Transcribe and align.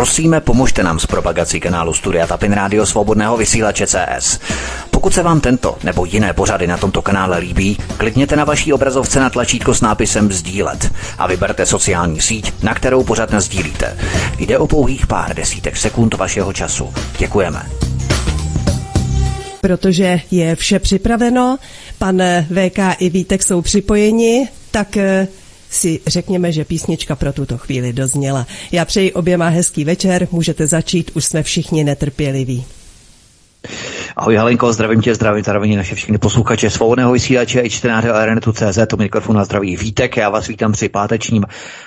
Prosíme, 0.00 0.40
pomožte 0.40 0.82
nám 0.82 0.98
s 0.98 1.06
propagací 1.06 1.60
kanálu 1.60 1.94
Studia 1.94 2.26
Tapin 2.26 2.52
Rádio 2.52 2.86
Svobodného 2.86 3.36
vysílače 3.36 3.86
CS. 3.86 4.40
Pokud 4.90 5.14
se 5.14 5.22
vám 5.22 5.40
tento 5.40 5.78
nebo 5.84 6.04
jiné 6.04 6.32
pořady 6.32 6.66
na 6.66 6.76
tomto 6.76 7.02
kanále 7.02 7.38
líbí, 7.38 7.78
klikněte 7.96 8.36
na 8.36 8.44
vaší 8.44 8.72
obrazovce 8.72 9.20
na 9.20 9.30
tlačítko 9.30 9.74
s 9.74 9.80
nápisem 9.80 10.32
Sdílet 10.32 10.92
a 11.18 11.26
vyberte 11.26 11.66
sociální 11.66 12.20
síť, 12.20 12.52
na 12.62 12.74
kterou 12.74 13.04
pořád 13.04 13.34
sdílíte. 13.34 13.96
Jde 14.38 14.58
o 14.58 14.66
pouhých 14.66 15.06
pár 15.06 15.36
desítek 15.36 15.76
sekund 15.76 16.14
vašeho 16.14 16.52
času. 16.52 16.94
Děkujeme. 17.18 17.62
Protože 19.60 20.20
je 20.30 20.56
vše 20.56 20.78
připraveno, 20.78 21.58
pan 21.98 22.22
VK 22.50 22.78
i 22.98 23.10
Vítek 23.10 23.42
jsou 23.42 23.62
připojeni, 23.62 24.48
tak 24.70 24.96
eh, 24.96 25.28
si 25.70 26.00
řekněme, 26.06 26.52
že 26.52 26.64
písnička 26.64 27.16
pro 27.16 27.32
tuto 27.32 27.58
chvíli 27.58 27.92
dozněla. 27.92 28.46
Já 28.72 28.84
přeji 28.84 29.12
oběma 29.12 29.48
hezký 29.48 29.84
večer, 29.84 30.28
můžete 30.30 30.66
začít, 30.66 31.10
už 31.14 31.24
jsme 31.24 31.42
všichni 31.42 31.84
netrpěliví. 31.84 32.64
Ahoj 34.16 34.36
Halenko, 34.36 34.72
zdravím 34.72 35.00
tě, 35.00 35.14
zdravím 35.14 35.44
zároveň 35.44 35.76
naše 35.76 35.94
všechny 35.94 36.18
posluchače 36.18 36.70
svobodného 36.70 37.12
vysílače 37.12 37.60
i 37.60 37.70
čtenáře 37.70 38.10
Arenetu 38.12 38.52
CZ, 38.52 38.78
to 38.86 38.96
mikrofon 38.96 39.36
na 39.36 39.44
zdraví 39.44 39.76
Vítek, 39.76 40.16
já 40.16 40.28
vás 40.28 40.46
vítám 40.46 40.72
při 40.72 40.88
pátečním 40.88 41.44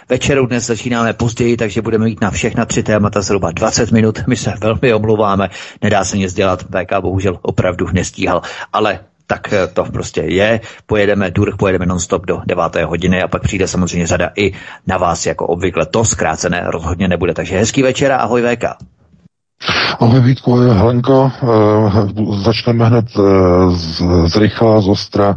večeru, 0.09 0.45
dnes 0.45 0.65
začínáme 0.65 1.13
později, 1.13 1.57
takže 1.57 1.81
budeme 1.81 2.05
mít 2.05 2.21
na 2.21 2.31
všechna 2.31 2.65
tři 2.65 2.83
témata 2.83 3.21
zhruba 3.21 3.51
20 3.51 3.91
minut, 3.91 4.19
my 4.27 4.35
se 4.35 4.53
velmi 4.61 4.93
omluváme, 4.93 5.49
nedá 5.81 6.03
se 6.03 6.17
nic 6.17 6.33
dělat, 6.33 6.63
VK 6.63 7.01
bohužel 7.01 7.39
opravdu 7.41 7.87
nestíhal, 7.93 8.41
ale 8.73 8.99
tak 9.27 9.53
eh, 9.53 9.67
to 9.67 9.83
prostě 9.83 10.21
je. 10.21 10.61
Pojedeme 10.85 11.31
Durh, 11.31 11.55
pojedeme 11.57 11.85
nonstop 11.85 12.25
do 12.25 12.41
9. 12.45 12.75
hodiny 12.85 13.23
a 13.23 13.27
pak 13.27 13.41
přijde 13.41 13.67
samozřejmě 13.67 14.07
řada 14.07 14.29
i 14.35 14.51
na 14.87 14.97
vás 14.97 15.25
jako 15.25 15.47
obvykle. 15.47 15.85
To 15.85 16.05
zkrácené 16.05 16.63
rozhodně 16.65 17.07
nebude. 17.07 17.33
Takže 17.33 17.57
hezký 17.57 17.83
večer 17.83 18.11
a 18.11 18.17
ahoj 18.17 18.41
VK. 18.41 18.63
Ahoj 19.99 20.19
Vítku, 20.19 20.55
Helenko, 20.55 21.31
e, 21.31 22.43
začneme 22.43 22.85
hned 22.85 23.05
e, 23.05 23.21
z, 23.71 24.01
z 24.25 24.35
rychlá, 24.35 24.81
z 24.81 24.87
ostra. 24.87 25.35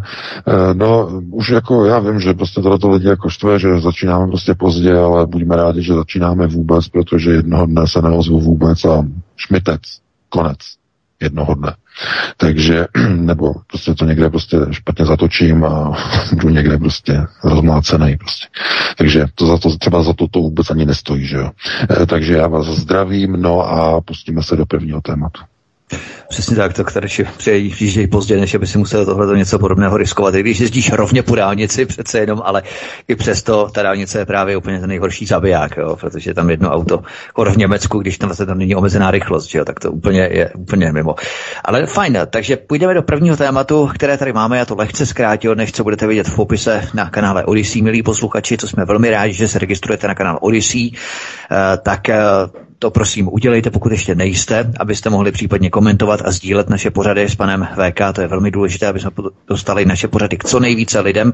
No, 0.72 1.08
už 1.30 1.48
jako 1.48 1.84
já 1.84 1.98
vím, 1.98 2.20
že 2.20 2.34
prostě 2.34 2.60
tohle 2.60 2.92
lidi 2.92 3.08
jako 3.08 3.28
štve, 3.28 3.58
že 3.58 3.80
začínáme 3.80 4.26
prostě 4.26 4.54
pozdě, 4.54 4.98
ale 4.98 5.26
buďme 5.26 5.56
rádi, 5.56 5.82
že 5.82 5.94
začínáme 5.94 6.46
vůbec, 6.46 6.88
protože 6.88 7.30
jednoho 7.30 7.66
dne 7.66 7.82
se 7.86 8.02
neozvu 8.02 8.40
vůbec 8.40 8.84
a 8.84 9.04
šmitec, 9.36 9.80
konec, 10.28 10.58
jednoho 11.20 11.54
dne. 11.54 11.74
Takže, 12.36 12.86
nebo 13.08 13.54
prostě 13.66 13.94
to 13.94 14.04
někde 14.04 14.30
prostě 14.30 14.56
špatně 14.70 15.06
zatočím 15.06 15.64
a 15.64 15.92
budu 16.32 16.48
někde 16.48 16.78
prostě 16.78 17.22
rozmlácený 17.44 18.16
prostě. 18.16 18.46
Takže 18.98 19.26
to 19.34 19.46
za 19.46 19.58
to, 19.58 19.76
třeba 19.76 20.02
za 20.02 20.12
to 20.12 20.28
to 20.28 20.38
vůbec 20.38 20.70
ani 20.70 20.86
nestojí, 20.86 21.26
že 21.26 21.36
jo. 21.36 21.50
E, 22.02 22.06
takže 22.06 22.34
já 22.34 22.48
vás 22.48 22.66
zdravím, 22.66 23.32
no 23.32 23.60
a 23.60 24.00
pustíme 24.00 24.42
se 24.42 24.56
do 24.56 24.66
prvního 24.66 25.00
tématu. 25.00 25.40
Přesně 26.28 26.56
tak, 26.56 26.72
tak 26.72 26.92
tady 26.92 27.08
přijíždějí 27.36 28.06
pozdě, 28.06 28.36
než 28.36 28.54
aby 28.54 28.66
si 28.66 28.78
musel 28.78 29.06
tohle 29.06 29.38
něco 29.38 29.58
podobného 29.58 29.96
riskovat. 29.96 30.34
I 30.34 30.40
když 30.40 30.60
jezdíš 30.60 30.92
rovně 30.92 31.22
po 31.22 31.34
dálnici 31.34 31.86
přece 31.86 32.18
jenom, 32.18 32.42
ale 32.44 32.62
i 33.08 33.14
přesto 33.16 33.68
ta 33.74 33.82
dálnice 33.82 34.18
je 34.18 34.26
právě 34.26 34.56
úplně 34.56 34.80
ten 34.80 34.88
nejhorší 34.88 35.26
zabiják, 35.26 35.76
jo, 35.76 35.96
protože 35.96 36.34
tam 36.34 36.50
jedno 36.50 36.70
auto, 36.70 37.02
jako 37.26 37.44
v 37.44 37.56
Německu, 37.56 37.98
když 37.98 38.18
tam 38.18 38.28
vlastně 38.28 38.46
tam 38.46 38.58
není 38.58 38.74
omezená 38.74 39.10
rychlost, 39.10 39.54
jo, 39.54 39.64
tak 39.64 39.80
to 39.80 39.92
úplně 39.92 40.28
je 40.32 40.50
úplně 40.54 40.92
mimo. 40.92 41.14
Ale 41.64 41.86
fajn, 41.86 42.18
takže 42.30 42.56
půjdeme 42.56 42.94
do 42.94 43.02
prvního 43.02 43.36
tématu, 43.36 43.90
které 43.94 44.18
tady 44.18 44.32
máme, 44.32 44.58
já 44.58 44.64
to 44.64 44.74
lehce 44.74 45.06
zkrátil, 45.06 45.54
než 45.54 45.72
co 45.72 45.82
budete 45.84 46.06
vidět 46.06 46.28
v 46.28 46.36
popise 46.36 46.88
na 46.94 47.10
kanále 47.10 47.44
Odyssey, 47.44 47.82
milí 47.82 48.02
posluchači, 48.02 48.56
co 48.56 48.68
jsme 48.68 48.84
velmi 48.84 49.10
rádi, 49.10 49.32
že 49.32 49.48
se 49.48 49.58
registrujete 49.58 50.08
na 50.08 50.14
kanál 50.14 50.38
Odyssey, 50.40 50.90
uh, 50.90 51.56
tak 51.82 52.00
uh, 52.08 52.66
to 52.78 52.90
prosím 52.90 53.28
udělejte, 53.32 53.70
pokud 53.70 53.92
ještě 53.92 54.14
nejste, 54.14 54.70
abyste 54.80 55.10
mohli 55.10 55.32
případně 55.32 55.70
komentovat 55.70 56.20
a 56.24 56.30
sdílet 56.30 56.68
naše 56.70 56.90
pořady 56.90 57.28
s 57.28 57.34
panem 57.34 57.68
VK. 57.74 58.00
To 58.14 58.20
je 58.20 58.26
velmi 58.28 58.50
důležité, 58.50 58.86
aby 58.86 59.00
jsme 59.00 59.10
dostali 59.48 59.84
naše 59.84 60.08
pořady 60.08 60.36
k 60.36 60.44
co 60.44 60.60
nejvíce 60.60 61.00
lidem. 61.00 61.32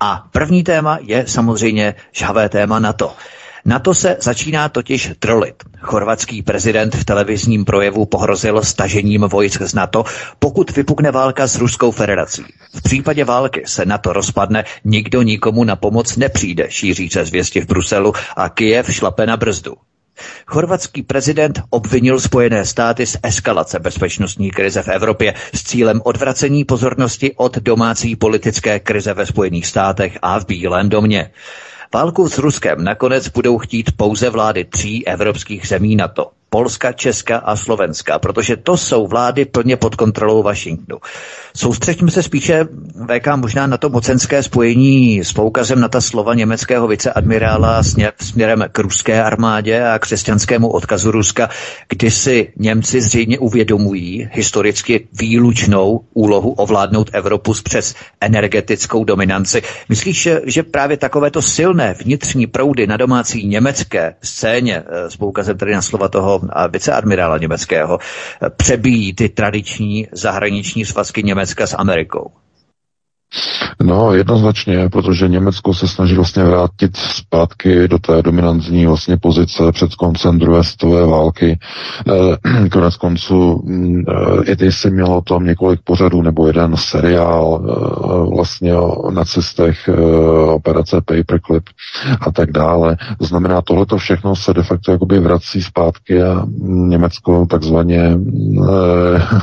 A 0.00 0.26
první 0.32 0.62
téma 0.64 0.98
je 1.02 1.24
samozřejmě 1.26 1.94
žhavé 2.12 2.48
téma 2.48 2.78
na 2.78 2.92
to. 2.92 3.12
Na 3.64 3.78
to 3.78 3.94
se 3.94 4.16
začíná 4.20 4.68
totiž 4.68 5.12
trolit. 5.18 5.54
Chorvatský 5.80 6.42
prezident 6.42 6.94
v 6.94 7.04
televizním 7.04 7.64
projevu 7.64 8.06
pohrozil 8.06 8.62
stažením 8.62 9.20
vojsk 9.20 9.62
z 9.62 9.74
NATO, 9.74 10.04
pokud 10.38 10.76
vypukne 10.76 11.10
válka 11.10 11.46
s 11.46 11.56
Ruskou 11.58 11.90
federací. 11.90 12.44
V 12.74 12.82
případě 12.82 13.24
války 13.24 13.62
se 13.66 13.86
NATO 13.86 14.12
rozpadne, 14.12 14.64
nikdo 14.84 15.22
nikomu 15.22 15.64
na 15.64 15.76
pomoc 15.76 16.16
nepřijde, 16.16 16.66
šíří 16.70 17.10
se 17.10 17.24
zvěsti 17.24 17.60
v 17.60 17.66
Bruselu 17.66 18.12
a 18.36 18.48
Kijev 18.48 18.92
šlape 18.94 19.26
na 19.26 19.36
brzdu. 19.36 19.74
Chorvatský 20.46 21.02
prezident 21.02 21.62
obvinil 21.70 22.20
Spojené 22.20 22.66
státy 22.66 23.06
z 23.06 23.16
eskalace 23.22 23.78
bezpečnostní 23.78 24.50
krize 24.50 24.82
v 24.82 24.88
Evropě 24.88 25.34
s 25.54 25.62
cílem 25.62 26.00
odvracení 26.04 26.64
pozornosti 26.64 27.32
od 27.36 27.58
domácí 27.58 28.16
politické 28.16 28.80
krize 28.80 29.14
ve 29.14 29.26
Spojených 29.26 29.66
státech 29.66 30.18
a 30.22 30.40
v 30.40 30.46
Bílém 30.46 30.88
domě. 30.88 31.30
Válku 31.94 32.28
s 32.28 32.38
Ruskem 32.38 32.84
nakonec 32.84 33.28
budou 33.28 33.58
chtít 33.58 33.92
pouze 33.96 34.30
vlády 34.30 34.64
tří 34.64 35.06
evropských 35.06 35.68
zemí 35.68 35.96
NATO. 35.96 36.30
Polska, 36.50 36.92
Česka 36.92 37.36
a 37.36 37.56
Slovenska, 37.56 38.18
protože 38.18 38.56
to 38.56 38.76
jsou 38.76 39.06
vlády 39.06 39.44
plně 39.44 39.76
pod 39.76 39.94
kontrolou 39.94 40.42
Washingtonu. 40.42 41.00
Soustřeďme 41.56 42.10
se 42.10 42.22
spíše 42.22 42.64
VK 43.06 43.26
možná 43.36 43.66
na 43.66 43.76
to 43.76 43.88
mocenské 43.88 44.42
spojení 44.42 45.24
s 45.24 45.32
poukazem 45.32 45.80
na 45.80 45.88
ta 45.88 46.00
slova 46.00 46.34
německého 46.34 46.88
viceadmirála 46.88 47.82
směrem 48.20 48.64
k 48.72 48.78
ruské 48.78 49.22
armádě 49.22 49.84
a 49.84 49.98
křesťanskému 49.98 50.68
odkazu 50.68 51.10
Ruska, 51.10 51.48
kdy 51.88 52.10
si 52.10 52.52
Němci 52.56 53.00
zřejmě 53.00 53.38
uvědomují 53.38 54.28
historicky 54.32 55.08
výlučnou 55.12 56.00
úlohu 56.14 56.50
ovládnout 56.50 57.10
Evropu 57.12 57.54
přes 57.62 57.94
energetickou 58.20 59.04
dominanci. 59.04 59.62
Myslíš, 59.88 60.28
že 60.44 60.62
právě 60.62 60.96
takovéto 60.96 61.42
silné 61.42 61.94
vnitřní 62.04 62.46
proudy 62.46 62.86
na 62.86 62.96
domácí 62.96 63.46
německé 63.46 64.14
scéně 64.22 64.82
eh, 64.86 65.10
s 65.10 65.16
poukazem 65.16 65.58
tedy 65.58 65.74
na 65.74 65.82
slova 65.82 66.08
toho 66.08 66.39
viceadmirála 66.68 67.38
německého 67.38 67.98
přebíjí 68.56 69.14
ty 69.14 69.28
tradiční 69.28 70.08
zahraniční 70.12 70.84
svazky 70.84 71.22
Německa 71.22 71.66
s 71.66 71.76
Amerikou? 71.76 72.39
No, 73.82 74.14
jednoznačně, 74.14 74.88
protože 74.88 75.28
Německo 75.28 75.74
se 75.74 75.88
snaží 75.88 76.14
vlastně 76.14 76.44
vrátit 76.44 76.96
zpátky 76.96 77.88
do 77.88 77.98
té 77.98 78.22
dominantní 78.22 78.86
vlastně 78.86 79.16
pozice 79.16 79.72
před 79.72 79.94
koncem 79.94 80.38
druhé 80.38 80.64
světové 80.64 81.06
války. 81.06 81.58
E, 82.62 82.68
konec 82.72 82.96
konců 82.96 83.64
e, 84.08 84.52
i 84.52 84.56
ty 84.56 84.72
si 84.72 84.90
mělo 84.90 85.20
tam 85.20 85.44
několik 85.44 85.80
pořadů 85.84 86.22
nebo 86.22 86.46
jeden 86.46 86.76
seriál 86.76 87.60
e, 87.62 88.34
vlastně 88.34 88.74
o 88.74 89.10
nacistech, 89.10 89.88
e, 89.88 89.92
operace 90.50 91.00
Paperclip 91.00 91.64
a 92.20 92.30
tak 92.32 92.52
dále. 92.52 92.96
To 93.18 93.24
znamená, 93.24 93.62
tohleto 93.62 93.96
všechno 93.96 94.36
se 94.36 94.54
de 94.54 94.62
facto 94.62 94.92
jakoby 94.92 95.18
vrací 95.20 95.62
zpátky 95.62 96.22
a 96.22 96.46
Německo 96.64 97.46
takzvaně 97.46 97.98
e, 97.98 98.16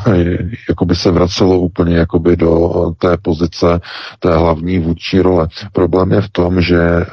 jakoby 0.70 0.96
se 0.96 1.12
vracelo 1.12 1.60
úplně 1.60 1.98
jakoby 1.98 2.36
do 2.36 2.72
té 2.98 3.18
pozice 3.18 3.77
té 4.20 4.38
hlavní 4.38 4.80
vůdčí 4.80 5.20
role. 5.20 5.48
Problém 5.74 6.12
je 6.12 6.22
v 6.22 6.30
tom, 6.30 6.62
že 6.62 6.82
eh, 6.82 7.06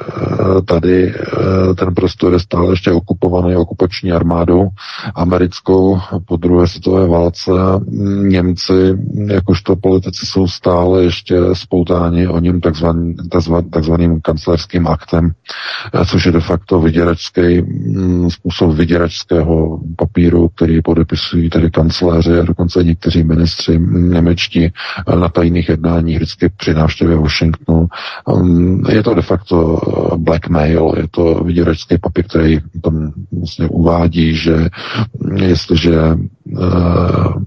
tady 0.65 1.13
eh, 1.15 1.73
ten 1.75 1.95
prostor 1.95 2.33
je 2.33 2.39
stále 2.39 2.73
ještě 2.73 2.91
okupovaný 2.91 3.55
okupační 3.55 4.11
armádou 4.11 4.67
americkou 5.15 5.99
po 6.27 6.37
druhé 6.37 6.67
světové 6.67 7.07
válce. 7.07 7.51
Němci, 8.21 8.97
jakožto 9.27 9.75
politici, 9.75 10.25
jsou 10.25 10.47
stále 10.47 11.03
ještě 11.03 11.35
spoutáni 11.53 12.27
o 12.27 12.39
něm 12.39 12.61
takzvaný, 12.61 13.15
takzvaným 13.71 14.21
kancelářským 14.21 14.87
aktem, 14.87 15.31
eh, 15.93 16.05
což 16.05 16.25
je 16.25 16.31
de 16.31 16.39
facto 16.39 16.79
vyděračský 16.79 17.61
mm, 17.61 18.29
způsob 18.31 18.75
vyděračského 18.75 19.79
papíru, 19.95 20.49
který 20.49 20.81
podepisují 20.81 21.49
tedy 21.49 21.71
kanceláři 21.71 22.39
a 22.39 22.43
dokonce 22.43 22.83
někteří 22.83 23.23
ministři 23.23 23.79
němečtí 23.91 24.71
na 25.19 25.29
tajných 25.29 25.69
jednáních 25.69 26.15
vždycky 26.17 26.49
při 26.57 26.73
návštěvě 26.73 27.15
Washingtonu. 27.15 27.87
Um, 28.25 28.83
je 28.89 29.03
to 29.03 29.13
de 29.13 29.21
facto 29.21 29.63
uh, 29.63 30.17
blackmail, 30.17 30.93
je 30.97 31.07
to 31.11 31.33
vyděračský 31.43 31.97
papír, 31.97 32.25
který 32.27 32.59
tam 32.81 33.11
vlastně 33.31 33.67
uvádí, 33.67 34.35
že 34.35 34.69
jestliže 35.35 35.99
uh, 36.45 37.43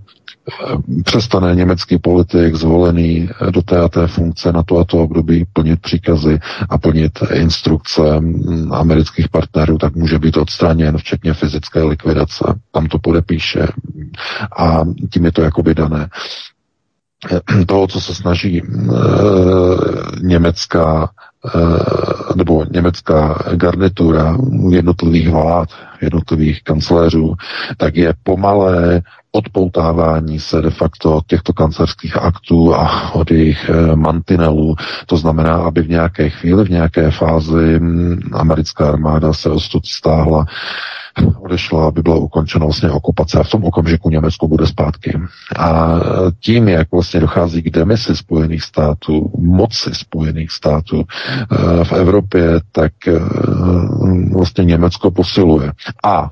přestane 1.04 1.54
německý 1.54 1.98
politik 1.98 2.54
zvolený 2.54 3.28
do 3.50 3.62
té 3.62 3.78
a 3.78 3.88
té 3.88 4.06
funkce 4.06 4.52
na 4.52 4.62
to 4.62 4.78
a 4.78 4.84
to 4.84 4.98
období 4.98 5.44
plnit 5.52 5.80
příkazy 5.80 6.40
a 6.68 6.78
plnit 6.78 7.18
instrukce 7.32 8.02
um, 8.02 8.72
amerických 8.72 9.28
partnerů, 9.28 9.78
tak 9.78 9.96
může 9.96 10.18
být 10.18 10.36
odstraněn, 10.36 10.98
včetně 10.98 11.34
fyzické 11.34 11.82
likvidace. 11.82 12.44
Tam 12.72 12.86
to 12.86 12.98
podepíše 12.98 13.66
a 14.58 14.80
tím 15.12 15.24
je 15.24 15.32
to 15.32 15.42
jakoby 15.42 15.74
dané 15.74 16.08
toho, 17.66 17.86
co 17.86 18.00
se 18.00 18.14
snaží 18.14 18.58
e, 18.58 18.64
německá 20.20 21.10
nebo 22.36 22.64
německá 22.72 23.38
garnitura 23.54 24.36
jednotlivých 24.70 25.28
vlád, 25.28 25.68
jednotlivých 26.00 26.62
kancléřů, 26.62 27.34
tak 27.76 27.96
je 27.96 28.14
pomalé 28.22 29.02
odpoutávání 29.32 30.40
se 30.40 30.62
de 30.62 30.70
facto 30.70 31.16
od 31.16 31.26
těchto 31.26 31.52
kancerských 31.52 32.16
aktů 32.16 32.74
a 32.74 33.14
od 33.14 33.30
jejich 33.30 33.68
eh, 33.70 33.96
mantinelů. 33.96 34.74
To 35.06 35.16
znamená, 35.16 35.54
aby 35.54 35.82
v 35.82 35.88
nějaké 35.88 36.30
chvíli, 36.30 36.64
v 36.64 36.70
nějaké 36.70 37.10
fázi 37.10 37.78
hm, 37.80 38.20
americká 38.32 38.88
armáda 38.88 39.32
se 39.32 39.50
ostud 39.50 39.86
stáhla 39.86 40.44
odešla, 41.40 41.88
aby 41.88 42.02
byla 42.02 42.16
ukončena 42.16 42.64
vlastně 42.64 42.90
okupace 42.90 43.38
a 43.38 43.42
v 43.42 43.50
tom 43.50 43.64
okamžiku 43.64 44.10
Německo 44.10 44.48
bude 44.48 44.66
zpátky. 44.66 45.20
A 45.56 45.90
tím, 46.40 46.68
jak 46.68 46.92
vlastně 46.92 47.20
dochází 47.20 47.62
k 47.62 47.70
demisi 47.70 48.16
Spojených 48.16 48.62
států, 48.62 49.32
moci 49.38 49.94
Spojených 49.94 50.50
států 50.52 51.04
eh, 51.04 51.84
v 51.84 51.92
Evropě, 51.92 52.60
tak 52.72 52.92
eh, 53.08 53.20
vlastně 54.32 54.64
Německo 54.64 55.10
posiluje. 55.10 55.72
A 56.04 56.30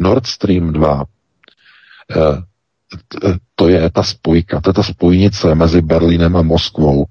Nord 0.00 0.26
Stream 0.26 0.72
2 0.72 1.04
eh, 2.10 2.42
to 3.54 3.68
je 3.68 3.90
ta 3.90 4.02
spojka, 4.02 4.60
to 4.60 4.70
je 4.70 4.74
ta 4.74 4.82
spojnice 4.82 5.54
mezi 5.54 5.82
Berlínem 5.82 6.36
a 6.36 6.42
Moskvou, 6.42 7.04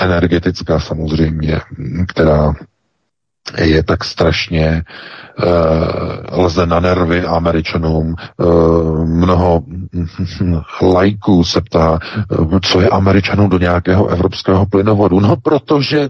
energetická 0.00 0.80
samozřejmě, 0.80 1.60
která 2.08 2.54
je 3.58 3.82
tak 3.82 4.04
strašně 4.04 4.82
uh, 6.32 6.44
lze 6.44 6.66
na 6.66 6.80
nervy 6.80 7.24
američanům. 7.24 8.14
Uh, 8.36 9.04
mnoho 9.08 9.62
lajků 10.82 11.44
se 11.44 11.60
ptá, 11.60 11.98
uh, 12.38 12.58
co 12.62 12.80
je 12.80 12.88
američanům 12.88 13.48
do 13.48 13.58
nějakého 13.58 14.06
evropského 14.06 14.66
plynovodu. 14.66 15.20
No, 15.20 15.36
protože 15.36 16.08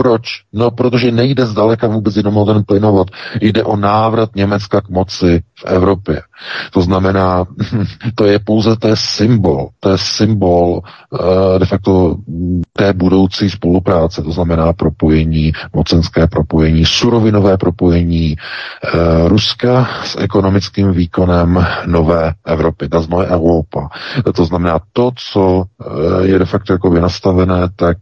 proč? 0.00 0.22
No, 0.52 0.70
protože 0.70 1.12
nejde 1.12 1.46
zdaleka 1.46 1.86
vůbec 1.86 2.16
jenom 2.16 2.36
o 2.36 2.44
ten 2.44 2.62
plynovod. 2.64 3.10
Jde 3.40 3.64
o 3.64 3.76
návrat 3.76 4.30
Německa 4.36 4.80
k 4.80 4.88
moci 4.88 5.42
v 5.58 5.64
Evropě. 5.64 6.22
To 6.72 6.82
znamená, 6.82 7.44
to 8.14 8.24
je 8.24 8.38
pouze 8.38 8.76
to 8.76 8.88
je 8.88 8.96
symbol, 8.96 9.68
to 9.80 9.88
je 9.90 9.98
symbol 9.98 10.80
uh, 11.10 11.58
de 11.58 11.66
facto 11.66 12.16
té 12.72 12.92
budoucí 12.92 13.50
spolupráce, 13.50 14.22
to 14.22 14.32
znamená 14.32 14.72
propojení, 14.72 15.52
mocenské 15.74 16.26
propojení, 16.26 16.84
surovinové 16.86 17.56
propojení 17.56 18.36
uh, 18.36 19.28
Ruska 19.28 19.88
s 20.04 20.16
ekonomickým 20.18 20.92
výkonem 20.92 21.66
nové 21.86 22.32
Evropy, 22.46 22.88
ta 22.88 23.00
znové 23.00 23.26
Evropa. 23.26 23.88
To 24.34 24.44
znamená 24.44 24.80
to, 24.92 25.10
co 25.16 25.40
uh, 25.40 25.64
je 26.22 26.38
de 26.38 26.44
facto 26.44 26.72
jako 26.72 26.90
nastavené, 26.94 27.68
tak 27.76 27.96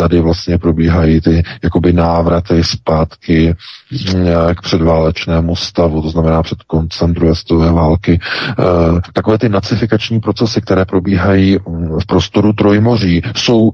tady 0.00 0.20
vlastně 0.20 0.58
probíhají 0.58 1.20
ty 1.20 1.42
jakoby 1.62 1.92
návraty 1.92 2.64
zpátky 2.64 3.54
k 4.54 4.62
předválečnému 4.62 5.56
stavu, 5.56 6.02
to 6.02 6.10
znamená 6.10 6.42
před 6.42 6.62
koncem 6.62 7.14
druhé 7.14 7.34
světové 7.34 7.72
války. 7.72 8.20
Eh, 8.50 8.54
takové 9.12 9.38
ty 9.38 9.48
nacifikační 9.48 10.20
procesy, 10.20 10.60
které 10.60 10.84
probíhají 10.84 11.58
mm, 11.68 11.98
v 12.00 12.06
prostoru 12.06 12.52
Trojmoří, 12.52 13.22
jsou 13.36 13.70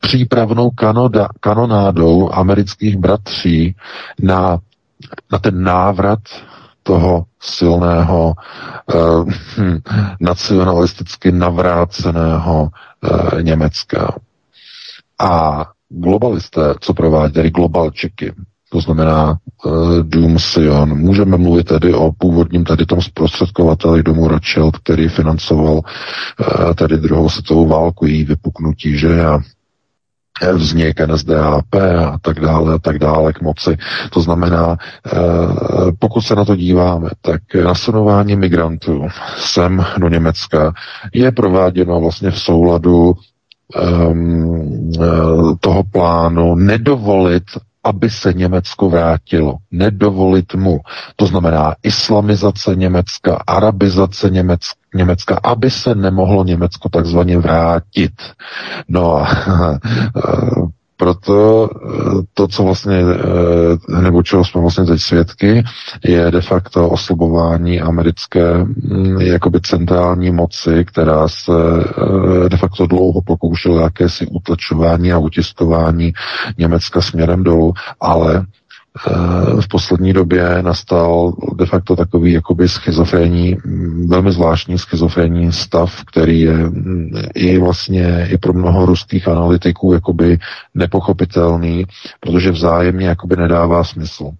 přípravnou 0.00 0.70
kanoda, 0.70 1.28
kanonádou 1.40 2.32
amerických 2.32 2.96
bratří 2.96 3.76
na, 4.22 4.58
na 5.32 5.38
ten 5.38 5.62
návrat 5.62 6.20
toho 6.82 7.24
silného 7.40 8.34
uh, 8.94 9.30
nacionalisticky 10.20 11.32
navráceného 11.32 12.62
uh, 12.62 13.42
Německa. 13.42 14.14
A 15.20 15.64
globalisté, 15.88 16.74
co 16.80 16.94
prováděli 16.94 17.50
globalčiky, 17.50 18.32
to 18.70 18.80
znamená 18.80 19.36
uh, 19.64 19.98
Dům 20.02 20.38
Sion. 20.38 20.98
Můžeme 20.98 21.36
mluvit 21.36 21.66
tedy 21.66 21.94
o 21.94 22.12
původním 22.18 22.64
tady 22.64 22.86
tom 22.86 23.02
zprostředkovateli 23.02 24.02
domu 24.02 24.28
Rothschild, 24.28 24.76
který 24.78 25.08
financoval 25.08 25.74
uh, 25.74 26.74
tady 26.74 26.96
druhou 26.96 27.28
světovou 27.28 27.66
válku, 27.66 28.06
její 28.06 28.24
vypuknutí, 28.24 28.98
že 28.98 29.24
a 29.24 29.38
vznik 30.54 31.00
NSDAP 31.06 31.74
a 31.74 32.18
tak 32.22 32.40
dále 32.40 32.74
a 32.74 32.78
tak 32.78 32.98
dále 32.98 33.32
k 33.32 33.40
moci. 33.40 33.76
To 34.10 34.20
znamená, 34.20 34.76
pokud 35.98 36.20
se 36.20 36.34
na 36.34 36.44
to 36.44 36.56
díváme, 36.56 37.08
tak 37.20 37.40
nasunování 37.64 38.36
migrantů 38.36 39.08
sem 39.36 39.84
do 39.98 40.08
Německa 40.08 40.72
je 41.14 41.32
prováděno 41.32 42.00
vlastně 42.00 42.30
v 42.30 42.38
souladu 42.38 43.14
um, 43.74 44.90
toho 45.60 45.82
plánu 45.84 46.54
nedovolit, 46.54 47.44
aby 47.84 48.10
se 48.10 48.32
Německo 48.32 48.90
vrátilo, 48.90 49.56
nedovolit 49.70 50.54
mu. 50.54 50.80
To 51.16 51.26
znamená 51.26 51.74
islamizace 51.82 52.76
Německa, 52.76 53.42
arabizace 53.46 54.30
Německa, 54.30 54.74
Německa, 54.94 55.40
aby 55.42 55.70
se 55.70 55.94
nemohlo 55.94 56.44
Německo 56.44 56.88
takzvaně 56.88 57.38
vrátit. 57.38 58.12
No 58.88 59.16
a 59.16 59.26
proto 61.00 61.68
eh, 61.70 61.88
to, 62.34 62.48
co 62.48 62.62
vlastně, 62.64 62.96
eh, 62.96 64.00
nebo 64.00 64.22
čeho 64.22 64.44
jsme 64.44 64.60
vlastně 64.60 64.84
teď 64.84 65.00
svědky, 65.00 65.64
je 66.04 66.30
de 66.30 66.40
facto 66.40 66.88
oslabování 66.90 67.80
americké 67.80 68.64
mm, 68.64 69.20
jakoby 69.20 69.60
centrální 69.60 70.30
moci, 70.30 70.84
která 70.84 71.28
se 71.28 71.52
eh, 72.44 72.48
de 72.48 72.56
facto 72.56 72.86
dlouho 72.86 73.22
pokoušela 73.22 73.82
jakési 73.82 74.26
utlačování 74.26 75.12
a 75.12 75.18
utiskování 75.18 76.12
Německa 76.58 77.00
směrem 77.00 77.42
dolů, 77.42 77.72
ale 78.00 78.44
v 79.60 79.68
poslední 79.68 80.12
době 80.12 80.62
nastal 80.62 81.32
de 81.56 81.66
facto 81.66 81.96
takový 81.96 82.32
jakoby 82.32 82.68
schizofrénní, 82.68 83.56
velmi 84.06 84.32
zvláštní 84.32 84.78
schizofrénní 84.78 85.52
stav, 85.52 86.04
který 86.04 86.40
je 86.40 86.70
i 87.34 87.58
vlastně 87.58 88.28
i 88.30 88.38
pro 88.38 88.52
mnoho 88.52 88.86
ruských 88.86 89.28
analytiků 89.28 89.92
jakoby 89.92 90.38
nepochopitelný, 90.74 91.84
protože 92.20 92.50
vzájemně 92.50 93.06
jakoby 93.06 93.36
nedává 93.36 93.84
smysl. 93.84 94.30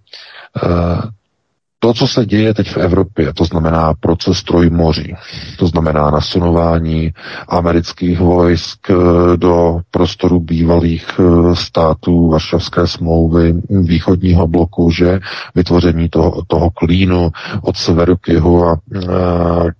To, 1.83 1.93
co 1.93 2.07
se 2.07 2.25
děje 2.25 2.53
teď 2.53 2.69
v 2.69 2.77
Evropě, 2.77 3.33
to 3.33 3.45
znamená 3.45 3.93
proces 3.99 4.43
trojmoří, 4.43 5.15
to 5.57 5.67
znamená 5.67 6.11
nasunování 6.11 7.11
amerických 7.47 8.19
vojsk 8.19 8.89
eh, 8.89 8.93
do 9.37 9.79
prostoru 9.91 10.39
bývalých 10.39 11.07
eh, 11.19 11.55
států 11.55 12.29
Varšavské 12.29 12.87
smlouvy 12.87 13.53
východního 13.69 14.47
bloku, 14.47 14.91
že 14.91 15.19
vytvoření 15.55 16.09
toho, 16.09 16.41
toho 16.47 16.69
klínu 16.69 17.31
od 17.61 17.77
severu 17.77 18.17
k 18.17 18.27
jihu 18.27 18.65
a 18.67 18.77
eh, 18.95 19.01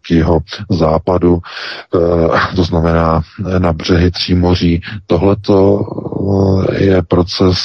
k 0.02 0.12
jeho 0.12 0.40
západu, 0.70 1.40
to 2.56 2.64
znamená 2.64 3.22
na 3.58 3.74
břehy 3.74 4.12
tří 4.12 4.36
moří. 4.36 4.82
Tohleto 5.08 5.86
je 6.78 7.02
proces 7.02 7.58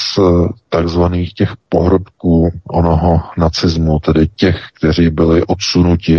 takzvaných 0.68 1.35
těch 1.35 1.52
pohrobků 1.68 2.50
onoho 2.68 3.20
nacismu, 3.38 3.99
tedy 3.99 4.26
těch, 4.37 4.61
kteří 4.78 5.11
byli 5.11 5.42
odsunuti 5.46 6.16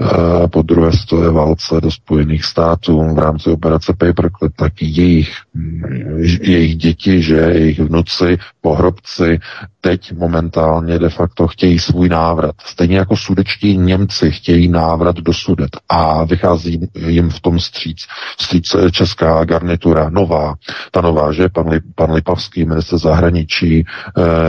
uh, 0.00 0.08
po 0.46 0.62
druhé 0.62 0.92
světové 0.92 1.30
válce 1.30 1.80
do 1.80 1.90
Spojených 1.90 2.44
států 2.44 3.14
v 3.14 3.18
rámci 3.18 3.50
operace 3.50 3.92
Paperclip, 3.92 4.52
tak 4.56 4.72
jejich, 4.82 5.32
jejich 6.40 6.76
děti, 6.76 7.22
že 7.22 7.34
jejich 7.34 7.80
vnuci, 7.80 8.38
pohrobci, 8.60 9.38
teď 9.80 10.12
momentálně 10.12 10.98
de 10.98 11.08
facto 11.08 11.48
chtějí 11.48 11.78
svůj 11.78 12.08
návrat. 12.08 12.54
Stejně 12.64 12.96
jako 12.98 13.16
sudečtí 13.16 13.76
Němci 13.76 14.30
chtějí 14.30 14.68
návrat 14.68 15.16
do 15.16 15.32
Sudet 15.32 15.70
a 15.88 16.24
vychází 16.24 16.80
jim 17.06 17.30
v 17.30 17.40
tom 17.40 17.60
stříc, 17.60 18.06
stříc 18.40 18.76
česká 18.92 19.44
garnitura, 19.44 20.10
nová, 20.10 20.54
ta 20.90 21.00
nová, 21.00 21.32
že 21.32 21.48
pan, 21.48 21.68
Lip, 21.68 21.84
pan 21.94 22.12
Lipavský, 22.12 22.64
minister 22.64 22.98
zahraničí, 22.98 23.80
eh, 23.80 23.89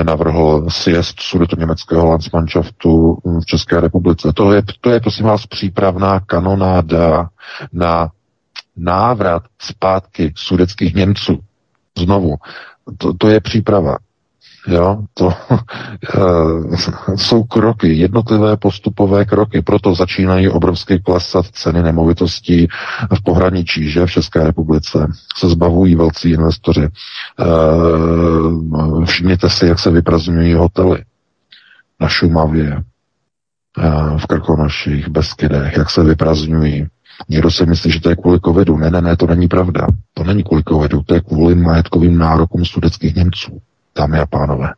navrhl 0.04 0.66
sjezd 0.70 1.20
sudeto 1.20 1.56
německého 1.56 2.06
Landsmannschaftu 2.06 3.18
v 3.42 3.46
České 3.46 3.82
republice. 3.82 4.34
To 4.34 4.54
je, 4.54 4.64
to 4.82 4.90
je 4.90 5.00
prosím 5.00 5.26
vás 5.26 5.46
přípravná 5.46 6.20
kanonáda 6.20 7.30
na 7.74 8.10
návrat 8.78 9.44
zpátky 9.62 10.34
sudeckých 10.36 10.96
Němců. 10.96 11.40
Znovu, 11.98 12.36
to, 12.98 13.14
to 13.14 13.28
je 13.30 13.40
příprava. 13.40 13.98
Jo, 14.68 15.04
to 15.14 15.30
e, 16.16 17.18
jsou 17.18 17.44
kroky, 17.44 17.94
jednotlivé 17.94 18.58
postupové 18.58 19.26
kroky, 19.26 19.62
proto 19.62 19.96
začínají 19.96 20.50
obrovsky 20.50 21.00
klesat 21.00 21.46
ceny 21.46 21.84
nemovitostí 21.84 22.68
v 23.16 23.24
pohraničí, 23.24 23.90
že 23.90 24.06
v 24.06 24.12
České 24.12 24.44
republice 24.44 25.08
se 25.38 25.50
zbavují 25.50 25.96
velcí 25.96 26.32
investoři. 26.32 26.84
E, 26.84 26.90
všimněte 29.06 29.50
si, 29.50 29.66
jak 29.66 29.80
se 29.80 29.92
vyprazňují 29.92 30.54
hotely 30.54 31.04
na 32.00 32.08
Šumavě, 32.08 32.72
e, 32.72 32.82
v 34.18 34.26
Krkonoších, 34.26 35.10
Beskydech, 35.10 35.78
jak 35.78 35.90
se 35.90 36.04
vyprazňují 36.04 36.88
Někdo 37.30 37.52
si 37.52 37.66
myslí, 37.66 37.92
že 37.92 38.02
to 38.02 38.10
je 38.10 38.16
kvůli 38.16 38.40
covidu. 38.40 38.78
Ne, 38.78 38.90
ne, 38.90 39.02
ne, 39.02 39.18
to 39.18 39.28
není 39.28 39.48
pravda. 39.48 39.88
To 40.14 40.24
není 40.24 40.44
kvůli 40.44 40.64
covidu, 40.64 41.02
to 41.06 41.14
je 41.14 41.22
kvůli 41.22 41.56
majetkovým 41.56 42.18
nárokům 42.18 42.66
sudeckých 42.66 43.16
Němců, 43.16 43.62
dámy 43.96 44.20
a 44.20 44.26
pánové. 44.26 44.74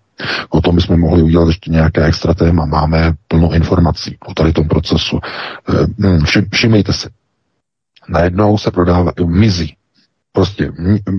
O 0.50 0.62
tom 0.62 0.76
bychom 0.76 1.00
mohli 1.00 1.24
udělat 1.24 1.48
ještě 1.48 1.72
nějaké 1.72 2.04
extra 2.04 2.34
téma. 2.34 2.66
Máme 2.66 3.14
plno 3.28 3.54
informací 3.54 4.18
o 4.26 4.34
tady 4.34 4.54
tom 4.54 4.68
procesu. 4.68 5.20
Eh, 5.70 5.86
hm, 6.00 6.46
všimejte 6.52 6.94
si. 6.94 7.10
Najednou 8.10 8.58
se 8.58 8.72
prodává, 8.72 9.12
mizí. 9.26 9.76
Prostě 10.32 10.72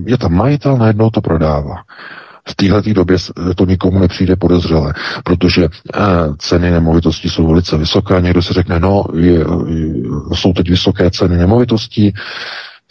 je 0.05 0.17
tam 0.17 0.33
majitel, 0.33 0.77
najednou 0.77 1.09
to 1.09 1.21
prodává. 1.21 1.75
V 2.47 2.55
téhle 2.55 2.81
době 2.81 3.17
to 3.55 3.65
nikomu 3.65 3.99
nepřijde 3.99 4.35
podezřelé, 4.35 4.93
protože 5.23 5.63
eh, 5.63 5.99
ceny 6.37 6.71
nemovitostí 6.71 7.29
jsou 7.29 7.47
velice 7.47 7.77
vysoké. 7.77 8.21
Někdo 8.21 8.41
si 8.41 8.53
řekne, 8.53 8.79
no, 8.79 9.03
je, 9.15 9.45
jsou 10.33 10.53
teď 10.53 10.69
vysoké 10.69 11.11
ceny 11.11 11.37
nemovitostí, 11.37 12.13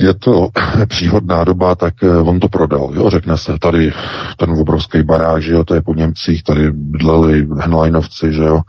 je 0.01 0.15
to 0.15 0.49
příhodná 0.89 1.45
doba, 1.45 1.75
tak 1.75 1.95
eh, 2.03 2.19
on 2.19 2.41
to 2.41 2.49
prodal. 2.49 2.91
Jo, 2.95 3.11
řekne 3.11 3.39
se, 3.39 3.59
tady 3.59 3.93
ten 4.37 4.51
obrovský 4.51 5.03
baráž, 5.03 5.45
jo, 5.45 5.65
to 5.65 5.75
je 5.75 5.83
po 5.83 5.95
Němcích, 5.95 6.43
tady 6.43 6.73
bydleli 6.73 7.49
Henleinovci, 7.59 8.33
že 8.33 8.43
jo, 8.43 8.61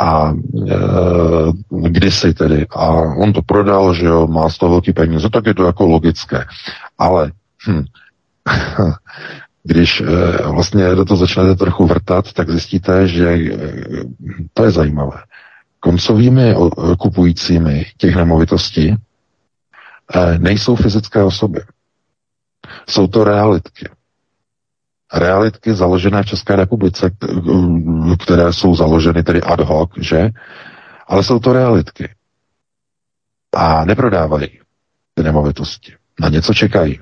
a 0.00 0.32
e, 0.32 0.76
kdysi 1.88 2.34
tedy, 2.34 2.66
a 2.70 2.88
on 2.96 3.32
to 3.32 3.42
prodal, 3.42 3.94
že 3.94 4.06
jo, 4.06 4.26
má 4.26 4.48
z 4.48 4.58
toho 4.58 4.70
velký 4.70 4.92
peníze, 4.92 5.30
tak 5.30 5.46
je 5.46 5.54
to 5.54 5.64
jako 5.66 5.86
logické. 5.86 6.44
Ale 6.98 7.32
hm, 7.68 7.84
když 9.62 10.00
e, 10.00 10.04
vlastně 10.42 10.94
do 10.94 11.04
toho 11.04 11.18
začnete 11.18 11.54
trochu 11.56 11.86
vrtat, 11.86 12.32
tak 12.32 12.50
zjistíte, 12.50 13.08
že 13.08 13.28
e, 13.30 13.50
to 14.52 14.64
je 14.64 14.70
zajímavé. 14.70 15.16
Koncovými 15.80 16.54
kupujícími 16.98 17.84
těch 17.96 18.16
nemovitostí 18.16 18.96
nejsou 20.38 20.76
fyzické 20.76 21.22
osoby. 21.22 21.60
Jsou 22.88 23.06
to 23.06 23.24
realitky. 23.24 23.88
Realitky 25.14 25.74
založené 25.74 26.22
v 26.22 26.26
České 26.26 26.56
republice, 26.56 27.10
které 28.22 28.52
jsou 28.52 28.74
založeny 28.74 29.22
tedy 29.22 29.42
ad 29.42 29.60
hoc, 29.60 29.90
že? 30.00 30.30
Ale 31.06 31.24
jsou 31.24 31.38
to 31.38 31.52
realitky. 31.52 32.14
A 33.56 33.84
neprodávají 33.84 34.60
ty 35.14 35.22
nemovitosti. 35.22 35.94
Na 36.20 36.28
něco 36.28 36.54
čekají. 36.54 37.00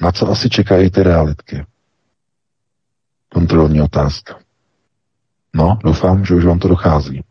Na 0.00 0.12
co 0.12 0.28
asi 0.30 0.50
čekají 0.50 0.90
ty 0.90 1.02
realitky? 1.02 1.66
Kontrolní 3.28 3.82
otázka. 3.82 4.38
No, 5.54 5.78
doufám, 5.84 6.24
že 6.24 6.34
už 6.34 6.44
vám 6.44 6.58
to 6.58 6.68
dochází. 6.68 7.24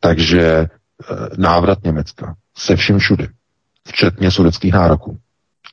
Takže 0.00 0.40
eh, 0.42 0.68
návrat 1.38 1.78
Německa 1.84 2.34
se 2.56 2.76
vším 2.76 2.98
všudy, 2.98 3.28
včetně 3.88 4.30
sudeckých 4.30 4.72
nároků. 4.72 5.18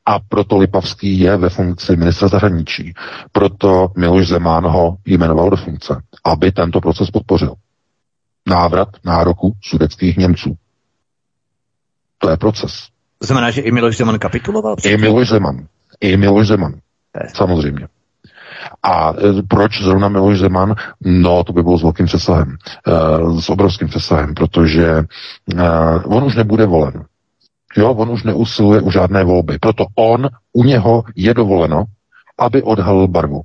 A 0.06 0.20
proto 0.20 0.58
Lipavský 0.58 1.20
je 1.20 1.38
ve 1.38 1.50
funkci 1.50 1.96
ministra 1.96 2.28
zahraničí. 2.28 2.94
Proto 3.32 3.92
Miloš 3.98 4.28
Zemán 4.28 4.68
ho 4.68 4.98
jmenoval 5.06 5.50
do 5.50 5.58
funkce, 5.58 6.02
aby 6.26 6.52
tento 6.52 6.82
proces 6.82 7.12
podpořil. 7.12 7.54
Návrat 8.48 8.90
nároku 9.06 9.54
sudeckých 9.62 10.18
Němců. 10.18 10.58
To 12.18 12.30
je 12.30 12.38
proces. 12.38 12.88
To 13.18 13.28
znamená, 13.28 13.52
že 13.52 13.62
i 13.62 13.72
Miloš 13.72 13.98
Zeman 13.98 14.20
kapituloval? 14.20 14.76
I 14.84 14.98
Miloš 14.98 15.30
Zeman. 15.30 15.68
I 16.02 16.18
Miloš 16.18 16.48
Zeman. 16.48 16.74
Samozřejmě. 17.34 17.88
A 18.84 19.14
e, 19.14 19.44
proč 19.48 19.82
zrovna 19.82 20.10
Miloš 20.10 20.40
Zeman? 20.40 20.76
No, 21.02 21.44
to 21.44 21.54
by 21.54 21.64
bylo 21.64 21.78
s 21.78 21.84
velkým 21.84 22.06
přesahem, 22.06 22.58
e, 22.88 23.42
s 23.42 23.50
obrovským 23.50 23.88
přesahem, 23.88 24.34
protože 24.34 24.86
e, 24.86 25.04
on 26.06 26.24
už 26.24 26.36
nebude 26.36 26.66
volen. 26.66 27.06
Jo, 27.78 27.94
on 27.94 28.10
už 28.10 28.24
neusiluje 28.24 28.82
u 28.82 28.92
žádné 28.92 29.24
volby. 29.24 29.58
Proto 29.60 29.86
on, 29.96 30.30
u 30.54 30.64
něho 30.64 31.04
je 31.16 31.34
dovoleno, 31.34 31.84
aby 32.40 32.64
odhalil 32.64 33.08
barvu. 33.08 33.42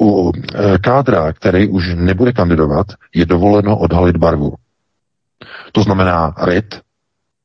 U 0.00 0.32
kádra, 0.80 1.32
který 1.32 1.68
už 1.68 1.94
nebude 1.94 2.32
kandidovat, 2.32 2.86
je 3.14 3.26
dovoleno 3.26 3.78
odhalit 3.78 4.16
barvu. 4.16 4.54
To 5.72 5.82
znamená 5.82 6.34
RIT, 6.44 6.80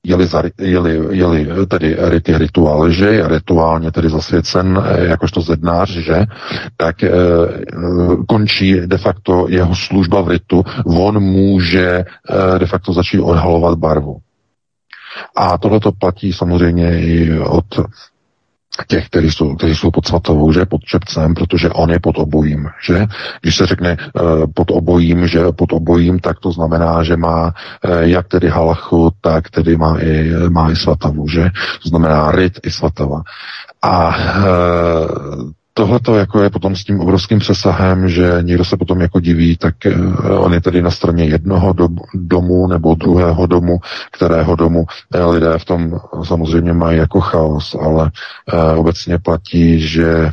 jeli, 0.06 0.26
za, 0.26 0.44
jeli, 0.62 1.18
jeli 1.18 1.66
tedy 1.68 1.98
rity 2.00 2.38
rituál, 2.38 2.90
že? 2.90 3.06
Je 3.06 3.28
rituálně 3.28 3.92
tedy 3.92 4.10
zasvěcen 4.10 4.84
eh, 4.86 5.06
jakožto 5.08 5.42
zednář, 5.42 5.90
že, 5.90 6.26
tak 6.78 7.04
e, 7.04 7.10
končí 8.28 8.74
de 8.86 8.98
facto 8.98 9.46
jeho 9.50 9.76
služba 9.76 10.22
v 10.22 10.28
ritu, 10.28 10.64
on 10.86 11.20
může 11.20 11.88
e, 11.90 12.06
de 12.60 12.66
facto 12.66 12.94
začít 12.94 13.20
odhalovat 13.20 13.78
barvu. 13.78 14.18
A 15.36 15.58
tohle 15.58 15.80
to 15.80 15.92
platí 15.92 16.34
samozřejmě 16.34 17.02
i 17.02 17.40
od 17.40 17.66
těch, 18.88 19.08
kteří 19.08 19.32
jsou, 19.32 19.56
kteří 19.56 19.76
jsou 19.76 19.92
pod 19.92 20.08
svatovou, 20.08 20.52
že 20.52 20.66
pod 20.66 20.84
čepcem, 20.84 21.34
protože 21.34 21.70
on 21.70 21.90
je 21.90 22.00
pod 22.00 22.18
obojím, 22.18 22.70
že? 22.88 23.06
Když 23.42 23.56
se 23.56 23.66
řekne 23.66 23.98
uh, 23.98 24.46
pod 24.56 24.72
obojím, 24.72 25.28
že 25.28 25.40
pod 25.52 25.74
obojím, 25.74 26.20
tak 26.20 26.40
to 26.40 26.52
znamená, 26.52 27.04
že 27.04 27.18
má 27.18 27.46
uh, 27.46 28.00
jak 28.00 28.28
tedy 28.28 28.50
halachu, 28.50 29.12
tak 29.22 29.50
tedy 29.50 29.78
má 29.78 30.00
i, 30.00 30.32
má 30.50 30.72
i 30.72 30.76
svatavu, 30.76 31.28
že? 31.28 31.50
To 31.84 31.90
znamená 31.90 32.32
ryt 32.32 32.60
i 32.64 32.72
svatava. 32.72 33.22
A 33.82 34.08
uh, 34.08 35.52
tohle 35.80 36.00
to 36.00 36.16
jako 36.16 36.42
je 36.44 36.50
potom 36.50 36.76
s 36.76 36.84
tím 36.84 37.00
obrovským 37.00 37.40
přesahem, 37.40 38.10
že 38.10 38.38
někdo 38.42 38.66
se 38.66 38.78
potom 38.78 39.02
jako 39.02 39.20
diví, 39.20 39.58
tak 39.58 39.76
uh, 39.86 40.44
on 40.44 40.54
je 40.54 40.62
tedy 40.62 40.82
na 40.82 40.92
straně 40.92 41.24
jednoho 41.24 41.74
do, 41.74 41.88
domu 42.14 42.68
nebo 42.68 42.96
druhého 42.96 43.46
domu, 43.46 43.80
kterého 44.12 44.56
domu 44.56 44.80
uh, 45.16 45.32
lidé 45.34 45.58
v 45.58 45.66
tom 45.66 46.00
samozřejmě 46.24 46.74
mají 46.74 46.98
jako 46.98 47.22
chaos, 47.22 47.76
ale 47.82 48.12
uh, 48.54 48.80
obecně 48.80 49.18
platí, 49.18 49.80
že 49.88 50.32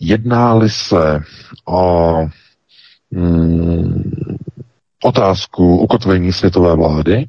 jednáli 0.00 0.70
se 0.70 1.20
o 1.64 2.26
mm, 3.10 4.10
otázku 5.04 5.76
ukotvení 5.78 6.32
světové 6.32 6.76
vlády, 6.76 7.26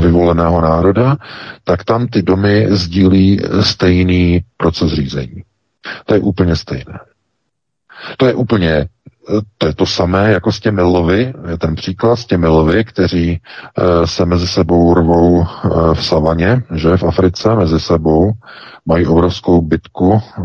vyvoleného 0.00 0.60
národa, 0.60 1.16
tak 1.64 1.84
tam 1.84 2.06
ty 2.08 2.22
domy 2.22 2.66
sdílí 2.70 3.40
stejný 3.60 4.40
proces 4.56 4.92
řízení. 4.92 5.42
To 6.04 6.14
je 6.14 6.20
úplně 6.20 6.56
stejné. 6.56 6.98
To 8.16 8.26
je 8.26 8.34
úplně 8.34 8.86
to 9.58 9.66
je 9.66 9.74
to 9.74 9.86
samé 9.86 10.32
jako 10.32 10.52
s 10.52 10.60
těmi 10.60 10.82
lovy, 10.82 11.34
je 11.50 11.58
ten 11.58 11.74
příklad 11.74 12.16
s 12.16 12.26
těmi 12.26 12.46
lovy, 12.46 12.84
kteří 12.84 13.30
e, 13.30 14.06
se 14.06 14.26
mezi 14.26 14.46
sebou 14.46 14.94
rvou 14.94 15.42
e, 15.42 15.46
v 15.94 16.04
savaně, 16.04 16.62
že 16.74 16.96
v 16.96 17.04
Africe 17.04 17.54
mezi 17.54 17.80
sebou 17.80 18.32
mají 18.86 19.06
obrovskou 19.06 19.60
bitku 19.60 20.14
e, 20.14 20.40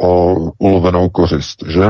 o 0.00 0.34
ulovenou 0.58 1.08
kořist, 1.08 1.64
že? 1.68 1.84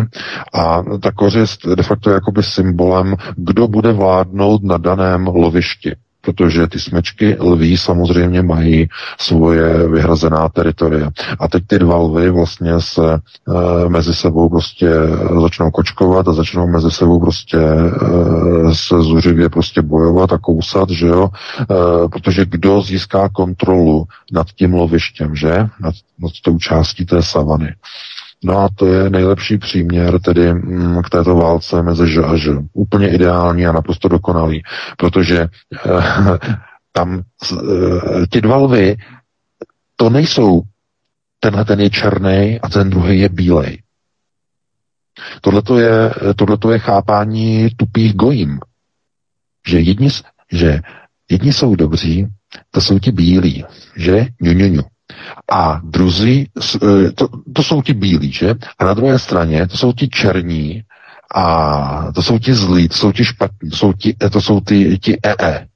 A 0.54 0.82
ta 1.02 1.12
kořist 1.12 1.66
de 1.66 1.82
facto 1.82 2.10
je 2.10 2.14
jakoby 2.14 2.42
symbolem, 2.42 3.16
kdo 3.36 3.68
bude 3.68 3.92
vládnout 3.92 4.62
na 4.62 4.76
daném 4.78 5.26
lovišti 5.26 5.92
protože 6.26 6.66
ty 6.66 6.80
smečky 6.80 7.36
lví 7.40 7.76
samozřejmě 7.76 8.42
mají 8.42 8.88
svoje 9.18 9.88
vyhrazená 9.88 10.48
teritoria. 10.48 11.10
A 11.38 11.48
teď 11.48 11.62
ty 11.66 11.78
dva 11.78 11.96
lvy 11.96 12.30
vlastně 12.30 12.80
se 12.80 13.14
e, 13.14 13.88
mezi 13.88 14.14
sebou 14.14 14.48
prostě 14.48 14.90
začnou 15.42 15.70
kočkovat 15.70 16.28
a 16.28 16.32
začnou 16.32 16.66
mezi 16.66 16.90
sebou 16.90 17.20
prostě 17.20 17.58
e, 17.58 18.74
se 18.74 19.00
zuřivě 19.00 19.48
prostě 19.48 19.82
bojovat 19.82 20.32
a 20.32 20.38
kousat, 20.38 20.90
že 20.90 21.06
jo, 21.06 21.28
e, 21.60 22.08
protože 22.08 22.44
kdo 22.44 22.82
získá 22.82 23.28
kontrolu 23.28 24.06
nad 24.32 24.46
tím 24.46 24.74
lovištěm, 24.74 25.36
že, 25.36 25.50
nad, 25.80 25.94
nad 26.18 26.32
tou 26.42 26.58
částí 26.58 27.06
té 27.06 27.22
savany. 27.22 27.74
No 28.46 28.58
a 28.58 28.68
to 28.74 28.86
je 28.86 29.10
nejlepší 29.10 29.58
příměr 29.58 30.20
tedy 30.20 30.54
mm, 30.54 31.02
k 31.02 31.10
této 31.10 31.36
válce 31.36 31.82
mezi 31.82 32.08
Ž 32.08 32.22
a 32.24 32.36
Ž. 32.36 32.50
Úplně 32.72 33.14
ideální 33.14 33.66
a 33.66 33.72
naprosto 33.72 34.08
dokonalý, 34.08 34.62
protože 34.96 35.40
eh, 35.40 35.48
tam 36.92 37.22
eh, 37.52 38.26
ti 38.30 38.40
dva 38.40 38.56
lvy, 38.56 38.96
to 39.96 40.10
nejsou, 40.10 40.62
tenhle 41.40 41.64
ten 41.64 41.80
je 41.80 41.90
černý 41.90 42.60
a 42.62 42.68
ten 42.68 42.90
druhý 42.90 43.20
je 43.20 43.28
bílej. 43.28 43.82
Tohle 45.40 45.62
je, 45.78 46.14
je 46.70 46.78
chápání 46.78 47.68
tupých 47.76 48.14
gojím. 48.14 48.60
Že 49.68 49.80
jedni, 49.80 50.08
že 50.52 50.80
jedni 51.30 51.52
jsou 51.52 51.74
dobří, 51.74 52.26
to 52.70 52.80
jsou 52.80 52.98
ti 52.98 53.12
bílí, 53.12 53.64
že? 53.96 54.26
Ňu, 54.40 54.52
ňu, 54.52 54.66
ňu. 54.66 54.82
A 55.52 55.80
druzí, 55.84 56.50
e, 56.82 57.12
to, 57.12 57.28
to 57.54 57.62
jsou 57.62 57.82
ti 57.82 57.94
bílí, 57.94 58.32
že? 58.32 58.54
A 58.78 58.84
na 58.84 58.94
druhé 58.94 59.18
straně 59.18 59.66
to 59.66 59.76
jsou 59.76 59.92
ti 59.92 60.08
černí 60.08 60.82
a 61.34 62.12
to 62.12 62.22
jsou 62.22 62.38
ti 62.38 62.54
zlí, 62.54 62.88
to 62.88 62.94
jsou 62.94 63.12
ti 63.12 63.24
špatní, 63.24 63.70
to 63.70 63.76
jsou, 63.76 63.92
ti, 63.92 64.14
to 64.32 64.40
jsou 64.40 64.60
ti, 64.60 64.98
ti 64.98 65.18
EE. 65.22 65.66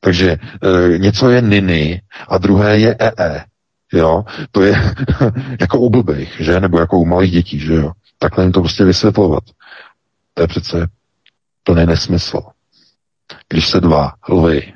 Takže 0.00 0.30
e, 0.32 0.98
něco 0.98 1.30
je 1.30 1.40
niny 1.40 2.02
a 2.28 2.38
druhé 2.38 2.78
je 2.78 2.96
EE. 2.98 3.44
Jo, 3.92 4.24
to 4.50 4.62
je 4.62 4.94
jako 5.60 5.78
u 5.78 5.90
blbých, 5.90 6.36
že? 6.40 6.60
Nebo 6.60 6.78
jako 6.78 6.98
u 6.98 7.04
malých 7.04 7.30
dětí, 7.32 7.58
že 7.58 7.74
jo? 7.74 7.92
Takhle 8.18 8.44
jim 8.44 8.52
to 8.52 8.60
prostě 8.60 8.84
vysvětlovat. 8.84 9.44
To 10.34 10.42
je 10.42 10.48
přece 10.48 10.88
plný 11.64 11.86
nesmysl. 11.86 12.40
Když 13.48 13.68
se 13.68 13.80
dva 13.80 14.12
lvy 14.28 14.72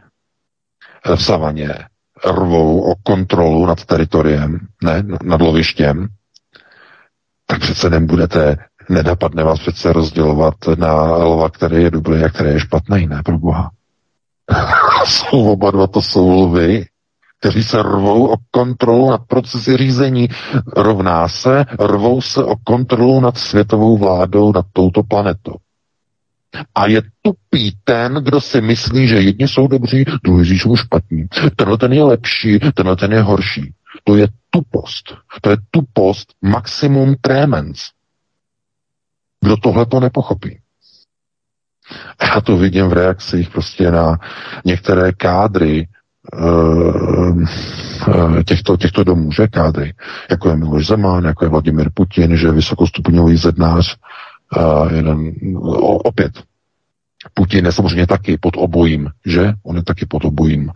v 1.16 1.22
savaně 1.24 1.74
rvou 2.26 2.80
o 2.80 2.94
kontrolu 3.02 3.66
nad 3.66 3.85
teritoriem, 3.85 4.59
ne, 4.83 5.02
nad 5.23 5.40
lovištěm, 5.40 6.09
tak 7.47 7.61
přece 7.61 7.90
nebudete, 7.90 8.56
nedapadne 8.88 9.44
vás 9.44 9.59
přece 9.59 9.92
rozdělovat 9.92 10.54
na 10.78 11.02
lova, 11.02 11.50
který 11.50 11.83
je 11.83 11.90
dobrý 11.90 12.25
a 12.25 12.28
který 12.28 12.50
je 12.50 12.61
špatný, 12.61 13.06
ne, 13.06 13.23
pro 13.25 13.38
boha. 13.38 13.71
jsou 15.04 15.52
oba 15.52 15.71
dva, 15.71 15.87
to 15.87 16.02
jsou 16.02 16.30
lvy, 16.30 16.87
kteří 17.40 17.64
se 17.64 17.83
rvou 17.83 18.26
o 18.33 18.37
kontrolu 18.50 19.11
nad 19.11 19.21
procesy 19.26 19.76
řízení. 19.76 20.28
Rovná 20.76 21.28
se, 21.28 21.64
rvou 21.80 22.21
se 22.21 22.44
o 22.44 22.54
kontrolu 22.64 23.21
nad 23.21 23.38
světovou 23.38 23.99
vládou 23.99 24.52
nad 24.52 24.66
touto 24.73 25.02
planetou. 25.02 25.54
A 26.75 26.87
je 26.87 27.02
tupý 27.23 27.73
ten, 27.84 28.14
kdo 28.14 28.40
si 28.40 28.61
myslí, 28.61 29.08
že 29.08 29.20
jedni 29.20 29.49
jsou 29.49 29.66
dobří, 29.66 30.04
druhý 30.25 30.58
jsou 30.58 30.76
špatní. 30.76 31.26
Tenhle 31.56 31.78
ten 31.78 31.92
je 31.92 32.02
lepší, 32.02 32.58
tenhle 32.75 32.96
ten 32.96 33.12
je 33.12 33.23
horší. 33.23 33.75
To 34.04 34.16
je 34.16 34.28
tupost. 34.50 35.14
To 35.40 35.50
je 35.50 35.56
tupost 35.70 36.34
maximum 36.42 37.14
tremens. 37.20 37.78
Kdo 39.40 39.56
tohle 39.56 39.87
to 39.87 40.00
nepochopí? 40.00 40.58
Já 42.23 42.40
to 42.40 42.56
vidím 42.56 42.87
v 42.87 42.92
reakcích 42.92 43.50
prostě 43.50 43.90
na 43.90 44.18
některé 44.64 45.12
kádry 45.12 45.88
uh, 46.32 47.44
těchto, 48.44 48.76
těchto 48.76 49.04
domů, 49.04 49.32
že 49.32 49.49
kádry, 49.49 49.94
jako 50.30 50.49
je 50.49 50.56
Miloš 50.56 50.87
Zeman, 50.87 51.25
jako 51.25 51.44
je 51.44 51.49
Vladimir 51.49 51.90
Putin, 51.94 52.37
že 52.37 52.46
je 52.46 52.52
vysokostupňový 52.52 53.37
zednář, 53.37 53.96
uh, 54.56 54.92
jeden, 54.92 55.32
o, 55.56 55.96
opět, 55.96 56.32
Putin 57.34 57.64
je 57.66 57.73
samozřejmě 57.73 58.06
taky 58.06 58.38
pod 58.38 58.54
obojím, 58.56 59.11
že? 59.26 59.52
On 59.62 59.76
je 59.76 59.82
taky 59.82 60.06
pod 60.06 60.25
obojím. 60.25 60.70
E, 60.70 60.73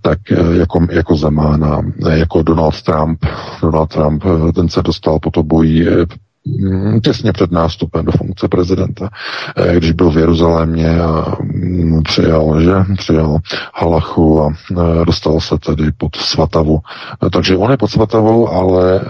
tak 0.00 0.18
jako, 0.58 0.86
jako 0.90 1.16
Zeman 1.16 1.64
a 1.64 1.82
jako 2.10 2.42
Donald 2.42 2.82
Trump. 2.82 3.26
Donald 3.62 3.86
Trump, 3.86 4.24
ten 4.54 4.68
se 4.68 4.82
dostal 4.82 5.18
pod 5.18 5.36
obojí 5.36 5.86
těsně 7.02 7.32
před 7.32 7.50
nástupem 7.50 8.04
do 8.04 8.12
funkce 8.12 8.48
prezidenta, 8.48 9.10
eh, 9.56 9.76
když 9.76 9.92
byl 9.92 10.10
v 10.10 10.16
Jeruzalémě 10.16 11.00
a 11.00 11.36
mm, 11.42 12.02
přijal, 12.02 12.60
že, 12.60 12.72
přijal 12.96 13.38
Halachu 13.74 14.42
a 14.42 14.48
eh, 14.72 15.04
dostal 15.04 15.40
se 15.40 15.58
tedy 15.58 15.92
pod 15.98 16.16
Svatavu. 16.16 16.78
Eh, 17.26 17.30
takže 17.30 17.56
on 17.56 17.70
je 17.70 17.76
pod 17.76 17.90
Svatavou, 17.90 18.48
ale 18.48 19.00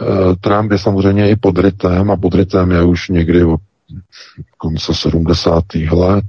Trump 0.41 0.73
je 0.73 0.79
samozřejmě 0.79 1.31
i 1.31 1.37
pod 1.37 1.59
rytem 1.59 2.11
a 2.11 2.17
pod 2.17 2.35
rytem 2.35 2.71
je 2.71 2.83
už 2.83 3.09
někdy 3.09 3.45
od 3.45 3.61
konce 4.59 4.95
70. 4.95 5.65
let. 5.91 6.25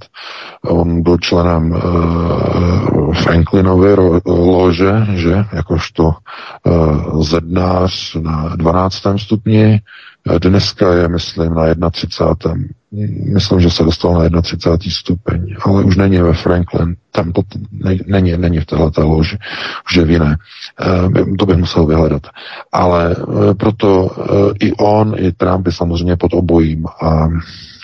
On 0.66 1.02
byl 1.04 1.18
členem 1.18 1.72
uh, 1.72 3.14
Franklinovy 3.14 3.96
lože, 4.26 5.08
že, 5.14 5.46
jakožto 5.54 6.04
uh, 6.64 7.24
zednář 7.24 8.16
na 8.16 8.56
12. 8.56 9.04
stupni, 9.18 9.82
Dneska 10.40 10.94
je, 10.94 11.08
myslím, 11.08 11.54
na 11.78 11.90
31. 11.90 12.56
Myslím, 13.34 13.60
že 13.60 13.70
se 13.70 13.84
dostal 13.84 14.30
na 14.30 14.42
31. 14.42 14.92
stupeň, 14.92 15.56
ale 15.66 15.84
už 15.84 15.98
není 15.98 16.18
ve 16.18 16.34
Franklin. 16.34 16.96
Tam 17.12 17.32
to 17.32 17.42
ne, 17.72 17.98
není, 18.06 18.38
není 18.38 18.60
v 18.60 18.66
této 18.66 19.08
loži, 19.08 19.38
už 19.86 19.96
je 19.96 20.06
v 20.06 20.12
jiné. 20.12 20.38
E, 20.82 21.36
to 21.36 21.46
bych 21.46 21.58
musel 21.58 21.86
vyhledat. 21.86 22.28
Ale 22.72 23.16
e, 23.16 23.54
proto 23.54 24.12
e, 24.12 24.66
i 24.66 24.74
on, 24.74 25.16
i 25.18 25.32
Trump 25.32 25.66
je 25.66 25.72
samozřejmě 25.72 26.16
pod 26.16 26.34
obojím 26.34 26.86
a 27.02 27.28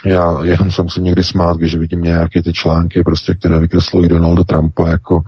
já 0.05 0.43
jenom 0.43 0.71
se 0.71 0.83
musím 0.83 1.03
někdy 1.03 1.23
smát, 1.23 1.57
když 1.57 1.75
vidím 1.75 2.01
nějaké 2.01 2.43
ty 2.43 2.53
články, 2.53 3.03
prostě, 3.03 3.33
které 3.33 3.59
vykreslují 3.59 4.09
Donalda 4.09 4.43
Trumpa 4.43 4.89
jako 4.89 5.21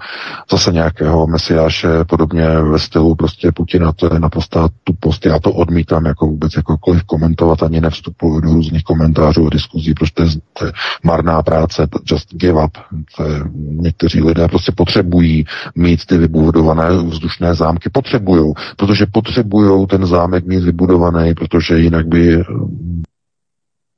zase 0.51 0.71
nějakého 0.71 1.27
mesiáše, 1.27 1.87
podobně 2.07 2.47
ve 2.59 2.79
stylu 2.79 3.15
prostě 3.15 3.51
Putina, 3.51 3.91
to 3.91 4.13
je 4.13 4.19
naprosto 4.19 4.67
tupost. 4.83 5.25
Já 5.25 5.39
to 5.39 5.51
odmítám 5.51 6.05
jako 6.05 6.25
vůbec 6.25 6.51
jakkoliv 6.55 7.03
komentovat, 7.03 7.63
ani 7.63 7.81
nevstupuji 7.81 8.41
do 8.41 8.53
různých 8.53 8.83
komentářů 8.83 9.47
a 9.47 9.49
diskuzí, 9.49 9.93
protože 9.93 10.11
to 10.13 10.23
je, 10.23 10.29
to 10.59 10.65
je 10.65 10.71
marná 11.03 11.41
práce, 11.41 11.87
just 12.11 12.35
give 12.35 12.63
up. 12.63 12.77
To 13.17 13.23
je, 13.23 13.41
někteří 13.55 14.21
lidé 14.21 14.47
prostě 14.47 14.71
potřebují 14.71 15.45
mít 15.75 16.05
ty 16.05 16.17
vybudované 16.17 16.89
vzdušné 16.89 17.55
zámky, 17.55 17.89
potřebují, 17.89 18.53
protože 18.77 19.05
potřebují 19.11 19.87
ten 19.87 20.05
zámek 20.05 20.45
mít 20.45 20.63
vybudovaný, 20.63 21.33
protože 21.33 21.79
jinak 21.79 22.07
by 22.07 22.43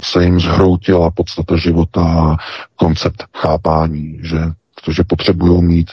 se 0.01 0.23
jim 0.23 0.39
zhroutila 0.39 1.11
podstata 1.11 1.57
života, 1.57 2.37
koncept 2.75 3.23
chápání, 3.37 4.19
že 4.23 4.37
protože 4.83 5.03
potřebují 5.03 5.61
mít 5.63 5.91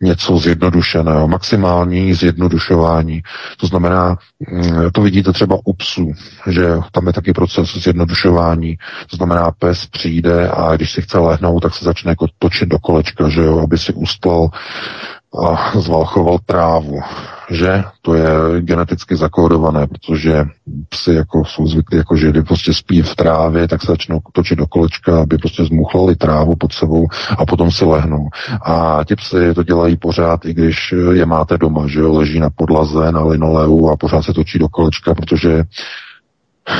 něco 0.00 0.38
zjednodušeného, 0.38 1.28
maximální 1.28 2.14
zjednodušování. 2.14 3.22
To 3.56 3.66
znamená, 3.66 4.16
mm, 4.50 4.90
to 4.92 5.00
vidíte 5.00 5.32
třeba 5.32 5.58
u 5.64 5.72
psů, 5.72 6.12
že 6.46 6.66
tam 6.92 7.06
je 7.06 7.12
taky 7.12 7.32
proces 7.32 7.76
zjednodušování. 7.76 8.76
To 9.10 9.16
znamená, 9.16 9.50
pes 9.58 9.86
přijde 9.86 10.48
a 10.50 10.76
když 10.76 10.92
si 10.92 11.02
chce 11.02 11.18
lehnout, 11.18 11.62
tak 11.62 11.74
se 11.74 11.84
začne 11.84 12.10
jako 12.12 12.26
točit 12.38 12.68
do 12.68 12.78
kolečka, 12.78 13.28
že 13.28 13.40
jo, 13.40 13.58
aby 13.58 13.78
si 13.78 13.92
ustlal 13.92 14.48
a 15.38 15.80
zvalchoval 15.80 16.38
trávu, 16.46 17.00
že? 17.50 17.84
To 18.02 18.14
je 18.14 18.30
geneticky 18.60 19.16
zakódované, 19.16 19.86
protože 19.86 20.44
psy 20.88 21.14
jako 21.14 21.44
jsou 21.44 21.66
zvyklí, 21.66 21.96
jako 21.96 22.16
že 22.16 22.30
kdy 22.30 22.42
prostě 22.42 22.74
spí 22.74 23.02
v 23.02 23.14
trávě, 23.14 23.68
tak 23.68 23.80
se 23.80 23.86
začnou 23.86 24.20
točit 24.32 24.58
do 24.58 24.66
kolečka, 24.66 25.22
aby 25.22 25.38
prostě 25.38 25.64
zmuchlali 25.64 26.16
trávu 26.16 26.56
pod 26.56 26.72
sebou 26.72 27.06
a 27.38 27.46
potom 27.46 27.70
si 27.70 27.84
lehnou. 27.84 28.28
A 28.62 29.00
ti 29.04 29.16
psy 29.16 29.54
to 29.54 29.62
dělají 29.62 29.96
pořád, 29.96 30.44
i 30.44 30.54
když 30.54 30.94
je 31.12 31.26
máte 31.26 31.58
doma, 31.58 31.86
že 31.86 32.00
jo, 32.00 32.12
leží 32.12 32.40
na 32.40 32.50
podlaze, 32.50 33.12
na 33.12 33.24
linoleu 33.24 33.88
a 33.88 33.96
pořád 33.96 34.22
se 34.22 34.32
točí 34.32 34.58
do 34.58 34.68
kolečka, 34.68 35.14
protože 35.14 35.62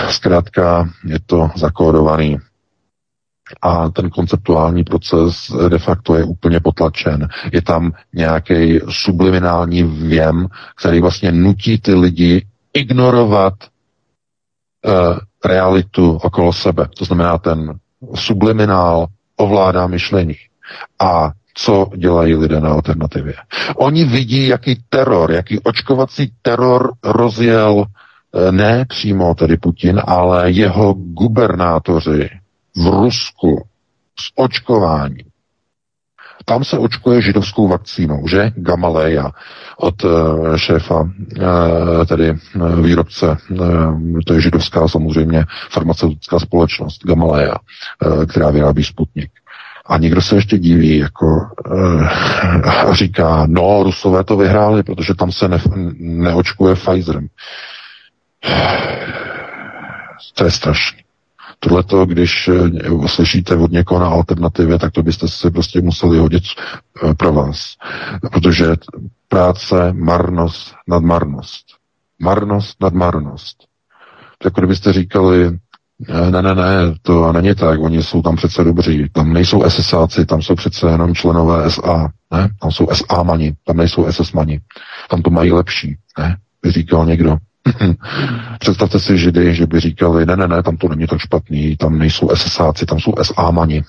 zkrátka 0.08 0.88
je 1.04 1.18
to 1.26 1.50
zakódovaný 1.56 2.38
a 3.62 3.88
ten 3.90 4.10
konceptuální 4.10 4.84
proces 4.84 5.52
de 5.68 5.78
facto 5.78 6.14
je 6.14 6.24
úplně 6.24 6.60
potlačen. 6.60 7.28
Je 7.52 7.62
tam 7.62 7.92
nějaký 8.14 8.80
subliminální 8.88 9.82
věm, 9.82 10.46
který 10.80 11.00
vlastně 11.00 11.32
nutí 11.32 11.78
ty 11.78 11.94
lidi 11.94 12.46
ignorovat 12.74 13.54
uh, 14.86 15.18
realitu 15.44 16.10
okolo 16.22 16.52
sebe. 16.52 16.88
To 16.98 17.04
znamená, 17.04 17.38
ten 17.38 17.78
subliminál 18.14 19.06
ovládá 19.36 19.86
myšlení. 19.86 20.34
A 20.98 21.30
co 21.54 21.86
dělají 21.96 22.34
lidé 22.34 22.60
na 22.60 22.70
alternativě? 22.70 23.34
Oni 23.76 24.04
vidí, 24.04 24.46
jaký 24.48 24.82
teror, 24.88 25.32
jaký 25.32 25.58
očkovací 25.58 26.32
teror 26.42 26.92
rozjel 27.04 27.84
eh, 27.84 28.52
ne 28.52 28.84
přímo 28.88 29.34
tedy 29.34 29.56
Putin, 29.56 30.00
ale 30.06 30.50
jeho 30.50 30.94
gubernátoři, 30.94 32.28
v 32.80 32.86
Rusku 32.86 33.68
s 34.20 34.32
očkováním. 34.34 35.30
Tam 36.44 36.64
se 36.64 36.78
očkuje 36.78 37.22
židovskou 37.22 37.68
vakcínou, 37.68 38.28
že? 38.28 38.52
Gamaleya 38.56 39.30
od 39.76 40.04
uh, 40.04 40.56
šéfa, 40.56 41.00
uh, 41.00 41.08
tedy 42.06 42.30
uh, 42.30 42.80
výrobce, 42.80 43.36
to 44.26 44.34
je 44.34 44.40
židovská 44.40 44.88
samozřejmě 44.88 45.44
farmaceutická 45.70 46.38
společnost 46.38 47.04
Gamaleya, 47.04 47.54
uh, 48.06 48.24
která 48.24 48.50
vyrábí 48.50 48.84
Sputnik. 48.84 49.30
A 49.86 49.98
někdo 49.98 50.22
se 50.22 50.34
ještě 50.34 50.58
diví, 50.58 50.98
jako 50.98 51.26
říká, 52.92 53.46
no, 53.48 53.82
Rusové 53.82 54.24
to 54.24 54.36
vyhráli, 54.36 54.82
protože 54.82 55.14
tam 55.14 55.32
se 55.32 55.48
ne, 55.48 55.58
neočkuje 55.98 56.74
Pfizerem. 56.74 57.26
To 60.34 60.44
je 60.44 60.50
strašný. 60.50 61.02
Tohle 61.60 61.82
to, 61.82 62.06
když 62.06 62.48
eh, 62.48 63.08
slyšíte 63.08 63.56
od 63.56 63.70
někoho 63.72 64.00
na 64.00 64.06
alternativě, 64.06 64.78
tak 64.78 64.92
to 64.92 65.02
byste 65.02 65.28
si 65.28 65.50
prostě 65.50 65.80
museli 65.80 66.18
hodit 66.18 66.42
eh, 67.02 67.14
pro 67.14 67.32
vás. 67.32 67.76
Protože 68.32 68.66
práce, 69.28 69.92
marnost 69.92 70.74
nad 70.88 71.02
marnost. 71.02 71.66
Marnost 72.18 72.82
nad 72.82 72.94
marnost. 72.94 73.56
To 74.38 74.46
jako 74.46 74.60
kdybyste 74.60 74.92
říkali, 74.92 75.58
eh, 76.08 76.30
ne, 76.30 76.42
ne, 76.42 76.54
ne, 76.54 76.94
to 77.02 77.32
není 77.32 77.54
tak, 77.54 77.80
oni 77.80 78.02
jsou 78.02 78.22
tam 78.22 78.36
přece 78.36 78.64
dobří, 78.64 79.08
tam 79.12 79.32
nejsou 79.32 79.70
SSáci, 79.70 80.26
tam 80.26 80.42
jsou 80.42 80.54
přece 80.54 80.86
jenom 80.90 81.14
členové 81.14 81.70
SA, 81.70 82.08
ne, 82.30 82.48
tam 82.60 82.70
jsou 82.72 82.86
SA 82.92 83.22
mani, 83.22 83.54
tam 83.64 83.76
nejsou 83.76 84.12
SS 84.12 84.32
mani, 84.32 84.60
tam 85.10 85.22
to 85.22 85.30
mají 85.30 85.52
lepší, 85.52 85.96
ne, 86.18 86.36
by 86.62 86.70
říkal 86.70 87.06
někdo. 87.06 87.36
Představte 88.58 89.00
si 89.00 89.18
Židy, 89.18 89.54
že 89.54 89.66
by 89.66 89.80
říkali, 89.80 90.26
ne, 90.26 90.36
ne, 90.36 90.48
ne, 90.48 90.62
tam 90.62 90.76
to 90.76 90.88
není 90.88 91.06
tak 91.06 91.18
špatný, 91.18 91.76
tam 91.76 91.98
nejsou 91.98 92.28
SSáci, 92.34 92.86
tam 92.86 93.00
jsou 93.00 93.14
SA 93.22 93.50
mani 93.50 93.84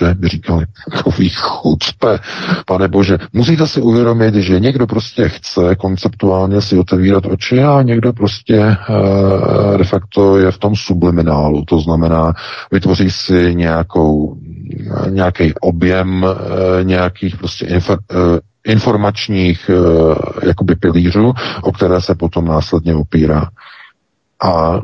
že 0.00 0.14
by 0.14 0.28
říkali, 0.28 0.66
takový 0.92 1.30
chucpe, 1.34 2.18
pane 2.66 2.88
bože. 2.88 3.18
Musíte 3.32 3.66
si 3.66 3.80
uvědomit, 3.80 4.34
že 4.34 4.60
někdo 4.60 4.86
prostě 4.86 5.28
chce 5.28 5.74
konceptuálně 5.76 6.60
si 6.60 6.78
otevírat 6.78 7.26
oči 7.26 7.62
a 7.62 7.82
někdo 7.82 8.12
prostě 8.12 8.56
e, 8.56 9.78
de 9.78 9.84
facto 9.84 10.38
je 10.38 10.50
v 10.50 10.58
tom 10.58 10.76
subliminálu, 10.76 11.64
to 11.64 11.80
znamená, 11.80 12.32
vytvoří 12.72 13.10
si 13.10 13.54
nějakou, 13.54 14.36
nějaký 15.08 15.54
objem 15.60 16.24
e, 16.24 16.84
nějakých 16.84 17.36
prostě 17.36 17.66
infor, 17.66 17.98
e, 18.10 18.16
informačních 18.66 19.70
e, 19.70 19.74
jakoby 20.46 20.74
pilířů, 20.74 21.32
o 21.62 21.72
které 21.72 22.00
se 22.00 22.14
potom 22.14 22.44
následně 22.44 22.94
opírá. 22.94 23.48
A 24.42 24.80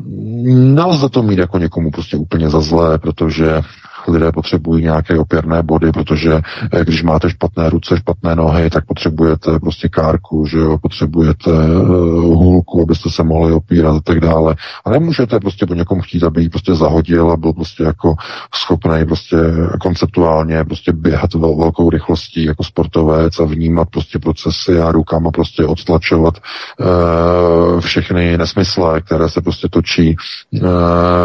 nelze 0.53 1.09
to 1.09 1.23
mít 1.23 1.39
jako 1.39 1.57
někomu 1.57 1.91
prostě 1.91 2.17
úplně 2.17 2.49
za 2.49 2.61
zlé, 2.61 2.97
protože 2.97 3.61
lidé 4.07 4.31
potřebují 4.31 4.83
nějaké 4.83 5.19
opěrné 5.19 5.63
body, 5.63 5.91
protože 5.91 6.41
eh, 6.71 6.85
když 6.85 7.03
máte 7.03 7.29
špatné 7.29 7.69
ruce, 7.69 7.97
špatné 7.97 8.35
nohy, 8.35 8.69
tak 8.69 8.85
potřebujete 8.85 9.59
prostě 9.59 9.89
kárku, 9.89 10.45
že 10.45 10.57
jo, 10.57 10.77
potřebujete 10.77 11.51
uh, 11.51 11.87
hůlku, 12.23 12.81
abyste 12.81 13.09
se 13.09 13.23
mohli 13.23 13.53
opírat 13.53 13.95
a 13.95 13.99
tak 13.99 14.19
dále. 14.19 14.55
A 14.85 14.89
nemůžete 14.89 15.39
prostě 15.39 15.65
po 15.65 15.73
někom 15.73 16.01
chtít, 16.01 16.23
aby 16.23 16.41
ji 16.41 16.49
prostě 16.49 16.75
zahodil 16.75 17.31
a 17.31 17.37
byl 17.37 17.53
prostě 17.53 17.83
jako 17.83 18.15
schopný 18.55 19.05
prostě 19.05 19.37
konceptuálně 19.81 20.63
prostě 20.63 20.91
běhat 20.91 21.33
vel, 21.33 21.55
velkou 21.55 21.89
rychlostí 21.89 22.43
jako 22.43 22.63
sportovec 22.63 23.39
a 23.39 23.45
vnímat 23.45 23.87
prostě 23.89 24.19
procesy 24.19 24.79
a 24.79 24.91
rukama 24.91 25.31
prostě 25.31 25.65
odtlačovat 25.65 26.33
uh, 26.79 27.79
všechny 27.79 28.37
nesmysle, 28.37 29.01
které 29.01 29.29
se 29.29 29.41
prostě 29.41 29.67
točí 29.71 30.15
uh, 30.53 30.61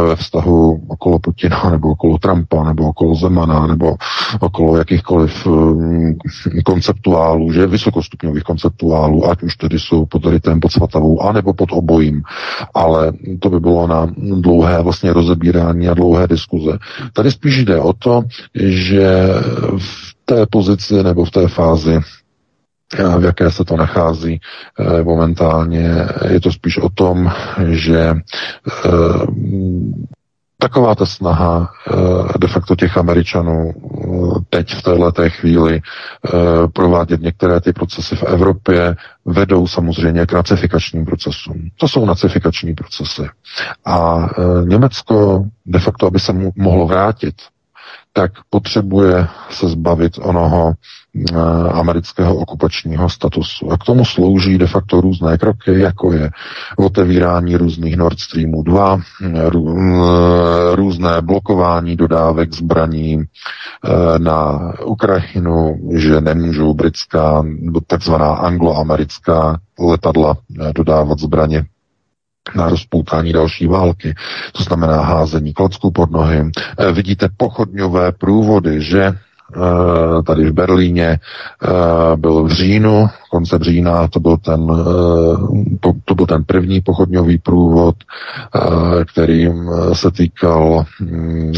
ve 0.09 0.17
vztahu 0.17 0.83
okolo 0.88 1.19
Putina 1.19 1.71
nebo 1.71 1.88
okolo 1.88 2.19
Trumpa 2.19 2.62
nebo 2.68 2.88
okolo 2.88 3.14
Zemana, 3.14 3.66
nebo 3.66 3.96
okolo 4.40 4.76
jakýchkoliv 4.76 5.46
um, 5.46 6.16
konceptuálů, 6.64 7.52
že 7.52 7.66
vysokostupňových 7.66 8.42
konceptuálů, 8.42 9.31
ať 9.31 9.42
už 9.42 9.57
tedy 9.57 9.78
jsou 9.78 10.07
pod 10.07 10.26
rytem, 10.26 10.61
pod 10.61 10.72
svatavou, 10.72 11.22
anebo 11.22 11.54
pod 11.54 11.68
obojím. 11.72 12.22
Ale 12.74 13.12
to 13.40 13.50
by 13.50 13.61
bylo 13.61 13.87
na 13.87 14.07
dlouhé 14.16 14.83
vlastně 14.83 15.12
rozebírání 15.12 15.88
a 15.88 15.94
dlouhé 15.94 16.26
diskuze. 16.26 16.78
Tady 17.12 17.31
spíš 17.31 17.64
jde 17.64 17.81
o 17.81 17.92
to, 17.92 18.22
že 18.54 19.28
v 19.78 20.14
té 20.24 20.46
pozici 20.46 21.02
nebo 21.02 21.24
v 21.24 21.31
té 21.31 21.48
fázi 21.48 22.00
v 23.18 23.24
jaké 23.24 23.50
se 23.50 23.64
to 23.64 23.76
nachází 23.76 24.40
eh, 24.78 25.02
momentálně. 25.02 25.94
Je 26.28 26.40
to 26.40 26.52
spíš 26.52 26.78
o 26.78 26.88
tom, 26.88 27.31
že 27.68 27.98
eh, 27.98 28.90
Taková 30.61 30.94
ta 30.94 31.07
snaha 31.07 31.73
eh, 31.90 32.38
de 32.38 32.49
facto 32.49 32.77
těch 32.77 32.97
Američanů 32.97 33.73
eh, 33.73 34.40
teď 34.51 34.75
v 34.75 34.83
této 34.83 35.31
chvíli 35.31 35.81
eh, 35.81 36.31
provádět 36.73 37.21
některé 37.21 37.61
ty 37.61 37.73
procesy 37.73 38.16
v 38.16 38.23
Evropě 38.23 38.97
vedou 39.25 39.66
samozřejmě 39.66 40.27
k 40.27 40.33
nacifikačním 40.33 41.05
procesům. 41.05 41.71
To 41.77 41.88
jsou 41.88 42.05
nacifikační 42.07 42.75
procesy. 42.75 43.29
A 43.85 44.29
Německo 44.64 45.44
de 45.66 45.79
facto, 45.79 46.07
aby 46.07 46.21
se 46.21 46.33
mu 46.33 46.53
mohlo 46.57 46.87
vrátit 46.87 47.35
tak 48.12 48.33
potřebuje 48.51 49.27
se 49.51 49.68
zbavit 49.68 50.12
onoho 50.23 50.73
amerického 51.72 52.37
okupačního 52.37 53.11
statusu. 53.11 53.72
A 53.72 53.76
k 53.76 53.85
tomu 53.85 54.04
slouží 54.04 54.59
de 54.59 54.66
facto 54.66 55.00
různé 55.00 55.38
kroky, 55.38 55.81
jako 55.81 56.12
je 56.12 56.31
otevírání 56.76 57.57
různých 57.57 57.96
Nord 57.96 58.20
Streamů 58.20 58.62
2, 58.62 59.00
rů, 59.48 59.76
eh, 59.78 60.76
různé 60.76 61.22
blokování 61.22 61.96
dodávek 61.96 62.52
zbraní 62.54 63.22
eh, 63.22 64.18
na 64.18 64.72
Ukrajinu, 64.85 65.81
že 65.94 66.20
nemůžou 66.20 66.74
britská, 66.74 67.44
takzvaná 67.87 68.35
angloamerická 68.35 69.61
letadla 69.78 70.37
dodávat 70.74 71.18
zbraně 71.18 71.64
na 72.57 72.68
rozpoutání 72.68 73.33
další 73.33 73.66
války. 73.66 74.14
To 74.52 74.62
znamená 74.62 75.02
házení 75.02 75.52
klocků 75.52 75.90
pod 75.90 76.11
nohy. 76.11 76.50
Vidíte 76.92 77.28
pochodňové 77.37 78.12
průvody, 78.12 78.83
že 78.83 79.12
tady 80.27 80.51
v 80.51 80.53
Berlíně 80.53 81.07
e, 81.07 81.19
byl 82.17 82.43
v 82.43 82.53
říjnu, 82.53 83.07
konce 83.31 83.59
října, 83.63 84.09
to 84.09 84.21
byl 84.21 84.37
ten, 84.37 84.67
to 86.05 86.15
byl 86.15 86.27
ten 86.27 86.45
první 86.45 86.81
pochodňový 86.81 87.39
průvod, 87.39 87.97
kterým 89.07 89.71
se 89.93 90.11
týkal 90.11 90.85
mm, 91.01 91.53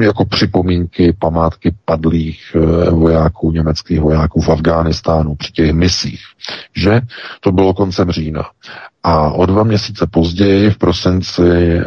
jako 0.00 0.24
připomínky, 0.24 1.16
památky 1.18 1.74
padlých 1.84 2.56
eh, 2.56 2.90
vojáků, 2.90 3.50
německých 3.52 4.00
vojáků 4.00 4.40
v 4.40 4.48
Afghánistánu 4.48 5.34
při 5.34 5.52
těch 5.52 5.72
misích, 5.72 6.20
že 6.76 7.00
to 7.40 7.52
bylo 7.52 7.74
koncem 7.74 8.10
října. 8.10 8.42
A 9.08 9.30
o 9.30 9.46
dva 9.46 9.62
měsíce 9.62 10.06
později, 10.10 10.70
v 10.70 10.78
prosinci, 10.78 11.42
eh, 11.42 11.82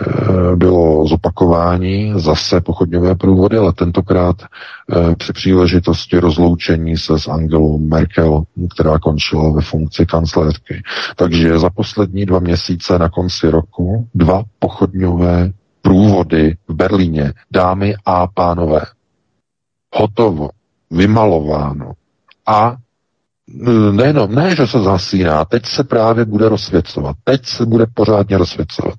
bylo 0.55 1.07
zopakování 1.07 2.13
zase 2.15 2.61
pochodňové 2.61 3.15
průvody, 3.15 3.57
ale 3.57 3.73
tentokrát 3.73 4.35
eh, 4.41 5.15
při 5.15 5.33
příležitosti 5.33 6.19
rozloučení 6.19 6.97
se 6.97 7.19
s 7.19 7.27
Angelou 7.27 7.79
Merkel, 7.79 8.43
která 8.75 8.99
končila 8.99 9.51
ve 9.51 9.61
funkci 9.61 10.05
kancléřky. 10.05 10.81
Takže 11.15 11.59
za 11.59 11.69
poslední 11.69 12.25
dva 12.25 12.39
měsíce 12.39 12.99
na 12.99 13.09
konci 13.09 13.49
roku 13.49 14.07
dva 14.15 14.43
pochodňové 14.59 15.51
průvody 15.89 16.55
v 16.67 16.73
Berlíně, 16.73 17.33
dámy 17.51 17.95
a 18.05 18.27
pánové. 18.27 18.81
Hotovo, 19.95 20.49
vymalováno. 20.91 21.91
A 22.47 22.75
nejenom, 23.91 24.35
ne, 24.35 24.55
že 24.55 24.67
se 24.67 24.79
zasíná, 24.79 25.45
teď 25.45 25.65
se 25.65 25.83
právě 25.83 26.25
bude 26.25 26.49
rozsvěcovat, 26.49 27.15
teď 27.23 27.45
se 27.45 27.65
bude 27.65 27.85
pořádně 27.93 28.37
rozsvěcovat, 28.37 28.93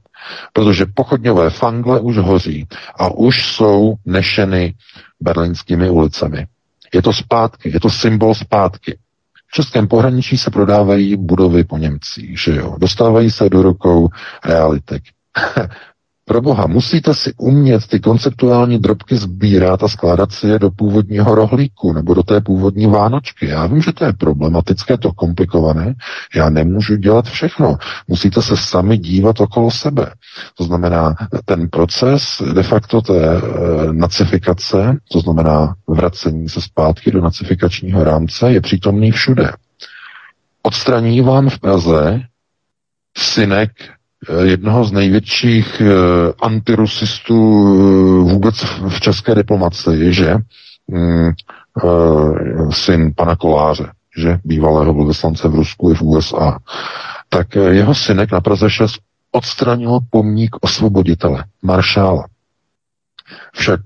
protože 0.53 0.87
pochodňové 0.94 1.50
fangle 1.50 2.00
už 2.00 2.16
hoří 2.18 2.66
a 2.98 3.09
už 3.09 3.46
jsou 3.55 3.94
nešeny 4.07 4.74
berlínskými 5.20 5.90
ulicemi. 5.90 6.46
Je 6.94 7.03
to 7.03 7.12
zpátky, 7.12 7.70
je 7.74 7.81
to 7.81 7.90
symbol 7.90 8.35
zpátky. 8.35 8.98
V 9.46 9.53
českém 9.53 9.88
pohraničí 9.88 10.38
se 10.38 10.50
prodávají 10.50 11.16
budovy 11.16 11.64
po 11.64 11.79
Němcích, 11.79 12.40
že 12.40 12.57
jo? 12.57 12.76
Dostávají 12.79 13.31
se 13.31 13.48
do 13.48 13.62
rukou 13.62 14.09
realitek. 14.44 15.03
Pro 16.30 16.40
boha, 16.40 16.66
musíte 16.66 17.14
si 17.14 17.32
umět 17.36 17.86
ty 17.86 18.00
konceptuální 18.00 18.78
drobky 18.78 19.16
sbírat 19.16 19.82
a 19.82 19.88
skládat 19.88 20.32
si 20.32 20.46
je 20.46 20.58
do 20.58 20.70
původního 20.70 21.34
rohlíku 21.34 21.92
nebo 21.92 22.14
do 22.14 22.22
té 22.22 22.40
původní 22.40 22.86
vánočky. 22.86 23.46
Já 23.48 23.66
vím, 23.66 23.82
že 23.82 23.92
to 23.92 24.04
je 24.04 24.12
problematické, 24.12 24.98
to 24.98 25.12
komplikované. 25.12 25.94
Já 26.34 26.50
nemůžu 26.50 26.96
dělat 26.96 27.24
všechno. 27.28 27.76
Musíte 28.08 28.42
se 28.42 28.56
sami 28.56 28.98
dívat 28.98 29.40
okolo 29.40 29.70
sebe. 29.70 30.12
To 30.54 30.64
znamená, 30.64 31.14
ten 31.44 31.68
proces 31.68 32.42
de 32.54 32.62
facto 32.62 33.00
té 33.02 33.36
e, 33.36 33.40
nacifikace, 33.92 34.96
to 35.12 35.20
znamená 35.20 35.74
vracení 35.88 36.48
se 36.48 36.60
zpátky 36.60 37.10
do 37.10 37.20
nacifikačního 37.20 38.04
rámce, 38.04 38.52
je 38.52 38.60
přítomný 38.60 39.10
všude. 39.10 39.52
Odstraní 40.62 41.20
vám 41.20 41.48
v 41.48 41.58
Praze 41.58 42.20
synek 43.18 43.70
jednoho 44.42 44.85
z 44.85 44.92
největších 44.92 45.80
eh, 45.80 45.92
antirusistů 46.42 47.35
eh, 47.37 48.33
vůbec 48.33 48.64
v 48.88 49.00
české 49.00 49.35
diplomaci, 49.35 50.12
že 50.12 50.37
mm, 50.88 51.30
syn 52.70 53.12
pana 53.16 53.37
Koláře, 53.37 53.90
že 54.18 54.38
bývalého 54.44 54.94
velvyslance 54.94 55.48
v 55.48 55.54
Rusku 55.54 55.90
i 55.90 55.94
v 55.94 56.02
USA, 56.02 56.59
tak 57.28 57.54
jeho 57.54 57.94
synek 57.94 58.33
na 58.33 58.40
Praze 58.40 58.70
6 58.70 58.94
odstranil 59.33 59.98
pomník 60.11 60.56
osvoboditele, 60.61 61.44
maršála. 61.62 62.24
Však 63.54 63.80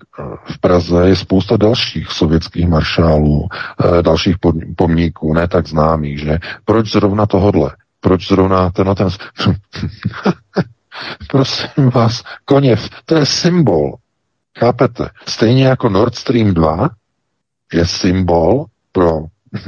v 0.45 0.59
Praze 0.61 1.09
je 1.09 1.17
spousta 1.17 1.57
dalších 1.57 2.11
sovětských 2.11 2.69
maršálů, 2.69 3.49
dalších 4.03 4.37
pomníků, 4.77 5.35
ne 5.35 5.49
tak 5.49 5.69
známých, 5.69 6.21
že? 6.21 6.39
Proč 6.65 6.93
zrovna 6.93 7.27
tohodle? 7.27 7.71
Proč 8.05 8.29
zrovna 8.29 8.71
ten 8.71 8.95
ten... 8.95 9.09
Prosím 11.31 11.91
vás, 11.95 12.23
Koněv, 12.45 12.89
to 13.05 13.15
je 13.15 13.27
symbol. 13.27 13.95
Chápete? 14.59 15.09
Stejně 15.27 15.67
jako 15.67 15.89
Nord 15.89 16.15
Stream 16.15 16.55
2 16.55 16.91
je 17.73 17.87
symbol 17.87 18.65
pro 18.93 19.11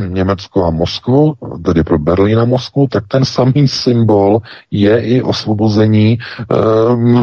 Německo 0.07 0.64
a 0.64 0.70
Moskvu, 0.70 1.35
tedy 1.64 1.85
pro 1.85 1.99
Berlín 1.99 2.38
a 2.38 2.44
Moskvu, 2.44 2.87
tak 2.87 3.05
ten 3.09 3.25
samý 3.25 3.68
symbol 3.68 4.38
je 4.70 5.01
i 5.03 5.22
osvobození, 5.22 6.12
e, 6.12 6.18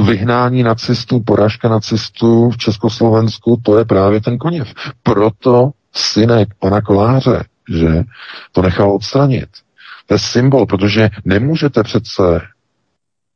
vyhnání 0.03 0.63
nacistů, 0.63 1.19
porážka 1.19 1.69
nacistů 1.69 2.49
v 2.49 2.57
Československu, 2.57 3.61
to 3.63 3.77
je 3.77 3.85
právě 3.85 4.21
ten 4.21 4.37
Koněv. 4.37 4.73
Proto 5.03 5.71
synek 5.95 6.49
pana 6.59 6.81
Koláře, 6.81 7.43
že 7.69 8.03
to 8.51 8.61
nechal 8.61 8.95
odstranit. 8.95 9.49
To 10.05 10.13
je 10.13 10.19
symbol, 10.19 10.65
protože 10.65 11.09
nemůžete 11.25 11.83
přece 11.83 12.41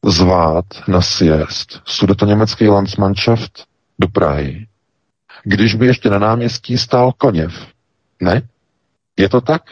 zvát 0.05 0.65
na 0.87 1.01
sjezd 1.01 1.81
německý 2.25 2.67
Landsmannschaft 2.67 3.65
do 3.99 4.07
Prahy, 4.07 4.67
když 5.43 5.75
by 5.75 5.87
ještě 5.87 6.09
na 6.09 6.19
náměstí 6.19 6.77
stál 6.77 7.11
Koněv. 7.11 7.67
Ne? 8.21 8.41
Je 9.17 9.29
to 9.29 9.41
tak? 9.41 9.63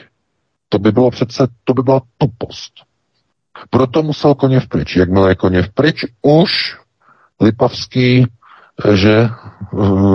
To 0.69 0.79
by 0.79 0.91
bylo 0.91 1.11
přece, 1.11 1.47
to 1.63 1.73
by 1.73 1.81
byla 1.81 2.01
tupost. 2.17 2.73
Proto 3.69 4.03
musel 4.03 4.35
Koněv 4.35 4.67
pryč. 4.67 4.95
Jakmile 4.95 5.31
je 5.31 5.35
Koněv 5.35 5.69
pryč, 5.73 6.05
už 6.21 6.77
Lipavský, 7.41 8.25
že 8.93 9.29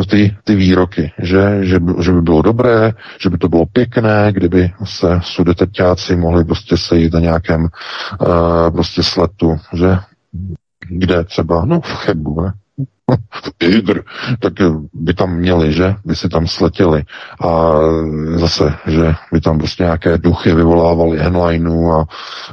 ty, 0.09 0.37
ty 0.45 0.55
výroky, 0.55 1.13
že, 1.19 1.59
že, 1.61 1.79
že 2.01 2.13
by 2.13 2.23
bylo 2.23 2.43
dobré, 2.43 2.93
že 3.21 3.31
by 3.31 3.39
to 3.39 3.49
bylo 3.49 3.67
pěkné, 3.67 4.33
kdyby 4.33 4.73
se 4.85 5.21
sudeteťáci 5.23 6.17
mohli 6.17 6.45
prostě 6.45 6.77
sejít 6.77 7.13
na 7.13 7.21
nějakém 7.21 7.63
uh, 7.63 7.69
prostě 8.73 9.03
sletu, 9.03 9.57
že 9.73 9.99
kde 10.89 11.25
třeba, 11.25 11.65
no 11.65 11.81
v 11.81 11.95
Chebu, 11.95 12.41
ne? 12.41 12.53
Igr, 13.61 14.03
tak 14.41 14.53
by 14.93 15.15
tam 15.15 15.37
měli, 15.37 15.73
že? 15.73 15.95
By 16.05 16.17
si 16.17 16.29
tam 16.29 16.47
sletěli. 16.47 17.05
A 17.41 17.73
zase, 18.35 18.75
že 18.87 19.15
by 19.33 19.41
tam 19.41 19.59
prostě 19.59 19.83
nějaké 19.83 20.19
duchy 20.19 20.55
vyvolávali 20.55 21.19
henlinů 21.19 21.93
a 21.93 22.07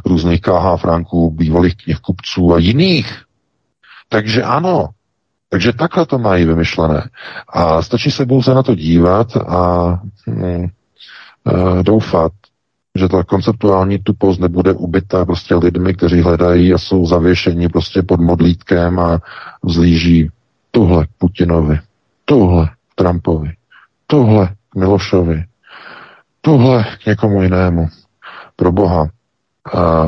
různých 0.05 0.41
KH 0.41 0.81
franků, 0.81 1.31
bývalých 1.31 1.75
knihkupců 1.77 2.53
a 2.53 2.57
jiných. 2.57 3.21
Takže 4.09 4.43
ano, 4.43 4.89
takže 5.49 5.73
takhle 5.73 6.05
to 6.05 6.17
mají 6.17 6.45
vymyšlené. 6.45 7.09
A 7.49 7.81
stačí 7.81 8.11
se 8.11 8.25
pouze 8.25 8.53
na 8.53 8.63
to 8.63 8.75
dívat 8.75 9.37
a 9.37 9.87
hm, 10.27 10.67
doufat, 11.81 12.31
že 12.95 13.07
ta 13.07 13.23
konceptuální 13.23 13.99
tupost 13.99 14.39
nebude 14.39 14.73
ubytá 14.73 15.25
prostě 15.25 15.55
lidmi, 15.55 15.93
kteří 15.93 16.21
hledají 16.21 16.73
a 16.73 16.77
jsou 16.77 17.05
zavěšeni 17.05 17.69
prostě 17.69 18.01
pod 18.01 18.19
modlítkem 18.19 18.99
a 18.99 19.19
vzlíží 19.63 20.29
tohle 20.71 21.07
Putinovi, 21.17 21.79
tohle 22.25 22.69
Trumpovi, 22.95 23.53
tohle 24.07 24.49
Milošovi, 24.75 25.43
tohle 26.41 26.85
k 27.03 27.05
někomu 27.05 27.41
jinému. 27.41 27.87
Pro 28.55 28.71
Boha. 28.71 29.09
A 29.73 30.05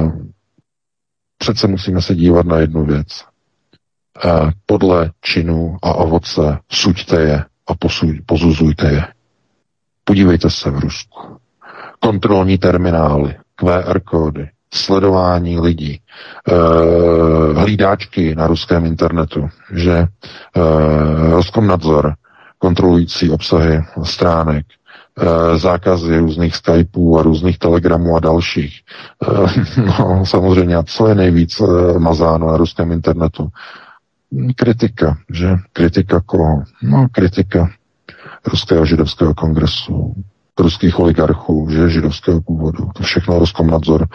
přece 1.38 1.68
musíme 1.68 2.02
se 2.02 2.16
dívat 2.16 2.46
na 2.46 2.58
jednu 2.58 2.86
věc. 2.86 3.26
A 4.28 4.50
podle 4.66 5.12
činů 5.22 5.78
a 5.84 5.94
ovoce 5.94 6.60
suďte 6.72 7.22
je 7.22 7.46
a 7.68 7.76
posuj, 7.80 8.22
pozuzujte 8.26 8.92
je. 8.92 9.04
Podívejte 10.04 10.50
se 10.50 10.72
v 10.72 10.80
Rusku. 10.80 11.38
Kontrolní 12.00 12.58
terminály, 12.58 13.36
QR 13.56 14.00
kódy, 14.00 14.50
sledování 14.74 15.60
lidí, 15.60 15.94
e, 15.94 16.54
hlídáčky 17.54 18.36
na 18.36 18.48
ruském 18.48 18.86
internetu, 18.86 19.50
že 19.74 19.94
e, 19.94 20.08
Roskomnadzor 21.32 22.14
kontrolující 22.58 23.30
obsahy 23.30 23.84
stránek, 24.04 24.66
e, 24.66 25.58
zákazy 25.58 26.18
různých 26.18 26.56
Skypeů 26.56 27.18
a 27.18 27.24
různých 27.24 27.60
telegramů 27.60 28.16
a 28.16 28.20
dalších. 28.20 28.82
E, 29.78 29.82
no, 29.82 30.26
samozřejmě, 30.26 30.76
a 30.76 30.84
co 30.84 31.08
je 31.08 31.16
nejvíc 31.16 31.62
mazáno 31.98 32.48
na 32.48 32.58
ruském 32.58 32.92
internetu? 32.92 33.50
Kritika, 34.56 35.18
že? 35.30 35.56
Kritika 35.74 36.22
koho? 36.26 36.64
No, 36.84 37.08
kritika 37.12 37.70
Ruského 38.48 38.86
židovského 38.86 39.34
kongresu, 39.34 40.16
ruských 40.60 41.00
oligarchů, 41.00 41.68
že 41.70 41.90
židovského 41.90 42.42
původu. 42.42 42.90
To 42.96 43.04
všechno 43.04 43.40
Roskomnadzor 43.40 44.08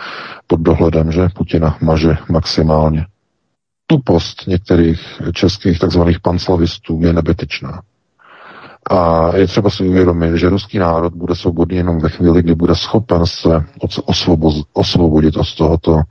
pod 0.46 0.60
dohledem, 0.60 1.12
že 1.12 1.28
Putina 1.36 1.76
maže 1.80 2.16
maximálně. 2.28 3.06
Tupost 3.86 4.46
některých 4.46 5.00
českých 5.32 5.78
takzvaných 5.78 6.20
panslavistů 6.20 7.00
je 7.02 7.12
nebetyčná. 7.12 7.82
A 8.90 9.30
je 9.36 9.46
třeba 9.46 9.70
si 9.70 9.88
uvědomit, 9.88 10.36
že 10.36 10.48
ruský 10.48 10.78
národ 10.78 11.14
bude 11.14 11.34
svobodný 11.34 11.76
jenom 11.76 11.98
ve 11.98 12.08
chvíli, 12.08 12.42
kdy 12.42 12.54
bude 12.54 12.74
schopen 12.74 13.26
se 13.26 13.64
osvobodit 14.72 15.36
od 15.36 15.54
tohoto 15.56 15.92
uh, 15.92 16.02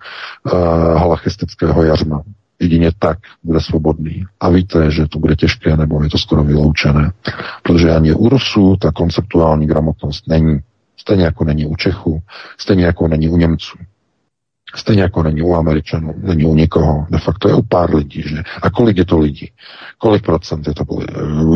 halachistického 0.98 1.84
jařma. 1.84 2.24
Jedině 2.64 2.92
tak 3.00 3.18
bude 3.44 3.62
svobodný. 3.62 4.26
A 4.40 4.50
víte, 4.50 4.92
že 4.92 5.08
to 5.08 5.20
bude 5.20 5.36
těžké, 5.36 5.78
nebo 5.78 6.04
je 6.04 6.10
to 6.10 6.18
skoro 6.18 6.44
vyloučené. 6.44 7.12
Protože 7.64 7.92
ani 7.92 8.14
u 8.14 8.30
Rusů 8.30 8.76
ta 8.82 8.92
konceptuální 8.92 9.68
gramotnost 9.68 10.28
není. 10.28 10.60
Stejně 10.98 11.24
jako 11.24 11.44
není 11.44 11.66
u 11.66 11.76
Čechů, 11.76 12.22
stejně 12.58 12.86
jako 12.86 13.08
není 13.08 13.30
u 13.30 13.38
Němců. 13.38 13.78
Stejně 14.76 15.02
jako 15.02 15.24
není 15.24 15.42
u 15.42 15.56
Američanů, 15.56 16.14
není 16.18 16.46
u 16.46 16.56
nikoho. 16.56 17.06
De 17.10 17.18
facto 17.18 17.48
je 17.48 17.54
u 17.54 17.62
pár 17.62 17.96
lidí, 17.96 18.22
že? 18.22 18.44
A 18.62 18.70
kolik 18.70 18.98
je 18.98 19.06
to 19.06 19.20
lidí? 19.20 19.52
Kolik 19.98 20.24
procent 20.24 20.68
je 20.68 20.74
to, 20.74 20.84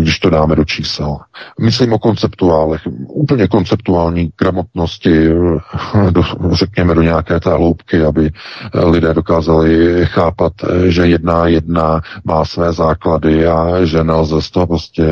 když 0.01 0.19
to 0.19 0.29
dáme 0.29 0.55
do 0.55 0.65
čísel? 0.65 1.17
Myslím 1.61 1.93
o 1.93 1.99
konceptuálech, 1.99 2.81
úplně 3.07 3.47
konceptuální 3.47 4.29
gramotnosti, 4.39 5.29
do, 6.09 6.23
řekněme 6.51 6.95
do 6.95 7.01
nějaké 7.01 7.39
té 7.39 7.49
hloubky, 7.49 8.03
aby 8.03 8.31
lidé 8.73 9.13
dokázali 9.13 10.05
chápat, 10.05 10.53
že 10.87 11.07
jedna 11.07 11.47
jedna 11.47 12.01
má 12.25 12.45
své 12.45 12.73
základy 12.73 13.47
a 13.47 13.85
že 13.85 14.03
nelze 14.03 14.41
z 14.41 14.51
toho 14.51 14.67
prostě 14.67 15.05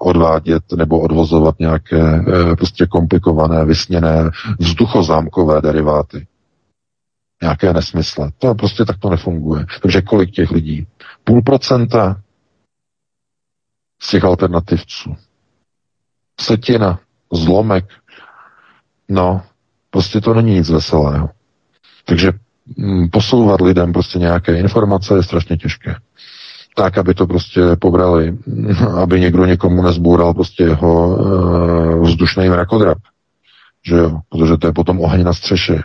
odvádět 0.00 0.62
nebo 0.76 1.00
odvozovat 1.00 1.54
nějaké 1.58 2.00
eh, 2.00 2.56
prostě 2.56 2.86
komplikované, 2.86 3.64
vysněné 3.64 4.30
vzduchozámkové 4.58 5.60
deriváty 5.60 6.26
nějaké 7.42 7.72
nesmysle. 7.72 8.32
To 8.38 8.54
prostě 8.54 8.84
takto 8.84 9.10
nefunguje. 9.10 9.66
Takže 9.82 10.02
kolik 10.02 10.30
těch 10.30 10.50
lidí? 10.50 10.86
Půl 11.24 11.42
procenta 11.42 12.20
z 14.02 14.10
těch 14.10 14.24
alternativců. 14.24 15.16
Setina, 16.40 16.98
zlomek. 17.32 17.84
No, 19.08 19.42
prostě 19.90 20.20
to 20.20 20.34
není 20.34 20.54
nic 20.54 20.70
veselého. 20.70 21.30
Takže 22.04 22.32
mm, 22.76 23.08
posouvat 23.08 23.60
lidem 23.60 23.92
prostě 23.92 24.18
nějaké 24.18 24.58
informace 24.58 25.14
je 25.14 25.22
strašně 25.22 25.56
těžké. 25.56 25.94
Tak, 26.74 26.98
aby 26.98 27.14
to 27.14 27.26
prostě 27.26 27.60
pobrali, 27.80 28.38
aby 29.02 29.20
někdo 29.20 29.44
někomu 29.44 29.82
nezbůral 29.82 30.34
prostě 30.34 30.62
jeho 30.62 31.16
uh, 31.16 32.06
vzdušný 32.06 32.48
mrakodrap. 32.48 32.98
Že 33.86 33.96
jo? 33.96 34.20
Protože 34.28 34.56
to 34.56 34.66
je 34.66 34.72
potom 34.72 35.00
oheň 35.00 35.24
na 35.24 35.32
střeše 35.32 35.82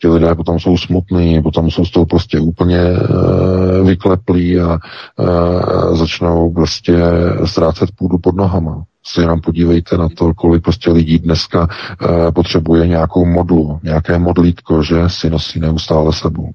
ti 0.00 0.08
lidé 0.08 0.34
potom 0.34 0.60
jsou 0.60 0.76
smutní, 0.76 1.42
potom 1.42 1.70
jsou 1.70 1.84
z 1.84 1.90
toho 1.90 2.06
prostě 2.06 2.40
úplně 2.40 2.80
uh, 2.80 3.86
vykleplí 3.86 4.60
a 4.60 4.78
uh, 5.16 5.96
začnou 5.96 6.52
prostě 6.52 6.98
ztrácet 7.44 7.90
půdu 7.98 8.18
pod 8.18 8.36
nohama. 8.36 8.84
Si 9.06 9.20
jenom 9.20 9.40
podívejte 9.40 9.96
na 9.96 10.08
to, 10.08 10.34
kolik 10.34 10.62
prostě 10.62 10.90
lidí 10.90 11.18
dneska 11.18 11.68
uh, 11.68 12.30
potřebuje 12.30 12.86
nějakou 12.86 13.26
modlu, 13.26 13.80
nějaké 13.82 14.18
modlítko, 14.18 14.82
že 14.82 15.08
si 15.08 15.30
nosí 15.30 15.60
neustále 15.60 16.12
sebou. 16.12 16.50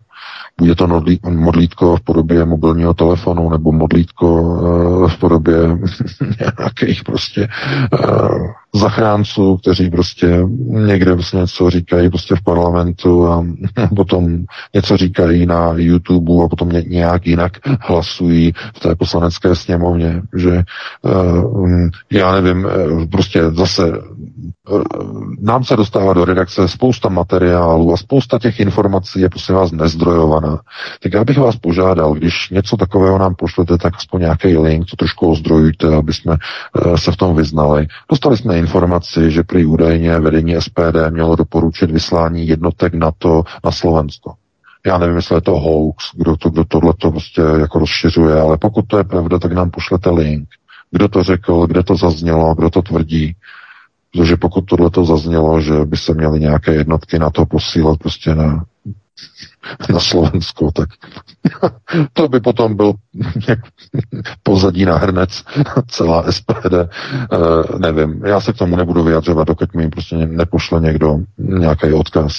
Bude 0.60 0.76
to 0.76 0.88
modlítko 1.30 1.98
v 1.98 2.02
podobě 2.02 2.46
mobilního 2.46 2.94
telefonu 2.94 3.50
nebo 3.50 3.72
modlítko 3.72 4.28
v 5.08 5.18
podobě 5.20 5.56
nějakých 6.60 7.04
prostě 7.04 7.48
zachránců, 8.76 9.58
kteří 9.58 9.90
prostě 9.90 10.44
někde 10.68 11.14
prostě 11.14 11.38
něco 11.38 11.70
říkají 11.70 12.10
prostě 12.10 12.36
v 12.36 12.44
parlamentu 12.44 13.28
a 13.28 13.46
potom 13.96 14.38
něco 14.74 14.98
říkají 14.98 15.46
na 15.46 15.74
YouTube 15.76 16.46
a 16.46 16.48
potom 16.48 16.70
nějak 16.88 17.28
jinak 17.28 17.52
hlasují 17.80 18.54
v 18.76 18.80
té 18.80 18.96
poslanecké 18.96 19.56
sněmovně, 19.56 20.22
že 20.38 20.64
uh, 21.02 21.90
já 22.12 22.42
nevím, 22.42 22.68
eh, 22.68 23.08
prostě 23.08 23.44
zase 23.52 23.92
uh, 24.70 24.84
nám 25.42 25.64
se 25.64 25.76
dostává 25.76 26.14
do 26.14 26.26
redakce 26.26 26.68
spousta 26.68 27.10
materiálů 27.10 27.94
a 27.94 27.98
spousta 27.98 28.40
těch 28.40 28.60
informací 28.60 29.22
je 29.22 29.30
prostě 29.30 29.54
vás 29.54 29.72
nezdrojovaná. 29.72 30.60
Tak 31.04 31.14
já 31.14 31.24
bych 31.24 31.38
vás 31.38 31.56
požádal, 31.56 32.14
když 32.14 32.50
něco 32.50 32.78
takového 32.78 33.18
nám 33.18 33.36
pošlete, 33.36 33.78
tak 33.78 33.94
aspoň 33.98 34.22
nějaký 34.22 34.58
link, 34.58 34.86
co 34.86 34.96
trošku 34.96 35.32
ozdrojujte, 35.32 35.96
aby 35.96 36.14
jsme 36.14 36.38
se 36.96 37.12
v 37.12 37.18
tom 37.18 37.36
vyznali. 37.36 37.88
Dostali 38.10 38.38
jsme 38.38 38.61
informaci, 38.62 39.32
že 39.32 39.44
prý 39.44 39.66
údajně 39.66 40.20
vedení 40.20 40.56
SPD 40.62 40.98
mělo 41.10 41.36
doporučit 41.36 41.92
vyslání 41.92 42.48
jednotek 42.48 42.94
NATO 42.94 43.44
na 43.66 43.72
Slovensko. 43.72 44.34
Já 44.86 44.98
nevím, 44.98 45.16
jestli 45.16 45.36
je 45.36 45.42
to 45.42 45.60
hoax, 45.60 46.04
kdo, 46.16 46.38
to, 46.38 46.50
kdo 46.50 46.64
tohle 46.66 46.94
to 47.00 47.12
prostě 47.12 47.42
jako 47.60 47.80
rozšiřuje, 47.80 48.42
ale 48.42 48.58
pokud 48.58 48.88
to 48.88 48.98
je 48.98 49.04
pravda, 49.04 49.40
tak 49.40 49.52
nám 49.52 49.72
pošlete 49.72 50.10
link. 50.10 50.50
Kdo 50.92 51.08
to 51.08 51.24
řekl, 51.24 51.68
kde 51.68 51.84
to 51.84 51.96
zaznělo, 51.96 52.56
kdo 52.56 52.70
to 52.70 52.82
tvrdí. 52.82 53.36
Protože 54.14 54.38
pokud 54.38 54.62
tohle 54.66 54.90
to 54.90 55.06
zaznělo, 55.06 55.62
že 55.62 55.86
by 55.86 55.98
se 55.98 56.14
měly 56.14 56.40
nějaké 56.40 56.74
jednotky 56.74 57.20
na 57.20 57.30
to 57.30 57.46
posílat 57.46 58.00
prostě 58.00 58.36
na 58.36 58.66
na 59.94 60.00
Slovensko, 60.00 60.72
tak 60.72 60.90
to 62.14 62.28
by 62.28 62.40
potom 62.40 62.76
byl 62.76 62.94
pozadí 64.44 64.86
na 64.86 64.98
hrnec 64.98 65.44
celá 65.88 66.32
SPD. 66.32 66.74
E, 66.74 66.88
eh, 67.32 67.80
nevím, 67.80 68.22
já 68.26 68.42
se 68.42 68.54
k 68.54 68.58
tomu 68.58 68.76
nebudu 68.76 69.04
vyjadřovat, 69.04 69.48
dokud 69.48 69.74
mi 69.74 69.90
prostě 69.90 70.16
nepošle 70.16 70.82
někdo 70.82 71.20
nějaký 71.38 71.94
odkaz. 71.94 72.34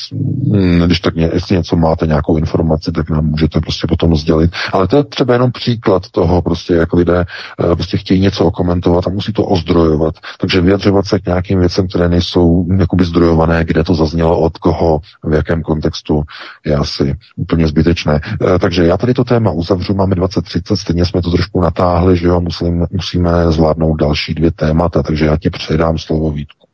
Hm, 0.53 0.83
když 0.87 1.01
tak 1.01 1.15
ně, 1.15 1.31
jestli 1.33 1.57
něco 1.57 1.77
máte, 1.77 2.07
nějakou 2.07 2.37
informaci, 2.37 2.93
tak 2.93 3.11
nám 3.11 3.27
můžete 3.27 3.61
prostě 3.61 3.87
potom 3.89 4.17
sdělit. 4.17 4.51
Ale 4.73 4.89
to 4.89 4.97
je 4.97 5.05
třeba 5.05 5.33
jenom 5.33 5.53
příklad 5.53 6.11
toho, 6.11 6.43
prostě 6.43 6.75
jak 6.75 6.93
lidé 6.93 7.21
e, 7.21 7.77
prostě 7.77 7.97
chtějí 7.97 8.21
něco 8.21 8.45
okomentovat 8.45 9.07
a 9.07 9.11
musí 9.11 9.33
to 9.33 9.45
ozdrojovat. 9.45 10.15
Takže 10.41 10.61
vyjadřovat 10.61 11.07
se 11.07 11.19
k 11.19 11.27
nějakým 11.27 11.61
věcem, 11.61 11.89
které 11.89 12.09
nejsou 12.09 12.67
jakoby 12.79 13.05
zdrojované, 13.05 13.65
kde 13.65 13.85
to 13.85 13.95
zaznělo 13.95 14.41
od 14.41 14.59
koho, 14.59 15.01
v 15.25 15.33
jakém 15.33 15.63
kontextu, 15.63 16.23
já 16.67 16.85
si 16.85 17.12
úplně, 17.13 17.33
úplně 17.37 17.67
zbytečné. 17.67 18.21
E, 18.55 18.59
takže 18.59 18.85
já 18.85 18.97
tady 18.97 19.15
to 19.15 19.25
téma 19.25 19.51
uzavřu, 19.51 19.95
máme 19.95 20.15
2030, 20.15 20.77
stejně 20.77 21.05
jsme 21.05 21.23
to 21.23 21.31
trošku 21.31 21.61
natáhli, 21.61 22.17
že 22.17 22.27
jo, 22.27 22.41
musím, 22.41 22.87
musíme 22.91 23.53
zvládnout 23.53 23.97
další 23.97 24.35
dvě 24.35 24.51
témata, 24.51 25.03
takže 25.03 25.27
já 25.27 25.37
ti 25.37 25.51
předám 25.51 25.99
slovo 25.99 26.31
Vítku. 26.31 26.67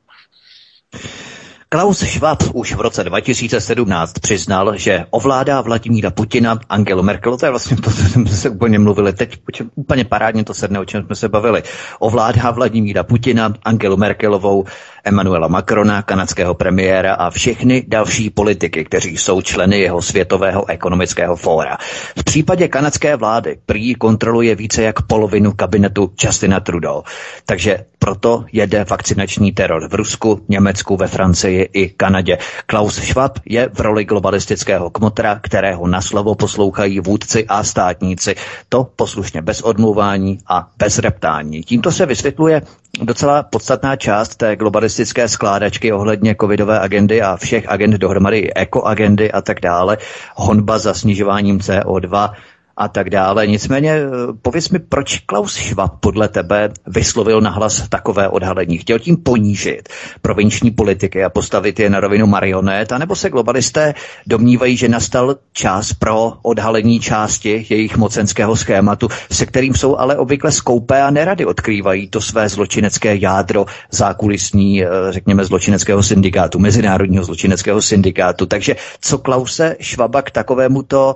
Klaus 1.70 1.98
Schwab 1.98 2.42
už 2.54 2.74
v 2.74 2.80
roce 2.80 3.04
2017 3.04 4.12
přiznal, 4.12 4.76
že 4.76 5.04
ovládá 5.10 5.60
Vladimíra 5.60 6.10
Putina, 6.10 6.58
Angelu 6.68 7.02
Merkel, 7.02 7.36
to 7.36 7.46
je 7.46 7.50
vlastně 7.50 7.76
to, 7.76 7.90
co 7.90 8.02
jsme 8.02 8.26
se 8.26 8.50
úplně 8.50 8.78
mluvili 8.78 9.12
teď, 9.12 9.38
úplně 9.74 10.04
parádně 10.04 10.44
to 10.44 10.54
sedne, 10.54 10.80
o 10.80 10.84
čem 10.84 11.04
jsme 11.04 11.16
se 11.16 11.28
bavili. 11.28 11.62
Ovládá 11.98 12.50
Vladimíra 12.50 13.02
Putina, 13.02 13.52
Angelu 13.62 13.96
Merkelovou, 13.96 14.64
Emanuela 15.08 15.48
Macrona, 15.48 16.02
kanadského 16.02 16.54
premiéra 16.54 17.14
a 17.14 17.30
všechny 17.30 17.84
další 17.88 18.30
politiky, 18.30 18.84
kteří 18.84 19.16
jsou 19.16 19.40
členy 19.40 19.80
jeho 19.80 20.02
světového 20.02 20.68
ekonomického 20.68 21.36
fóra. 21.36 21.76
V 22.18 22.24
případě 22.24 22.68
kanadské 22.68 23.16
vlády 23.16 23.58
prý 23.66 23.94
kontroluje 23.94 24.54
více 24.54 24.82
jak 24.82 25.02
polovinu 25.02 25.52
kabinetu 25.52 26.12
Justina 26.24 26.60
Trudeau. 26.60 27.02
Takže 27.46 27.84
proto 27.98 28.44
jede 28.52 28.84
vakcinační 28.84 29.52
teror 29.52 29.88
v 29.88 29.94
Rusku, 29.94 30.40
Německu, 30.48 30.96
ve 30.96 31.06
Francii 31.06 31.68
i 31.72 31.88
Kanadě. 31.88 32.38
Klaus 32.66 32.94
Schwab 32.94 33.38
je 33.46 33.70
v 33.74 33.80
roli 33.80 34.04
globalistického 34.04 34.90
kmotra, 34.90 35.40
kterého 35.42 35.86
na 35.86 36.00
slovo 36.00 36.34
poslouchají 36.34 37.00
vůdci 37.00 37.46
a 37.48 37.64
státníci. 37.64 38.34
To 38.68 38.84
poslušně 38.96 39.42
bez 39.42 39.60
odmluvání 39.60 40.38
a 40.46 40.68
bez 40.78 40.98
reptání. 40.98 41.62
Tímto 41.62 41.92
se 41.92 42.06
vysvětluje 42.06 42.62
docela 43.02 43.42
podstatná 43.42 43.96
část 43.96 44.36
té 44.36 44.56
globalistické 44.56 45.28
skládačky 45.28 45.92
ohledně 45.92 46.36
covidové 46.40 46.80
agendy 46.80 47.22
a 47.22 47.36
všech 47.36 47.68
agent 47.68 47.94
dohromady, 47.94 48.54
ekoagendy 48.54 49.32
a 49.32 49.40
tak 49.40 49.60
dále, 49.60 49.98
honba 50.34 50.78
za 50.78 50.94
snižováním 50.94 51.58
CO2, 51.58 52.30
a 52.78 52.88
tak 52.88 53.10
dále. 53.10 53.46
Nicméně 53.46 53.92
eh, 53.92 54.08
pověz 54.42 54.70
mi, 54.70 54.78
proč 54.78 55.18
Klaus 55.18 55.54
Schwab 55.54 56.00
podle 56.00 56.28
tebe 56.28 56.70
vyslovil 56.86 57.40
nahlas 57.40 57.88
takové 57.88 58.28
odhalení? 58.28 58.78
Chtěl 58.78 58.98
tím 58.98 59.16
ponížit 59.16 59.88
provinční 60.22 60.70
politiky 60.70 61.24
a 61.24 61.30
postavit 61.30 61.80
je 61.80 61.90
na 61.90 62.00
rovinu 62.00 62.26
marionet, 62.26 62.92
anebo 62.92 63.16
se 63.16 63.30
globalisté 63.30 63.94
domnívají, 64.26 64.76
že 64.76 64.88
nastal 64.88 65.36
čas 65.52 65.92
pro 65.92 66.32
odhalení 66.42 67.00
části 67.00 67.66
jejich 67.70 67.96
mocenského 67.96 68.56
schématu, 68.56 69.08
se 69.32 69.46
kterým 69.46 69.74
jsou 69.74 69.96
ale 69.96 70.16
obvykle 70.16 70.52
skoupé 70.52 71.02
a 71.02 71.10
nerady 71.10 71.46
odkrývají 71.46 72.08
to 72.08 72.20
své 72.20 72.48
zločinecké 72.48 73.16
jádro 73.16 73.66
zákulisní, 73.90 74.84
eh, 74.84 74.88
řekněme, 75.10 75.44
zločineckého 75.44 76.02
syndikátu, 76.02 76.58
mezinárodního 76.58 77.24
zločineckého 77.24 77.82
syndikátu. 77.82 78.46
Takže 78.46 78.76
co 79.00 79.18
Klause 79.18 79.76
Švaba 79.80 80.22
k 80.22 80.30
takovému 80.30 80.82
to 80.82 81.14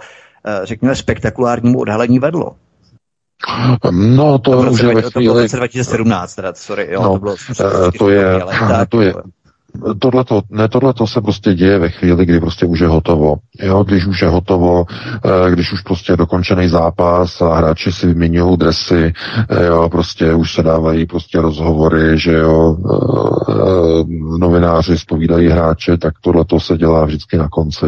řekněme, 0.63 0.97
spektakulárnímu 0.97 1.79
odhalení 1.81 2.19
vedlo. 2.19 2.57
No, 3.91 4.39
to, 4.39 4.65
to 4.65 4.71
už 4.71 4.81
je 4.81 4.95
ve 4.95 5.03
chvíli... 5.03 5.11
To 5.13 5.21
bylo 5.21 5.35
v 5.35 5.39
roce 5.39 5.57
2017, 5.57 6.35
teda, 6.35 6.53
sorry, 6.55 6.89
jo, 6.91 7.03
no, 7.03 7.13
to 7.13 7.19
bylo... 7.19 7.37
Eh, 7.61 7.99
to 7.99 8.09
je, 8.11 8.25
to 8.89 9.01
je, 9.01 9.15
tohleto, 9.99 10.43
ne, 10.51 10.69
tohleto 10.69 11.07
se 11.07 11.21
prostě 11.21 11.55
děje 11.55 11.79
ve 11.79 11.89
chvíli, 11.89 12.27
kdy 12.27 12.41
prostě 12.41 12.67
už 12.67 12.81
je 12.81 12.89
hotovo. 12.89 13.37
Jo, 13.63 13.85
když 13.85 14.07
už 14.07 14.23
je 14.23 14.29
hotovo, 14.29 14.85
eh, 15.25 15.51
když 15.51 15.73
už 15.73 15.81
prostě 15.81 16.13
je 16.13 16.17
dokončený 16.17 16.69
zápas 16.69 17.41
a 17.41 17.55
hráči 17.55 17.93
si 17.93 18.07
vyměňují 18.07 18.57
dresy, 18.57 19.13
eh, 19.49 19.67
jo, 19.67 19.89
prostě 19.89 20.35
už 20.35 20.55
se 20.55 20.63
dávají 20.63 21.07
prostě 21.07 21.41
rozhovory, 21.41 22.19
že 22.19 22.33
jo, 22.33 22.77
eh, 22.79 24.05
novináři 24.39 24.99
spovídají 24.99 25.49
hráče, 25.49 25.99
tak 25.99 26.15
tohleto 26.21 26.61
se 26.61 26.79
dělá 26.79 27.05
vždycky 27.05 27.37
na 27.37 27.49
konci. 27.49 27.87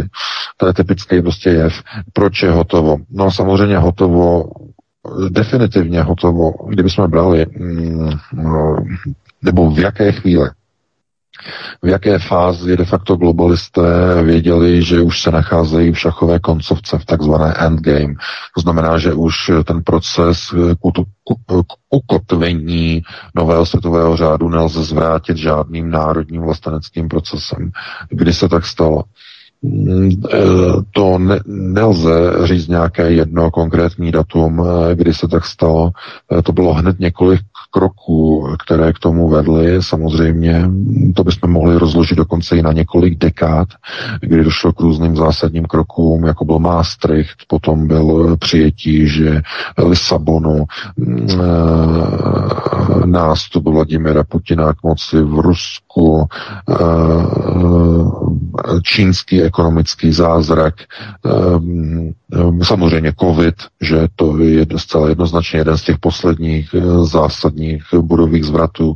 To 0.56 0.66
je 0.66 0.74
typický 0.74 1.22
prostě 1.22 1.50
jev. 1.50 1.82
Proč 2.12 2.42
je 2.42 2.50
hotovo? 2.50 2.96
No 3.10 3.30
samozřejmě 3.30 3.78
hotovo 3.78 4.44
definitivně 5.28 6.02
hotovo, 6.02 6.52
kdybychom 6.68 7.10
brali, 7.10 7.46
mm, 7.58 8.10
no, 8.32 8.76
nebo 9.42 9.70
v 9.70 9.78
jaké 9.78 10.12
chvíli 10.12 10.48
v 11.82 11.88
jaké 11.88 12.18
fázi 12.18 12.76
de 12.76 12.84
facto 12.84 13.16
globalisté 13.16 14.22
věděli, 14.22 14.82
že 14.82 15.00
už 15.00 15.22
se 15.22 15.30
nacházejí 15.30 15.92
v 15.92 15.98
šachové 15.98 16.38
koncovce, 16.38 16.98
v 16.98 17.04
takzvané 17.04 17.54
endgame. 17.58 18.14
To 18.54 18.60
znamená, 18.60 18.98
že 18.98 19.12
už 19.12 19.50
ten 19.64 19.82
proces 19.82 20.54
k 21.64 21.72
ukotvení 21.90 23.02
nového 23.34 23.66
světového 23.66 24.16
řádu 24.16 24.48
nelze 24.48 24.82
zvrátit 24.82 25.36
žádným 25.36 25.90
národním 25.90 26.42
vlasteneckým 26.42 27.08
procesem. 27.08 27.70
Kdy 28.10 28.32
se 28.32 28.48
tak 28.48 28.66
stalo? 28.66 29.04
Mm, 29.62 30.10
e, 30.10 30.38
to 30.92 31.18
ne, 31.18 31.40
nelze 31.46 32.10
říct 32.44 32.68
nějaké 32.68 33.10
jedno 33.12 33.50
konkrétní 33.50 34.12
datum, 34.12 34.62
e, 34.62 34.94
kdy 34.94 35.14
se 35.14 35.28
tak 35.28 35.44
stalo. 35.44 35.90
E, 36.38 36.42
to 36.42 36.52
bylo 36.52 36.74
hned 36.74 37.00
několik 37.00 37.40
kroků, 37.74 38.48
které 38.64 38.92
k 38.92 38.98
tomu 38.98 39.28
vedly. 39.28 39.82
Samozřejmě 39.82 40.70
to 41.14 41.24
bychom 41.24 41.50
mohli 41.50 41.78
rozložit 41.78 42.18
dokonce 42.18 42.56
i 42.56 42.62
na 42.62 42.72
několik 42.72 43.18
dekád, 43.18 43.68
kdy 44.20 44.44
došlo 44.44 44.72
k 44.72 44.80
různým 44.80 45.16
zásadním 45.16 45.64
krokům, 45.64 46.24
jako 46.24 46.44
byl 46.44 46.58
Maastricht, 46.58 47.36
potom 47.48 47.88
byl 47.88 48.36
přijetí, 48.36 49.08
že 49.08 49.42
Lisabonu, 49.78 50.64
nástup 53.04 53.64
Vladimira 53.64 54.24
Putina 54.24 54.72
k 54.72 54.82
moci 54.82 55.20
v 55.22 55.38
Rusku, 55.38 56.28
čínský 58.82 59.42
ekonomický 59.42 60.12
zázrak, 60.12 60.74
ehm, 61.24 62.12
samozřejmě 62.62 63.12
covid, 63.20 63.54
že 63.80 64.06
to 64.16 64.38
je 64.38 64.66
zcela 64.76 65.08
jednoznačně 65.08 65.58
jeden 65.60 65.78
z 65.78 65.82
těch 65.82 65.98
posledních 65.98 66.74
eh, 66.74 67.04
zásadních 67.72 67.82
budových 68.00 68.44
zvratů 68.44 68.94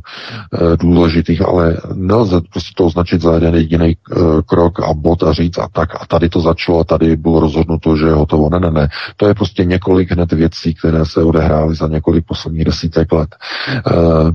eh, 0.53 0.77
důležitých, 0.77 1.41
ale 1.47 1.77
nelze 1.93 2.41
prostě 2.51 2.71
to 2.75 2.85
označit 2.85 3.21
za 3.21 3.33
jeden 3.33 3.55
jediný 3.55 3.95
eh, 3.95 4.15
krok 4.45 4.79
a 4.79 4.93
bod 4.93 5.23
a 5.23 5.33
říct 5.33 5.57
a 5.57 5.67
tak 5.71 5.89
a 6.01 6.05
tady 6.05 6.29
to 6.29 6.41
začalo 6.41 6.79
a 6.79 6.83
tady 6.83 7.15
bylo 7.15 7.39
rozhodnuto, 7.39 7.97
že 7.97 8.05
je 8.05 8.13
hotovo. 8.13 8.49
Ne, 8.49 8.59
ne, 8.59 8.71
ne. 8.71 8.87
To 9.17 9.27
je 9.27 9.33
prostě 9.33 9.65
několik 9.65 10.11
hned 10.11 10.31
věcí, 10.31 10.73
které 10.73 11.05
se 11.05 11.23
odehrály 11.23 11.75
za 11.75 11.87
několik 11.87 12.25
posledních 12.25 12.65
desítek 12.65 13.11
let. 13.11 13.35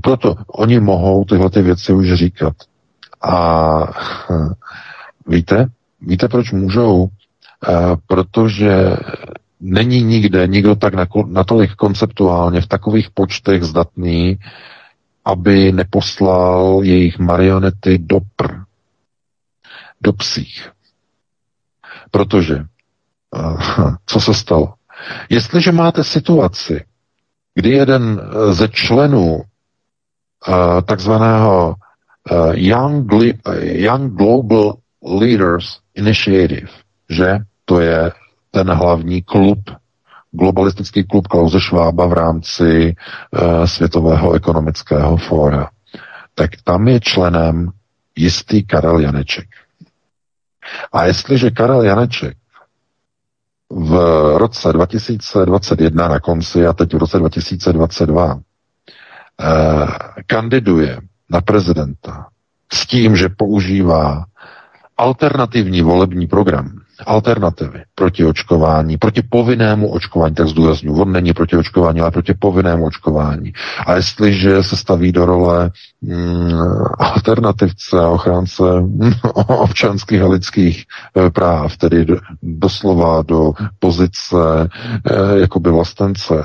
Proto 0.01 0.35
oni 0.47 0.81
mohou 0.81 1.25
tyhle 1.25 1.51
ty 1.51 1.63
věci 1.63 1.93
už 1.93 2.13
říkat. 2.13 2.55
A 3.23 3.93
víte, 5.27 5.67
Víte, 6.07 6.29
proč 6.29 6.53
můžou? 6.53 7.09
Protože 8.07 8.97
není 9.65 10.03
nikde 10.03 10.47
nikdo 10.47 10.75
tak 10.77 10.95
natolik 11.27 11.75
konceptuálně 11.75 12.61
v 12.61 12.67
takových 12.67 13.11
počtech 13.11 13.63
zdatný, 13.63 14.39
aby 15.25 15.73
neposlal 15.73 16.81
jejich 16.83 17.19
marionety 17.19 17.99
do 17.99 18.21
pr, 18.37 18.53
do 20.01 20.13
psích. 20.13 20.71
Protože, 22.11 22.65
co 24.07 24.21
se 24.21 24.35
stalo? 24.35 24.75
Jestliže 25.29 25.73
máte 25.73 26.05
situaci, 26.05 26.85
kdy 27.55 27.71
jeden 27.71 28.21
ze 28.51 28.69
členů 28.69 29.35
uh, 29.35 29.45
takzvaného 30.85 31.75
uh, 32.31 32.55
Young, 32.55 33.13
Young 33.63 34.13
Global 34.13 34.77
Leaders 35.21 35.79
Initiative, 35.95 36.69
že 37.11 37.39
to 37.65 37.81
je 37.81 38.13
ten 38.55 38.71
hlavní 38.71 39.23
klub, 39.23 39.59
globalistický 40.31 41.05
klub 41.05 41.27
Klauze 41.27 41.61
Švába 41.61 42.07
v 42.07 42.13
rámci 42.13 42.95
uh, 42.95 43.65
Světového 43.65 44.33
ekonomického 44.33 45.17
fóra. 45.17 45.71
Tak 46.35 46.51
tam 46.65 46.89
je 46.89 47.01
členem 47.01 47.71
jistý 48.17 48.67
Karel 48.67 48.99
Janeček. 48.99 49.49
A 50.93 51.05
jestliže 51.05 51.51
Karel 51.51 51.83
Janeček 51.83 52.37
v 53.71 53.93
roce 54.39 54.73
2021 54.73 56.09
na 56.09 56.21
konci 56.21 56.67
a 56.67 56.73
teď 56.73 56.95
v 56.95 56.99
roce 56.99 57.19
2022 57.19 58.41
eh, 59.41 59.87
kandiduje 60.27 61.01
na 61.31 61.41
prezidenta 61.41 62.29
s 62.73 62.87
tím, 62.87 63.17
že 63.17 63.29
používá 63.29 64.25
alternativní 64.97 65.83
volební 65.83 66.27
program, 66.27 66.84
alternativy 67.07 67.83
proti 67.95 68.25
očkování, 68.25 68.97
proti 68.99 69.23
povinnému 69.23 69.89
očkování, 69.93 70.35
tak 70.35 70.49
zdůraznuju, 70.49 71.03
on 71.03 71.13
není 71.13 71.33
proti 71.33 71.57
očkování, 71.57 72.01
ale 72.01 72.11
proti 72.11 72.35
povinnému 72.35 72.87
očkování. 72.87 73.53
A 73.87 73.95
jestliže 73.95 74.63
se 74.63 74.77
staví 74.77 75.13
do 75.13 75.27
role 75.27 75.71
mm, 76.03 76.53
alternativce 76.99 78.01
a 78.01 78.09
ochránce 78.09 78.63
mm, 78.81 79.13
občanských 79.47 80.23
a 80.23 80.29
lidských 80.29 80.85
e, 81.27 81.31
práv, 81.31 81.77
tedy 81.77 82.05
do, 82.05 82.17
doslova 82.43 83.23
do 83.23 83.53
pozice 83.79 84.69
e, 85.11 85.41
jakoby 85.41 85.71
vlastence, 85.71 86.45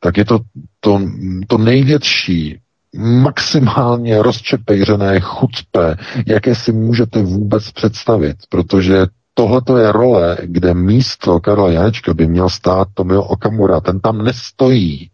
tak 0.00 0.16
je 0.16 0.24
to 0.24 0.38
to, 0.80 1.00
to 1.46 1.58
největší 1.58 2.60
maximálně 2.98 4.22
rozčepejřené 4.22 5.20
chucpe, 5.20 5.96
jaké 6.26 6.54
si 6.54 6.72
můžete 6.72 7.22
vůbec 7.22 7.70
představit, 7.70 8.36
protože 8.48 9.06
tohle 9.38 9.82
je 9.82 9.92
role, 9.92 10.36
kde 10.42 10.74
místo 10.74 11.40
Karla 11.40 11.70
Janečka 11.70 12.14
by 12.14 12.26
měl 12.26 12.48
stát 12.48 12.88
Tomio 12.94 13.22
Okamura. 13.22 13.80
Ten 13.80 14.00
tam 14.00 14.24
nestojí. 14.24 15.10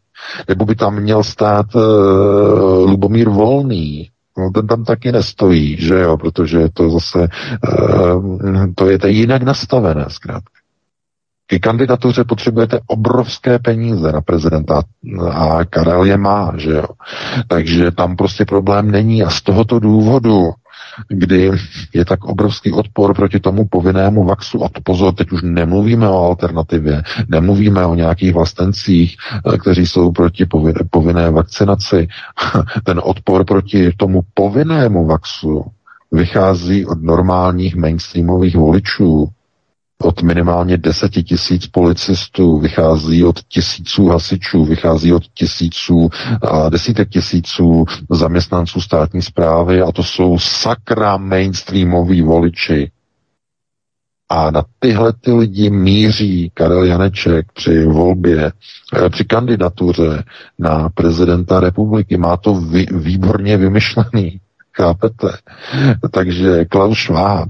Nebo 0.49 0.65
by 0.65 0.75
tam 0.75 1.01
měl 1.01 1.23
stát 1.25 1.75
uh, 1.75 1.83
Lubomír 2.91 3.29
Volný, 3.29 4.09
No, 4.39 4.51
ten 4.51 4.67
tam 4.67 4.85
taky 4.85 5.13
nestojí, 5.13 5.77
že 5.77 5.95
jo, 5.95 6.17
protože 6.17 6.69
to 6.75 6.91
zase, 6.91 7.19
uh, 7.19 8.67
to 8.75 8.91
je 8.91 8.99
to 8.99 9.07
jinak 9.07 9.43
nastavené 9.43 10.05
zkrátka. 10.09 10.63
K 11.47 11.59
kandidatuře 11.59 12.25
potřebujete 12.25 12.81
obrovské 12.87 13.59
peníze 13.59 14.13
na 14.13 14.21
prezidenta 14.21 14.83
a 15.31 15.65
Karel 15.65 16.05
je 16.05 16.17
má, 16.17 16.53
že 16.57 16.73
jo. 16.73 16.87
Takže 17.49 17.91
tam 17.91 18.17
prostě 18.17 18.45
problém 18.45 18.91
není 18.91 19.23
a 19.23 19.31
z 19.31 19.43
tohoto 19.43 19.79
důvodu 19.79 20.51
kdy 21.09 21.51
je 21.95 22.05
tak 22.05 22.25
obrovský 22.25 22.73
odpor 22.73 23.15
proti 23.15 23.41
tomu 23.41 23.69
povinnému 23.69 24.25
vaxu. 24.25 24.65
A 24.65 24.69
to 24.69 24.81
pozor, 24.81 25.15
teď 25.15 25.33
už 25.33 25.43
nemluvíme 25.43 26.09
o 26.09 26.25
alternativě, 26.25 27.03
nemluvíme 27.29 27.87
o 27.87 27.95
nějakých 27.95 28.35
vlastencích, 28.35 29.17
eh, 29.55 29.59
kteří 29.59 29.87
jsou 29.87 30.13
proti 30.13 30.47
povinné, 30.47 30.81
povinné 30.91 31.31
vakcinaci. 31.31 32.09
Ten 32.85 33.01
odpor 33.05 33.45
proti 33.45 33.93
tomu 33.97 34.21
povinnému 34.35 35.07
vaxu 35.07 35.65
vychází 36.13 36.87
od 36.87 37.03
normálních 37.03 37.77
mainstreamových 37.77 38.57
voličů, 38.57 39.29
od 40.03 40.23
minimálně 40.23 40.77
deseti 40.77 41.23
tisíc 41.23 41.67
policistů, 41.67 42.59
vychází 42.59 43.25
od 43.25 43.41
tisíců 43.49 44.09
hasičů, 44.09 44.65
vychází 44.65 45.13
od 45.13 45.23
tisíců 45.35 46.11
a 46.43 46.69
desítek 46.69 47.09
tisíců 47.09 47.85
zaměstnanců 48.11 48.81
státní 48.81 49.23
zprávy 49.23 49.83
a 49.83 49.93
to 49.93 50.03
jsou 50.05 50.39
sakra 50.39 51.17
mainstreamoví 51.17 52.23
voliči. 52.23 52.91
A 54.29 54.51
na 54.51 54.65
tyhle 54.79 55.13
ty 55.13 55.33
lidi 55.33 55.71
míří 55.71 56.51
Karel 56.55 56.85
Janeček 56.85 57.53
při 57.53 57.85
volbě, 57.85 58.53
eh, 58.97 59.11
při 59.11 59.25
kandidatuře 59.25 60.25
na 60.59 60.89
prezidenta 60.89 61.61
republiky. 61.61 62.17
Má 62.17 62.37
to 62.37 62.55
vý, 62.55 62.87
výborně 62.93 63.57
vymyšlený, 63.57 64.41
chápete? 64.77 65.29
Takže 66.11 66.65
Klaus 66.65 66.99
Schwab, 66.99 67.49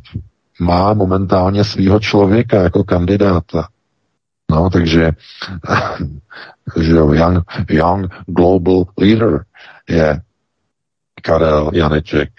má 0.60 0.94
momentálně 0.94 1.64
svého 1.64 2.00
člověka 2.00 2.62
jako 2.62 2.84
kandidáta. 2.84 3.68
No, 4.50 4.70
takže 4.70 5.10
že 6.80 6.90
young, 6.92 7.44
young 7.70 8.06
global 8.26 8.84
leader 8.98 9.44
je 9.88 10.20
Karel 11.22 11.70
Janeček. 11.74 12.30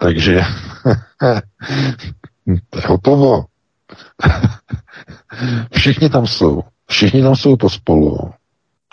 Takže 0.00 0.40
to 2.70 2.78
je 2.78 2.86
hotovo. 2.86 3.44
Všichni 5.72 6.10
tam 6.10 6.26
jsou. 6.26 6.62
Všichni 6.88 7.22
tam 7.22 7.36
jsou 7.36 7.56
pospolu 7.56 8.32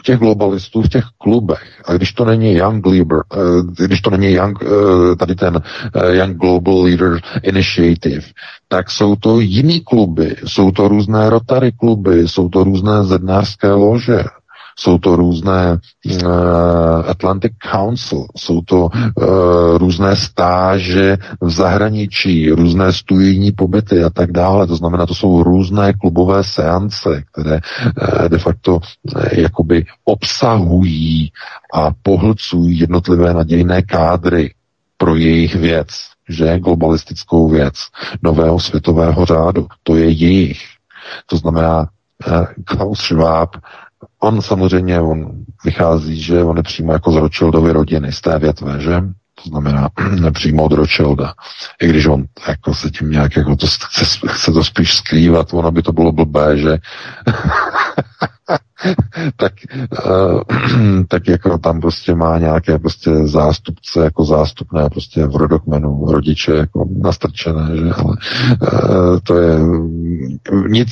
těch 0.03 0.19
globalistů 0.19 0.81
v 0.81 0.89
těch 0.89 1.03
klubech, 1.17 1.81
a 1.85 1.93
když 1.93 2.13
to 2.13 2.25
není 2.25 2.53
Young 2.53 2.85
Leader, 2.85 3.17
uh, 3.17 3.85
když 3.85 4.01
to 4.01 4.09
není 4.09 4.31
Young, 4.31 4.61
uh, 4.61 5.15
tady 5.15 5.35
ten 5.35 5.55
uh, 5.55 6.03
Young 6.11 6.37
Global 6.37 6.81
Leader 6.81 7.19
Initiative, 7.43 8.21
tak 8.67 8.91
jsou 8.91 9.15
to 9.15 9.39
jiný 9.39 9.81
kluby, 9.81 10.35
jsou 10.45 10.71
to 10.71 10.87
různé 10.87 11.29
Rotary 11.29 11.71
kluby, 11.71 12.27
jsou 12.27 12.49
to 12.49 12.63
různé 12.63 13.03
zednářské 13.03 13.71
lože, 13.71 14.23
jsou 14.79 14.97
to 14.97 15.15
různé 15.15 15.79
uh, 16.05 16.29
Atlantic 17.07 17.51
Council, 17.71 18.25
jsou 18.37 18.61
to 18.61 18.85
uh, 18.85 19.77
různé 19.77 20.15
stáže 20.15 21.17
v 21.41 21.49
zahraničí, 21.49 22.51
různé 22.51 22.93
studijní 22.93 23.51
pobyty 23.51 24.03
a 24.03 24.09
tak 24.09 24.31
dále. 24.31 24.67
To 24.67 24.75
znamená, 24.75 25.05
to 25.05 25.15
jsou 25.15 25.43
různé 25.43 25.93
klubové 25.93 26.43
seance, 26.43 27.23
které 27.31 27.59
uh, 28.01 28.29
de 28.29 28.37
facto 28.37 28.75
uh, 28.75 28.81
jakoby 29.31 29.85
obsahují 30.05 31.31
a 31.73 31.91
pohlcují 32.01 32.79
jednotlivé 32.79 33.33
nadějné 33.33 33.81
kádry 33.81 34.53
pro 34.97 35.15
jejich 35.15 35.55
věc, 35.55 35.87
že 36.29 36.59
globalistickou 36.59 37.49
věc 37.49 37.73
nového 38.21 38.59
světového 38.59 39.25
řádu. 39.25 39.67
To 39.83 39.95
je 39.95 40.09
jejich. 40.09 40.61
To 41.25 41.37
znamená, 41.37 41.87
Klaus 42.65 42.99
Schwab 42.99 43.55
On 44.19 44.41
samozřejmě, 44.41 45.01
on 45.01 45.31
vychází, 45.65 46.21
že 46.21 46.43
on 46.43 46.57
je 46.57 46.63
přímo 46.63 46.93
jako 46.93 47.11
z 47.11 47.15
Rothschildovy 47.15 47.71
rodiny, 47.71 48.11
z 48.11 48.21
té 48.21 48.39
větve, 48.39 48.81
že? 48.81 49.01
To 49.43 49.49
znamená 49.49 49.89
přímo 50.33 50.63
od 50.63 50.71
Rothschilda. 50.71 51.33
I 51.81 51.87
když 51.87 52.05
on 52.05 52.25
jako 52.47 52.73
se 52.73 52.89
tím 52.89 53.11
nějak 53.11 53.35
jako 53.35 53.55
to 53.55 53.67
chce, 53.67 54.05
chce 54.27 54.51
to 54.51 54.63
spíš 54.63 54.95
skrývat, 54.95 55.53
ono 55.53 55.71
by 55.71 55.81
to 55.81 55.91
bylo 55.91 56.11
blbé, 56.11 56.57
že 56.57 56.77
tak, 59.35 59.53
uh, 60.05 60.41
tak 61.07 61.27
jako 61.27 61.57
tam 61.57 61.81
prostě 61.81 62.15
má 62.15 62.37
nějaké 62.37 62.79
prostě 62.79 63.11
zástupce, 63.27 64.03
jako 64.03 64.25
zástupné 64.25 64.89
prostě 64.89 65.25
v 65.27 65.35
rodokmenu 65.35 66.05
rodiče 66.11 66.51
jako 66.51 66.85
nastrčené, 67.01 67.77
že, 67.77 67.93
ale 67.93 68.17
uh, 68.61 69.19
to 69.23 69.37
je 69.37 69.59
nic, 70.67 70.89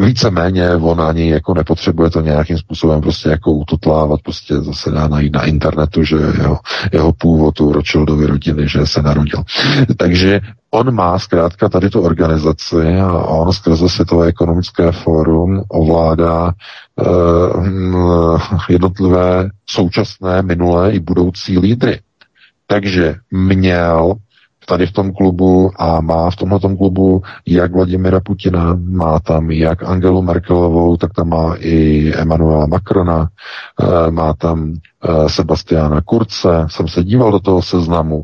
víceméně 0.00 0.76
on 0.76 1.00
ani 1.00 1.30
jako 1.30 1.54
nepotřebuje 1.54 2.10
to 2.10 2.20
nějakým 2.20 2.58
způsobem 2.58 3.00
prostě 3.00 3.28
jako 3.28 3.52
ututlávat, 3.52 4.20
prostě 4.22 4.54
zase 4.54 4.90
dá 4.90 5.08
najít 5.08 5.32
na 5.32 5.44
internetu, 5.44 6.04
že 6.04 6.16
jeho, 6.16 6.58
jeho 6.92 7.12
původ 7.12 7.60
u 7.60 7.72
Rothschildovy 7.72 8.26
rodiny, 8.26 8.68
že 8.68 8.86
se 8.86 9.02
narodil. 9.02 9.42
Takže 9.96 10.40
On 10.70 10.94
má 10.94 11.18
zkrátka 11.18 11.68
tady 11.68 11.90
tu 11.90 12.00
organizaci 12.00 13.00
a 13.00 13.12
on 13.12 13.52
skrze 13.52 13.88
Světové 13.88 14.26
ekonomické 14.26 14.92
fórum 14.92 15.62
ovládá 15.68 16.52
jednotlivé 18.68 19.50
současné, 19.70 20.42
minulé 20.42 20.92
i 20.92 21.00
budoucí 21.00 21.58
lídry. 21.58 22.00
Takže 22.66 23.14
měl 23.30 24.16
tady 24.66 24.86
v 24.86 24.92
tom 24.92 25.12
klubu 25.12 25.70
a 25.76 26.00
má 26.00 26.30
v 26.30 26.36
tomhle 26.36 26.60
klubu 26.60 27.22
jak 27.46 27.72
Vladimira 27.72 28.20
Putina, 28.20 28.76
má 28.84 29.20
tam 29.20 29.50
jak 29.50 29.82
Angelu 29.82 30.22
Merkelovou, 30.22 30.96
tak 30.96 31.12
tam 31.12 31.28
má 31.28 31.54
i 31.58 32.12
Emanuela 32.14 32.66
Macrona, 32.66 33.28
eh, 33.80 34.10
má 34.10 34.32
tam 34.34 34.72
eh, 35.04 35.28
Sebastiana 35.28 36.00
Kurce, 36.00 36.66
jsem 36.68 36.88
se 36.88 37.04
díval 37.04 37.32
do 37.32 37.40
toho 37.40 37.62
seznamu, 37.62 38.22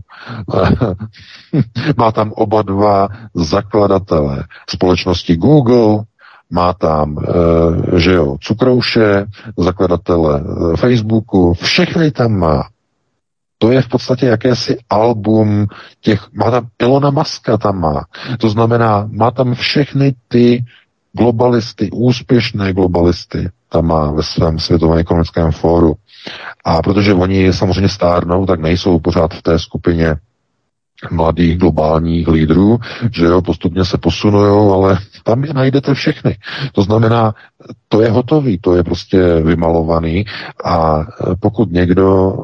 má 1.96 2.12
tam 2.12 2.32
oba 2.32 2.62
dva 2.62 3.08
zakladatele 3.34 4.44
společnosti 4.70 5.36
Google, 5.36 6.04
má 6.50 6.72
tam, 6.72 7.16
že 7.96 8.12
jo, 8.12 8.36
Cukrouše, 8.40 9.26
zakladatele 9.58 10.42
Facebooku, 10.76 11.54
všechny 11.54 12.10
tam 12.10 12.32
má. 12.32 12.62
To 13.58 13.72
je 13.72 13.82
v 13.82 13.88
podstatě 13.88 14.26
jakési 14.26 14.78
album 14.90 15.66
těch, 16.00 16.32
má 16.32 16.50
tam 16.50 16.66
Ilona 16.82 17.10
Maska 17.10 17.56
tam 17.56 17.80
má. 17.80 18.04
To 18.38 18.48
znamená, 18.48 19.08
má 19.12 19.30
tam 19.30 19.54
všechny 19.54 20.14
ty 20.28 20.64
globalisty, 21.12 21.90
úspěšné 21.90 22.72
globalisty, 22.72 23.50
tam 23.68 23.86
má 23.86 24.10
ve 24.10 24.22
svém 24.22 24.58
světovém 24.58 24.98
ekonomickém 24.98 25.52
fóru. 25.52 25.94
A 26.64 26.82
protože 26.82 27.14
oni 27.14 27.52
samozřejmě 27.52 27.88
stárnou, 27.88 28.46
tak 28.46 28.60
nejsou 28.60 28.98
pořád 28.98 29.34
v 29.34 29.42
té 29.42 29.58
skupině 29.58 30.16
mladých 31.10 31.58
globálních 31.58 32.28
lídrů, 32.28 32.78
že 33.12 33.24
jo, 33.24 33.42
postupně 33.42 33.84
se 33.84 33.98
posunují, 33.98 34.72
ale 34.72 34.98
tam 35.22 35.44
je 35.44 35.54
najdete 35.54 35.94
všechny. 35.94 36.36
To 36.72 36.82
znamená, 36.82 37.34
to 37.88 38.02
je 38.02 38.10
hotový, 38.10 38.58
to 38.58 38.76
je 38.76 38.84
prostě 38.84 39.40
vymalovaný 39.42 40.24
a 40.64 41.06
pokud 41.40 41.72
někdo 41.72 42.34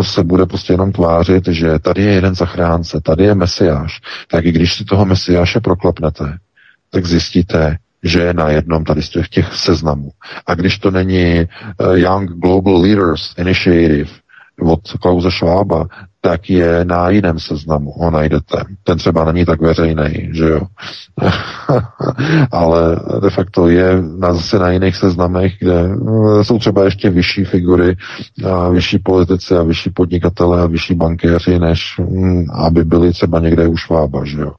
eh, 0.00 0.04
se 0.04 0.24
bude 0.24 0.46
prostě 0.46 0.72
jenom 0.72 0.92
tvářit, 0.92 1.48
že 1.48 1.78
tady 1.78 2.02
je 2.02 2.12
jeden 2.12 2.34
zachránce, 2.34 3.00
tady 3.00 3.24
je 3.24 3.34
mesiáš, 3.34 4.00
tak 4.30 4.44
i 4.44 4.52
když 4.52 4.74
si 4.74 4.84
toho 4.84 5.04
mesiáše 5.04 5.60
proklepnete, 5.60 6.36
tak 6.90 7.06
zjistíte, 7.06 7.76
že 8.02 8.20
je 8.20 8.34
na 8.34 8.48
jednom 8.48 8.84
tady 8.84 9.02
z 9.02 9.08
těch, 9.08 9.54
seznamů. 9.54 10.10
A 10.46 10.54
když 10.54 10.78
to 10.78 10.90
není 10.90 11.46
uh, 11.80 11.98
Young 11.98 12.30
Global 12.30 12.80
Leaders 12.80 13.34
Initiative 13.38 14.10
od 14.60 14.80
Klauze 15.00 15.30
Schwaba, 15.30 15.86
tak 16.20 16.50
je 16.50 16.84
na 16.84 17.10
jiném 17.10 17.38
seznamu, 17.38 17.92
ho 17.92 18.10
najdete. 18.10 18.64
Ten 18.84 18.98
třeba 18.98 19.24
není 19.24 19.44
tak 19.44 19.60
veřejný, 19.60 20.30
že 20.32 20.48
jo. 20.48 20.60
Ale 22.52 23.00
de 23.22 23.30
facto 23.30 23.68
je 23.68 24.02
na, 24.18 24.34
zase 24.34 24.58
na 24.58 24.70
jiných 24.70 24.96
seznamech, 24.96 25.52
kde 25.58 25.80
eh, 25.80 26.44
jsou 26.44 26.58
třeba 26.58 26.84
ještě 26.84 27.10
vyšší 27.10 27.44
figury, 27.44 27.96
a 28.50 28.68
vyšší 28.68 28.98
politici 28.98 29.56
a 29.56 29.62
vyšší 29.62 29.90
podnikatele 29.90 30.62
a 30.62 30.66
vyšší 30.66 30.94
bankéři, 30.94 31.58
než 31.58 31.94
hm, 31.98 32.46
aby 32.54 32.84
byli 32.84 33.12
třeba 33.12 33.40
někde 33.40 33.68
u 33.68 33.76
Švába, 33.76 34.24
že 34.24 34.40
jo. 34.40 34.52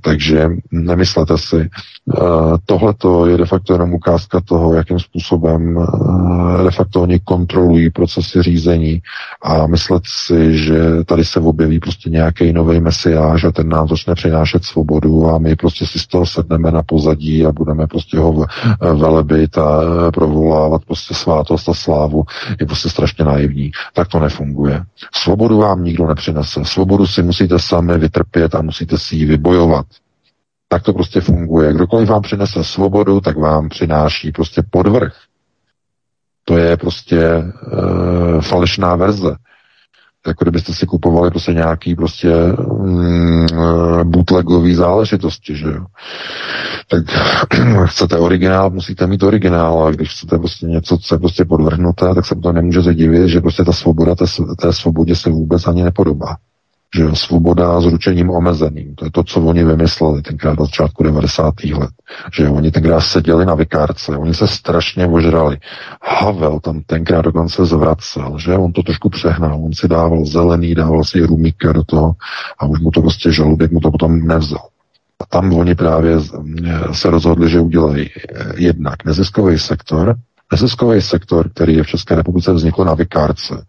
Takže 0.00 0.48
nemyslete 0.70 1.38
si, 1.38 1.56
uh, 2.04 2.56
tohle 2.66 2.94
je 3.30 3.36
de 3.36 3.46
facto 3.46 3.72
jenom 3.72 3.94
ukázka 3.94 4.40
toho, 4.40 4.74
jakým 4.74 4.98
způsobem 4.98 5.76
uh, 5.76 6.64
de 6.64 6.70
facto 6.70 7.02
oni 7.02 7.20
kontrolují 7.24 7.90
procesy 7.90 8.42
řízení 8.42 9.02
a 9.42 9.66
myslet 9.66 10.02
si, 10.06 10.58
že 10.58 11.04
tady 11.06 11.24
se 11.24 11.40
objeví 11.40 11.80
prostě 11.80 12.10
nějaký 12.10 12.52
nový 12.52 12.80
mesiáš 12.80 13.44
a 13.44 13.52
ten 13.52 13.68
nám 13.68 13.88
začne 13.88 14.14
přinášet 14.14 14.64
svobodu 14.64 15.26
a 15.26 15.38
my 15.38 15.56
prostě 15.56 15.86
si 15.86 15.98
z 15.98 16.06
toho 16.06 16.26
sedneme 16.26 16.70
na 16.70 16.82
pozadí 16.82 17.46
a 17.46 17.52
budeme 17.52 17.86
prostě 17.86 18.18
ho 18.18 18.46
velebit 18.80 19.58
a 19.58 19.80
provolávat 20.10 20.84
prostě 20.84 21.14
svátost 21.14 21.68
a 21.68 21.74
slávu, 21.74 22.24
je 22.60 22.66
prostě 22.66 22.88
strašně 22.88 23.24
naivní. 23.24 23.70
Tak 23.94 24.08
to 24.08 24.20
nefunguje. 24.20 24.82
Svobodu 25.14 25.58
vám 25.58 25.84
nikdo 25.84 26.06
nepřinese. 26.06 26.64
Svobodu 26.64 27.06
si 27.06 27.22
musíte 27.22 27.58
sami 27.58 27.98
vytrpět 27.98 28.54
a 28.54 28.62
musíte 28.62 28.98
si 28.98 29.16
ji 29.16 29.24
vybojovat. 29.24 29.86
Tak 30.68 30.82
to 30.82 30.92
prostě 30.92 31.20
funguje. 31.20 31.72
Kdokoliv 31.72 32.08
vám 32.08 32.22
přinese 32.22 32.64
svobodu, 32.64 33.20
tak 33.20 33.38
vám 33.38 33.68
přináší 33.68 34.32
prostě 34.32 34.62
podvrh. 34.70 35.12
To 36.44 36.58
je 36.58 36.76
prostě 36.76 37.22
e, 37.22 37.44
falešná 38.40 38.96
verze. 38.96 39.36
Jako 40.26 40.44
kdybyste 40.44 40.74
si 40.74 40.86
kupovali 40.86 41.30
prostě 41.30 41.52
nějaký 41.52 41.94
prostě 41.94 42.32
mm, 42.82 43.46
bootlegový 44.04 44.74
záležitosti, 44.74 45.56
že 45.56 45.66
jo. 45.66 45.84
Tak 46.88 47.04
chcete 47.84 48.18
originál, 48.18 48.70
musíte 48.70 49.06
mít 49.06 49.22
originál 49.22 49.86
a 49.86 49.90
když 49.90 50.10
chcete 50.10 50.38
prostě 50.38 50.66
něco, 50.66 50.98
co 50.98 51.14
je 51.14 51.18
prostě 51.18 51.44
podvrhnuté, 51.44 52.14
tak 52.14 52.26
se 52.26 52.34
to 52.34 52.52
nemůže 52.52 52.94
divit, 52.94 53.28
že 53.28 53.40
prostě 53.40 53.64
ta 53.64 53.72
svoboda 53.72 54.14
té, 54.14 54.24
té 54.60 54.72
svobodě 54.72 55.16
se 55.16 55.30
vůbec 55.30 55.66
ani 55.66 55.82
nepodobá 55.82 56.36
že 56.94 57.04
svoboda 57.14 57.80
s 57.80 57.84
ručením 57.84 58.30
omezeným. 58.30 58.94
To 58.94 59.04
je 59.04 59.10
to, 59.10 59.22
co 59.22 59.40
oni 59.40 59.64
vymysleli 59.64 60.22
tenkrát 60.22 60.58
na 60.58 60.64
začátku 60.64 61.02
90. 61.02 61.54
let. 61.64 61.90
Že 62.32 62.48
oni 62.48 62.70
tenkrát 62.70 63.00
seděli 63.00 63.46
na 63.46 63.54
vikárce, 63.54 64.16
oni 64.16 64.34
se 64.34 64.48
strašně 64.48 65.06
ožrali. 65.06 65.58
Havel 66.02 66.60
tam 66.60 66.82
tenkrát 66.86 67.22
dokonce 67.22 67.66
zvracel, 67.66 68.38
že 68.38 68.54
on 68.54 68.72
to 68.72 68.82
trošku 68.82 69.08
přehnal, 69.08 69.64
on 69.64 69.72
si 69.72 69.88
dával 69.88 70.24
zelený, 70.24 70.74
dával 70.74 71.04
si 71.04 71.20
rumíka 71.20 71.72
do 71.72 71.84
toho 71.84 72.12
a 72.58 72.66
už 72.66 72.80
mu 72.80 72.90
to 72.90 73.00
prostě 73.00 73.32
žaludek 73.32 73.70
mu 73.70 73.80
to 73.80 73.90
potom 73.90 74.26
nevzal. 74.26 74.68
A 75.20 75.26
tam 75.26 75.52
oni 75.52 75.74
právě 75.74 76.16
se 76.92 77.10
rozhodli, 77.10 77.50
že 77.50 77.60
udělají 77.60 78.10
eh, 78.10 78.52
jednak 78.56 79.04
neziskový 79.04 79.58
sektor, 79.58 80.16
neziskový 80.52 81.02
sektor, 81.02 81.48
který 81.48 81.74
je 81.74 81.82
v 81.82 81.86
České 81.86 82.14
republice 82.14 82.52
vznikl 82.52 82.84
na 82.84 82.94
vikárce, 82.94 83.64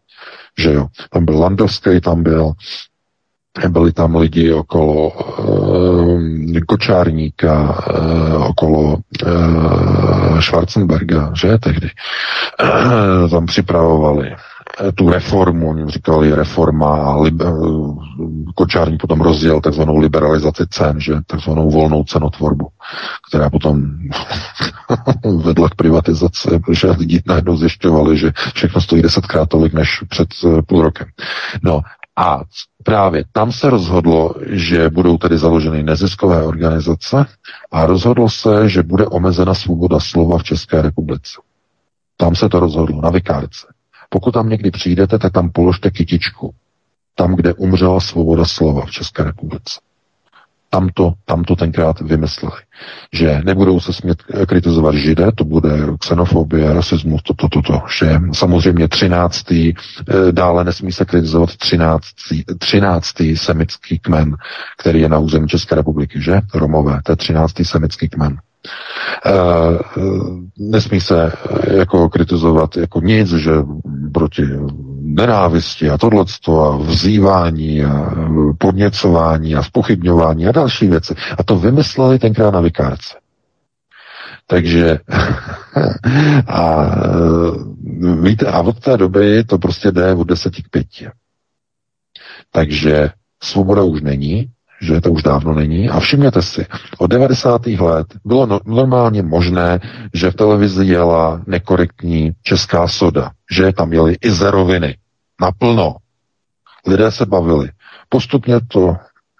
že 0.57 0.73
jo. 0.73 0.87
Tam 1.09 1.25
byl 1.25 1.39
Landovský, 1.39 2.01
tam 2.01 2.23
byl 2.23 2.53
byli 3.69 3.93
tam 3.93 4.15
lidi 4.15 4.53
okolo 4.53 5.09
uh, 5.09 6.21
Kočárníka, 6.67 7.77
uh, 7.93 8.45
okolo 8.45 8.97
uh, 9.25 10.39
Schwarzenberga, 10.39 11.31
že 11.35 11.57
tehdy. 11.57 11.89
Uh, 12.63 13.29
tam 13.29 13.45
připravovali 13.45 14.35
tu 14.95 15.09
reformu, 15.09 15.69
oni 15.69 15.91
říkali 15.91 16.35
reforma 16.35 17.15
liber, 17.21 17.53
Kočárník 18.55 19.01
potom 19.01 19.21
rozdělil 19.21 19.61
takzvanou 19.61 19.97
liberalizaci 19.97 20.63
cen, 20.69 20.99
že 20.99 21.13
takzvanou 21.27 21.69
volnou 21.69 22.03
cenotvorbu, 22.03 22.67
která 23.29 23.49
potom 23.49 23.83
vedla 25.43 25.69
k 25.69 25.75
privatizaci, 25.75 26.49
protože 26.65 26.91
lidi 26.91 27.21
najednou 27.25 27.57
zjišťovali, 27.57 28.17
že 28.17 28.31
všechno 28.53 28.81
stojí 28.81 29.01
desetkrát 29.01 29.49
tolik 29.49 29.73
než 29.73 30.03
před 30.09 30.27
půl 30.67 30.81
rokem. 30.81 31.07
No 31.61 31.81
a 32.17 32.41
právě 32.87 33.23
tam 33.31 33.51
se 33.51 33.69
rozhodlo, 33.69 34.33
že 34.49 34.89
budou 34.89 35.17
tedy 35.17 35.37
založeny 35.37 35.83
neziskové 35.83 36.43
organizace 36.43 37.25
a 37.71 37.85
rozhodlo 37.85 38.29
se, 38.29 38.69
že 38.69 38.83
bude 38.83 39.05
omezena 39.05 39.53
svoboda 39.53 39.99
slova 39.99 40.37
v 40.37 40.43
České 40.43 40.81
republice. 40.81 41.41
Tam 42.17 42.35
se 42.35 42.49
to 42.49 42.59
rozhodlo, 42.59 43.01
na 43.01 43.09
vikárce. 43.09 43.67
Pokud 44.09 44.31
tam 44.31 44.49
někdy 44.49 44.71
přijdete, 44.71 45.19
tak 45.19 45.33
tam 45.33 45.49
položte 45.49 45.91
kytičku. 45.91 46.53
Tam, 47.15 47.35
kde 47.35 47.53
umřela 47.53 47.99
svoboda 47.99 48.45
slova 48.45 48.85
v 48.85 48.91
České 48.91 49.23
republice 49.23 49.79
tam 50.69 50.89
to, 50.93 51.13
tam 51.25 51.43
to 51.43 51.55
tenkrát 51.55 52.01
vymysleli. 52.01 52.61
Že 53.13 53.41
nebudou 53.45 53.79
se 53.79 53.93
smět 53.93 54.23
kritizovat 54.47 54.95
židé, 54.95 55.31
to 55.35 55.43
bude 55.43 55.69
xenofobie, 55.99 56.73
rasismus, 56.73 57.21
toto, 57.23 57.49
toto, 57.49 57.73
to, 57.73 57.81
že 57.99 58.19
samozřejmě 58.33 58.87
třináctý, 58.87 59.73
eh, 59.73 60.31
dále 60.31 60.63
nesmí 60.63 60.91
se 60.91 61.05
kritizovat 61.05 61.55
třináctý, 61.55 62.43
třináctý 62.59 63.37
semický 63.37 63.99
kmen, 63.99 64.35
který 64.77 65.01
je 65.01 65.09
na 65.09 65.19
území 65.19 65.47
České 65.47 65.75
republiky, 65.75 66.21
že? 66.21 66.41
Romové, 66.53 66.99
to 67.03 67.11
je 67.11 67.15
třináctý 67.15 67.65
semický 67.65 68.09
kmen. 68.09 68.37
Uh, 69.25 69.77
nesmí 70.57 71.01
se 71.01 71.31
jako 71.71 72.09
kritizovat 72.09 72.77
jako 72.77 73.01
nic, 73.01 73.29
že 73.29 73.51
proti 74.13 74.43
nenávisti 75.15 75.89
a 75.89 75.97
tohleto 75.97 76.61
a 76.61 76.77
vzývání 76.77 77.83
a 77.83 78.11
podněcování 78.57 79.55
a 79.55 79.63
spochybňování 79.63 80.47
a 80.47 80.51
další 80.51 80.87
věci. 80.87 81.15
A 81.37 81.43
to 81.43 81.59
vymysleli 81.59 82.19
tenkrát 82.19 82.51
na 82.53 82.61
vikárce. 82.61 83.15
Takže 84.47 84.99
a 86.47 86.85
víte, 88.21 88.45
a 88.45 88.61
od 88.61 88.79
té 88.79 88.97
doby 88.97 89.43
to 89.43 89.57
prostě 89.57 89.91
jde 89.91 90.13
od 90.13 90.27
deseti 90.27 90.63
k 90.63 90.69
pěti. 90.69 91.07
Takže 92.51 93.09
svoboda 93.43 93.83
už 93.83 94.01
není, 94.01 94.49
že 94.81 95.01
to 95.01 95.11
už 95.11 95.23
dávno 95.23 95.53
není. 95.53 95.89
A 95.89 95.99
všimněte 95.99 96.41
si, 96.41 96.65
od 96.97 97.07
90. 97.07 97.67
let 97.67 98.07
bylo 98.25 98.45
no, 98.45 98.59
normálně 98.65 99.23
možné, 99.23 99.79
že 100.13 100.31
v 100.31 100.35
televizi 100.35 100.85
jela 100.85 101.41
nekorektní 101.47 102.31
česká 102.43 102.87
soda, 102.87 103.31
že 103.51 103.73
tam 103.73 103.93
jeli 103.93 104.17
i 104.21 104.31
zeroviny. 104.31 104.97
Naplno. 105.41 105.95
Lidé 106.87 107.11
se 107.11 107.25
bavili. 107.25 107.69
Postupně 108.09 108.55
to 108.67 108.95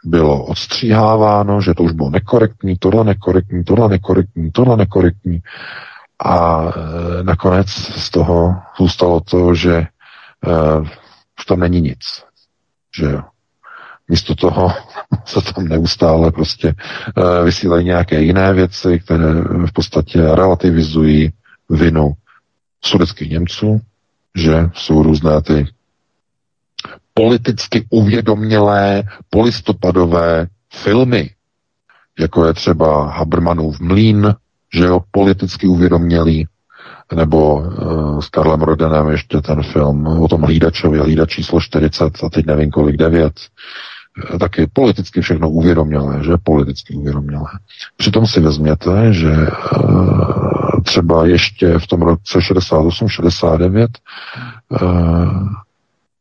bylo 0.05 0.45
odstříháváno, 0.45 1.61
že 1.61 1.73
to 1.73 1.83
už 1.83 1.91
bylo 1.91 2.09
nekorektní, 2.09 2.75
tohle 2.79 3.03
nekorektní, 3.03 3.63
tohle 3.63 3.89
nekorektní, 3.89 4.51
tohle 4.51 4.77
nekorektní. 4.77 5.39
A 6.25 6.65
e, 6.65 7.23
nakonec 7.23 7.67
z 7.69 8.09
toho 8.09 8.55
zůstalo 8.77 9.19
to, 9.19 9.55
že 9.55 9.75
e, 9.75 9.87
už 11.39 11.45
tam 11.47 11.59
není 11.59 11.81
nic. 11.81 12.23
Že 12.97 13.05
jo. 13.05 13.21
Místo 14.09 14.35
toho 14.35 14.71
se 15.25 15.53
tam 15.53 15.67
neustále 15.67 16.31
prostě 16.31 16.73
uh, 17.17 17.45
vysílají 17.45 17.85
nějaké 17.85 18.21
jiné 18.21 18.53
věci, 18.53 18.99
které 18.99 19.33
v 19.65 19.71
podstatě 19.73 20.21
relativizují 20.21 21.33
vinu 21.69 22.13
sudeckých 22.81 23.29
Němců, 23.29 23.81
že 24.35 24.69
jsou 24.73 25.03
různé 25.03 25.41
ty 25.41 25.67
politicky 27.13 27.85
uvědomělé 27.89 29.03
polistopadové 29.29 30.47
filmy, 30.73 31.29
jako 32.19 32.45
je 32.45 32.53
třeba 32.53 33.11
Habermanův 33.11 33.79
mlín, 33.79 34.35
že 34.73 34.83
jo, 34.85 34.99
politicky 35.11 35.67
uvědomělý, 35.67 36.47
nebo 37.15 37.55
uh, 37.55 38.19
s 38.19 38.29
Karlem 38.29 38.61
Rodenem 38.61 39.09
ještě 39.09 39.41
ten 39.41 39.63
film 39.63 40.07
o 40.07 40.27
tom 40.27 40.41
hlídačovi, 40.41 40.99
hlídač 40.99 41.29
číslo 41.29 41.61
40 41.61 42.23
a 42.23 42.29
teď 42.29 42.45
nevím 42.45 42.71
kolik, 42.71 42.97
9, 42.97 43.33
taky 44.39 44.67
politicky 44.73 45.21
všechno 45.21 45.49
uvědomělé, 45.49 46.23
že 46.23 46.31
politicky 46.43 46.93
uvědomělé. 46.93 47.47
Přitom 47.97 48.27
si 48.27 48.39
vezměte, 48.39 49.13
že 49.13 49.31
eh, 49.31 50.81
třeba 50.83 51.25
ještě 51.25 51.79
v 51.79 51.87
tom 51.87 52.01
roce 52.01 52.39
68-69 52.39 53.87
eh, 54.73 54.77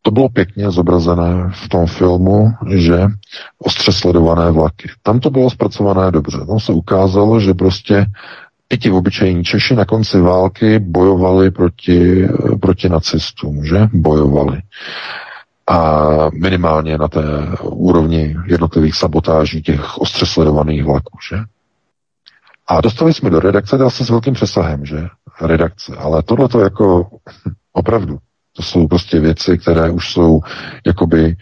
to 0.03 0.11
bylo 0.11 0.29
pěkně 0.29 0.71
zobrazené 0.71 1.51
v 1.65 1.69
tom 1.69 1.87
filmu, 1.87 2.51
že 2.75 3.07
ostře 3.59 3.93
sledované 3.93 4.51
vlaky. 4.51 4.89
Tam 5.03 5.21
to 5.21 5.31
bylo 5.31 5.51
zpracované 5.51 6.11
dobře. 6.11 6.39
Tam 6.47 6.61
se 6.61 6.73
ukázalo, 6.73 7.41
že 7.41 7.55
prostě 7.55 8.07
i 8.71 8.79
ti 8.79 8.91
obyčejní 8.91 9.45
Češi 9.45 9.75
na 9.75 9.85
konci 9.85 10.21
války 10.21 10.79
bojovali 10.79 11.51
proti, 11.51 12.25
eh, 12.25 12.57
proti 12.57 12.89
nacistům, 12.89 13.65
že? 13.65 13.89
Bojovali 13.93 14.63
a 15.67 16.31
minimálně 16.31 16.99
na 16.99 17.09
té 17.09 17.23
úrovni 17.63 18.37
jednotlivých 18.47 18.95
sabotáží 18.95 19.63
těch 19.63 19.99
ostře 19.99 20.27
sledovaných 20.27 20.85
vlaků, 20.85 21.19
že? 21.31 21.37
A 22.69 22.81
dostali 22.81 23.13
jsme 23.13 23.31
do 23.31 23.41
redakce 23.41 23.79
zase 23.79 24.05
s 24.05 24.11
velkým 24.11 24.35
přesahem, 24.35 24.87
že? 24.87 25.09
Redakce. 25.41 25.97
Ale 25.97 26.23
tohle 26.23 26.49
to 26.49 26.61
jako 26.61 27.09
opravdu, 27.73 28.19
to 28.57 28.63
jsou 28.63 28.87
prostě 28.87 29.21
věci, 29.21 29.59
které 29.59 29.91
už 29.91 30.13
jsou 30.13 30.41
jakoby 30.87 31.25
e, 31.27 31.37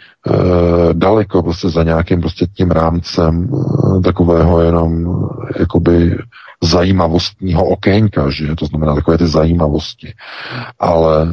daleko 0.92 1.42
prostě 1.42 1.68
za 1.68 1.82
nějakým 1.82 2.20
prostě 2.20 2.46
tím 2.46 2.70
rámcem 2.70 3.48
e, 3.48 4.00
takového 4.00 4.60
jenom 4.60 5.06
jakoby 5.58 6.18
zajímavostního 6.62 7.64
okénka, 7.64 8.30
že 8.30 8.54
to 8.54 8.66
znamená 8.66 8.94
takové 8.94 9.18
ty 9.18 9.26
zajímavosti. 9.26 10.14
Ale 10.78 11.22
e, 11.22 11.28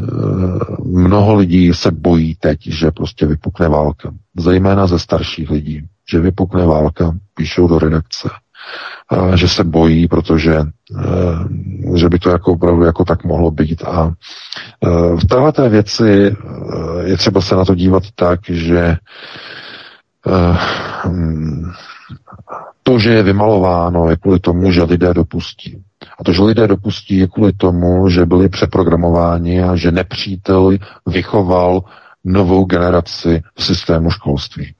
mnoho 0.85 1.35
lidí 1.35 1.73
se 1.73 1.91
bojí 1.91 2.35
teď, 2.35 2.59
že 2.67 2.91
prostě 2.91 3.25
vypukne 3.25 3.69
válka. 3.69 4.11
Zejména 4.37 4.87
ze 4.87 4.99
starších 4.99 5.49
lidí, 5.49 5.83
že 6.09 6.19
vypukne 6.19 6.65
válka, 6.65 7.11
píšou 7.33 7.67
do 7.67 7.79
redakce, 7.79 8.29
že 9.35 9.47
se 9.47 9.63
bojí, 9.63 10.07
protože 10.07 10.55
e, 10.55 10.65
že 11.95 12.09
by 12.09 12.19
to 12.19 12.29
jako 12.29 12.51
opravdu 12.51 12.83
jako 12.83 13.05
tak 13.05 13.23
mohlo 13.23 13.51
být. 13.51 13.83
A 13.83 14.11
e, 14.83 14.89
v 15.15 15.25
této 15.27 15.69
věci 15.69 16.35
je 17.05 17.17
třeba 17.17 17.41
se 17.41 17.55
na 17.55 17.65
to 17.65 17.75
dívat 17.75 18.03
tak, 18.15 18.39
že 18.49 18.97
hm, 21.05 21.71
to, 22.83 22.99
že 22.99 23.13
je 23.13 23.23
vymalováno, 23.23 24.09
je 24.09 24.17
kvůli 24.17 24.39
tomu, 24.39 24.71
že 24.71 24.83
lidé 24.83 25.13
dopustí. 25.13 25.83
A 26.19 26.23
to, 26.23 26.33
že 26.33 26.41
lidé 26.41 26.67
dopustí, 26.67 27.17
je 27.17 27.27
kvůli 27.27 27.53
tomu, 27.53 28.09
že 28.09 28.25
byli 28.25 28.49
přeprogramováni 28.49 29.63
a 29.63 29.75
že 29.75 29.91
nepřítel 29.91 30.71
vychoval 31.07 31.83
novou 32.23 32.65
generaci 32.65 33.43
v 33.55 33.63
systému 33.63 34.09
školství. 34.11 34.73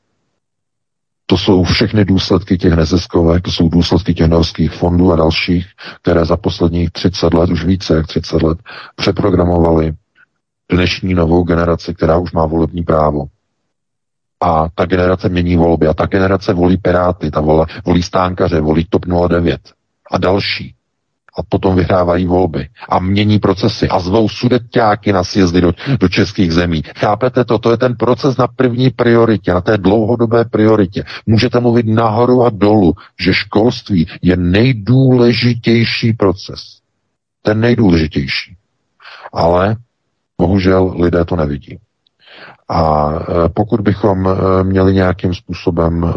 To 1.25 1.37
jsou 1.37 1.63
všechny 1.63 2.05
důsledky 2.05 2.57
těch 2.57 2.73
neziskovek, 2.73 3.43
to 3.43 3.51
jsou 3.51 3.69
důsledky 3.69 4.13
těch 4.13 4.27
norských 4.27 4.71
fondů 4.71 5.11
a 5.11 5.15
dalších, 5.15 5.65
které 6.01 6.25
za 6.25 6.37
posledních 6.37 6.91
30 6.91 7.33
let, 7.33 7.49
už 7.49 7.65
více 7.65 7.95
jak 7.95 8.07
30 8.07 8.43
let, 8.43 8.57
přeprogramovali 8.95 9.93
dnešní 10.71 11.13
novou 11.13 11.43
generaci, 11.43 11.93
která 11.93 12.17
už 12.17 12.31
má 12.31 12.45
volební 12.45 12.83
právo. 12.83 13.25
A 14.41 14.67
ta 14.75 14.85
generace 14.85 15.29
mění 15.29 15.57
volby. 15.57 15.87
A 15.87 15.93
ta 15.93 16.05
generace 16.05 16.53
volí 16.53 16.77
Piráty, 16.77 17.31
ta 17.31 17.41
volí, 17.41 17.65
volí 17.85 18.03
Stánkaře, 18.03 18.61
volí 18.61 18.85
TOP 18.89 19.05
09 19.05 19.61
a 20.11 20.17
další 20.17 20.75
a 21.37 21.43
potom 21.43 21.75
vyhrávají 21.75 22.27
volby 22.27 22.69
a 22.89 22.99
mění 22.99 23.39
procesy 23.39 23.89
a 23.89 23.99
zvou 23.99 24.29
sudeťáky 24.29 25.13
na 25.13 25.23
sjezdy 25.23 25.61
do, 25.61 25.73
do 25.99 26.09
českých 26.09 26.53
zemí. 26.53 26.83
Chápete 26.97 27.45
to? 27.45 27.59
To 27.59 27.71
je 27.71 27.77
ten 27.77 27.95
proces 27.95 28.37
na 28.37 28.47
první 28.47 28.89
prioritě, 28.89 29.53
na 29.53 29.61
té 29.61 29.77
dlouhodobé 29.77 30.45
prioritě. 30.45 31.03
Můžete 31.25 31.59
mluvit 31.59 31.85
nahoru 31.85 32.43
a 32.43 32.49
dolů, 32.49 32.93
že 33.19 33.33
školství 33.33 34.07
je 34.21 34.37
nejdůležitější 34.37 36.13
proces. 36.13 36.59
Ten 37.41 37.59
nejdůležitější. 37.59 38.55
Ale 39.33 39.75
bohužel 40.37 40.95
lidé 40.99 41.25
to 41.25 41.35
nevidí. 41.35 41.77
A 42.69 43.09
e, 43.13 43.49
pokud 43.49 43.81
bychom 43.81 44.27
e, 44.27 44.63
měli 44.63 44.93
nějakým 44.93 45.33
způsobem 45.33 46.13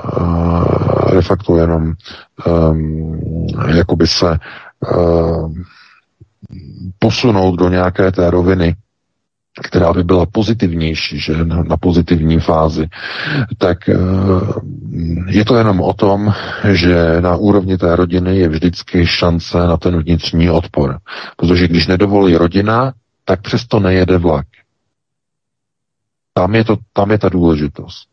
de 1.15 1.23
facto 1.23 1.57
jenom 1.57 1.93
jakoby 3.75 4.07
se 4.07 4.39
posunout 6.99 7.57
do 7.57 7.69
nějaké 7.69 8.13
té 8.13 8.31
roviny, 8.31 8.77
která 9.63 9.93
by 9.93 10.05
byla 10.05 10.27
pozitivnější, 10.27 11.21
že 11.21 11.45
na 11.45 11.77
pozitivní 11.77 12.41
fázi, 12.41 12.87
tak 13.59 13.79
je 15.29 15.45
to 15.45 15.57
jenom 15.57 15.81
o 15.81 15.93
tom, 15.93 16.35
že 16.73 17.21
na 17.21 17.37
úrovni 17.37 17.79
té 17.79 17.97
rodiny 17.97 18.37
je 18.39 18.49
vždycky 18.49 19.07
šance 19.07 19.59
na 19.59 19.77
ten 19.77 20.03
vnitřní 20.03 20.51
odpor. 20.51 20.99
Protože 21.37 21.69
když 21.69 21.87
nedovolí 21.87 22.37
rodina, 22.37 22.93
tak 23.25 23.43
přesto 23.43 23.81
nejede 23.81 24.19
vlak. 24.19 24.47
Tam 26.35 26.55
je, 26.55 26.65
to, 26.65 26.77
tam 26.93 27.11
je 27.11 27.19
ta 27.19 27.29
důležitost. 27.29 28.09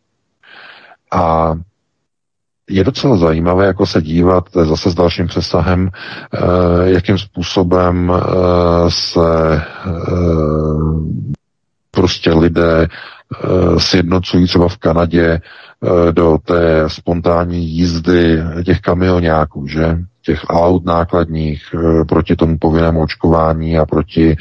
A 1.11 1.53
je 2.69 2.83
docela 2.83 3.17
zajímavé 3.17 3.65
jako 3.65 3.85
se 3.85 4.01
dívat 4.01 4.43
zase 4.53 4.89
s 4.91 4.95
dalším 4.95 5.27
přesahem, 5.27 5.89
eh, 6.33 6.39
jakým 6.83 7.17
způsobem 7.17 8.11
eh, 8.15 8.21
se 8.89 9.55
eh, 9.55 9.91
prostě 11.91 12.33
lidé 12.33 12.87
sjednocují 13.77 14.47
třeba 14.47 14.67
v 14.67 14.77
Kanadě 14.77 15.41
do 16.11 16.37
té 16.45 16.83
spontánní 16.87 17.67
jízdy 17.69 18.43
těch 18.65 18.79
kamionáků, 18.81 19.67
že? 19.67 19.97
Těch 20.21 20.41
aut 20.49 20.85
nákladních 20.85 21.63
e, 21.73 22.05
proti 22.05 22.35
tomu 22.35 22.57
povinnému 22.57 23.01
očkování 23.01 23.77
a 23.77 23.85
proti 23.85 24.31
e, 24.31 24.35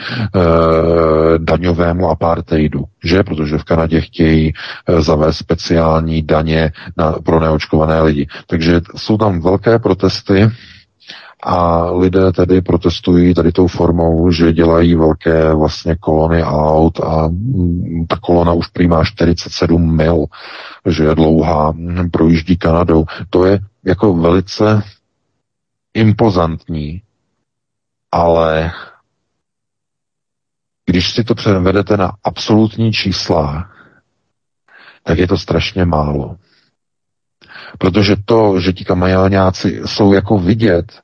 daňovému 1.38 2.08
apartheidu, 2.08 2.84
že? 3.04 3.22
Protože 3.22 3.58
v 3.58 3.64
Kanadě 3.64 4.00
chtějí 4.00 4.52
e, 4.52 5.02
zavést 5.02 5.36
speciální 5.36 6.22
daně 6.22 6.72
na, 6.96 7.12
pro 7.12 7.40
neočkované 7.40 8.02
lidi. 8.02 8.26
Takže 8.46 8.80
jsou 8.96 9.18
tam 9.18 9.40
velké 9.40 9.78
protesty 9.78 10.50
a 11.42 11.90
lidé 11.90 12.32
tedy 12.32 12.60
protestují 12.60 13.34
tady 13.34 13.52
tou 13.52 13.66
formou, 13.66 14.30
že 14.30 14.52
dělají 14.52 14.94
velké 14.94 15.54
vlastně 15.54 15.96
kolony 16.00 16.44
aut 16.44 17.00
a 17.00 17.28
mm, 17.28 18.04
ta 18.08 18.16
kolona 18.16 18.52
už 18.52 18.66
prý 18.66 18.88
má 18.88 19.04
47 19.04 19.96
mil, 19.96 20.24
že 20.86 21.04
je 21.04 21.14
dlouhá, 21.14 21.72
projíždí 22.10 22.56
Kanadou. 22.56 23.04
To 23.30 23.44
je 23.44 23.58
jako 23.84 24.14
velice 24.14 24.82
impozantní, 25.94 27.02
ale 28.12 28.72
když 30.86 31.12
si 31.12 31.24
to 31.24 31.34
převedete 31.34 31.96
na 31.96 32.12
absolutní 32.24 32.92
čísla, 32.92 33.70
tak 35.02 35.18
je 35.18 35.26
to 35.26 35.38
strašně 35.38 35.84
málo. 35.84 36.36
Protože 37.78 38.16
to, 38.24 38.60
že 38.60 38.72
ti 38.72 38.84
kamajálňáci 38.84 39.80
jsou 39.86 40.12
jako 40.12 40.38
vidět, 40.38 41.00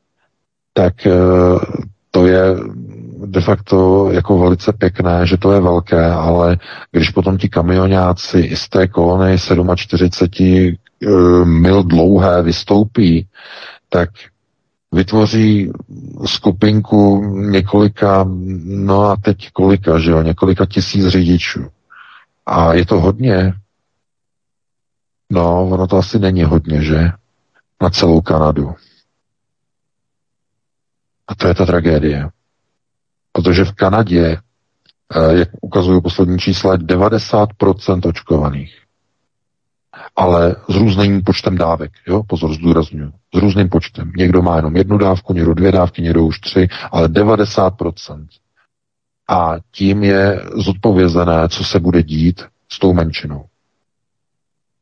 tak 0.73 1.07
eh, 1.07 1.11
to 2.11 2.27
je 2.27 2.43
de 3.27 3.41
facto 3.41 4.09
jako 4.13 4.39
velice 4.39 4.73
pěkné, 4.73 5.27
že 5.27 5.37
to 5.37 5.53
je 5.53 5.61
velké, 5.61 6.05
ale 6.05 6.57
když 6.93 7.11
potom 7.11 7.39
ti 7.39 7.49
kamionáci 7.49 8.57
z 8.57 8.69
té 8.69 8.89
kolony 8.89 9.37
47 9.77 10.77
eh, 11.03 11.45
mil 11.45 11.83
dlouhé 11.83 12.43
vystoupí, 12.43 13.29
tak 13.89 14.11
vytvoří 14.97 15.73
skupinku 16.27 17.25
několika, 17.51 18.25
no 18.65 19.03
a 19.03 19.17
teď 19.17 19.51
kolika, 19.53 19.99
že 19.99 20.11
jo, 20.11 20.23
několika 20.23 20.67
tisíc 20.67 21.07
řidičů. 21.07 21.67
A 22.47 22.75
je 22.75 22.87
to 22.87 23.01
hodně? 23.01 23.55
No, 25.31 25.69
ono 25.69 25.87
to 25.87 25.97
asi 25.97 26.19
není 26.19 26.45
hodně, 26.45 26.83
že? 26.83 27.11
Na 27.83 27.91
celou 27.91 28.21
Kanadu. 28.21 28.75
A 31.29 31.35
to 31.35 31.49
je 31.49 31.55
ta 31.55 31.67
tragédie. 31.67 32.29
Protože 33.33 33.65
v 33.65 33.73
Kanadě, 33.73 34.39
eh, 35.15 35.39
jak 35.39 35.49
ukazují 35.61 36.03
poslední 36.03 36.39
čísla, 36.39 36.77
90% 36.77 38.07
očkovaných 38.07 38.86
ale 40.17 40.57
s 40.69 40.75
různým 40.75 41.23
počtem 41.23 41.59
dávek. 41.59 41.93
Jo? 42.07 42.23
Pozor, 42.23 42.55
zdůraznuju. 42.55 43.13
S 43.35 43.39
různým 43.39 43.69
počtem. 43.69 44.13
Někdo 44.17 44.43
má 44.43 44.57
jenom 44.57 44.77
jednu 44.77 44.99
dávku, 44.99 45.33
někdo 45.33 45.55
dvě 45.55 45.73
dávky, 45.73 46.03
někdo 46.03 46.25
už 46.25 46.41
tři, 46.41 46.69
ale 46.93 47.09
90%. 47.09 48.27
A 49.29 49.55
tím 49.71 50.05
je 50.05 50.43
zodpovězené, 50.55 51.49
co 51.49 51.65
se 51.65 51.81
bude 51.81 52.03
dít 52.03 52.43
s 52.69 52.79
tou 52.79 52.93
menšinou. 52.93 53.45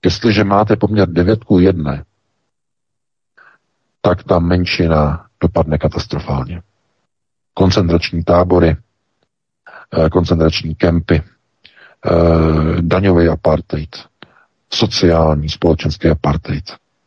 Jestliže 0.05 0.45
máte 0.45 0.77
poměr 0.77 1.09
9 1.09 1.45
k 1.45 1.51
1, 1.61 2.05
tak 4.01 4.25
ta 4.25 4.39
menšina 4.39 5.27
dopadne 5.41 5.79
katastrofálně. 5.79 6.63
Koncentrační 7.55 8.25
tábory, 8.25 8.77
eh, 9.97 10.11
koncentrační 10.11 10.75
kempy, 10.75 11.23
eh, 11.23 12.11
daňový 12.81 13.29
apartheid, 13.29 13.97
sociální, 14.73 15.49
společenský 15.49 16.09
apartheid 16.09 16.65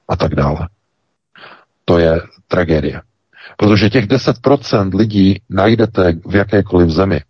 a 0.08 0.16
tak 0.16 0.36
dále. 0.36 0.68
To 1.86 1.98
je 1.98 2.22
tragédie. 2.48 3.02
Protože 3.58 3.90
těch 3.90 4.08
10% 4.08 4.96
lidí 4.96 5.42
najdete 5.50 6.14
v 6.26 6.36
jakékoliv 6.36 6.90
zemi, 6.90 7.22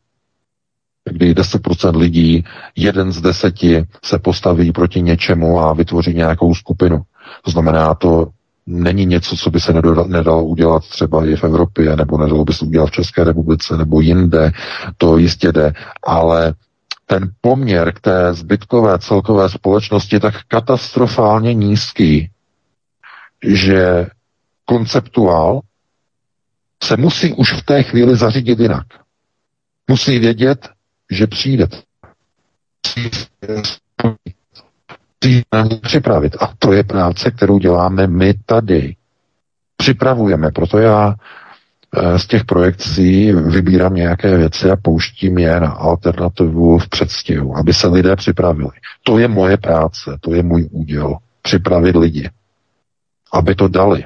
kdy 1.11 1.33
10% 1.33 1.97
lidí, 1.97 2.43
jeden 2.75 3.11
z 3.11 3.21
deseti 3.21 3.85
se 4.05 4.19
postaví 4.19 4.71
proti 4.71 5.01
něčemu 5.01 5.59
a 5.59 5.73
vytvoří 5.73 6.13
nějakou 6.13 6.55
skupinu. 6.55 7.01
To 7.45 7.51
znamená, 7.51 7.93
to 7.95 8.27
není 8.67 9.05
něco, 9.05 9.35
co 9.37 9.49
by 9.49 9.59
se 9.59 9.73
nedalo 10.07 10.45
udělat 10.45 10.83
třeba 10.89 11.25
i 11.25 11.35
v 11.35 11.43
Evropě, 11.43 11.95
nebo 11.95 12.17
nedalo 12.17 12.45
by 12.45 12.53
se 12.53 12.65
udělat 12.65 12.85
v 12.85 12.91
České 12.91 13.23
republice, 13.23 13.77
nebo 13.77 14.01
jinde, 14.01 14.51
to 14.97 15.17
jistě 15.17 15.51
jde, 15.51 15.73
ale 16.03 16.53
ten 17.09 17.31
poměr 17.41 17.93
k 17.93 17.99
té 17.99 18.33
zbytkové 18.33 18.99
celkové 18.99 19.49
společnosti 19.49 20.15
je 20.15 20.19
tak 20.19 20.35
katastrofálně 20.47 21.53
nízký, 21.53 22.31
že 23.43 24.07
konceptuál 24.65 25.61
se 26.83 26.97
musí 26.97 27.33
už 27.33 27.53
v 27.53 27.61
té 27.61 27.83
chvíli 27.83 28.15
zařídit 28.15 28.59
jinak. 28.59 28.87
Musí 29.87 30.19
vědět, 30.19 30.69
že 31.11 31.27
přijde. 31.27 31.67
Musí 35.23 35.43
připravit. 35.81 36.35
A 36.41 36.53
to 36.59 36.73
je 36.73 36.83
práce, 36.83 37.31
kterou 37.31 37.59
děláme 37.59 38.07
my 38.07 38.33
tady. 38.45 38.95
Připravujeme. 39.77 40.51
Proto 40.51 40.77
já 40.77 41.15
z 42.17 42.27
těch 42.27 42.45
projekcí 42.45 43.31
vybírám 43.33 43.93
nějaké 43.93 44.37
věci 44.37 44.71
a 44.71 44.75
pouštím 44.75 45.37
je 45.37 45.59
na 45.59 45.69
alternativu 45.69 46.77
v 46.79 46.89
předstihu, 46.89 47.57
aby 47.57 47.73
se 47.73 47.87
lidé 47.87 48.15
připravili. 48.15 48.71
To 49.03 49.17
je 49.17 49.27
moje 49.27 49.57
práce, 49.57 50.17
to 50.21 50.33
je 50.33 50.43
můj 50.43 50.69
úděl. 50.71 51.17
Připravit 51.41 51.95
lidi, 51.95 52.29
aby 53.33 53.55
to 53.55 53.67
dali. 53.67 54.05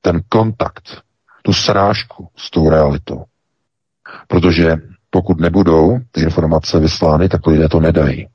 Ten 0.00 0.20
kontakt, 0.28 1.02
tu 1.42 1.52
srážku 1.52 2.28
s 2.36 2.50
tou 2.50 2.70
realitou. 2.70 3.24
Protože 4.28 4.76
pokud 5.10 5.40
nebudou 5.40 5.98
ty 6.10 6.20
informace 6.20 6.78
vyslány, 6.78 7.28
tak 7.28 7.46
lidé 7.46 7.68
to 7.68 7.80
nedají. 7.80 8.28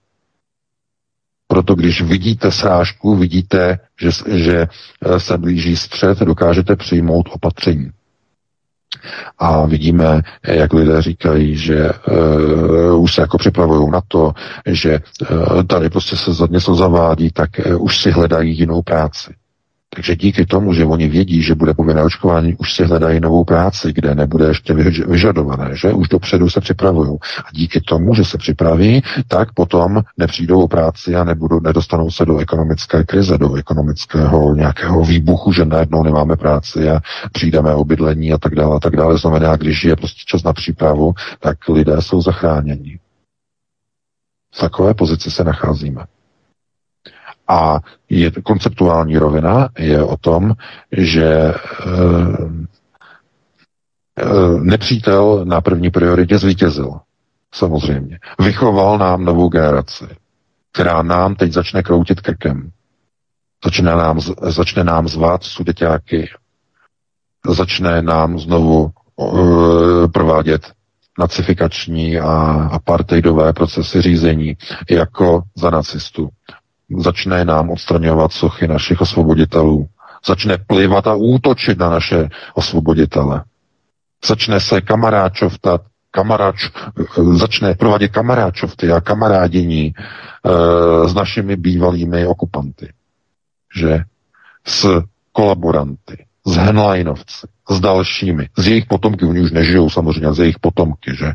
Proto 1.47 1.75
když 1.75 2.01
vidíte 2.01 2.51
srážku, 2.51 3.15
vidíte, 3.15 3.79
že, 4.01 4.09
že 4.37 4.67
eh, 5.05 5.19
se 5.19 5.37
blíží 5.37 5.77
střed, 5.77 6.19
dokážete 6.19 6.75
přijmout 6.75 7.29
opatření. 7.31 7.91
A 9.39 9.65
vidíme, 9.65 10.21
jak 10.47 10.73
lidé 10.73 11.01
říkají, 11.01 11.57
že 11.57 11.89
uh, 12.91 13.03
už 13.03 13.13
se 13.13 13.21
jako 13.21 13.37
připravují 13.37 13.91
na 13.91 14.01
to, 14.07 14.33
že 14.67 14.99
uh, 15.31 15.63
tady 15.63 15.89
prostě 15.89 16.17
se 16.17 16.31
něco 16.49 16.75
zavádí, 16.75 17.31
tak 17.31 17.49
uh, 17.65 17.83
už 17.83 18.01
si 18.01 18.11
hledají 18.11 18.57
jinou 18.57 18.81
práci. 18.81 19.33
Takže 19.95 20.15
díky 20.15 20.45
tomu, 20.45 20.73
že 20.73 20.85
oni 20.85 21.07
vědí, 21.07 21.41
že 21.41 21.55
bude 21.55 21.73
povinné 21.73 22.03
očkování, 22.03 22.55
už 22.55 22.73
si 22.73 22.83
hledají 22.83 23.19
novou 23.19 23.43
práci, 23.43 23.93
kde 23.93 24.15
nebude 24.15 24.47
ještě 24.47 24.73
vyžadované, 25.07 25.69
že 25.73 25.93
už 25.93 26.07
dopředu 26.07 26.49
se 26.49 26.61
připravují. 26.61 27.17
A 27.39 27.47
díky 27.51 27.81
tomu, 27.81 28.15
že 28.15 28.25
se 28.25 28.37
připraví, 28.37 29.03
tak 29.27 29.53
potom 29.53 30.01
nepřijdou 30.17 30.61
o 30.61 30.67
práci 30.67 31.15
a 31.15 31.23
nebudou, 31.23 31.59
nedostanou 31.59 32.11
se 32.11 32.25
do 32.25 32.37
ekonomické 32.37 33.03
krize, 33.03 33.37
do 33.37 33.55
ekonomického 33.55 34.55
nějakého 34.55 35.03
výbuchu, 35.03 35.51
že 35.51 35.65
najednou 35.65 36.03
nemáme 36.03 36.35
práci 36.35 36.89
a 36.89 36.99
přijdeme 37.31 37.75
o 37.75 37.85
bydlení 37.85 38.33
a 38.33 38.37
tak 38.37 38.55
dále 38.55 38.75
a 38.75 38.79
tak 38.79 38.95
dále. 38.95 39.17
Znamená, 39.17 39.55
když 39.55 39.83
je 39.83 39.95
prostě 39.95 40.21
čas 40.25 40.43
na 40.43 40.53
přípravu, 40.53 41.13
tak 41.39 41.69
lidé 41.69 42.01
jsou 42.01 42.21
zachráněni. 42.21 42.99
V 44.55 44.59
takové 44.59 44.93
pozici 44.93 45.31
se 45.31 45.43
nacházíme. 45.43 46.05
A 47.47 47.79
je 48.09 48.31
konceptuální 48.31 49.17
rovina 49.17 49.69
je 49.77 50.03
o 50.03 50.17
tom, 50.17 50.53
že 50.91 51.25
e, 51.25 51.53
e, 54.17 54.25
nepřítel 54.59 55.45
na 55.45 55.61
první 55.61 55.89
prioritě 55.91 56.37
zvítězil. 56.37 56.99
Samozřejmě. 57.53 58.19
Vychoval 58.39 58.97
nám 58.97 59.25
novou 59.25 59.49
generaci, 59.49 60.05
která 60.73 61.01
nám 61.01 61.35
teď 61.35 61.51
začne 61.53 61.83
kroutit 61.83 62.21
krkem. 62.21 62.71
Začne 63.65 63.95
nám, 63.95 64.19
začne 64.41 64.83
nám 64.83 65.07
zvát 65.07 65.43
sudeťáky. 65.43 66.29
Začne 67.47 68.01
nám 68.01 68.39
znovu 68.39 68.89
e, 68.89 70.07
provádět 70.07 70.71
nacifikační 71.19 72.19
a 72.19 72.27
apartheidové 72.71 73.53
procesy 73.53 74.01
řízení 74.01 74.57
jako 74.89 75.41
za 75.55 75.69
nacistů 75.69 76.29
začne 76.89 77.45
nám 77.45 77.69
odstraňovat 77.69 78.31
sochy 78.31 78.67
našich 78.67 79.01
osvoboditelů, 79.01 79.87
začne 80.25 80.57
plivat 80.57 81.07
a 81.07 81.15
útočit 81.15 81.77
na 81.77 81.89
naše 81.89 82.29
osvoboditele, 82.53 83.43
začne 84.25 84.59
se 84.59 84.81
kamaráčovtat, 84.81 85.81
kamaráč, 86.11 86.71
začne 87.33 87.73
provádět 87.73 88.07
kamaráčovty 88.07 88.91
a 88.91 89.01
kamarádění 89.01 89.85
e, 89.85 89.93
s 91.09 91.13
našimi 91.13 91.55
bývalými 91.55 92.27
okupanty. 92.27 92.93
Že? 93.75 93.99
S 94.67 95.01
kolaboranty, 95.31 96.25
s 96.45 96.55
Henleinovci, 96.55 97.47
s 97.69 97.79
dalšími, 97.79 98.49
z 98.57 98.67
jejich 98.67 98.85
potomky, 98.85 99.25
oni 99.25 99.41
už 99.41 99.51
nežijou 99.51 99.89
samozřejmě, 99.89 100.33
z 100.33 100.39
jejich 100.39 100.59
potomky, 100.59 101.11
že 101.15 101.31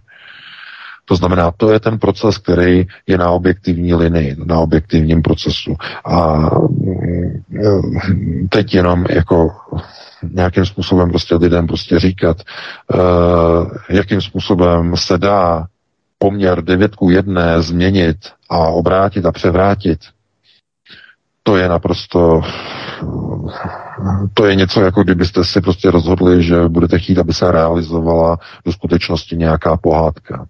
to 1.10 1.16
znamená, 1.16 1.50
to 1.50 1.72
je 1.72 1.80
ten 1.80 1.98
proces, 1.98 2.38
který 2.38 2.86
je 3.06 3.18
na 3.18 3.30
objektivní 3.30 3.94
linii, 3.94 4.36
na 4.44 4.58
objektivním 4.58 5.22
procesu. 5.22 5.76
A 6.04 6.36
mm, 6.68 7.42
teď 8.48 8.74
jenom 8.74 9.04
jako 9.10 9.50
nějakým 10.30 10.66
způsobem 10.66 11.08
prostě 11.08 11.34
lidem 11.34 11.66
prostě 11.66 11.98
říkat, 11.98 12.36
uh, 12.94 13.70
jakým 13.88 14.20
způsobem 14.20 14.96
se 14.96 15.18
dá 15.18 15.66
poměr 16.18 16.64
9 16.64 16.96
k 16.96 16.98
1 17.10 17.60
změnit 17.62 18.16
a 18.50 18.58
obrátit 18.58 19.26
a 19.26 19.32
převrátit, 19.32 20.00
to 21.42 21.56
je 21.56 21.68
naprosto 21.68 22.42
to 24.34 24.46
je 24.46 24.54
něco, 24.54 24.80
jako 24.80 25.02
kdybyste 25.02 25.44
si 25.44 25.60
prostě 25.60 25.90
rozhodli, 25.90 26.42
že 26.42 26.68
budete 26.68 26.98
chtít, 26.98 27.18
aby 27.18 27.34
se 27.34 27.52
realizovala 27.52 28.38
do 28.66 28.72
skutečnosti 28.72 29.36
nějaká 29.36 29.76
pohádka 29.76 30.46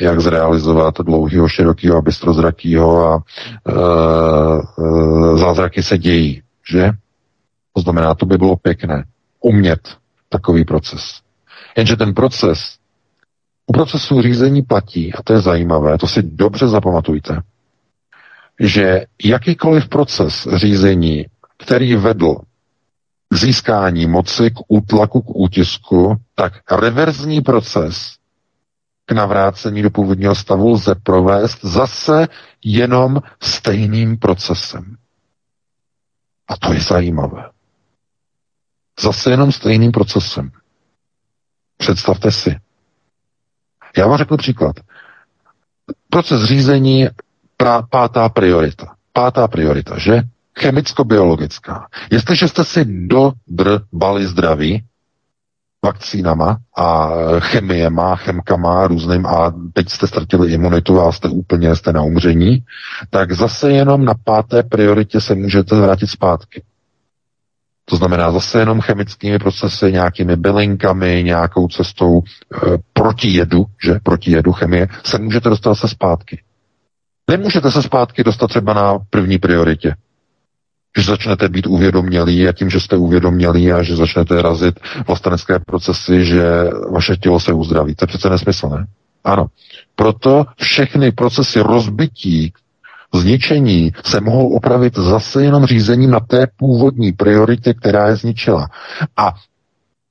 jak 0.00 0.20
zrealizovat 0.20 0.94
dlouhého, 1.00 1.48
širokého 1.48 1.98
a 1.98 2.00
bystrozrakýho 2.00 3.06
a 3.12 3.22
e, 3.68 3.72
zázraky 5.38 5.82
se 5.82 5.98
dějí, 5.98 6.42
že? 6.70 6.90
To 7.74 7.80
znamená, 7.80 8.14
to 8.14 8.26
by 8.26 8.38
bylo 8.38 8.56
pěkné. 8.56 9.04
Umět 9.40 9.80
takový 10.28 10.64
proces. 10.64 11.20
Jenže 11.76 11.96
ten 11.96 12.14
proces, 12.14 12.76
u 13.66 13.72
procesu 13.72 14.22
řízení 14.22 14.62
platí, 14.62 15.14
a 15.14 15.22
to 15.22 15.32
je 15.32 15.40
zajímavé, 15.40 15.98
to 15.98 16.06
si 16.06 16.22
dobře 16.22 16.68
zapamatujte, 16.68 17.40
že 18.60 19.04
jakýkoliv 19.24 19.88
proces 19.88 20.48
řízení, 20.54 21.26
který 21.58 21.96
vedl 21.96 22.34
k 23.28 23.36
získání 23.36 24.06
moci, 24.06 24.50
k 24.50 24.58
útlaku, 24.68 25.20
k 25.20 25.36
útisku, 25.36 26.16
tak 26.34 26.52
reverzní 26.70 27.40
proces 27.40 28.16
k 29.06 29.12
navrácení 29.12 29.82
do 29.82 29.90
původního 29.90 30.34
stavu 30.34 30.70
lze 30.70 30.94
provést 30.94 31.64
zase 31.64 32.28
jenom 32.64 33.20
stejným 33.42 34.18
procesem. 34.18 34.96
A 36.48 36.56
to 36.56 36.72
je 36.72 36.80
zajímavé. 36.80 37.50
Zase 39.00 39.30
jenom 39.30 39.52
stejným 39.52 39.92
procesem. 39.92 40.50
Představte 41.76 42.30
si. 42.32 42.56
Já 43.96 44.06
vám 44.06 44.18
řeknu 44.18 44.36
příklad. 44.36 44.76
Proces 46.10 46.44
řízení 46.44 47.08
pra, 47.56 47.82
pátá 47.82 48.28
priorita. 48.28 48.94
Pátá 49.12 49.48
priorita, 49.48 49.98
že? 49.98 50.22
Chemicko-biologická. 50.58 51.86
Jestliže 52.10 52.48
jste 52.48 52.64
si 52.64 52.84
dodrbali 52.84 54.26
zdraví, 54.26 54.84
vakcínama 55.86 56.58
a 56.76 57.10
chemiema, 57.38 58.16
chemkama 58.16 58.86
různým 58.86 59.26
a 59.26 59.54
teď 59.72 59.88
jste 59.88 60.06
ztratili 60.06 60.52
imunitu 60.52 61.00
a 61.00 61.12
jste 61.12 61.28
úplně 61.28 61.76
jste 61.76 61.92
na 61.92 62.02
umření, 62.02 62.64
tak 63.10 63.32
zase 63.32 63.70
jenom 63.72 64.04
na 64.04 64.14
páté 64.24 64.62
prioritě 64.62 65.20
se 65.20 65.34
můžete 65.34 65.80
vrátit 65.80 66.06
zpátky. 66.06 66.62
To 67.84 67.96
znamená 67.96 68.32
zase 68.32 68.58
jenom 68.58 68.80
chemickými 68.80 69.38
procesy, 69.38 69.92
nějakými 69.92 70.36
bylinkami, 70.36 71.22
nějakou 71.24 71.68
cestou 71.68 72.20
e, 72.22 72.22
proti 72.92 73.28
jedu, 73.28 73.64
že 73.84 73.98
proti 74.02 74.30
jedu 74.30 74.52
chemie, 74.52 74.88
se 75.04 75.18
můžete 75.18 75.48
dostat 75.48 75.74
se 75.74 75.88
zpátky. 75.88 76.42
Nemůžete 77.30 77.70
se 77.70 77.82
zpátky 77.82 78.24
dostat 78.24 78.46
třeba 78.46 78.74
na 78.74 78.98
první 79.10 79.38
prioritě 79.38 79.94
že 80.96 81.02
začnete 81.02 81.48
být 81.48 81.66
uvědomělí 81.66 82.48
a 82.48 82.52
tím, 82.52 82.70
že 82.70 82.80
jste 82.80 82.96
uvědomělí 82.96 83.72
a 83.72 83.82
že 83.82 83.96
začnete 83.96 84.42
razit 84.42 84.80
vlastenecké 85.06 85.58
procesy, 85.58 86.24
že 86.24 86.44
vaše 86.92 87.16
tělo 87.16 87.40
se 87.40 87.52
uzdraví. 87.52 87.94
To 87.94 88.02
je 88.02 88.06
přece 88.06 88.30
nesmysl, 88.30 88.68
ne? 88.68 88.86
Ano. 89.24 89.46
Proto 89.96 90.44
všechny 90.56 91.12
procesy 91.12 91.60
rozbití, 91.60 92.52
zničení 93.14 93.92
se 94.04 94.20
mohou 94.20 94.56
opravit 94.56 94.98
zase 94.98 95.44
jenom 95.44 95.66
řízením 95.66 96.10
na 96.10 96.20
té 96.20 96.46
původní 96.56 97.12
prioritě, 97.12 97.74
která 97.74 98.08
je 98.08 98.16
zničila. 98.16 98.68
A 99.16 99.32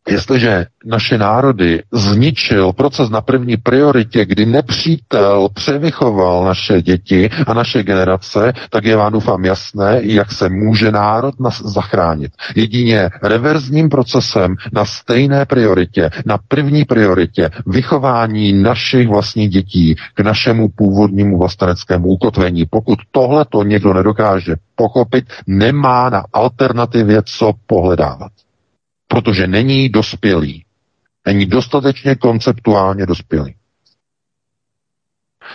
Jestliže 0.09 0.65
naše 0.85 1.17
národy 1.17 1.83
zničil 1.93 2.73
proces 2.73 3.09
na 3.09 3.21
první 3.21 3.57
prioritě, 3.57 4.25
kdy 4.25 4.45
nepřítel 4.45 5.49
převychoval 5.53 6.45
naše 6.45 6.81
děti 6.81 7.29
a 7.47 7.53
naše 7.53 7.83
generace, 7.83 8.53
tak 8.69 8.85
je 8.85 8.95
vám 8.95 9.13
doufám 9.13 9.45
jasné, 9.45 9.99
jak 10.03 10.31
se 10.31 10.49
může 10.49 10.91
národ 10.91 11.39
nas- 11.39 11.63
zachránit. 11.67 12.31
Jedině 12.55 13.09
reverzním 13.23 13.89
procesem 13.89 14.55
na 14.73 14.85
stejné 14.85 15.45
prioritě, 15.45 16.09
na 16.25 16.37
první 16.47 16.85
prioritě 16.85 17.49
vychování 17.65 18.53
našich 18.53 19.07
vlastních 19.07 19.49
dětí 19.49 19.95
k 20.13 20.19
našemu 20.19 20.69
původnímu 20.69 21.37
vlasteneckému 21.37 22.07
ukotvení. 22.07 22.65
Pokud 22.65 22.99
tohle 23.11 23.45
to 23.49 23.63
někdo 23.63 23.93
nedokáže 23.93 24.55
pochopit, 24.75 25.25
nemá 25.47 26.09
na 26.09 26.23
alternativě 26.33 27.21
co 27.25 27.53
pohledávat 27.67 28.31
protože 29.07 29.47
není 29.47 29.89
dospělý. 29.89 30.65
Není 31.25 31.45
dostatečně 31.45 32.15
konceptuálně 32.15 33.05
dospělý. 33.05 33.55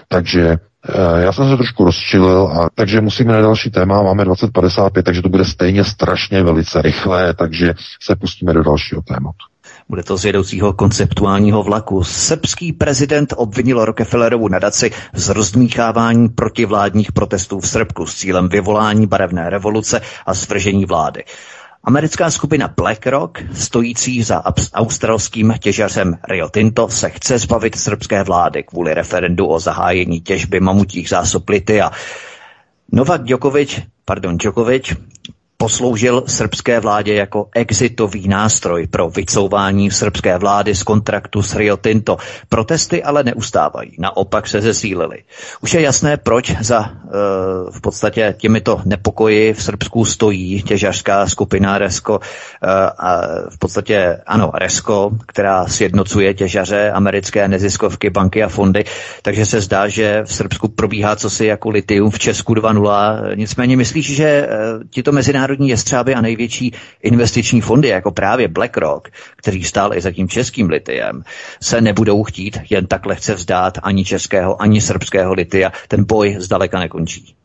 Takže 0.08 0.42
e, 0.48 1.22
já 1.22 1.32
jsem 1.32 1.50
se 1.50 1.56
trošku 1.56 1.84
rozčilil, 1.84 2.46
a, 2.46 2.68
takže 2.74 3.00
musíme 3.00 3.32
na 3.32 3.40
další 3.40 3.70
téma, 3.70 4.02
máme 4.02 4.24
2055, 4.24 5.02
takže 5.02 5.22
to 5.22 5.28
bude 5.28 5.44
stejně 5.44 5.84
strašně 5.84 6.42
velice 6.42 6.82
rychlé, 6.82 7.34
takže 7.34 7.74
se 8.02 8.16
pustíme 8.16 8.52
do 8.52 8.62
dalšího 8.62 9.02
tématu. 9.02 9.50
Bude 9.88 10.02
to 10.02 10.16
z 10.16 10.24
jedoucího 10.24 10.72
konceptuálního 10.72 11.62
vlaku. 11.62 12.04
Srbský 12.04 12.72
prezident 12.72 13.34
obvinil 13.36 13.84
Rockefellerovu 13.84 14.48
nadaci 14.48 14.90
z 15.14 15.28
rozdmíchávání 15.28 16.28
protivládních 16.28 17.12
protestů 17.12 17.60
v 17.60 17.68
Srbku 17.68 18.06
s 18.06 18.14
cílem 18.14 18.48
vyvolání 18.48 19.06
barevné 19.06 19.50
revoluce 19.50 20.00
a 20.26 20.34
svržení 20.34 20.84
vlády. 20.84 21.24
Americká 21.84 22.30
skupina 22.30 22.68
BlackRock, 22.68 23.38
stojící 23.54 24.22
za 24.22 24.42
australským 24.74 25.54
těžařem 25.58 26.18
Rio 26.28 26.48
Tinto, 26.48 26.88
se 26.88 27.10
chce 27.10 27.38
zbavit 27.38 27.74
srbské 27.76 28.22
vlády 28.24 28.62
kvůli 28.62 28.94
referendu 28.94 29.46
o 29.46 29.60
zahájení 29.60 30.20
těžby 30.20 30.60
mamutích 30.60 31.08
zásob 31.08 31.44
a 31.84 31.90
Novak 32.92 33.22
Djokovic, 33.24 33.80
pardon, 34.04 34.38
Djokovic 34.38 34.92
posloužil 35.60 36.24
srbské 36.26 36.80
vládě 36.80 37.14
jako 37.14 37.48
exitový 37.54 38.28
nástroj 38.28 38.86
pro 38.86 39.10
vycouvání 39.10 39.90
srbské 39.90 40.38
vlády 40.38 40.74
z 40.74 40.82
kontraktu 40.82 41.42
s 41.42 41.54
Rio 41.54 41.76
Tinto. 41.76 42.16
Protesty 42.48 43.02
ale 43.02 43.24
neustávají, 43.24 43.92
naopak 43.98 44.48
se 44.48 44.60
zesílily. 44.60 45.22
Už 45.60 45.74
je 45.74 45.80
jasné, 45.80 46.16
proč 46.16 46.56
za 46.60 46.80
uh, 46.80 46.88
v 47.70 47.80
podstatě 47.80 48.34
těmito 48.38 48.80
nepokoji 48.84 49.52
v 49.52 49.62
Srbsku 49.62 50.04
stojí 50.04 50.62
těžařská 50.62 51.26
skupina 51.26 51.78
Resko, 51.78 52.12
uh, 52.12 52.68
a 52.98 53.20
v 53.50 53.58
podstatě 53.58 54.16
ano, 54.26 54.50
Resko, 54.54 55.10
která 55.26 55.66
sjednocuje 55.66 56.34
těžaře, 56.34 56.90
americké 56.90 57.48
neziskovky, 57.48 58.10
banky 58.10 58.42
a 58.42 58.48
fondy, 58.48 58.84
takže 59.22 59.46
se 59.46 59.60
zdá, 59.60 59.88
že 59.88 60.22
v 60.24 60.34
Srbsku 60.34 60.68
probíhá 60.68 61.16
cosi 61.16 61.46
jako 61.46 61.68
litium 61.70 62.10
v 62.10 62.18
Česku 62.18 62.54
2.0. 62.54 63.36
Nicméně 63.36 63.76
myslíš, 63.76 64.16
že 64.16 64.48
uh, 64.48 64.82
tito 64.90 65.12
mezinárodní 65.12 65.49
mezinárodní 65.50 65.68
jestřáby 65.68 66.14
a 66.14 66.20
největší 66.20 66.72
investiční 67.02 67.60
fondy, 67.60 67.88
jako 67.88 68.10
právě 68.10 68.48
BlackRock, 68.48 69.08
který 69.36 69.64
stál 69.64 69.94
i 69.94 70.00
za 70.00 70.10
tím 70.10 70.28
českým 70.28 70.68
litiem, 70.70 71.22
se 71.62 71.80
nebudou 71.80 72.24
chtít 72.24 72.58
jen 72.70 72.86
tak 72.86 73.06
lehce 73.06 73.34
vzdát 73.34 73.78
ani 73.82 74.04
českého, 74.04 74.62
ani 74.62 74.80
srbského 74.80 75.32
litia. 75.32 75.72
Ten 75.88 76.04
boj 76.04 76.36
zdaleka 76.38 76.78
nekončí. 76.78 77.39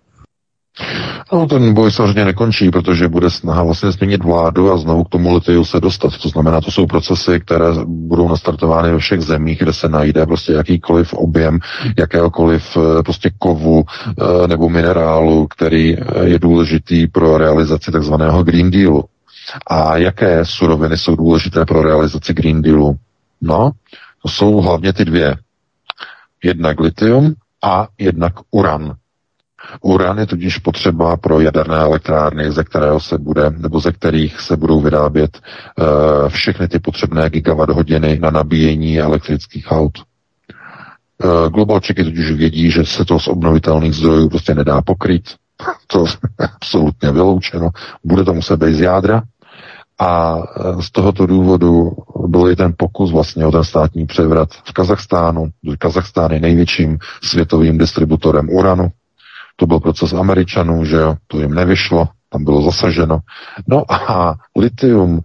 No, 1.33 1.47
ten 1.47 1.73
boj 1.73 1.91
samozřejmě 1.91 2.25
nekončí, 2.25 2.69
protože 2.69 3.07
bude 3.07 3.29
snaha 3.29 3.63
vlastně 3.63 3.91
změnit 3.91 4.23
vládu 4.23 4.71
a 4.71 4.77
znovu 4.77 5.03
k 5.03 5.09
tomu 5.09 5.33
litiu 5.33 5.65
se 5.65 5.79
dostat. 5.79 6.17
To 6.17 6.29
znamená, 6.29 6.61
to 6.61 6.71
jsou 6.71 6.85
procesy, 6.85 7.39
které 7.39 7.65
budou 7.85 8.27
nastartovány 8.29 8.91
ve 8.91 8.99
všech 8.99 9.21
zemích, 9.21 9.59
kde 9.59 9.73
se 9.73 9.89
najde 9.89 10.25
prostě 10.25 10.53
jakýkoliv 10.53 11.13
objem 11.13 11.59
jakéhokoliv 11.97 12.77
eh, 12.77 13.03
prostě 13.03 13.31
kovu 13.39 13.83
eh, 13.83 14.47
nebo 14.47 14.69
minerálu, 14.69 15.47
který 15.47 15.97
eh, 15.97 16.03
je 16.23 16.39
důležitý 16.39 17.07
pro 17.07 17.37
realizaci 17.37 17.91
takzvaného 17.91 18.43
Green 18.43 18.71
Dealu. 18.71 19.03
A 19.67 19.97
jaké 19.97 20.45
suroviny 20.45 20.97
jsou 20.97 21.15
důležité 21.15 21.65
pro 21.65 21.81
realizaci 21.81 22.33
Green 22.33 22.61
Dealu? 22.61 22.95
No, 23.41 23.71
to 24.21 24.29
jsou 24.29 24.61
hlavně 24.61 24.93
ty 24.93 25.05
dvě. 25.05 25.35
Jednak 26.43 26.79
litium 26.79 27.33
a 27.63 27.87
jednak 27.97 28.33
uran. 28.51 28.95
Uran 29.81 30.17
je 30.19 30.25
tudíž 30.25 30.57
potřeba 30.57 31.17
pro 31.17 31.39
jaderné 31.39 31.77
elektrárny, 31.77 32.51
ze 32.51 32.63
kterého 32.63 32.99
se 32.99 33.17
bude, 33.17 33.49
nebo 33.57 33.79
ze 33.79 33.91
kterých 33.91 34.39
se 34.41 34.57
budou 34.57 34.81
vyrábět 34.81 35.39
uh, 35.39 35.85
všechny 36.29 36.67
ty 36.67 36.79
potřebné 36.79 37.29
gigawatt 37.29 37.71
hodiny 37.71 38.19
na 38.21 38.31
nabíjení 38.31 38.99
elektrických 38.99 39.67
aut. 39.71 39.97
Uh, 41.23 41.49
globalčiky 41.49 42.03
totiž 42.03 42.31
vědí, 42.31 42.71
že 42.71 42.85
se 42.85 43.05
to 43.05 43.19
z 43.19 43.27
obnovitelných 43.27 43.93
zdrojů 43.93 44.29
prostě 44.29 44.55
nedá 44.55 44.81
pokryt. 44.81 45.23
To 45.87 46.05
je 46.39 46.47
absolutně 46.55 47.11
vyloučeno. 47.11 47.69
Bude 48.03 48.23
to 48.23 48.33
muset 48.33 48.63
být 48.63 48.75
z 48.75 48.81
jádra. 48.81 49.23
A 49.99 50.37
eh, 50.37 50.81
z 50.81 50.91
tohoto 50.91 51.25
důvodu 51.25 51.91
byl 52.27 52.49
i 52.49 52.55
ten 52.55 52.73
pokus 52.77 53.11
vlastně 53.11 53.45
o 53.45 53.51
ten 53.51 53.63
státní 53.63 54.05
převrat 54.05 54.49
v 54.51 54.73
Kazachstánu. 54.73 55.49
Kazachstán 55.79 56.31
je 56.31 56.39
největším 56.39 56.97
světovým 57.23 57.77
distributorem 57.77 58.49
uranu 58.49 58.91
to 59.55 59.67
byl 59.67 59.79
proces 59.79 60.13
Američanů, 60.13 60.85
že 60.85 60.95
jo, 60.95 61.15
to 61.27 61.39
jim 61.39 61.53
nevyšlo, 61.53 62.07
tam 62.29 62.43
bylo 62.43 62.61
zasaženo. 62.61 63.19
No 63.67 63.91
a 63.91 64.35
litium 64.57 65.21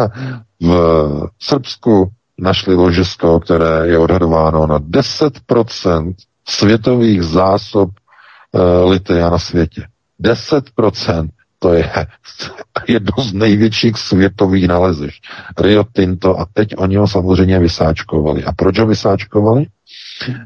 v 0.60 0.72
Srbsku 1.42 2.10
našli 2.38 2.74
ložisko, 2.74 3.40
které 3.40 3.86
je 3.86 3.98
odhadováno 3.98 4.66
na 4.66 4.78
10% 4.78 6.14
světových 6.48 7.22
zásob 7.22 7.90
e, 7.90 8.84
litia 8.84 9.30
na 9.30 9.38
světě. 9.38 9.86
10% 10.22 11.28
to 11.58 11.72
je 11.72 11.90
jedno 12.88 13.24
z 13.24 13.32
největších 13.32 13.98
světových 13.98 14.68
nalezišť. 14.68 15.24
Rio 15.58 15.84
Tinto 15.92 16.40
a 16.40 16.46
teď 16.52 16.74
oni 16.76 16.96
ho 16.96 17.08
samozřejmě 17.08 17.58
vysáčkovali. 17.58 18.44
A 18.44 18.52
proč 18.52 18.78
ho 18.78 18.86
vysáčkovali? 18.86 19.66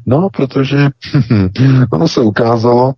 No, 0.07 0.29
protože 0.37 0.89
ono 1.93 2.09
se 2.09 2.21
ukázalo, 2.21 2.95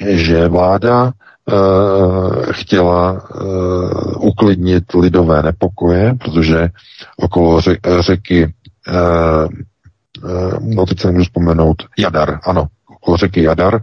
že 0.00 0.48
vláda 0.48 1.04
uh, 1.04 2.42
chtěla 2.52 3.12
uh, 3.12 4.26
uklidnit 4.28 4.84
lidové 4.94 5.42
nepokoje, 5.42 6.14
protože 6.14 6.68
okolo 7.16 7.60
řeky, 8.00 8.44
uh, 8.44 9.48
no 10.60 10.86
teď 10.86 11.00
se 11.00 11.06
nemůžu 11.06 11.24
vzpomenout, 11.24 11.76
Jadar, 11.98 12.40
ano, 12.44 12.66
okolo 13.06 13.16
řeky 13.16 13.42
Jadar, 13.42 13.82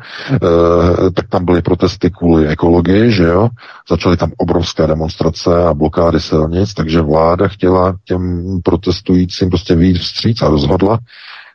tak 1.16 1.28
tam 1.30 1.46
byly 1.46 1.62
protesty 1.62 2.10
kvůli 2.10 2.48
ekologii, 2.48 3.12
že 3.12 3.24
jo, 3.24 3.50
začaly 3.90 4.18
tam 4.18 4.32
obrovské 4.38 4.88
demonstrace 4.88 5.64
a 5.64 5.74
blokády 5.74 6.20
silnic, 6.20 6.74
takže 6.74 7.02
vláda 7.02 7.48
chtěla 7.48 7.96
těm 8.06 8.44
protestujícím 8.64 9.50
prostě 9.50 9.76
výjít 9.76 9.98
vstříc 9.98 10.42
a 10.42 10.50
rozhodla, 10.50 11.00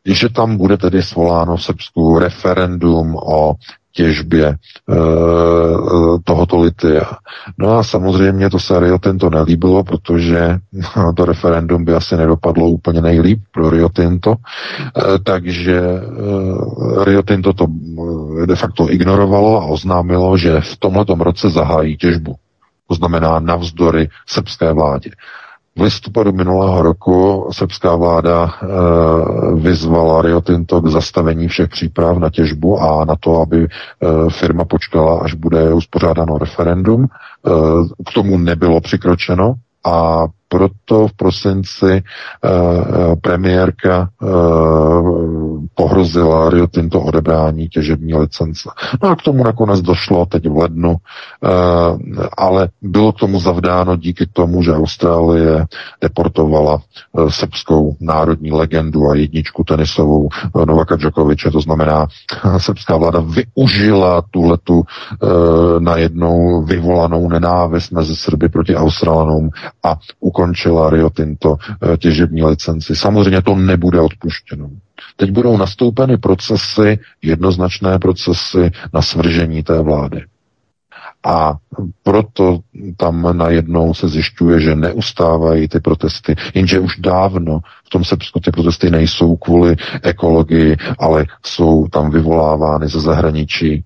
že 0.07 0.29
tam 0.29 0.57
bude 0.57 0.77
tedy 0.77 1.03
svoláno 1.03 1.57
v 1.57 1.63
Srbsku 1.63 2.19
referendum 2.19 3.17
o 3.17 3.55
těžbě 3.99 4.47
e, 4.47 4.57
tohoto 6.25 6.61
litia. 6.63 7.03
No 7.59 7.79
a 7.79 7.83
samozřejmě 7.83 8.51
to 8.51 8.59
se 8.59 8.81
Rio 8.81 8.99
Tinto 8.99 9.31
nelíbilo, 9.31 9.85
protože 9.85 10.59
to 11.17 11.25
referendum 11.25 11.85
by 11.85 11.95
asi 11.95 12.17
nedopadlo 12.17 12.69
úplně 12.69 13.03
nejlíp 13.03 13.41
pro 13.51 13.71
Rio 13.71 13.89
Tinto, 13.89 14.35
e, 14.35 15.19
takže 15.19 15.83
Rio 17.05 17.23
Tinto 17.23 17.53
to 17.53 17.67
de 18.47 18.57
facto 18.57 18.91
ignorovalo 18.91 19.63
a 19.63 19.67
oznámilo, 19.67 20.39
že 20.39 20.61
v 20.61 20.77
tomhletom 20.79 21.21
roce 21.21 21.51
zahájí 21.51 21.97
těžbu. 21.97 22.35
To 22.89 22.95
znamená 22.95 23.41
navzdory 23.41 24.09
srbské 24.27 24.73
vládě. 24.73 25.11
V 25.79 25.81
listopadu 25.81 26.33
minulého 26.33 26.83
roku 26.83 27.49
srbská 27.53 27.97
vláda 27.97 28.45
e, 28.45 28.67
vyzvala 29.55 30.23
Rio 30.23 30.41
Tinto 30.41 30.81
k 30.81 30.87
zastavení 30.87 31.49
všech 31.49 31.69
příprav 31.69 32.19
na 32.19 32.31
těžbu 32.31 32.81
a 32.81 33.05
na 33.05 33.15
to, 33.21 33.41
aby 33.41 33.65
e, 33.65 33.69
firma 34.31 34.65
počkala, 34.65 35.21
až 35.21 35.35
bude 35.35 35.75
uspořádáno 35.75 36.39
referendum. 36.39 37.05
E, 37.05 37.09
k 38.11 38.13
tomu 38.15 38.39
nebylo 38.39 38.81
přikročeno 38.81 39.55
a 39.85 40.27
proto 40.49 41.09
v 41.09 41.13
prosinci 41.13 42.03
uh, 42.03 43.15
premiérka 43.21 44.09
uh, 44.23 45.65
pohrozila 45.75 46.51
Rio 46.51 46.67
Tinto 46.67 47.01
odebrání 47.01 47.69
těžební 47.69 48.15
licence. 48.15 48.71
No 49.03 49.09
a 49.09 49.17
k 49.17 49.23
tomu 49.23 49.45
nakonec 49.45 49.81
došlo 49.81 50.27
teď 50.27 50.49
v 50.49 50.57
lednu, 50.57 50.91
uh, 50.91 50.99
ale 52.37 52.69
bylo 52.83 53.13
tomu 53.13 53.41
zavdáno 53.41 53.97
díky 53.97 54.27
tomu, 54.27 54.63
že 54.63 54.75
Austrálie 54.75 55.67
deportovala 56.01 56.75
uh, 57.13 57.29
srbskou 57.29 57.97
národní 58.01 58.53
legendu 58.53 59.07
a 59.11 59.15
jedničku 59.15 59.65
tenisovou 59.65 60.29
uh, 60.55 60.65
Novaka 60.65 60.97
Djokoviče, 60.97 61.51
to 61.51 61.61
znamená, 61.61 62.07
srbská 62.59 62.97
vláda 62.97 63.21
využila 63.21 64.23
tuhletu 64.31 64.75
uh, 64.81 65.29
najednou 65.79 66.63
vyvolanou 66.65 67.29
nenávist 67.29 67.93
mezi 67.93 68.17
Srby 68.17 68.49
proti 68.49 68.77
Australanům 68.77 69.51
a 69.85 69.97
ukončila 70.39 70.91
Rio 70.91 71.11
Tinto 71.11 71.57
eh, 71.59 71.97
těžební 71.97 72.45
licenci. 72.45 72.97
Samozřejmě 72.97 73.43
to 73.43 73.55
nebude 73.55 74.01
odpuštěno. 74.01 74.71
Teď 75.17 75.31
budou 75.31 75.57
nastoupeny 75.57 76.17
procesy, 76.17 76.99
jednoznačné 77.23 77.99
procesy 77.99 78.71
na 78.95 79.03
svržení 79.03 79.63
té 79.63 79.83
vlády. 79.83 80.25
A 81.27 81.55
proto 82.03 82.59
tam 82.97 83.37
najednou 83.39 83.95
se 83.95 84.09
zjišťuje, 84.09 84.61
že 84.61 84.75
neustávají 84.75 85.69
ty 85.69 85.81
protesty, 85.81 86.35
jenže 86.55 86.81
už 86.81 86.97
dávno 86.99 87.61
v 87.85 87.91
tom 87.91 88.05
Srbsku 88.05 88.41
ty 88.41 88.51
protesty 88.51 88.91
nejsou 88.91 89.37
kvůli 89.37 89.77
ekologii, 90.03 90.77
ale 90.99 91.27
jsou 91.47 91.89
tam 91.89 92.11
vyvolávány 92.11 92.89
ze 92.89 93.01
zahraničí 93.01 93.85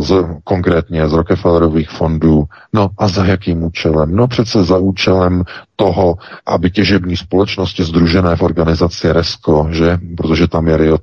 z, 0.00 0.24
konkrétně 0.44 1.08
z 1.08 1.12
Rockefellerových 1.12 1.90
fondů. 1.90 2.44
No 2.72 2.88
a 2.98 3.08
za 3.08 3.24
jakým 3.24 3.62
účelem? 3.62 4.16
No 4.16 4.28
přece 4.28 4.64
za 4.64 4.78
účelem 4.78 5.44
toho, 5.76 6.16
aby 6.46 6.70
těžební 6.70 7.16
společnosti 7.16 7.84
združené 7.84 8.36
v 8.36 8.42
organizaci 8.42 9.12
RESCO, 9.12 9.68
že? 9.70 9.98
Protože 10.16 10.48
tam 10.48 10.68
je, 10.68 10.76
Rio 10.76 10.98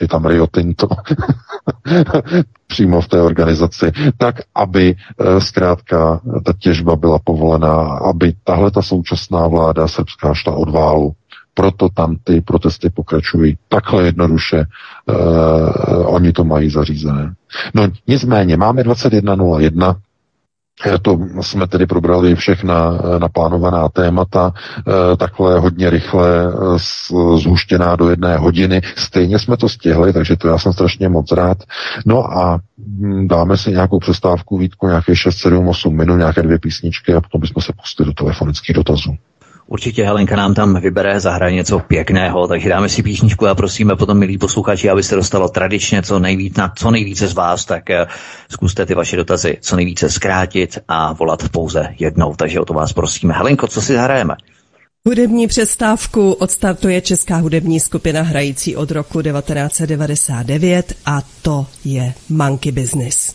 je 0.00 0.08
tam 0.08 0.26
Rio 0.26 0.46
Tinto 0.46 0.88
přímo 2.66 3.00
v 3.00 3.08
té 3.08 3.22
organizaci, 3.22 3.92
tak 4.18 4.40
aby 4.54 4.94
e, 4.94 5.40
zkrátka 5.40 6.20
ta 6.44 6.52
těžba 6.58 6.96
byla 6.96 7.18
povolená, 7.24 7.82
aby 7.82 8.32
tahle 8.44 8.70
ta 8.70 8.82
současná 8.82 9.46
vláda 9.46 9.88
srbská 9.88 10.34
šla 10.34 10.52
od 10.52 10.70
válu 10.70 11.12
proto 11.54 11.88
tam 11.94 12.16
ty 12.24 12.40
protesty 12.40 12.90
pokračují. 12.90 13.58
Takhle 13.68 14.04
jednoduše 14.04 14.64
uh, 15.06 16.14
oni 16.14 16.32
to 16.32 16.44
mají 16.44 16.70
zařízené. 16.70 17.34
No 17.74 17.88
nicméně, 18.06 18.56
máme 18.56 18.82
21.01, 18.82 19.96
to 21.02 21.18
jsme 21.40 21.66
tedy 21.66 21.86
probrali 21.86 22.34
všechna 22.34 22.98
naplánovaná 23.18 23.88
témata, 23.88 24.52
takhle 25.16 25.58
hodně 25.58 25.90
rychle 25.90 26.52
zhuštěná 27.36 27.96
do 27.96 28.10
jedné 28.10 28.36
hodiny. 28.36 28.80
Stejně 28.96 29.38
jsme 29.38 29.56
to 29.56 29.68
stihli, 29.68 30.12
takže 30.12 30.36
to 30.36 30.48
já 30.48 30.58
jsem 30.58 30.72
strašně 30.72 31.08
moc 31.08 31.32
rád. 31.32 31.58
No 32.06 32.38
a 32.38 32.60
hm, 32.78 33.28
dáme 33.28 33.56
si 33.56 33.70
nějakou 33.70 33.98
přestávku, 33.98 34.58
Vítko, 34.58 34.88
nějaké 34.88 35.16
6, 35.16 35.36
7, 35.36 35.68
8 35.68 35.96
minut, 35.96 36.16
nějaké 36.16 36.42
dvě 36.42 36.58
písničky 36.58 37.14
a 37.14 37.20
potom 37.20 37.40
bychom 37.40 37.62
se 37.62 37.72
pustili 37.72 38.06
do 38.06 38.12
telefonických 38.12 38.76
dotazů. 38.76 39.16
Určitě 39.72 40.04
Helenka 40.04 40.36
nám 40.36 40.54
tam 40.54 40.80
vybere, 40.80 41.20
zahraje 41.20 41.52
něco 41.54 41.78
pěkného, 41.78 42.48
takže 42.48 42.68
dáme 42.68 42.88
si 42.88 43.02
písničku 43.02 43.46
a 43.46 43.54
prosíme 43.54 43.96
potom, 43.96 44.18
milí 44.18 44.38
posluchači, 44.38 44.90
aby 44.90 45.02
se 45.02 45.16
dostalo 45.16 45.48
tradičně 45.48 46.02
co, 46.02 46.18
nejvíc, 46.18 46.56
na 46.56 46.72
co 46.76 46.90
nejvíce 46.90 47.28
z 47.28 47.34
vás, 47.34 47.64
tak 47.64 47.90
eh, 47.90 48.06
zkuste 48.50 48.86
ty 48.86 48.94
vaše 48.94 49.16
dotazy 49.16 49.58
co 49.60 49.76
nejvíce 49.76 50.10
zkrátit 50.10 50.78
a 50.88 51.12
volat 51.12 51.48
pouze 51.48 51.94
jednou. 51.98 52.34
Takže 52.34 52.60
o 52.60 52.64
to 52.64 52.74
vás 52.74 52.92
prosíme. 52.92 53.34
Helenko, 53.34 53.66
co 53.66 53.82
si 53.82 53.92
zahrajeme? 53.92 54.34
Hudební 55.06 55.46
přestávku 55.46 56.32
odstartuje 56.32 57.00
česká 57.00 57.36
hudební 57.36 57.80
skupina 57.80 58.22
hrající 58.22 58.76
od 58.76 58.90
roku 58.90 59.22
1999 59.22 60.94
a 61.06 61.22
to 61.42 61.66
je 61.84 62.12
Monkey 62.28 62.72
Business. 62.72 63.34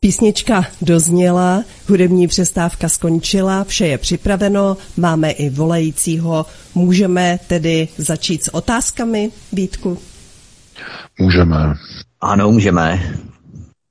Písnička 0.00 0.62
dozněla, 0.82 1.62
hudební 1.88 2.28
přestávka 2.28 2.88
skončila, 2.88 3.64
vše 3.64 3.86
je 3.86 3.98
připraveno, 3.98 4.76
máme 4.96 5.30
i 5.30 5.50
volajícího. 5.50 6.46
Můžeme 6.74 7.38
tedy 7.48 7.88
začít 7.96 8.44
s 8.44 8.54
otázkami, 8.54 9.30
Vítku? 9.52 9.98
Můžeme. 11.20 11.74
Ano, 12.20 12.50
můžeme. 12.50 13.00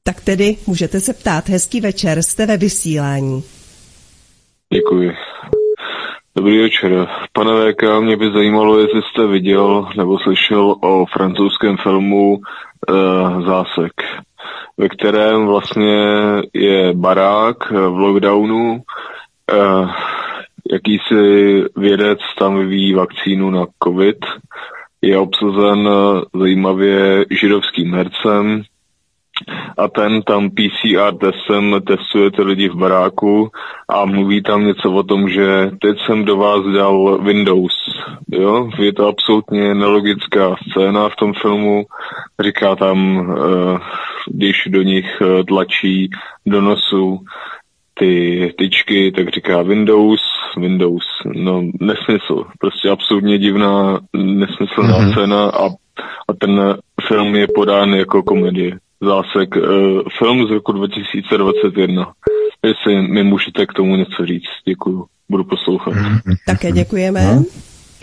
Tak 0.03 0.21
tedy 0.21 0.55
můžete 0.67 0.99
se 0.99 1.13
ptát. 1.13 1.49
Hezký 1.49 1.81
večer, 1.81 2.23
jste 2.23 2.45
ve 2.45 2.57
vysílání. 2.57 3.43
Děkuji. 4.73 5.11
Dobrý 6.35 6.61
večer. 6.61 7.07
Pane 7.33 7.51
VK, 7.51 7.83
mě 8.01 8.17
by 8.17 8.31
zajímalo, 8.31 8.79
jestli 8.79 9.01
jste 9.01 9.27
viděl 9.27 9.87
nebo 9.97 10.19
slyšel 10.19 10.75
o 10.81 11.05
francouzském 11.13 11.77
filmu 11.77 12.33
uh, 12.33 13.45
Zásek 13.45 13.93
ve 14.77 14.89
kterém 14.89 15.45
vlastně 15.45 16.05
je 16.53 16.93
barák 16.93 17.71
v 17.71 17.97
lockdownu, 17.97 18.81
eh, 19.51 19.87
jakýsi 20.71 21.63
vědec 21.75 22.19
tam 22.39 22.57
vyvíjí 22.57 22.93
vakcínu 22.93 23.49
na 23.49 23.65
covid, 23.83 24.17
je 25.01 25.17
obsazen 25.17 25.89
zajímavě 26.33 27.25
židovským 27.31 27.93
hercem, 27.93 28.63
a 29.77 29.87
ten 29.87 30.21
tam 30.21 30.49
PCR 30.49 31.13
testem 31.17 31.81
testuje 31.87 32.31
ty 32.31 32.41
lidi 32.41 32.69
v 32.69 32.75
baráku 32.75 33.49
a 33.89 34.05
mluví 34.05 34.43
tam 34.43 34.65
něco 34.65 34.91
o 34.91 35.03
tom, 35.03 35.29
že 35.29 35.71
teď 35.81 35.97
jsem 36.05 36.25
do 36.25 36.37
vás 36.37 36.65
dal 36.73 37.17
Windows. 37.21 37.73
Jo? 38.31 38.69
Je 38.79 38.93
to 38.93 39.07
absolutně 39.07 39.73
nelogická 39.73 40.55
scéna 40.69 41.09
v 41.09 41.15
tom 41.15 41.33
filmu. 41.33 41.85
Říká 42.39 42.75
tam, 42.75 43.17
uh, 43.17 43.79
když 44.31 44.55
do 44.67 44.81
nich 44.81 45.21
uh, 45.21 45.43
tlačí 45.43 46.09
do 46.45 46.61
nosu 46.61 47.19
ty 47.99 48.53
tyčky, 48.57 49.11
tak 49.11 49.29
říká 49.29 49.61
Windows, 49.61 50.21
Windows. 50.57 51.03
No, 51.35 51.63
nesmysl. 51.79 52.45
Prostě 52.59 52.89
absolutně 52.89 53.37
divná, 53.37 53.99
nesmyslná 54.13 54.99
mm-hmm. 54.99 55.11
scéna 55.11 55.45
a, 55.45 55.65
a 56.27 56.33
ten 56.39 56.77
film 57.07 57.35
je 57.35 57.47
podán 57.55 57.89
jako 57.89 58.23
komedie 58.23 58.77
zásek, 59.01 59.55
uh, 59.55 59.63
film 60.19 60.47
z 60.47 60.51
roku 60.51 60.71
2021. 60.71 62.13
Jestli 62.65 63.01
mi 63.07 63.23
můžete 63.23 63.65
k 63.65 63.73
tomu 63.73 63.95
něco 63.95 64.25
říct, 64.25 64.49
děkuju. 64.65 65.05
Budu 65.29 65.43
poslouchat. 65.43 65.93
Také 66.45 66.71
děkujeme. 66.71 67.19
Hmm. 67.19 67.43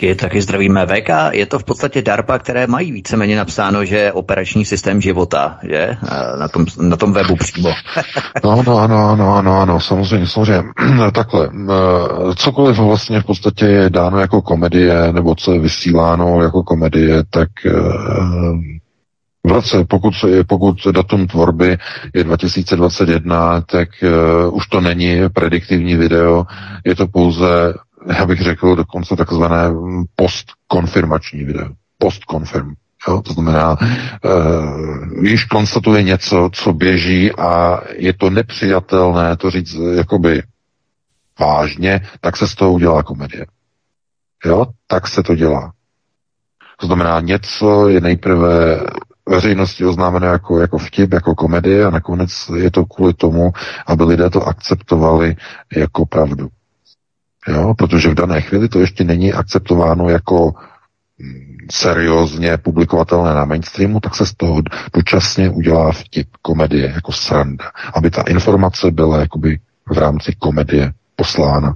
Je 0.01 0.15
taky 0.15 0.41
zdravíme 0.41 0.85
VK. 0.85 1.09
Je 1.31 1.45
to 1.45 1.59
v 1.59 1.63
podstatě 1.63 2.01
DARPA, 2.01 2.39
které 2.39 2.67
mají 2.67 2.91
víceméně 2.91 3.37
napsáno, 3.37 3.85
že 3.85 3.97
je 3.97 4.11
operační 4.13 4.65
systém 4.65 5.01
života, 5.01 5.59
že? 5.63 5.77
Eh, 5.77 6.37
na 6.39 6.47
tom, 6.47 6.65
na 6.79 6.97
tom 6.97 7.13
webu 7.13 7.35
přímo. 7.35 7.69
no, 8.43 8.63
no, 8.63 8.77
ano, 8.77 9.09
ano, 9.09 9.35
ano, 9.35 9.61
ano, 9.61 9.79
samozřejmě, 9.79 10.27
samozřejmě. 10.27 10.63
Takhle, 11.13 11.49
eh, 11.69 12.35
cokoliv 12.35 12.77
vlastně 12.77 13.21
v 13.21 13.25
podstatě 13.25 13.65
je 13.65 13.89
dáno 13.89 14.19
jako 14.19 14.41
komedie, 14.41 15.13
nebo 15.13 15.35
co 15.35 15.53
je 15.53 15.59
vysíláno 15.59 16.41
jako 16.41 16.63
komedie, 16.63 17.23
tak 17.29 17.49
v 19.45 19.51
roce, 19.51 19.85
pokud, 19.87 20.13
pokud 20.47 20.75
datum 20.91 21.27
tvorby 21.27 21.77
je 22.13 22.23
2021, 22.23 23.61
tak 23.61 23.89
uh, 24.03 24.55
už 24.55 24.67
to 24.67 24.81
není 24.81 25.17
prediktivní 25.33 25.95
video, 25.95 26.45
je 26.85 26.95
to 26.95 27.07
pouze, 27.07 27.73
já 28.05 28.25
bych 28.25 28.41
řekl, 28.41 28.75
dokonce 28.75 29.15
takzvané 29.15 29.69
postkonfirmační 30.15 31.43
video. 31.43 31.69
Postkonfirm. 31.97 32.73
Jo? 33.07 33.21
To 33.21 33.33
znamená, 33.33 33.77
uh, 33.79 35.25
již 35.25 35.45
konstatuje 35.45 36.03
něco, 36.03 36.49
co 36.53 36.73
běží 36.73 37.31
a 37.31 37.81
je 37.97 38.13
to 38.13 38.29
nepřijatelné 38.29 39.37
to 39.37 39.49
říct 39.51 39.75
jakoby 39.95 40.43
vážně, 41.39 42.01
tak 42.21 42.37
se 42.37 42.47
z 42.47 42.55
toho 42.55 42.71
udělá 42.71 43.03
komedie. 43.03 43.45
Jo, 44.45 44.65
tak 44.87 45.07
se 45.07 45.23
to 45.23 45.35
dělá. 45.35 45.73
To 46.77 46.85
znamená, 46.85 47.19
něco 47.19 47.87
je 47.87 48.01
nejprve 48.01 48.79
veřejnosti 49.29 49.85
oznámené 49.85 50.27
jako, 50.27 50.59
jako 50.59 50.77
vtip, 50.77 51.13
jako 51.13 51.35
komedie 51.35 51.85
a 51.85 51.89
nakonec 51.89 52.31
je 52.55 52.71
to 52.71 52.85
kvůli 52.85 53.13
tomu, 53.13 53.51
aby 53.87 54.03
lidé 54.03 54.29
to 54.29 54.43
akceptovali 54.43 55.35
jako 55.75 56.05
pravdu. 56.05 56.47
Jo, 57.47 57.73
protože 57.77 58.09
v 58.09 58.15
dané 58.15 58.41
chvíli 58.41 58.69
to 58.69 58.79
ještě 58.79 59.03
není 59.03 59.33
akceptováno 59.33 60.09
jako 60.09 60.53
mm, 61.19 61.55
seriózně 61.71 62.57
publikovatelné 62.57 63.33
na 63.33 63.45
mainstreamu, 63.45 63.99
tak 63.99 64.15
se 64.15 64.25
z 64.25 64.33
toho 64.33 64.61
dočasně 64.93 65.49
udělá 65.49 65.91
vtip, 65.91 66.27
komedie, 66.41 66.91
jako 66.95 67.11
sranda, 67.11 67.71
aby 67.93 68.11
ta 68.11 68.21
informace 68.21 68.91
byla 68.91 69.19
jakoby 69.19 69.59
v 69.89 69.97
rámci 69.97 70.35
komedie 70.39 70.93
poslána 71.15 71.73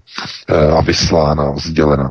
e, 0.48 0.72
a 0.72 0.82
vyslána, 0.82 1.56
sdělena 1.56 2.10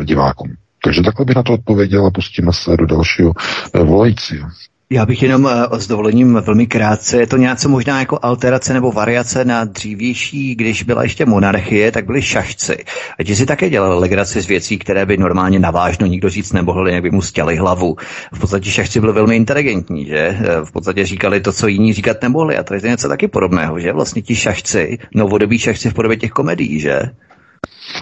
e, 0.00 0.04
divákům. 0.04 0.54
Takže 0.84 1.02
takhle 1.02 1.24
bych 1.24 1.36
na 1.36 1.42
to 1.42 1.52
odpověděl 1.52 2.06
a 2.06 2.10
pustíme 2.10 2.52
se 2.52 2.76
do 2.76 2.86
dalšího 2.86 3.32
e, 3.74 3.84
volajícího. 3.84 4.48
Já 4.90 5.06
bych 5.06 5.22
jenom 5.22 5.48
eh, 5.48 5.80
s 5.80 5.86
dovolením 5.86 6.34
velmi 6.34 6.66
krátce, 6.66 7.20
je 7.20 7.26
to 7.26 7.36
něco 7.36 7.68
možná 7.68 8.00
jako 8.00 8.18
alterace 8.22 8.74
nebo 8.74 8.92
variace 8.92 9.44
na 9.44 9.64
dřívější, 9.64 10.54
když 10.54 10.82
byla 10.82 11.02
ještě 11.02 11.26
monarchie, 11.26 11.92
tak 11.92 12.06
byli 12.06 12.22
šašci. 12.22 12.84
A 13.18 13.22
ti 13.24 13.36
si 13.36 13.46
také 13.46 13.70
dělali 13.70 14.00
legraci 14.00 14.40
z 14.40 14.46
věcí, 14.46 14.78
které 14.78 15.06
by 15.06 15.16
normálně 15.16 15.58
navážno 15.58 16.06
nikdo 16.06 16.30
říct 16.30 16.52
nemohl, 16.52 16.88
jak 16.88 17.02
by 17.02 17.10
mu 17.10 17.22
stěli 17.22 17.56
hlavu. 17.56 17.96
V 18.32 18.38
podstatě 18.38 18.70
šašci 18.70 19.00
byli 19.00 19.12
velmi 19.12 19.36
inteligentní, 19.36 20.04
že? 20.06 20.18
Eh, 20.18 20.64
v 20.64 20.72
podstatě 20.72 21.06
říkali 21.06 21.40
to, 21.40 21.52
co 21.52 21.66
jiní 21.66 21.92
říkat 21.92 22.22
nemohli. 22.22 22.56
A 22.56 22.62
to 22.62 22.74
je 22.74 22.80
něco 22.84 23.08
taky 23.08 23.28
podobného, 23.28 23.80
že? 23.80 23.92
Vlastně 23.92 24.22
ti 24.22 24.34
šašci, 24.36 24.98
novodobí 25.14 25.58
šašci 25.58 25.90
v 25.90 25.94
podobě 25.94 26.16
těch 26.16 26.30
komedií, 26.30 26.80
že? 26.80 27.00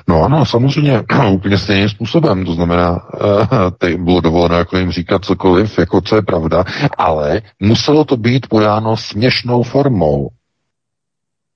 No 0.08 0.22
ano, 0.22 0.46
samozřejmě 0.46 1.02
úplně 1.32 1.58
stejným 1.58 1.88
způsobem. 1.88 2.44
To 2.44 2.54
znamená, 2.54 2.90
uh, 2.92 3.48
teď 3.78 3.96
bylo 3.96 4.20
dovoleno 4.20 4.54
jako 4.54 4.78
jim 4.78 4.90
říkat 4.90 5.24
cokoliv, 5.24 5.78
jako 5.78 6.00
co 6.00 6.16
je 6.16 6.22
pravda, 6.22 6.64
ale 6.98 7.42
muselo 7.60 8.04
to 8.04 8.16
být 8.16 8.46
podáno 8.46 8.96
směšnou 8.96 9.62
formou. 9.62 10.28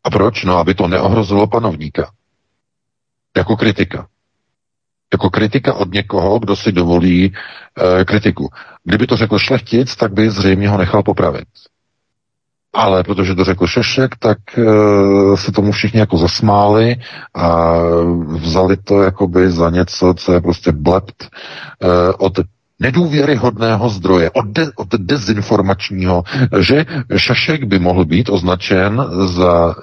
A 0.05 0.11
proč? 0.11 0.45
No, 0.45 0.59
aby 0.59 0.75
to 0.75 0.89
neohrozilo 0.89 1.47
panovníka. 1.47 2.11
Jako 3.37 3.57
kritika. 3.57 4.07
Jako 5.13 5.31
kritika 5.31 5.75
od 5.75 5.93
někoho, 5.93 6.39
kdo 6.39 6.57
si 6.57 6.73
dovolí 6.73 7.33
uh, 7.33 8.05
kritiku. 8.05 8.49
Kdyby 8.85 9.07
to 9.07 9.17
řekl 9.17 9.39
šlechtic, 9.39 9.97
tak 9.97 10.13
by 10.13 10.31
zřejmě 10.31 10.69
ho 10.69 10.79
nechal 10.79 11.03
popravit. 11.03 11.49
Ale 12.75 13.05
protože 13.05 13.35
to 13.35 13.45
řekl 13.45 13.67
Šešek, 13.67 14.17
tak 14.19 14.39
uh, 14.57 15.37
se 15.37 15.53
tomu 15.53 15.73
všichni 15.73 16.01
jako 16.01 16.19
zasmáli 16.19 16.97
a 17.35 17.77
vzali 18.27 18.77
to 18.77 19.03
jakoby 19.03 19.51
za 19.51 19.71
něco, 19.71 20.15
co 20.15 20.33
je 20.33 20.41
prostě 20.41 20.73
blept 20.73 21.29
uh, 21.83 21.89
od 22.19 22.33
nedůvěryhodného 22.81 23.89
zdroje, 23.89 24.31
od, 24.31 24.47
de, 24.47 24.71
od 24.77 24.89
dezinformačního, 24.89 26.23
že 26.59 26.87
Šašek 27.17 27.65
by 27.65 27.79
mohl 27.79 28.05
být 28.05 28.29
označen 28.29 29.07
za 29.27 29.67
uh, 29.67 29.75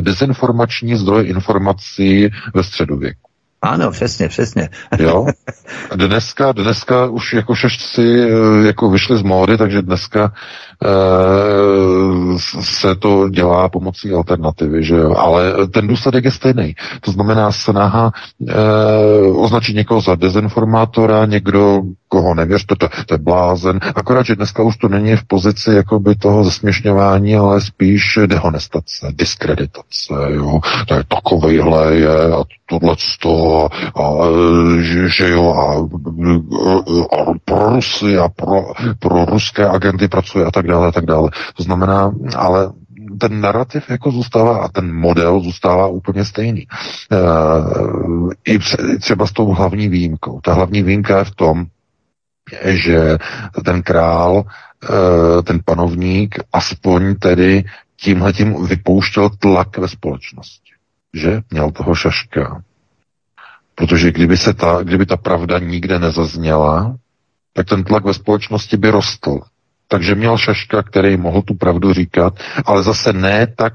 dezinformační 0.00 0.96
zdroj 0.96 1.28
informací 1.28 2.28
ve 2.54 2.62
středověku. 2.62 3.28
Ano, 3.62 3.90
přesně, 3.90 4.28
přesně. 4.28 4.68
Jo? 4.98 5.26
Dneska, 5.96 6.52
dneska 6.52 7.06
už 7.06 7.32
jako 7.32 7.54
šešci 7.54 8.02
eh, 8.02 8.66
jako 8.66 8.90
vyšly 8.90 9.18
z 9.18 9.22
módy, 9.22 9.56
takže 9.56 9.82
dneska 9.82 10.24
e, 10.24 10.32
se 12.60 12.94
to 12.94 13.28
dělá 13.28 13.68
pomocí 13.68 14.12
alternativy, 14.12 14.84
že 14.84 14.94
jo? 14.94 15.14
Ale 15.16 15.66
ten 15.66 15.86
důsledek 15.86 16.24
je 16.24 16.30
stejný. 16.30 16.74
To 17.00 17.12
znamená 17.12 17.52
snaha 17.52 18.12
e, 18.48 18.54
označit 19.32 19.76
někoho 19.76 20.00
za 20.00 20.14
dezinformátora, 20.14 21.26
někdo, 21.26 21.82
koho 22.08 22.34
nevěřte, 22.34 22.74
to, 22.78 22.88
to 23.06 23.14
je 23.14 23.18
blázen. 23.18 23.80
Akorát, 23.94 24.26
že 24.26 24.36
dneska 24.36 24.62
už 24.62 24.76
to 24.76 24.88
není 24.88 25.16
v 25.16 25.24
pozici 25.24 25.70
jakoby 25.70 26.14
toho 26.14 26.44
zesměšňování, 26.44 27.36
ale 27.36 27.60
spíš 27.60 28.18
dehonestace, 28.26 29.06
diskreditace, 29.12 30.14
jo? 30.28 30.60
To 30.86 30.94
je 30.94 31.04
takovejhle 31.08 31.94
je 31.94 32.32
a 32.34 32.44
tohle 32.68 32.96
a, 33.94 34.02
a 34.02 34.26
že, 34.80 35.08
že 35.08 35.30
jo, 35.30 35.54
a, 35.54 35.74
a 37.16 37.34
pro 37.44 37.68
Rusy 37.68 38.18
a 38.18 38.28
pro, 38.28 38.72
pro 38.98 39.24
ruské 39.24 39.68
agenty 39.68 40.08
pracuje 40.08 40.44
a 40.44 40.50
tak 40.50 40.66
dále, 40.68 40.88
a 40.88 40.92
tak 40.92 41.06
dále. 41.06 41.30
To 41.54 41.62
znamená, 41.62 42.12
ale 42.36 42.72
ten 43.20 43.40
narrativ 43.40 43.90
jako 43.90 44.10
zůstává 44.10 44.58
a 44.58 44.68
ten 44.68 44.94
model 44.94 45.40
zůstává 45.40 45.86
úplně 45.86 46.24
stejný. 46.24 46.66
E, 47.12 47.16
I 48.44 48.58
třeba 49.00 49.26
s 49.26 49.32
tou 49.32 49.46
hlavní 49.46 49.88
výjimkou. 49.88 50.40
Ta 50.40 50.52
hlavní 50.54 50.82
výjimka 50.82 51.18
je 51.18 51.24
v 51.24 51.34
tom, 51.34 51.66
že 52.64 53.18
ten 53.64 53.82
král, 53.82 54.44
e, 54.82 55.42
ten 55.42 55.60
panovník, 55.64 56.38
aspoň 56.52 57.14
tedy 57.14 57.64
tímhletím 58.00 58.66
vypouštěl 58.66 59.30
tlak 59.30 59.78
ve 59.78 59.88
společnosti. 59.88 60.72
Že? 61.14 61.40
Měl 61.50 61.70
toho 61.70 61.94
šaška. 61.94 62.62
Protože 63.74 64.12
kdyby, 64.12 64.36
se 64.36 64.54
ta, 64.54 64.82
kdyby 64.82 65.06
ta 65.06 65.16
pravda 65.16 65.58
nikde 65.58 65.98
nezazněla, 65.98 66.96
tak 67.52 67.68
ten 67.68 67.84
tlak 67.84 68.04
ve 68.04 68.14
společnosti 68.14 68.76
by 68.76 68.90
rostl. 68.90 69.40
Takže 69.88 70.14
měl 70.14 70.38
Šaška, 70.38 70.82
který 70.82 71.16
mohl 71.16 71.42
tu 71.42 71.54
pravdu 71.54 71.92
říkat, 71.92 72.34
ale 72.64 72.82
zase 72.82 73.12
ne 73.12 73.46
tak 73.46 73.72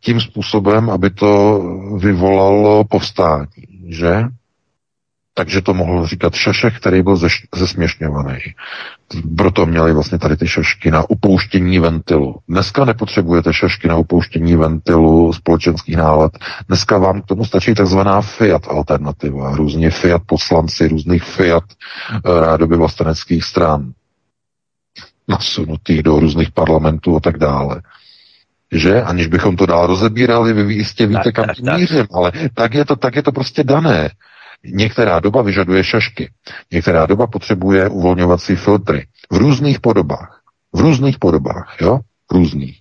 tím 0.00 0.20
způsobem, 0.20 0.90
aby 0.90 1.10
to 1.10 1.60
vyvolalo 1.98 2.84
povstání, 2.84 3.46
že? 3.88 4.24
Takže 5.34 5.62
to 5.62 5.74
mohl 5.74 6.06
říkat 6.06 6.34
Šašek, 6.34 6.76
který 6.76 7.02
byl 7.02 7.18
zesměšňovaný. 7.54 8.38
Proto 9.36 9.66
měli 9.66 9.92
vlastně 9.92 10.18
tady 10.18 10.36
ty 10.36 10.48
šašky 10.48 10.90
na 10.90 11.10
upouštění 11.10 11.78
ventilu. 11.78 12.36
Dneska 12.48 12.84
nepotřebujete 12.84 13.52
šašky 13.52 13.88
na 13.88 13.96
upouštění 13.96 14.56
ventilu 14.56 15.32
společenských 15.32 15.96
nálad. 15.96 16.32
Dneska 16.68 16.98
vám 16.98 17.22
k 17.22 17.26
tomu 17.26 17.44
stačí 17.44 17.74
takzvaná 17.74 18.20
Fiat 18.20 18.62
alternativa. 18.68 19.56
Různě 19.56 19.90
Fiat 19.90 20.22
poslanci, 20.26 20.88
různých 20.88 21.22
Fiat 21.24 21.64
eh, 22.12 22.40
rádoby 22.40 22.76
vlasteneckých 22.76 23.44
stran 23.44 23.92
nasunutých 25.28 26.02
do 26.02 26.20
různých 26.20 26.52
parlamentů 26.52 27.16
a 27.16 27.20
tak 27.20 27.38
dále 27.38 27.82
že? 28.72 29.02
Aniž 29.02 29.26
bychom 29.26 29.56
to 29.56 29.66
dál 29.66 29.86
rozebírali, 29.86 30.52
vy 30.52 30.74
jistě 30.74 31.06
víte, 31.06 31.22
tak, 31.24 31.34
kam 31.34 31.46
tak, 31.46 31.78
mířím, 31.78 32.06
ale 32.12 32.32
tak 32.54 32.74
je, 32.74 32.84
to, 32.84 32.96
tak 32.96 33.16
je 33.16 33.22
to 33.22 33.32
prostě 33.32 33.64
dané. 33.64 34.10
Některá 34.64 35.20
doba 35.20 35.42
vyžaduje 35.42 35.84
šašky, 35.84 36.30
některá 36.72 37.06
doba 37.06 37.26
potřebuje 37.26 37.88
uvolňovací 37.88 38.56
filtry 38.56 39.06
v 39.32 39.36
různých 39.36 39.80
podobách. 39.80 40.40
V 40.72 40.80
různých 40.80 41.18
podobách, 41.18 41.76
jo? 41.80 42.00
Různých. 42.32 42.80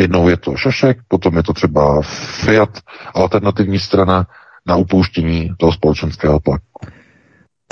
Jednou 0.00 0.28
je 0.28 0.36
to 0.36 0.56
šašek, 0.56 0.98
potom 1.08 1.36
je 1.36 1.42
to 1.42 1.52
třeba 1.52 2.02
Fiat, 2.02 2.78
alternativní 3.14 3.78
strana 3.78 4.26
na 4.66 4.76
upouštění 4.76 5.50
toho 5.58 5.72
společenského 5.72 6.40
tlaku. 6.40 6.71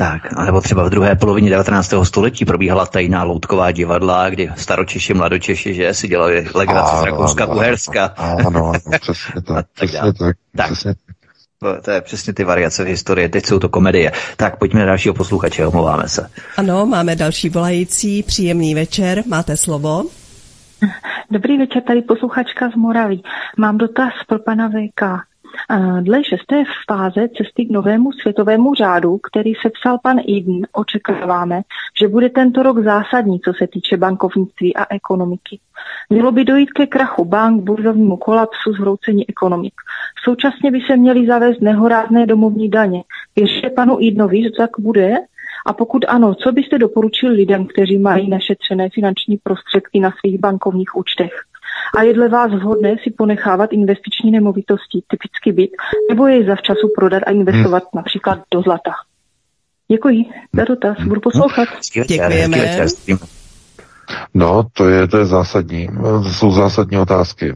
Tak, 0.01 0.23
anebo 0.37 0.61
třeba 0.61 0.85
v 0.85 0.91
druhé 0.91 1.17
polovině 1.17 1.51
19. 1.51 1.95
století 2.03 2.45
probíhala 2.45 2.87
tajná 2.87 3.23
loutková 3.25 3.71
divadla, 3.71 4.31
kdy 4.31 4.51
staročeši, 4.57 5.15
mladočeši, 5.15 5.75
že 5.75 5.95
si 5.95 6.09
dělali 6.09 6.47
legraci 6.55 6.97
z 6.97 7.03
Rakouska, 7.03 7.47
Uherska. 7.47 8.05
Ano, 8.17 8.47
ano, 8.47 8.73
přesně 9.01 9.43
tak. 9.47 9.67
přesně 9.75 10.01
tak, 10.01 10.37
tak. 10.57 10.67
Přesně 10.67 10.95
tak. 10.95 11.17
To, 11.59 11.83
to 11.83 11.91
je 11.91 12.01
přesně 12.01 12.33
ty 12.33 12.45
variace 12.45 12.85
v 12.85 12.87
historii, 12.87 13.29
teď 13.29 13.47
jsou 13.47 13.59
to 13.59 13.69
komedie. 13.69 14.13
Tak 14.37 14.59
pojďme 14.59 14.81
na 14.81 14.87
dalšího 14.87 15.15
posluchače, 15.15 15.67
omlouváme 15.67 16.09
se. 16.09 16.31
Ano, 16.57 16.87
máme 16.87 17.17
další 17.17 17.49
volající, 17.49 18.23
příjemný 18.23 18.75
večer, 18.75 19.23
máte 19.27 19.57
slovo. 19.57 20.05
Dobrý 21.31 21.59
večer, 21.59 21.83
tady 21.83 22.03
posluchačka 22.03 22.71
z 22.71 22.75
Moravy. 22.75 23.21
Mám 23.59 23.79
dotaz 23.79 24.13
pro 24.29 24.39
pana 24.39 24.69
VK. 24.69 25.30
Dle 26.01 26.25
šesté 26.25 26.65
fáze 26.91 27.29
cesty 27.29 27.65
k 27.65 27.71
novému 27.71 28.13
světovému 28.13 28.75
řádu, 28.75 29.19
který 29.19 29.53
sepsal 29.55 29.99
pan 30.03 30.19
Eden, 30.19 30.67
očekáváme, 30.73 31.63
že 32.01 32.09
bude 32.09 32.29
tento 32.29 32.63
rok 32.63 32.79
zásadní, 32.79 33.41
co 33.41 33.53
se 33.53 33.67
týče 33.67 33.97
bankovnictví 33.97 34.77
a 34.77 34.95
ekonomiky. 34.95 35.59
Mělo 36.11 36.33
by 36.33 36.45
dojít 36.45 36.73
ke 36.73 36.87
krachu 36.87 37.25
bank, 37.25 37.63
burzovnímu 37.63 38.17
kolapsu, 38.17 38.73
zhroucení 38.73 39.29
ekonomik. 39.29 39.75
Současně 40.25 40.71
by 40.71 40.81
se 40.81 40.97
měly 40.97 41.27
zavést 41.27 41.61
nehorázné 41.61 42.27
domovní 42.27 42.69
daně. 42.69 43.03
Věřte 43.37 43.71
panu 43.71 43.97
Idnovi, 44.01 44.43
že 44.43 44.51
tak 44.51 44.71
bude? 44.79 45.15
A 45.67 45.73
pokud 45.73 46.05
ano, 46.09 46.35
co 46.35 46.53
byste 46.53 46.79
doporučil 46.79 47.33
lidem, 47.33 47.67
kteří 47.67 47.99
mají 47.99 48.29
našetřené 48.29 48.89
finanční 48.95 49.37
prostředky 49.43 50.01
na 50.01 50.11
svých 50.21 50.41
bankovních 50.41 50.97
účtech? 50.97 51.33
A 51.97 52.03
je 52.03 52.15
dle 52.15 52.29
vás 52.29 52.53
vhodné 52.53 52.97
si 53.03 53.11
ponechávat 53.11 53.73
investiční 53.73 54.31
nemovitosti, 54.31 55.03
typicky 55.09 55.53
byt, 55.53 55.71
nebo 56.11 56.27
je 56.27 56.45
zavčasu 56.45 56.89
prodat 56.97 57.23
a 57.27 57.31
investovat 57.31 57.83
hmm. 57.83 57.91
například 57.95 58.39
do 58.55 58.63
zlata? 58.63 58.91
Děkuji 59.89 60.25
za 60.53 60.65
dotaz, 60.65 60.97
budu 61.01 61.21
poslouchat. 61.21 61.69
Děkujeme. 62.09 62.87
No, 64.35 64.67
to 64.73 64.89
je, 64.89 65.09
to 65.09 65.19
je 65.19 65.25
zásadní. 65.25 65.89
To 66.03 66.25
jsou 66.25 66.51
zásadní 66.51 66.99
otázky. 66.99 67.55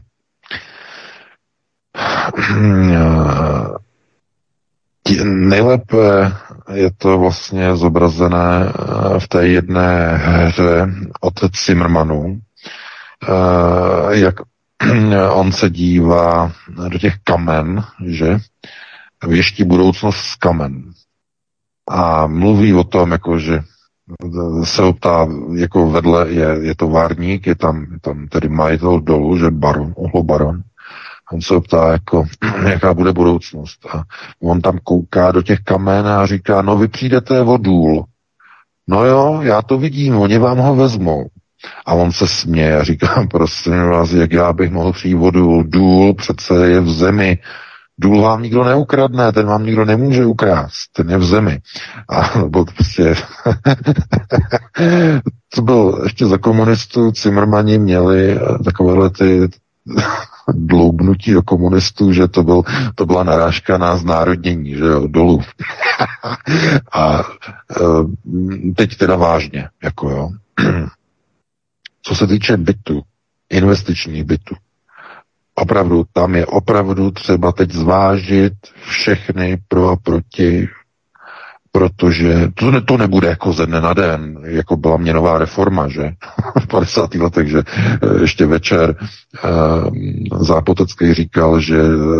Nejlépe 5.23 6.31
je 6.73 6.91
to 6.97 7.17
vlastně 7.17 7.75
zobrazené 7.75 8.73
v 9.19 9.27
té 9.27 9.47
jedné 9.47 10.17
hře 10.17 10.87
od 11.21 11.33
Zimmermanů, 11.65 12.39
jak 14.09 14.35
on 15.31 15.51
se 15.51 15.69
dívá 15.69 16.51
do 16.89 16.99
těch 16.99 17.15
kamen, 17.23 17.83
že 18.05 18.37
věští 19.27 19.63
budoucnost 19.63 20.17
z 20.17 20.35
kamen. 20.35 20.83
A 21.89 22.27
mluví 22.27 22.73
o 22.73 22.83
tom, 22.83 23.11
jako 23.11 23.39
že 23.39 23.59
se 24.63 24.83
optá, 24.83 25.27
jako 25.55 25.91
vedle 25.91 26.29
je, 26.29 26.57
je 26.61 26.75
to 26.75 26.87
várník, 26.87 27.47
je 27.47 27.55
tam, 27.55 27.87
je 27.93 27.99
tam 27.99 28.27
tedy 28.27 28.49
majitel 28.49 28.99
dolu, 28.99 29.37
že 29.37 29.51
baron, 29.51 29.93
ohlo 29.97 30.23
baron. 30.23 30.61
On 31.33 31.41
se 31.41 31.55
optá, 31.55 31.91
jako, 31.91 32.25
jaká 32.69 32.93
bude 32.93 33.13
budoucnost. 33.13 33.85
A 33.85 34.03
on 34.43 34.61
tam 34.61 34.79
kouká 34.83 35.31
do 35.31 35.41
těch 35.41 35.59
kamen 35.59 36.07
a 36.07 36.25
říká, 36.25 36.61
no 36.61 36.77
vy 36.77 36.87
přijdete 36.87 37.41
o 37.41 37.57
důl. 37.57 38.05
No 38.87 39.05
jo, 39.05 39.39
já 39.41 39.61
to 39.61 39.77
vidím, 39.77 40.15
oni 40.17 40.37
vám 40.37 40.57
ho 40.57 40.75
vezmou. 40.75 41.29
A 41.85 41.93
on 41.93 42.11
se 42.11 42.27
směje 42.27 42.79
a 42.79 42.83
říká, 42.83 43.27
prosím 43.31 43.89
vás, 43.89 44.11
jak 44.11 44.31
já 44.31 44.53
bych 44.53 44.71
mohl 44.71 44.91
přijít 44.91 45.13
vodu, 45.13 45.63
důl 45.63 46.13
přece 46.13 46.53
je 46.67 46.81
v 46.81 46.89
zemi, 46.89 47.39
důl 47.97 48.21
vám 48.21 48.43
nikdo 48.43 48.63
neukradne, 48.63 49.31
ten 49.31 49.45
vám 49.45 49.65
nikdo 49.65 49.85
nemůže 49.85 50.25
ukrást, 50.25 50.91
ten 50.93 51.09
je 51.09 51.17
v 51.17 51.25
zemi. 51.25 51.59
A 52.09 52.39
nebo 52.39 52.65
prostě, 52.65 53.15
to 55.55 55.61
byl 55.61 56.01
ještě 56.03 56.25
za 56.25 56.37
komunistů, 56.37 57.11
Cimrmani 57.11 57.77
měli 57.77 58.39
takovéhle 58.65 59.09
ty 59.09 59.49
dloubnutí 60.53 61.33
do 61.33 61.43
komunistů, 61.43 62.13
že 62.13 62.27
to, 62.27 62.43
byl, 62.43 62.63
to 62.95 63.05
byla 63.05 63.23
narážka 63.23 63.77
na 63.77 63.97
znárodnění, 63.97 64.75
že 64.75 64.85
jo, 64.85 65.07
dolů. 65.07 65.41
a 66.93 67.19
e, 67.19 67.23
teď 68.75 68.97
teda 68.97 69.15
vážně, 69.15 69.69
jako 69.83 70.09
jo. 70.09 70.29
Co 72.07 72.15
se 72.15 72.27
týče 72.27 72.57
bytu, 72.57 73.01
investičních 73.49 74.23
bytů, 74.23 74.55
opravdu, 75.55 76.05
tam 76.13 76.35
je 76.35 76.45
opravdu 76.45 77.11
třeba 77.11 77.51
teď 77.51 77.71
zvážit 77.71 78.53
všechny 78.87 79.57
pro 79.67 79.89
a 79.89 79.95
proti, 79.95 80.67
protože 81.71 82.47
to, 82.53 82.71
ne, 82.71 82.81
to 82.81 82.97
nebude 82.97 83.27
jako 83.27 83.53
ze 83.53 83.65
dne 83.65 83.81
na 83.81 83.93
den, 83.93 84.37
jako 84.43 84.77
byla 84.77 84.97
měnová 84.97 85.37
reforma, 85.37 85.87
že 85.87 86.11
v 86.59 86.67
50. 86.67 87.15
letech, 87.15 87.47
že 87.47 87.59
eh, 87.67 88.21
ještě 88.21 88.45
večer 88.45 88.95
uh, 89.43 90.39
Zápotecký 90.39 91.13
říkal, 91.13 91.59
že 91.59 91.77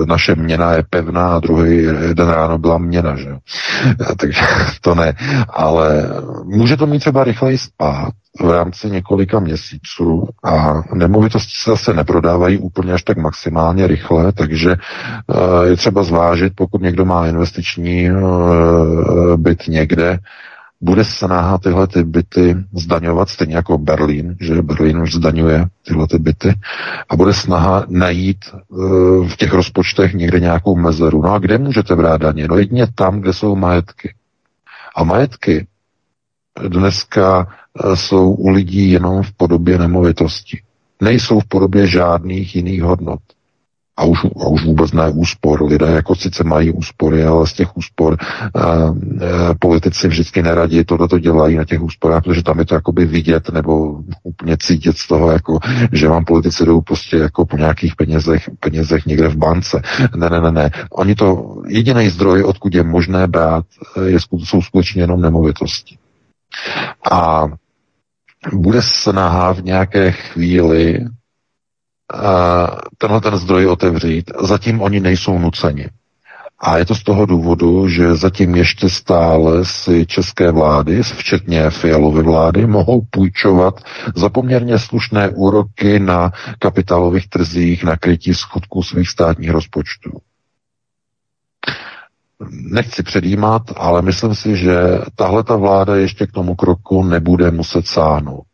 naše 0.07 0.35
měna 0.35 0.73
je 0.73 0.83
pevná 0.89 1.35
a 1.35 1.39
druhý 1.39 1.85
den 2.13 2.27
ráno 2.29 2.57
byla 2.57 2.77
měna, 2.77 3.15
že 3.15 3.29
takže 4.17 4.41
to 4.81 4.95
ne, 4.95 5.13
ale 5.49 6.09
může 6.43 6.77
to 6.77 6.87
mít 6.87 6.99
třeba 6.99 7.23
rychleji 7.23 7.57
spát, 7.57 8.13
v 8.39 8.49
rámci 8.49 8.89
několika 8.89 9.39
měsíců 9.39 10.27
a 10.43 10.81
nemovitosti 10.93 11.51
se 11.63 11.69
zase 11.71 11.93
neprodávají 11.93 12.57
úplně 12.57 12.93
až 12.93 13.03
tak 13.03 13.17
maximálně 13.17 13.87
rychle, 13.87 14.31
takže 14.31 14.71
eh, 14.71 15.67
je 15.67 15.75
třeba 15.75 16.03
zvážit, 16.03 16.53
pokud 16.55 16.81
někdo 16.81 17.05
má 17.05 17.27
investiční 17.27 18.09
eh, 18.09 18.13
byt 19.37 19.67
někde, 19.67 20.19
bude 20.81 21.03
snaha 21.03 21.57
tyhle 21.57 21.87
ty 21.87 22.03
byty 22.03 22.55
zdaňovat, 22.73 23.29
stejně 23.29 23.55
jako 23.55 23.77
Berlín, 23.77 24.35
že 24.39 24.61
Berlín 24.61 25.01
už 25.01 25.13
zdaňuje 25.13 25.65
tyhle 25.87 26.07
ty 26.07 26.19
byty, 26.19 26.53
a 27.09 27.15
bude 27.15 27.33
snaha 27.33 27.85
najít 27.89 28.37
uh, 28.67 29.27
v 29.27 29.37
těch 29.37 29.53
rozpočtech 29.53 30.13
někde 30.13 30.39
nějakou 30.39 30.75
mezeru. 30.75 31.21
No 31.21 31.33
a 31.33 31.39
kde 31.39 31.57
můžete 31.57 31.95
brát 31.95 32.21
daně? 32.21 32.47
No 32.47 32.57
jedině 32.57 32.87
tam, 32.95 33.21
kde 33.21 33.33
jsou 33.33 33.55
majetky. 33.55 34.13
A 34.95 35.03
majetky 35.03 35.67
dneska 36.67 37.47
jsou 37.95 38.31
u 38.31 38.49
lidí 38.49 38.91
jenom 38.91 39.23
v 39.23 39.31
podobě 39.31 39.77
nemovitosti. 39.77 40.61
Nejsou 41.01 41.39
v 41.39 41.45
podobě 41.45 41.87
žádných 41.87 42.55
jiných 42.55 42.81
hodnot 42.81 43.19
a 43.97 44.03
už, 44.03 44.25
a 44.25 44.47
už 44.47 44.65
vůbec 44.65 44.91
ne 44.91 45.09
úspor. 45.09 45.63
Lidé 45.63 45.85
jako 45.85 46.15
sice 46.15 46.43
mají 46.43 46.71
úspory, 46.71 47.23
ale 47.23 47.47
z 47.47 47.53
těch 47.53 47.77
úspor 47.77 48.17
a, 48.19 48.95
politici 49.59 50.07
vždycky 50.07 50.43
neradí 50.43 50.83
tohle 50.83 51.07
to 51.07 51.19
dělají 51.19 51.55
na 51.55 51.65
těch 51.65 51.81
úsporách, 51.81 52.23
protože 52.23 52.43
tam 52.43 52.59
je 52.59 52.65
to 52.65 52.75
jakoby 52.75 53.05
vidět 53.05 53.49
nebo 53.49 53.99
úplně 54.23 54.57
cítit 54.57 54.97
z 54.97 55.07
toho, 55.07 55.31
jako, 55.31 55.59
že 55.91 56.07
vám 56.07 56.25
politici 56.25 56.65
jdou 56.65 56.81
prostě 56.81 57.17
jako 57.17 57.45
po 57.45 57.57
nějakých 57.57 57.95
penězech, 57.95 58.49
penězech 58.59 59.05
někde 59.05 59.27
v 59.27 59.37
bance. 59.37 59.81
Ne, 60.15 60.29
ne, 60.29 60.41
ne, 60.41 60.51
ne. 60.51 60.71
Oni 60.91 61.15
to, 61.15 61.55
jediný 61.67 62.09
zdroj, 62.09 62.43
odkud 62.43 62.75
je 62.75 62.83
možné 62.83 63.27
brát, 63.27 63.65
je, 64.05 64.17
jsou 64.19 64.61
skutečně 64.61 65.01
jenom 65.01 65.21
nemovitosti. 65.21 65.97
A 67.11 67.47
bude 68.53 68.81
snaha 68.81 69.53
v 69.53 69.63
nějaké 69.63 70.11
chvíli 70.11 71.05
tenhle 72.97 73.21
ten 73.21 73.37
zdroj 73.37 73.67
otevřít. 73.67 74.31
Zatím 74.41 74.81
oni 74.81 74.99
nejsou 74.99 75.39
nuceni. 75.39 75.89
A 76.59 76.77
je 76.77 76.85
to 76.85 76.95
z 76.95 77.03
toho 77.03 77.25
důvodu, 77.25 77.89
že 77.89 78.15
zatím 78.15 78.55
ještě 78.55 78.89
stále 78.89 79.65
si 79.65 80.05
české 80.05 80.51
vlády, 80.51 81.03
včetně 81.03 81.69
Fialovy 81.69 82.23
vlády, 82.23 82.67
mohou 82.67 83.01
půjčovat 83.09 83.81
za 84.15 84.29
poměrně 84.29 84.79
slušné 84.79 85.29
úroky 85.29 85.99
na 85.99 86.31
kapitálových 86.59 87.29
trzích 87.29 87.83
na 87.83 87.97
krytí 87.97 88.33
schodků 88.33 88.83
svých 88.83 89.09
státních 89.09 89.49
rozpočtů. 89.49 90.11
Nechci 92.49 93.03
předjímat, 93.03 93.61
ale 93.75 94.01
myslím 94.01 94.35
si, 94.35 94.57
že 94.57 94.75
tahle 95.15 95.43
ta 95.43 95.55
vláda 95.55 95.95
ještě 95.95 96.27
k 96.27 96.31
tomu 96.31 96.55
kroku 96.55 97.03
nebude 97.03 97.51
muset 97.51 97.87
sáhnout 97.87 98.45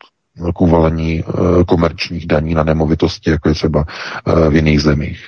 k 0.55 0.61
uvalení 0.61 1.23
eh, 1.23 1.63
komerčních 1.63 2.27
daní 2.27 2.53
na 2.53 2.63
nemovitosti, 2.63 3.29
jako 3.29 3.49
je 3.49 3.55
třeba 3.55 3.85
eh, 4.27 4.49
v 4.49 4.55
jiných 4.55 4.81
zemích. 4.81 5.27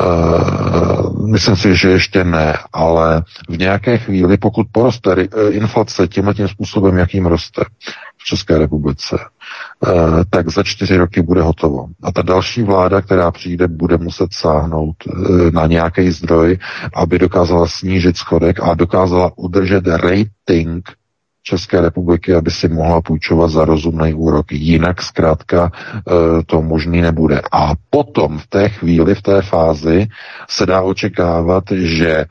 Uh, 0.00 1.26
myslím 1.26 1.56
si, 1.56 1.76
že 1.76 1.90
ještě 1.90 2.24
ne, 2.24 2.58
ale 2.72 3.22
v 3.48 3.58
nějaké 3.58 3.98
chvíli, 3.98 4.36
pokud 4.36 4.66
poroste 4.72 5.14
inflace 5.50 6.08
tímhle 6.08 6.34
tím 6.34 6.48
způsobem, 6.48 6.96
jakým 6.98 7.26
roste 7.26 7.64
v 8.18 8.24
České 8.24 8.58
republice, 8.58 9.18
tak 10.30 10.48
za 10.48 10.62
čtyři 10.62 10.96
roky 10.96 11.22
bude 11.22 11.42
hotovo. 11.42 11.86
A 12.02 12.12
ta 12.12 12.22
další 12.22 12.62
vláda, 12.62 13.00
která 13.00 13.30
přijde, 13.30 13.68
bude 13.68 13.96
muset 13.98 14.28
sáhnout 14.32 14.96
uh, 15.06 15.50
na 15.50 15.66
nějaký 15.66 16.10
zdroj, 16.10 16.58
aby 16.94 17.18
dokázala 17.18 17.66
snížit 17.66 18.16
schodek 18.16 18.60
a 18.62 18.74
dokázala 18.74 19.32
udržet 19.36 19.86
rating 19.86 20.88
České 21.42 21.80
republiky, 21.80 22.34
aby 22.34 22.50
si 22.50 22.68
mohla 22.68 23.00
půjčovat 23.00 23.50
za 23.50 23.64
rozumný 23.64 24.14
úrok. 24.14 24.52
Jinak 24.52 25.02
zkrátka 25.02 25.72
e, 25.72 26.42
to 26.44 26.62
možný 26.62 27.00
nebude. 27.00 27.40
A 27.52 27.72
potom 27.90 28.38
v 28.38 28.46
té 28.46 28.68
chvíli, 28.68 29.14
v 29.14 29.22
té 29.22 29.42
fázi 29.42 30.06
se 30.48 30.66
dá 30.66 30.82
očekávat, 30.82 31.64
že 31.72 32.24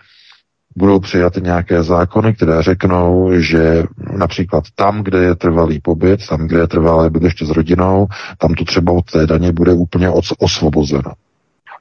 budou 0.76 1.00
přijaty 1.00 1.41
nějaké 1.41 1.84
zákony, 1.84 2.34
které 2.34 2.64
řeknou, 2.64 3.32
že 3.41 3.84
například 4.18 4.64
tam, 4.76 5.04
kde 5.04 5.24
je 5.24 5.36
trvalý 5.36 5.80
pobyt, 5.80 6.28
tam, 6.28 6.48
kde 6.48 6.60
je 6.60 6.68
trvalé 6.68 7.10
bydliště 7.10 7.46
s 7.46 7.50
rodinou, 7.50 8.08
tam 8.38 8.54
to 8.54 8.66
třeba 8.66 8.94
od 8.94 9.12
té 9.12 9.28
daně 9.28 9.52
bude 9.52 9.74
úplně 9.74 10.10
osvobozeno. 10.40 11.14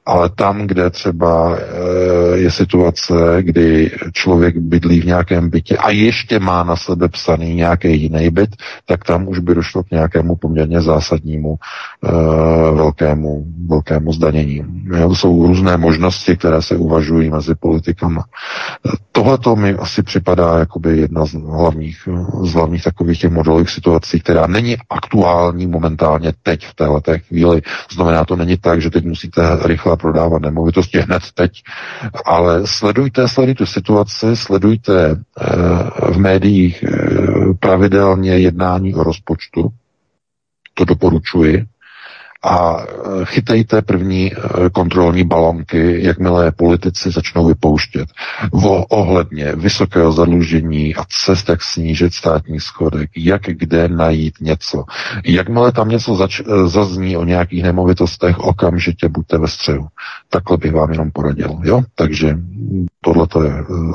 Ale 0.05 0.29
tam, 0.29 0.67
kde 0.67 0.89
třeba 0.89 1.57
eh, 1.57 2.37
je 2.37 2.51
situace, 2.51 3.13
kdy 3.39 3.91
člověk 4.13 4.57
bydlí 4.57 5.01
v 5.01 5.05
nějakém 5.05 5.49
bytě 5.49 5.77
a 5.77 5.89
ještě 5.89 6.39
má 6.39 6.63
na 6.63 6.75
sebe 6.75 7.09
psaný 7.09 7.55
nějaký 7.55 8.01
jiný 8.01 8.29
byt, 8.29 8.49
tak 8.85 9.03
tam 9.03 9.27
už 9.27 9.39
by 9.39 9.55
došlo 9.55 9.83
k 9.83 9.91
nějakému 9.91 10.35
poměrně 10.35 10.81
zásadnímu 10.81 11.55
velkému, 12.73 13.45
velkému 13.67 14.13
zdanění. 14.13 14.65
To 15.07 15.15
jsou 15.15 15.47
různé 15.47 15.77
možnosti, 15.77 16.37
které 16.37 16.61
se 16.61 16.75
uvažují 16.75 17.29
mezi 17.29 17.55
politikama. 17.55 18.23
Tohle 19.11 19.37
to 19.37 19.55
mi 19.55 19.73
asi 19.73 20.03
připadá 20.03 20.59
jakoby 20.59 20.97
jedna 20.97 21.25
z 21.25 21.33
hlavních, 21.33 22.09
z 22.43 22.53
hlavních 22.53 22.83
takových 22.83 23.19
těch 23.19 23.31
modelových 23.31 23.69
situací, 23.69 24.19
která 24.19 24.47
není 24.47 24.77
aktuální 24.89 25.67
momentálně 25.67 26.33
teď 26.43 26.65
v 26.65 26.75
této 26.75 27.11
chvíli. 27.17 27.61
Znamená, 27.91 28.25
to 28.25 28.35
není 28.35 28.57
tak, 28.57 28.81
že 28.81 28.89
teď 28.89 29.05
musíte 29.05 29.41
rychle 29.65 29.97
prodávat 29.97 30.41
nemovitosti 30.41 30.99
hned 30.99 31.23
teď, 31.33 31.51
ale 32.25 32.61
sledujte, 32.65 33.27
sledujte 33.27 33.65
situaci, 33.65 34.35
sledujte 34.35 35.09
eh, 35.41 36.11
v 36.11 36.17
médiích 36.17 36.83
eh, 36.83 36.97
pravidelně 37.59 38.31
jednání 38.37 38.95
o 38.95 39.03
rozpočtu, 39.03 39.69
to 40.73 40.85
doporučuji, 40.85 41.65
a 42.43 42.77
e, 42.81 43.25
chytejte 43.25 43.81
první 43.81 44.33
e, 44.33 44.37
kontrolní 44.71 45.23
balonky, 45.23 46.05
jakmile 46.05 46.51
politici 46.51 47.11
začnou 47.11 47.45
vypouštět. 47.47 48.09
O, 48.51 48.85
ohledně 48.85 49.55
vysokého 49.55 50.11
zadlužení 50.11 50.95
a 50.95 51.03
cest, 51.25 51.49
jak 51.49 51.63
snížit 51.63 52.13
státní 52.13 52.59
schodek, 52.59 53.09
jak 53.17 53.41
kde 53.41 53.87
najít 53.87 54.33
něco. 54.41 54.83
Jakmile 55.25 55.71
tam 55.71 55.89
něco 55.89 56.15
zač- 56.15 56.39
e, 56.39 56.67
zazní 56.67 57.17
o 57.17 57.23
nějakých 57.25 57.63
nemovitostech, 57.63 58.39
okamžitě 58.39 59.09
buďte 59.09 59.37
ve 59.37 59.47
střehu. 59.47 59.87
Takhle 60.29 60.57
bych 60.57 60.71
vám 60.73 60.91
jenom 60.91 61.11
poradil. 61.11 61.59
Jo? 61.63 61.81
Takže 61.95 62.37
tohle 63.01 63.27
je 63.43 63.53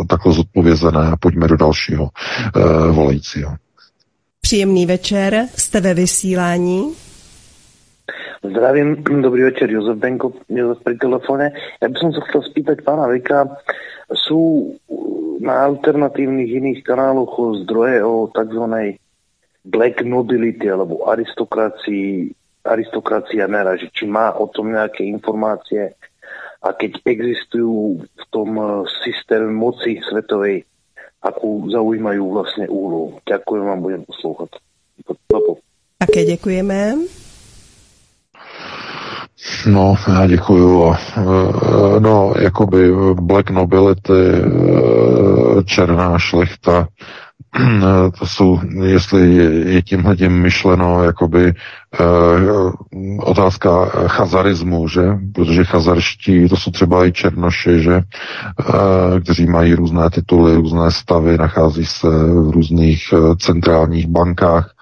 takhle 0.08 0.32
zodpovězené 0.32 1.06
a 1.06 1.16
pojďme 1.16 1.48
do 1.48 1.56
dalšího 1.56 2.04
uh, 2.04 2.62
volajícího. 2.94 3.56
Příjemný 4.40 4.86
večer, 4.86 5.46
jste 5.56 5.80
ve 5.80 5.94
vysílání. 5.94 6.92
Zdravím, 8.44 9.00
dobrý 9.00 9.42
večer, 9.42 9.72
Jozef 9.72 9.96
Benko, 9.96 10.36
Jozef 10.52 10.84
pri 10.84 11.00
telefóne. 11.00 11.56
Ja 11.80 11.88
by 11.88 11.96
som 11.96 12.12
sa 12.12 12.20
chcel 12.28 12.44
spýtať 12.44 12.84
pána 12.84 13.08
Vika, 13.08 13.48
sú 14.12 14.68
na 15.40 15.64
alternatívnych 15.64 16.52
iných 16.52 16.80
kanáloch 16.84 17.64
zdroje 17.64 18.04
o 18.04 18.28
tzv. 18.28 19.00
black 19.64 20.04
nobility 20.04 20.68
alebo 20.68 21.08
aristokracii, 21.08 22.36
aristokracia 22.68 23.48
neraži, 23.48 23.88
či 23.88 24.04
má 24.04 24.36
o 24.36 24.44
tom 24.52 24.76
nejaké 24.76 25.08
informácie 25.08 25.96
a 26.60 26.76
keď 26.76 27.00
existujú 27.00 28.04
v 28.04 28.24
tom 28.28 28.60
systéme 29.00 29.56
moci 29.56 30.04
svetovej, 30.04 30.68
akú 31.24 31.64
zaujímajú 31.72 32.24
vlastne 32.28 32.68
úlohu. 32.68 33.24
Ďakujem 33.24 33.64
vám, 33.64 33.80
budem 33.80 34.02
poslúchať. 34.04 34.60
Také 35.98 36.24
děkujeme. 36.24 37.08
No, 39.66 39.96
já 40.08 40.26
děkuju. 40.26 40.94
E, 40.94 42.00
no, 42.00 42.34
jakoby 42.38 42.92
Black 43.14 43.50
Nobility, 43.50 44.12
e, 44.12 45.62
černá 45.64 46.18
šlechta, 46.18 46.88
to 48.18 48.26
jsou, 48.26 48.60
jestli 48.82 49.34
je 49.74 49.82
tímhle 49.82 50.16
tím 50.16 50.32
myšleno, 50.32 51.04
jakoby 51.04 51.54
otázka 53.18 53.84
chazarismu, 54.06 54.88
že? 54.88 55.02
Protože 55.34 55.64
chazarští, 55.64 56.48
to 56.48 56.56
jsou 56.56 56.70
třeba 56.70 57.06
i 57.06 57.12
černoši, 57.12 57.82
že? 57.82 58.00
kteří 59.22 59.46
mají 59.46 59.74
různé 59.74 60.10
tituly, 60.10 60.54
různé 60.54 60.90
stavy, 60.90 61.38
nachází 61.38 61.86
se 61.86 62.08
v 62.08 62.50
různých 62.50 63.14
centrálních 63.38 64.06
bankách 64.06 64.74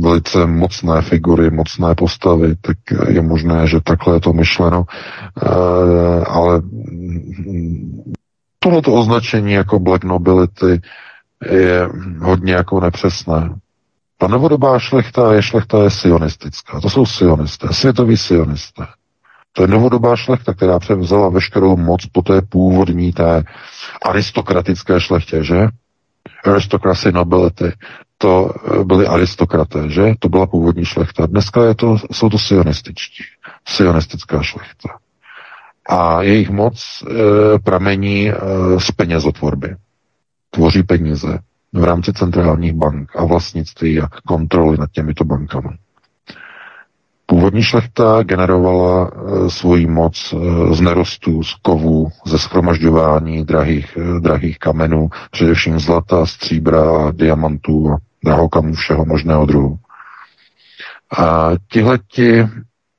velice 0.00 0.46
mocné 0.46 1.02
figury, 1.02 1.50
mocné 1.50 1.94
postavy, 1.94 2.56
tak 2.60 2.76
je 3.08 3.22
možné, 3.22 3.66
že 3.66 3.80
takhle 3.80 4.16
je 4.16 4.20
to 4.20 4.32
myšleno, 4.32 4.84
ale 6.26 6.62
tohoto 8.58 8.92
označení 8.92 9.52
jako 9.52 9.78
Black 9.78 10.04
Nobility 10.04 10.80
je 11.50 11.88
hodně 12.20 12.52
jako 12.52 12.80
nepřesné. 12.80 13.54
Ta 14.18 14.28
novodobá 14.28 14.78
šlechta 14.78 15.34
je 15.34 15.42
šlechta 15.42 15.82
je 15.82 15.90
sionistická. 15.90 16.80
To 16.80 16.90
jsou 16.90 17.06
sionisté, 17.06 17.68
světoví 17.70 18.16
sionisté. 18.16 18.86
To 19.52 19.62
je 19.62 19.68
novodobá 19.68 20.16
šlechta, 20.16 20.54
která 20.54 20.78
převzala 20.78 21.28
veškerou 21.28 21.76
moc 21.76 22.06
po 22.06 22.22
té 22.22 22.42
původní 22.42 23.12
té 23.12 23.44
aristokratické 24.02 25.00
šlechtě, 25.00 25.44
že? 25.44 25.68
Aristocracy 26.44 27.12
nobility. 27.12 27.72
to 28.18 28.50
byli 28.84 29.06
aristokraté, 29.06 29.88
že? 29.90 30.14
To 30.18 30.28
byla 30.28 30.46
původní 30.46 30.84
šlechta. 30.84 31.26
Dneska 31.26 31.64
je 31.64 31.74
to, 31.74 31.96
jsou 32.12 32.28
to 32.28 32.38
sionističtí, 32.38 33.22
sionistická 33.68 34.42
šlechta. 34.42 34.88
A 35.88 36.22
jejich 36.22 36.50
moc 36.50 37.04
e, 37.10 37.58
pramení 37.58 38.30
e, 38.30 38.34
z 38.78 38.90
penězotvorby. 38.90 39.76
Tvoří 40.50 40.82
peníze 40.82 41.38
v 41.72 41.84
rámci 41.84 42.12
centrálních 42.12 42.72
bank 42.72 43.16
a 43.16 43.24
vlastnictví 43.24 44.00
a 44.00 44.08
kontroly 44.26 44.76
nad 44.78 44.90
těmito 44.92 45.24
bankami. 45.24 45.68
Původní 47.30 47.62
šlechta 47.62 48.22
generovala 48.22 49.10
e, 49.10 49.50
svoji 49.50 49.86
moc 49.86 50.32
e, 50.34 50.74
z 50.74 50.80
nerostů, 50.80 51.42
z 51.42 51.54
kovů, 51.54 52.08
ze 52.26 52.38
schromažďování 52.38 53.44
drahých, 53.44 53.96
e, 53.96 54.20
drahých 54.20 54.58
kamenů, 54.58 55.08
především 55.30 55.78
zlata, 55.78 56.26
stříbra, 56.26 57.10
diamantů 57.10 57.90
a 57.92 57.96
drahokamů 58.24 58.74
všeho 58.74 59.04
možného 59.04 59.46
druhu. 59.46 59.78
A 61.18 61.50
tihleti, 61.72 62.48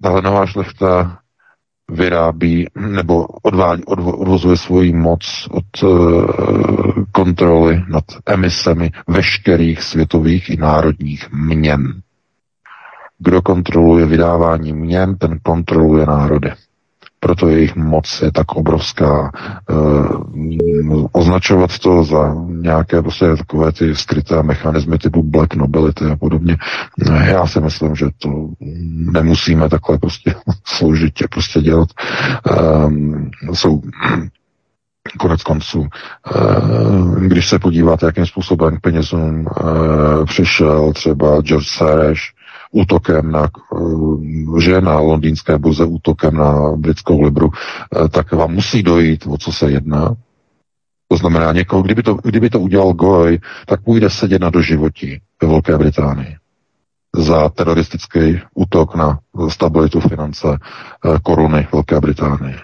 tahle 0.02 0.22
nová 0.22 0.46
šlechta 0.46 1.18
vyrábí 1.92 2.68
nebo 2.76 3.26
odvádí, 3.26 3.84
odvo, 3.86 4.18
odvozuje 4.18 4.58
svoji 4.58 4.94
moc 4.94 5.48
od 5.52 5.66
kontroly 7.12 7.84
nad 7.88 8.04
emisemi 8.26 8.92
veškerých 9.08 9.84
světových 9.84 10.50
i 10.50 10.58
národních 10.58 11.32
měn. 11.32 12.02
Kdo 13.20 13.42
kontroluje 13.42 14.06
vydávání 14.06 14.74
měn, 14.74 15.16
ten 15.16 15.40
kontroluje 15.44 16.06
národy. 16.06 16.52
Proto 17.20 17.48
jejich 17.48 17.76
moc 17.76 18.22
je 18.22 18.32
tak 18.32 18.52
obrovská. 18.52 19.32
E, 19.70 19.74
označovat 21.12 21.80
to 21.80 22.04
za 22.04 22.36
nějaké 22.48 23.02
prostě 23.02 23.36
takové 23.38 23.72
ty 23.72 23.96
skryté 23.96 24.44
mechanismy 24.44 24.98
typu 24.98 25.24
black 25.24 25.56
nobility 25.56 26.06
a 26.06 26.16
podobně, 26.16 26.58
já 27.24 27.48
si 27.48 27.62
myslím, 27.62 27.96
že 27.96 28.06
to 28.18 28.30
nemusíme 29.12 29.70
takhle 29.70 29.98
prostě 29.98 30.36
složitě 30.66 31.28
prostě 31.32 31.62
dělat. 31.62 31.90
E, 33.50 33.56
jsou 33.56 33.82
konec 35.20 35.44
konců, 35.44 35.88
když 37.20 37.50
se 37.50 37.60
podíváte, 37.60 38.06
jakým 38.06 38.26
způsobem 38.26 38.78
k 38.78 38.82
penězům 38.82 39.48
přišel 40.26 40.94
třeba 40.94 41.42
George 41.42 41.68
Soros, 41.68 42.20
útokem 42.72 43.32
na, 43.32 43.44
eh, 43.48 44.62
že 44.62 44.82
na 44.82 45.00
londýnské 45.00 45.58
burze, 45.58 45.86
útokem 45.86 46.34
na 46.34 46.72
britskou 46.76 47.22
libru, 47.22 47.50
eh, 47.52 48.10
tak 48.10 48.32
vám 48.32 48.52
musí 48.52 48.84
dojít, 48.84 49.26
o 49.28 49.38
co 49.38 49.52
se 49.52 49.72
jedná. 49.72 50.16
To 51.08 51.18
znamená, 51.18 51.54
někoho, 51.54 51.82
kdyby 51.82 52.04
to, 52.04 52.14
kdyby 52.14 52.50
to 52.50 52.60
udělal 52.60 52.94
Goj, 52.94 53.40
tak 53.66 53.84
půjde 53.84 54.10
sedět 54.10 54.42
na 54.42 54.50
doživotí 54.50 55.22
ve 55.42 55.48
Velké 55.48 55.78
Británii 55.78 56.36
za 57.16 57.50
teroristický 57.50 58.40
útok 58.54 58.96
na 58.96 59.20
stabilitu 59.50 60.00
finance 60.00 60.48
eh, 60.58 61.20
koruny 61.24 61.68
Velké 61.72 62.00
Británie. 62.00 62.60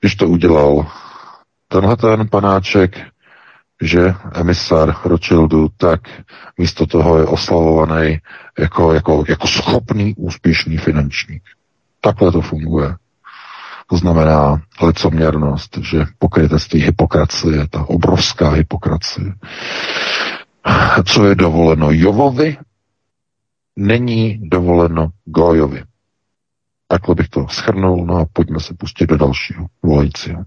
Když 0.00 0.14
to 0.14 0.28
udělal 0.28 0.86
tenhle 1.68 1.96
ten 1.96 2.28
panáček, 2.28 2.98
že 3.82 4.14
emisár 4.34 4.96
Rothschildu, 5.04 5.68
tak 5.76 6.00
místo 6.58 6.86
toho 6.86 7.18
je 7.18 7.26
oslavovaný 7.26 8.18
jako, 8.58 8.92
jako, 8.92 9.24
jako 9.28 9.46
schopný, 9.46 10.14
úspěšný 10.16 10.76
finančník. 10.76 11.42
Takhle 12.00 12.32
to 12.32 12.40
funguje. 12.40 12.94
To 13.90 13.96
znamená 13.96 14.62
licoměrnost, 14.82 15.78
že 15.82 16.04
pokrytectví 16.18 16.80
hypokracie, 16.80 17.68
ta 17.68 17.88
obrovská 17.88 18.50
hypokracie. 18.50 19.34
Co 21.04 21.26
je 21.26 21.34
dovoleno 21.34 21.88
Jovovi, 21.90 22.56
není 23.76 24.40
dovoleno 24.42 25.08
Gojovi. 25.24 25.82
Takhle 26.88 27.14
bych 27.14 27.28
to 27.28 27.46
schrnul, 27.48 28.06
no 28.06 28.16
a 28.16 28.26
pojďme 28.32 28.60
se 28.60 28.74
pustit 28.74 29.06
do 29.06 29.16
dalšího 29.16 29.66
volajícího. 29.82 30.44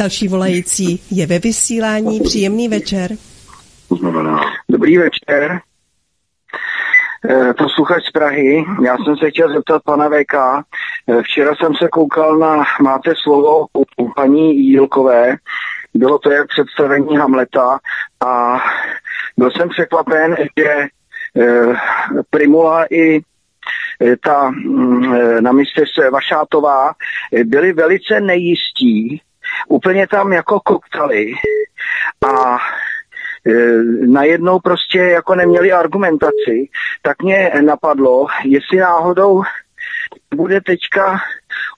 Další 0.00 0.28
volající 0.28 1.02
je 1.10 1.26
ve 1.26 1.38
vysílání. 1.38 2.20
Příjemný 2.20 2.68
večer. 2.68 3.10
Dobrý 4.68 4.98
večer. 4.98 5.60
Eh, 7.30 7.54
posluchač 7.54 8.04
z 8.04 8.10
Prahy. 8.10 8.64
Já 8.84 8.96
jsem 8.96 9.16
se 9.16 9.30
chtěl 9.30 9.52
zeptat 9.52 9.82
pana 9.82 10.08
VK. 10.08 10.34
Eh, 10.34 11.22
včera 11.22 11.54
jsem 11.54 11.74
se 11.74 11.88
koukal 11.88 12.38
na 12.38 12.64
Máte 12.82 13.14
slovo 13.22 13.66
u 13.96 14.12
paní 14.16 14.56
Jílkové. 14.58 15.36
Bylo 15.94 16.18
to 16.18 16.30
jak 16.30 16.48
představení 16.48 17.16
Hamleta 17.16 17.78
a 18.26 18.60
byl 19.36 19.50
jsem 19.50 19.68
překvapen, 19.68 20.36
že 20.58 20.70
eh, 20.70 21.74
Primula 22.30 22.86
i 22.90 23.20
ta 24.20 24.50
mm, 24.50 25.42
na 25.42 25.52
se 25.94 26.10
Vašátová 26.10 26.92
byli 27.44 27.72
velice 27.72 28.20
nejistí, 28.20 29.20
úplně 29.68 30.06
tam 30.06 30.32
jako 30.32 30.60
koktali 30.60 31.32
a 32.26 32.56
e, 32.56 33.52
najednou 34.06 34.58
prostě 34.58 34.98
jako 34.98 35.34
neměli 35.34 35.72
argumentaci, 35.72 36.68
tak 37.02 37.22
mě 37.22 37.52
napadlo, 37.60 38.26
jestli 38.44 38.78
náhodou 38.78 39.42
bude 40.34 40.60
teďka 40.60 41.20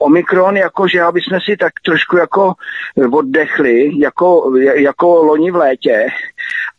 Omikron, 0.01 0.57
jako 0.57 0.89
že 0.89 1.03
aby 1.03 1.21
jsme 1.21 1.39
si 1.41 1.57
tak 1.57 1.73
trošku 1.85 2.17
jako 2.17 2.55
oddechli, 3.13 4.01
jako, 4.01 4.53
jako 4.75 5.25
loni 5.25 5.51
v 5.51 5.57
létě 5.57 6.07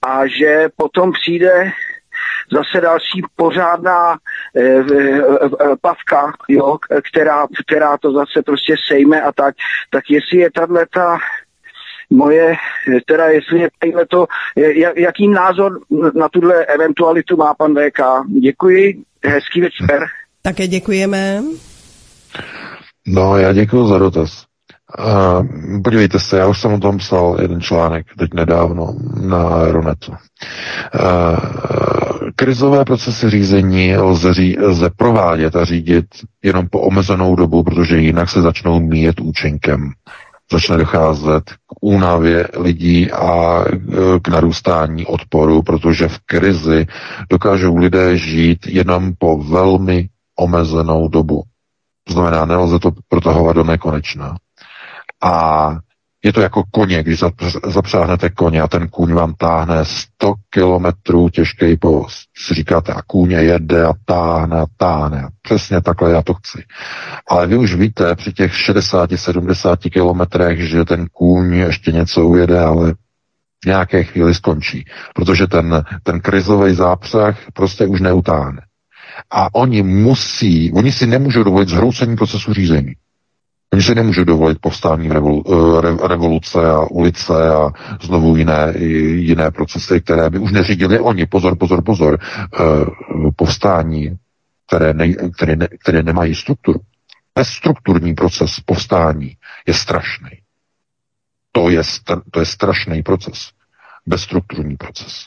a 0.08 0.28
že 0.28 0.70
potom 0.78 1.12
přijde 1.12 1.72
zase 2.52 2.82
další 2.82 3.22
pořádná 3.36 4.18
e, 4.56 4.62
e, 4.62 4.84
pavka, 5.82 6.34
jo, 6.50 6.78
která, 7.10 7.48
která 7.68 7.98
to 7.98 8.12
zase 8.12 8.42
prostě 8.46 8.76
sejme 8.88 9.22
a 9.22 9.32
tak, 9.32 9.56
tak 9.90 10.04
jestli 10.10 10.38
je 10.38 10.52
tato 10.52 10.74
ta 10.94 11.18
moje, 12.10 12.56
teda 13.06 13.26
jestli 13.26 13.60
je 13.60 13.70
to, 14.08 14.28
jaký 14.96 15.28
názor 15.28 15.80
na 16.16 16.30
tuhle 16.30 16.66
eventualitu 16.66 17.38
má 17.38 17.54
pan 17.54 17.74
VK. 17.74 18.00
Děkuji, 18.42 19.04
hezký 19.26 19.62
večer. 19.62 20.06
Také 20.42 20.68
děkujeme. 20.68 21.44
No, 23.08 23.38
já 23.38 23.54
děkuji 23.54 23.88
za 23.88 23.98
dotaz. 23.98 24.45
Podívejte 25.84 26.20
se, 26.20 26.38
já 26.38 26.48
už 26.48 26.62
jsem 26.62 26.74
o 26.74 26.80
tom 26.80 26.98
psal 26.98 27.38
jeden 27.42 27.62
článek 27.62 28.06
teď 28.20 28.34
nedávno 28.34 28.96
na 29.22 29.48
Aeronetu. 29.48 30.14
Krizové 32.36 32.86
procesy 32.86 33.30
řízení 33.30 33.98
lze, 33.98 34.34
ří, 34.34 34.60
lze 34.60 34.90
provádět 34.96 35.56
a 35.56 35.66
řídit 35.66 36.06
jenom 36.44 36.68
po 36.68 36.80
omezenou 36.80 37.36
dobu, 37.36 37.64
protože 37.64 37.98
jinak 37.98 38.30
se 38.30 38.42
začnou 38.42 38.80
míjet 38.80 39.20
účinkem. 39.20 39.92
Začne 40.52 40.78
docházet 40.78 41.44
k 41.50 41.74
únavě 41.82 42.48
lidí 42.58 43.12
a 43.12 43.64
k 44.22 44.28
narůstání 44.28 45.06
odporu, 45.06 45.62
protože 45.62 46.08
v 46.08 46.20
krizi 46.26 46.88
dokážou 47.30 47.78
lidé 47.78 48.18
žít 48.18 48.68
jenom 48.68 49.14
po 49.18 49.38
velmi 49.38 50.10
omezenou 50.40 51.08
dobu. 51.08 51.44
To 52.04 52.14
znamená, 52.14 52.46
nelze 52.46 52.80
to 52.80 52.92
protahovat 53.10 53.56
do 53.56 53.64
nekonečna. 53.64 54.36
A 55.24 55.76
je 56.26 56.34
to 56.34 56.42
jako 56.42 56.64
koně, 56.72 57.04
když 57.04 57.24
zapřáhnete 57.68 58.30
koně 58.30 58.62
a 58.62 58.68
ten 58.68 58.88
kůň 58.88 59.14
vám 59.14 59.34
táhne 59.34 59.86
100 59.86 60.34
kilometrů 60.50 61.30
těžký 61.30 61.78
post. 61.78 62.30
Si 62.38 62.54
říkáte, 62.54 62.94
a 62.94 63.02
kůně 63.02 63.36
jede 63.36 63.86
a 63.86 63.94
táhne 64.06 64.60
a 64.60 64.66
táhne. 64.78 65.30
Přesně 65.42 65.82
takhle 65.82 66.12
já 66.12 66.22
to 66.22 66.34
chci. 66.34 66.64
Ale 67.30 67.48
vy 67.48 67.58
už 67.58 67.76
víte 67.76 68.16
při 68.16 68.34
těch 68.34 68.54
60-70 68.54 69.90
kilometrech, 69.90 70.68
že 70.68 70.86
ten 70.86 71.08
kůň 71.12 71.54
ještě 71.54 71.92
něco 71.92 72.26
ujede, 72.26 72.60
ale 72.60 72.94
nějaké 73.66 74.04
chvíli 74.04 74.34
skončí. 74.34 74.86
Protože 75.16 75.48
ten, 75.48 75.84
ten 76.04 76.22
krizový 76.22 76.76
zápřah 76.76 77.38
prostě 77.54 77.86
už 77.86 78.02
neutáhne. 78.02 78.62
A 79.32 79.56
oni 79.56 79.84
musí, 79.84 80.72
oni 80.74 80.92
si 80.92 81.08
nemůžou 81.08 81.44
dovolit 81.44 81.70
zhroucení 81.70 82.16
procesu 82.16 82.54
řízení. 82.54 82.94
Oni 83.74 83.84
si 83.84 83.96
nemůžou 83.96 84.24
dovolit 84.24 84.58
povstání 84.62 85.10
revolu, 85.10 85.44
eh, 85.48 86.08
revoluce 86.08 86.72
a 86.72 86.80
ulice 86.82 87.50
a 87.50 87.70
znovu 88.02 88.36
jiné, 88.38 88.74
jiné 89.16 89.52
procesy, 89.52 90.02
které 90.02 90.30
by 90.30 90.40
už 90.40 90.52
neřídili 90.52 91.00
oni. 91.00 91.26
Pozor, 91.26 91.58
pozor, 91.58 91.84
pozor. 91.84 92.20
Eh, 92.60 92.86
povstání, 93.36 94.18
které, 94.68 94.94
ne, 94.94 95.14
které, 95.14 95.56
ne, 95.56 95.68
které 95.82 96.04
nemají 96.04 96.36
strukturu. 96.36 96.80
Bezstrukturní 97.36 98.14
proces 98.14 98.60
povstání 98.66 99.38
je 99.68 99.74
strašný. 99.74 100.30
To 101.52 101.70
je, 101.70 101.82
to 102.32 102.40
je 102.40 102.46
strašný 102.46 103.04
proces. 103.04 103.52
Bezstrukturní 104.06 104.76
proces. 104.78 105.26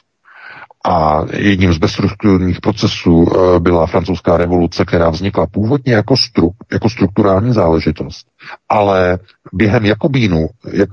A 0.89 1.25
jedním 1.33 1.73
z 1.73 1.79
bezstrukturních 1.79 2.61
procesů 2.61 3.27
eh, 3.27 3.61
byla 3.61 3.87
francouzská 3.87 4.37
revoluce, 4.37 4.85
která 4.85 5.11
vznikla 5.11 5.47
původně 5.47 5.95
jako, 5.95 6.17
stru, 6.17 6.51
jako 6.73 6.91
strukturální 6.91 7.53
záležitost. 7.53 8.27
Ale 8.69 9.19
během 9.53 9.85
Jakobínu, 9.85 10.49
jak, 10.73 10.89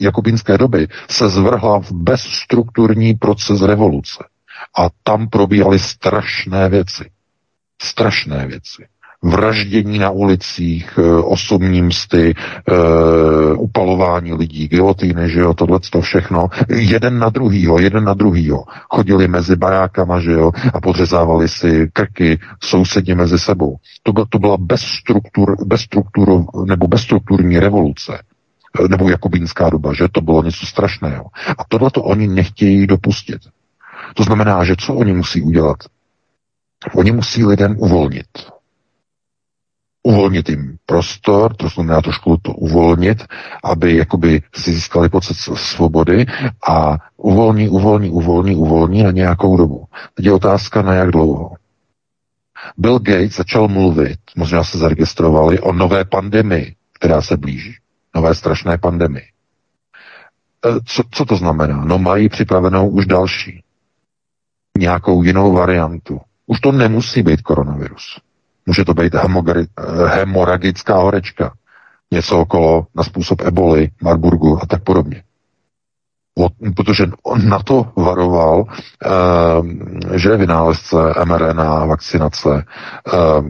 jakobínské 0.00 0.58
doby, 0.58 0.88
se 1.10 1.28
zvrhla 1.28 1.80
v 1.80 1.92
bezstrukturní 1.92 3.14
proces 3.14 3.62
revoluce. 3.62 4.24
A 4.78 4.88
tam 5.02 5.28
probíhaly 5.28 5.78
strašné 5.78 6.68
věci. 6.68 7.10
Strašné 7.82 8.46
věci 8.46 8.86
vraždění 9.22 9.98
na 9.98 10.10
ulicích, 10.10 10.98
eh, 10.98 11.22
osobní 11.22 11.82
msty, 11.82 12.34
uh, 12.70 13.62
upalování 13.62 14.32
lidí, 14.32 14.68
gilotýny, 14.68 15.30
že 15.30 15.40
jo, 15.40 15.54
tohle 15.54 15.80
to 15.90 16.00
všechno, 16.00 16.48
jeden 16.68 17.18
na 17.18 17.28
druhýho, 17.28 17.78
jeden 17.78 18.04
na 18.04 18.14
druhýho. 18.14 18.64
Chodili 18.90 19.28
mezi 19.28 19.56
barákama, 19.56 20.20
že 20.20 20.32
jo, 20.32 20.52
a 20.74 20.80
podřezávali 20.80 21.48
si 21.48 21.88
krky 21.92 22.38
sousedně 22.62 23.14
mezi 23.14 23.38
sebou. 23.38 23.76
To, 24.02 24.12
byla, 24.12 24.26
to 24.28 24.38
byla 24.38 24.56
bezstruktur, 24.56 25.56
bezstruktur, 25.66 26.44
nebo 26.64 26.88
bezstrukturní 26.88 27.58
revoluce 27.58 28.18
eh, 28.84 28.88
nebo 28.88 29.08
jakobínská 29.10 29.70
doba, 29.70 29.92
že 29.94 30.08
to 30.12 30.20
bylo 30.20 30.42
něco 30.42 30.66
strašného. 30.66 31.24
A 31.58 31.64
tohle 31.68 31.90
to 31.90 32.02
oni 32.02 32.26
nechtějí 32.28 32.86
dopustit. 32.86 33.40
To 34.14 34.22
znamená, 34.22 34.64
že 34.64 34.74
co 34.78 34.94
oni 34.94 35.12
musí 35.12 35.42
udělat? 35.42 35.76
Oni 36.94 37.12
musí 37.12 37.44
lidem 37.44 37.76
uvolnit 37.78 38.26
uvolnit 40.02 40.48
jim 40.48 40.78
prostor, 40.86 41.56
to 41.56 41.68
znamená 41.68 42.00
trošku 42.00 42.36
to 42.42 42.52
uvolnit, 42.52 43.24
aby 43.64 43.96
jakoby 43.96 44.42
si 44.54 44.72
získali 44.72 45.08
pocit 45.08 45.34
svobody 45.54 46.26
a 46.68 46.98
uvolní, 47.16 47.68
uvolní, 47.68 48.10
uvolní, 48.10 48.56
uvolní 48.56 49.02
na 49.02 49.10
nějakou 49.10 49.56
dobu. 49.56 49.84
Teď 50.14 50.26
je 50.26 50.32
otázka 50.32 50.82
na 50.82 50.94
jak 50.94 51.10
dlouho. 51.10 51.54
Bill 52.76 52.98
Gates 52.98 53.36
začal 53.36 53.68
mluvit, 53.68 54.18
možná 54.36 54.64
se 54.64 54.78
zaregistrovali, 54.78 55.60
o 55.60 55.72
nové 55.72 56.04
pandemii, 56.04 56.74
která 56.92 57.22
se 57.22 57.36
blíží. 57.36 57.74
Nové 58.14 58.34
strašné 58.34 58.78
pandemii. 58.78 59.24
E, 60.66 60.80
co, 60.84 61.02
co 61.10 61.24
to 61.24 61.36
znamená? 61.36 61.84
No 61.84 61.98
mají 61.98 62.28
připravenou 62.28 62.88
už 62.88 63.06
další. 63.06 63.62
Nějakou 64.78 65.22
jinou 65.22 65.52
variantu. 65.52 66.20
Už 66.46 66.60
to 66.60 66.72
nemusí 66.72 67.22
být 67.22 67.42
koronavirus. 67.42 68.20
Může 68.66 68.84
to 68.84 68.94
být 68.94 69.14
hemoragická 70.06 70.96
horečka, 70.96 71.52
něco 72.10 72.38
okolo 72.38 72.86
na 72.94 73.02
způsob 73.02 73.40
eboli, 73.40 73.88
Marburgu 74.02 74.62
a 74.62 74.66
tak 74.66 74.82
podobně. 74.82 75.22
protože 76.76 77.06
on 77.22 77.48
na 77.48 77.58
to 77.58 77.92
varoval, 77.96 78.64
eh, 79.04 80.18
že 80.18 80.36
vynálezce 80.36 80.96
mRNA 81.24 81.84
vakcinace, 81.84 82.64
eh, 83.06 83.42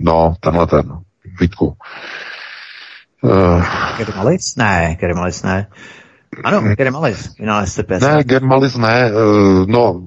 no, 0.00 0.34
tenhle 0.40 0.66
ten, 0.66 0.92
Vítku. 1.40 1.76
Eh, 3.24 3.62
Germalis? 3.96 4.56
Ne, 4.56 4.96
Germalis 5.00 5.42
ne. 5.42 5.66
Ano, 6.44 6.60
Germalis, 6.60 7.36
vynálezce 7.38 7.82
PS. 7.82 8.00
Ne, 8.00 8.24
Germalis 8.24 8.76
ne, 8.76 9.10
no, 9.66 10.06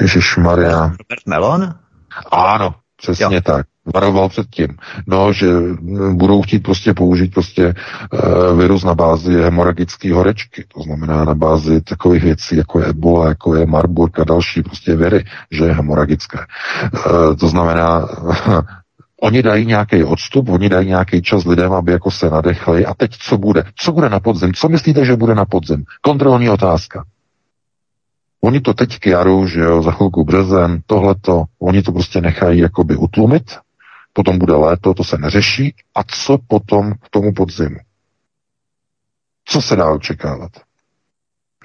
Ježíš 0.00 0.36
Maria. 0.36 0.80
Robert 0.82 1.26
Melon? 1.26 1.74
Ano, 2.32 2.74
přesně 2.96 3.34
jo. 3.36 3.40
tak. 3.40 3.66
Varoval 3.94 4.28
předtím. 4.28 4.68
No, 5.06 5.32
že 5.32 5.46
budou 6.12 6.42
chtít 6.42 6.58
prostě 6.58 6.94
použít 6.94 7.34
prostě 7.34 7.74
uh, 8.12 8.58
virus 8.58 8.84
na 8.84 8.94
bázi 8.94 9.42
hemoragické 9.42 10.14
horečky. 10.14 10.64
To 10.74 10.82
znamená 10.82 11.24
na 11.24 11.34
bázi 11.34 11.80
takových 11.80 12.22
věcí, 12.22 12.56
jako 12.56 12.80
je 12.80 12.86
Ebola, 12.86 13.28
jako 13.28 13.54
je 13.54 13.66
Marburg 13.66 14.18
a 14.18 14.24
další 14.24 14.62
prostě 14.62 14.96
viry, 14.96 15.24
že 15.50 15.64
je 15.64 15.72
hemoragické. 15.72 16.38
Uh, 16.38 17.36
to 17.36 17.48
znamená, 17.48 18.08
Oni 19.22 19.42
dají 19.42 19.66
nějaký 19.66 20.04
odstup, 20.04 20.48
oni 20.48 20.68
dají 20.68 20.88
nějaký 20.88 21.22
čas 21.22 21.44
lidem, 21.44 21.72
aby 21.72 21.92
jako 21.92 22.10
se 22.10 22.30
nadechli. 22.30 22.86
A 22.86 22.94
teď 22.94 23.16
co 23.18 23.38
bude? 23.38 23.64
Co 23.76 23.92
bude 23.92 24.08
na 24.08 24.20
podzem? 24.20 24.54
Co 24.54 24.68
myslíte, 24.68 25.04
že 25.04 25.16
bude 25.16 25.34
na 25.34 25.44
podzem? 25.44 25.84
Kontrolní 26.00 26.50
otázka. 26.50 27.04
Oni 28.40 28.60
to 28.60 28.74
teď 28.74 28.98
k 28.98 29.06
jaru, 29.06 29.46
že 29.46 29.60
jo, 29.60 29.82
za 29.82 29.90
chvilku 29.90 30.24
březen, 30.24 30.80
tohleto, 30.86 31.44
oni 31.58 31.82
to 31.82 31.92
prostě 31.92 32.20
nechají 32.20 32.60
jakoby 32.60 32.96
utlumit, 32.96 33.58
potom 34.12 34.38
bude 34.38 34.54
léto, 34.54 34.94
to 34.94 35.04
se 35.04 35.18
neřeší. 35.18 35.74
A 35.94 36.02
co 36.02 36.38
potom 36.48 36.92
k 36.92 37.08
tomu 37.10 37.32
podzimu? 37.32 37.76
Co 39.44 39.62
se 39.62 39.76
dá 39.76 39.90
očekávat? 39.90 40.50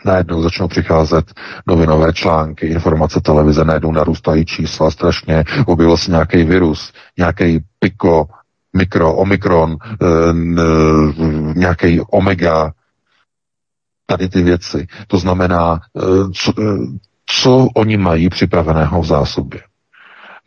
Najednou 0.05 0.41
začnou 0.41 0.67
přicházet 0.67 1.33
novinové 1.67 2.13
články, 2.13 2.67
informace 2.67 3.21
televize, 3.21 3.65
najednou 3.65 3.91
narůstají 3.91 4.45
čísla 4.45 4.91
strašně, 4.91 5.43
objevil 5.65 5.97
se 5.97 6.11
nějaký 6.11 6.43
virus, 6.43 6.93
nějaký 7.17 7.59
piko, 7.79 8.25
mikro, 8.73 9.15
omikron, 9.15 9.77
e, 10.01 10.05
nějaký 11.55 12.01
omega, 12.01 12.73
tady 14.05 14.29
ty 14.29 14.43
věci. 14.43 14.87
To 15.07 15.17
znamená, 15.17 15.79
eh, 15.97 16.01
co, 16.33 16.53
eh, 16.61 16.77
co 17.25 17.67
oni 17.75 17.97
mají 17.97 18.29
připraveného 18.29 19.01
v 19.01 19.05
zásobě. 19.05 19.61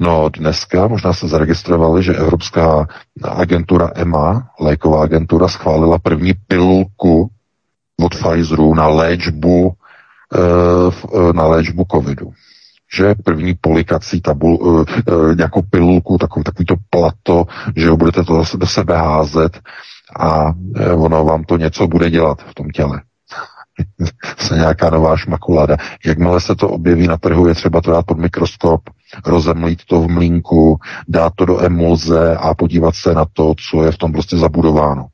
No 0.00 0.28
dneska 0.28 0.86
možná 0.88 1.12
se 1.12 1.28
zaregistrovali, 1.28 2.02
že 2.02 2.14
Evropská 2.14 2.86
agentura 3.22 3.90
EMA, 3.94 4.48
léková 4.60 5.02
agentura, 5.02 5.48
schválila 5.48 5.98
první 5.98 6.32
pilulku 6.46 7.30
od 8.00 8.14
Pfizeru 8.14 8.74
na 8.74 8.86
léčbu 8.88 9.72
eh, 10.34 11.32
na 11.32 11.46
léčbu 11.46 11.86
covidu. 11.92 12.32
Že 12.96 13.14
první 13.24 13.54
polikací 13.60 14.20
tabul, 14.20 14.84
nějakou 15.36 15.62
pilulku, 15.62 16.18
takový, 16.18 16.44
takový 16.44 16.66
to 16.66 16.74
plato, 16.90 17.44
že 17.76 17.90
ho 17.90 17.96
budete 17.96 18.24
to 18.24 18.42
do 18.56 18.66
sebe 18.66 18.96
házet 18.96 19.60
a 20.20 20.52
ono 20.96 21.24
vám 21.24 21.44
to 21.44 21.56
něco 21.56 21.86
bude 21.86 22.10
dělat 22.10 22.42
v 22.42 22.54
tom 22.54 22.70
těle 22.70 23.02
se 24.38 24.54
nějaká 24.54 24.90
nová 24.90 25.16
šmakulada. 25.16 25.76
Jakmile 26.06 26.40
se 26.40 26.54
to 26.54 26.68
objeví 26.68 27.06
na 27.06 27.16
trhu, 27.16 27.46
je 27.46 27.54
třeba 27.54 27.80
to 27.80 27.90
dát 27.90 28.06
pod 28.06 28.18
mikroskop, 28.18 28.80
rozemlít 29.26 29.84
to 29.84 30.00
v 30.00 30.08
mlínku, 30.08 30.78
dát 31.08 31.32
to 31.36 31.44
do 31.44 31.64
emulze 31.64 32.36
a 32.36 32.54
podívat 32.54 32.94
se 32.94 33.14
na 33.14 33.24
to, 33.32 33.54
co 33.70 33.84
je 33.84 33.92
v 33.92 33.98
tom 33.98 34.12
prostě 34.12 34.36
zabudováno. 34.36 35.06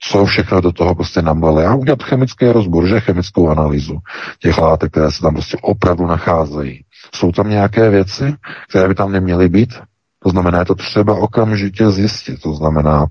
Co 0.00 0.24
všechno 0.24 0.60
do 0.60 0.72
toho 0.72 0.94
prostě 0.94 1.22
namleli. 1.22 1.64
A 1.64 1.74
udělat 1.74 2.02
chemický 2.02 2.46
rozbor, 2.46 2.86
že 2.86 3.00
chemickou 3.00 3.48
analýzu 3.48 3.98
těch 4.38 4.58
látek, 4.58 4.90
které 4.90 5.12
se 5.12 5.22
tam 5.22 5.34
prostě 5.34 5.56
opravdu 5.62 6.06
nacházejí. 6.06 6.84
Jsou 7.14 7.32
tam 7.32 7.50
nějaké 7.50 7.90
věci, 7.90 8.34
které 8.68 8.88
by 8.88 8.94
tam 8.94 9.12
neměly 9.12 9.48
být? 9.48 9.74
To 10.22 10.30
znamená, 10.30 10.58
je 10.58 10.64
to 10.64 10.74
třeba 10.74 11.14
okamžitě 11.14 11.90
zjistit. 11.90 12.40
To 12.40 12.54
znamená, 12.54 13.06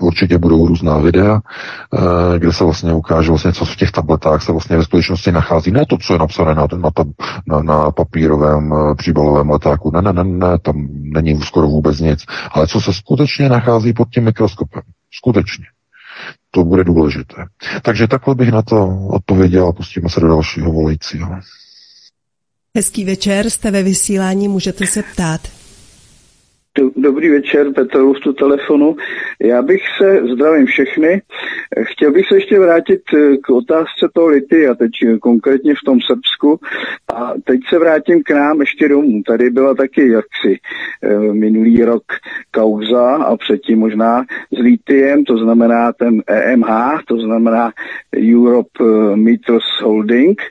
Určitě 0.00 0.38
budou 0.38 0.66
různá 0.66 0.98
videa, 0.98 1.40
eh, 1.94 2.38
kde 2.38 2.52
se 2.52 2.64
vlastně 2.64 2.92
ukáže 2.92 3.28
vlastně, 3.28 3.52
co 3.52 3.64
v 3.64 3.76
těch 3.76 3.90
tabletách 3.90 4.42
se 4.42 4.52
vlastně 4.52 4.76
ve 4.76 4.84
skutečnosti 4.84 5.32
nachází. 5.32 5.70
Ne 5.70 5.86
to, 5.86 5.96
co 5.98 6.12
je 6.12 6.18
napsané 6.18 6.54
na, 6.54 6.66
na, 6.76 6.90
na, 7.46 7.62
na 7.62 7.90
papírovém 7.90 8.72
eh, 8.72 8.94
příbalovém 8.94 9.50
letáku. 9.50 9.90
Ne, 9.90 10.02
ne, 10.02 10.12
ne, 10.12 10.24
ne, 10.24 10.58
tam 10.58 10.88
není 10.90 11.40
skoro 11.40 11.66
vůbec 11.66 12.00
nic. 12.00 12.24
Ale 12.50 12.66
co 12.66 12.80
se 12.80 12.92
skutečně 12.92 13.48
nachází 13.48 13.92
pod 13.92 14.08
tím 14.10 14.24
mikroskopem. 14.24 14.82
Skutečně. 15.14 15.64
To 16.50 16.64
bude 16.64 16.84
důležité. 16.84 17.46
Takže 17.82 18.08
takhle 18.08 18.34
bych 18.34 18.52
na 18.52 18.62
to 18.62 19.06
odpověděl 19.10 19.68
a 19.68 19.72
pustíme 19.72 20.08
se 20.08 20.20
do 20.20 20.28
dalšího 20.28 20.72
volajícího. 20.72 21.38
Hezký 22.76 23.04
večer, 23.04 23.50
jste 23.50 23.70
ve 23.70 23.82
vysílání, 23.82 24.48
můžete 24.48 24.86
se 24.86 25.02
ptát. 25.02 25.61
Dobrý 26.96 27.28
večer, 27.30 27.72
Petr 27.72 27.98
tu 28.22 28.32
telefonu. 28.32 28.96
Já 29.42 29.62
bych 29.62 29.82
se, 29.98 30.20
zdravím 30.34 30.66
všechny, 30.66 31.22
chtěl 31.82 32.12
bych 32.12 32.28
se 32.28 32.34
ještě 32.34 32.60
vrátit 32.60 33.02
eh, 33.14 33.36
k 33.36 33.50
otázce 33.50 34.08
toho 34.14 34.26
lity 34.26 34.68
a 34.68 34.74
teď 34.74 34.90
eh, 35.06 35.18
konkrétně 35.18 35.74
v 35.74 35.84
tom 35.86 35.98
Srbsku 36.00 36.60
a 37.14 37.32
teď 37.44 37.60
se 37.68 37.78
vrátím 37.78 38.22
k 38.22 38.30
nám 38.30 38.60
ještě 38.60 38.88
domů. 38.88 39.22
Tady 39.26 39.50
byla 39.50 39.74
taky 39.74 40.08
jaksi 40.08 40.58
eh, 41.02 41.18
minulý 41.18 41.84
rok 41.84 42.02
kauza 42.50 43.16
a 43.16 43.36
předtím 43.36 43.78
možná 43.78 44.24
s 44.52 44.58
litiem, 44.58 45.24
to 45.24 45.38
znamená 45.38 45.92
ten 45.92 46.22
EMH, 46.26 47.02
to 47.08 47.16
znamená 47.16 47.72
Europe 48.16 48.84
Metals 49.14 49.80
Holding, 49.82 50.42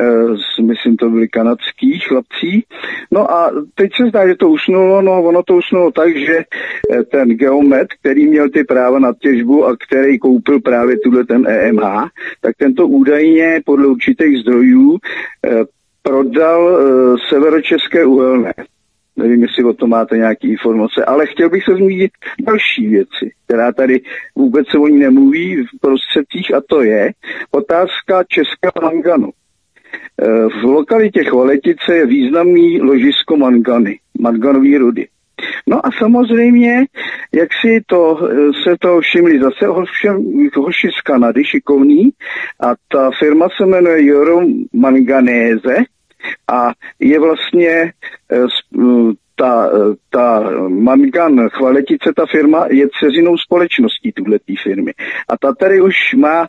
Eh, 0.00 0.62
myslím, 0.62 0.96
to 0.96 1.10
byli 1.10 1.28
kanadský 1.28 1.98
chlapcí. 1.98 2.64
No 3.10 3.30
a 3.30 3.50
teď 3.74 3.90
se 3.96 4.08
zdá, 4.08 4.28
že 4.28 4.34
to 4.34 4.48
usnulo, 4.48 5.02
no 5.02 5.22
ono 5.22 5.42
to 5.42 5.56
usnulo 5.56 5.90
tak, 5.90 6.16
že 6.16 6.38
eh, 6.38 7.02
ten 7.02 7.28
geomet, 7.28 7.88
který 8.00 8.26
měl 8.26 8.50
ty 8.50 8.64
práva 8.64 8.98
na 8.98 9.12
těžbu 9.20 9.66
a 9.66 9.76
který 9.76 10.18
koupil 10.18 10.60
právě 10.60 10.98
tuhle 10.98 11.24
ten 11.24 11.46
EMH, 11.48 12.08
tak 12.40 12.56
tento 12.56 12.86
údajně 12.86 13.60
podle 13.66 13.86
určitých 13.86 14.38
zdrojů 14.38 14.98
eh, 15.46 15.64
prodal 16.02 16.78
severočeské 17.28 18.04
uhelné. 18.04 18.54
Nevím, 19.16 19.42
jestli 19.42 19.64
o 19.64 19.72
tom 19.72 19.90
máte 19.90 20.16
nějaké 20.16 20.48
informace, 20.48 21.04
ale 21.04 21.26
chtěl 21.26 21.50
bych 21.50 21.64
se 21.64 21.74
zmínit 21.74 22.10
další 22.40 22.86
věci, 22.86 23.32
která 23.44 23.72
tady 23.72 24.00
vůbec 24.34 24.68
se 24.68 24.78
o 24.78 24.86
ní 24.86 24.98
nemluví 24.98 25.56
v 25.56 25.80
prostředcích 25.80 26.54
a 26.54 26.60
to 26.68 26.82
je 26.82 27.12
otázka 27.50 28.24
českého 28.28 28.72
manganu. 28.82 29.30
V 30.62 30.64
lokalitě 30.64 31.24
Chvaletice 31.24 31.96
je 31.96 32.06
významný 32.06 32.80
ložisko 32.80 33.36
mangany, 33.36 33.98
manganové 34.20 34.78
rudy. 34.78 35.08
No 35.66 35.86
a 35.86 35.90
samozřejmě, 35.98 36.86
jak 37.34 37.48
si 37.60 37.80
to, 37.86 38.30
se 38.64 38.76
to 38.80 39.00
všimli 39.00 39.40
zase 39.40 39.66
hoši 40.56 40.88
z 40.98 41.00
Kanady, 41.00 41.44
šikovný, 41.44 42.10
a 42.60 42.74
ta 42.88 43.10
firma 43.18 43.46
se 43.56 43.66
jmenuje 43.66 44.14
Euro 44.14 44.40
Manganese 44.72 45.76
a 46.48 46.72
je 47.00 47.20
vlastně 47.20 47.92
ta, 49.40 49.70
ta 50.10 50.50
Mangan 50.68 51.48
Chvaletice, 51.48 52.12
ta 52.16 52.26
firma, 52.26 52.66
je 52.70 52.88
dceřinou 52.88 53.38
společností 53.38 54.12
tuhle 54.12 54.38
firmy. 54.62 54.92
A 55.28 55.38
ta 55.38 55.52
tady 55.54 55.80
už 55.80 55.94
má 56.16 56.46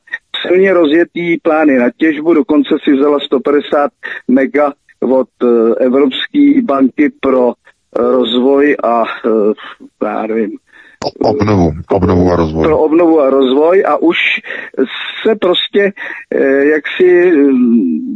silně 0.47 0.73
rozjetý 0.73 1.38
plány 1.39 1.77
na 1.77 1.89
těžbu, 1.97 2.34
dokonce 2.34 2.69
si 2.84 2.93
vzala 2.93 3.19
150 3.19 3.91
mega 4.27 4.73
od 4.99 5.30
uh, 5.43 5.73
Evropské 5.80 6.61
banky 6.63 7.11
pro 7.19 7.47
uh, 7.47 7.53
rozvoj 7.95 8.76
a 8.84 9.01
uh, 9.01 9.53
já 10.03 10.27
nevím, 10.27 10.57
Obnovu, 11.23 11.72
obnovu 11.91 12.31
a 12.31 12.35
rozvoj. 12.35 12.63
Pro 12.63 12.80
obnovu 12.80 13.19
a 13.22 13.30
rozvoj 13.30 13.84
a 13.88 13.97
už 13.97 14.18
se 15.26 15.35
prostě 15.35 15.93
eh, 16.35 16.65
jaksi 16.65 17.31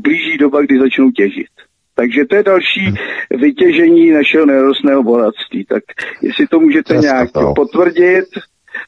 blíží 0.01 0.37
doba, 0.37 0.61
kdy 0.61 0.79
začnou 0.79 1.11
těžit. 1.11 1.64
Takže 1.95 2.25
to 2.25 2.35
je 2.35 2.43
další 2.43 2.85
hmm. 2.85 2.95
vytěžení 3.41 4.11
našeho 4.11 4.45
nerostného 4.45 5.03
bohatství. 5.03 5.65
Tak 5.65 5.83
jestli 6.21 6.47
to 6.47 6.59
můžete 6.59 6.93
Přesně 6.93 7.07
nějak 7.07 7.31
to. 7.31 7.53
potvrdit, 7.55 8.25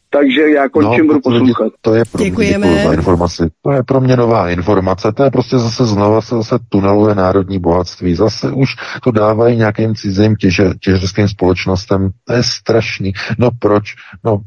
takže 0.10 0.42
já 0.42 0.70
končím, 0.70 1.08
no, 1.08 1.14
budu 1.14 1.20
poslouchat. 1.20 1.74
To 1.82 1.96
je 1.96 2.04
pro 2.12 2.24
Děkujeme. 2.24 2.68
Mě, 2.68 2.84
za 2.84 2.94
informaci. 2.94 3.44
To 3.62 3.72
je 3.72 3.84
pro 3.84 4.02
mě 4.02 4.18
nová 4.18 4.50
informace. 4.50 5.12
To 5.12 5.24
je 5.24 5.32
prostě 5.32 5.58
zase 5.58 5.86
znova 5.86 6.22
se 6.22 6.36
zase 6.36 6.56
tuneluje 6.70 7.16
národní 7.16 7.60
bohatství. 7.60 8.16
Zase 8.16 8.52
už 8.52 8.70
to 9.04 9.12
dávají 9.12 9.58
nějakým 9.58 9.96
cizím 9.96 10.36
těže, 10.36 10.64
těžerským 10.82 11.28
společnostem. 11.28 12.10
To 12.28 12.34
je 12.34 12.44
strašný. 12.44 13.14
No 13.38 13.50
proč? 13.60 13.96
No 14.24 14.42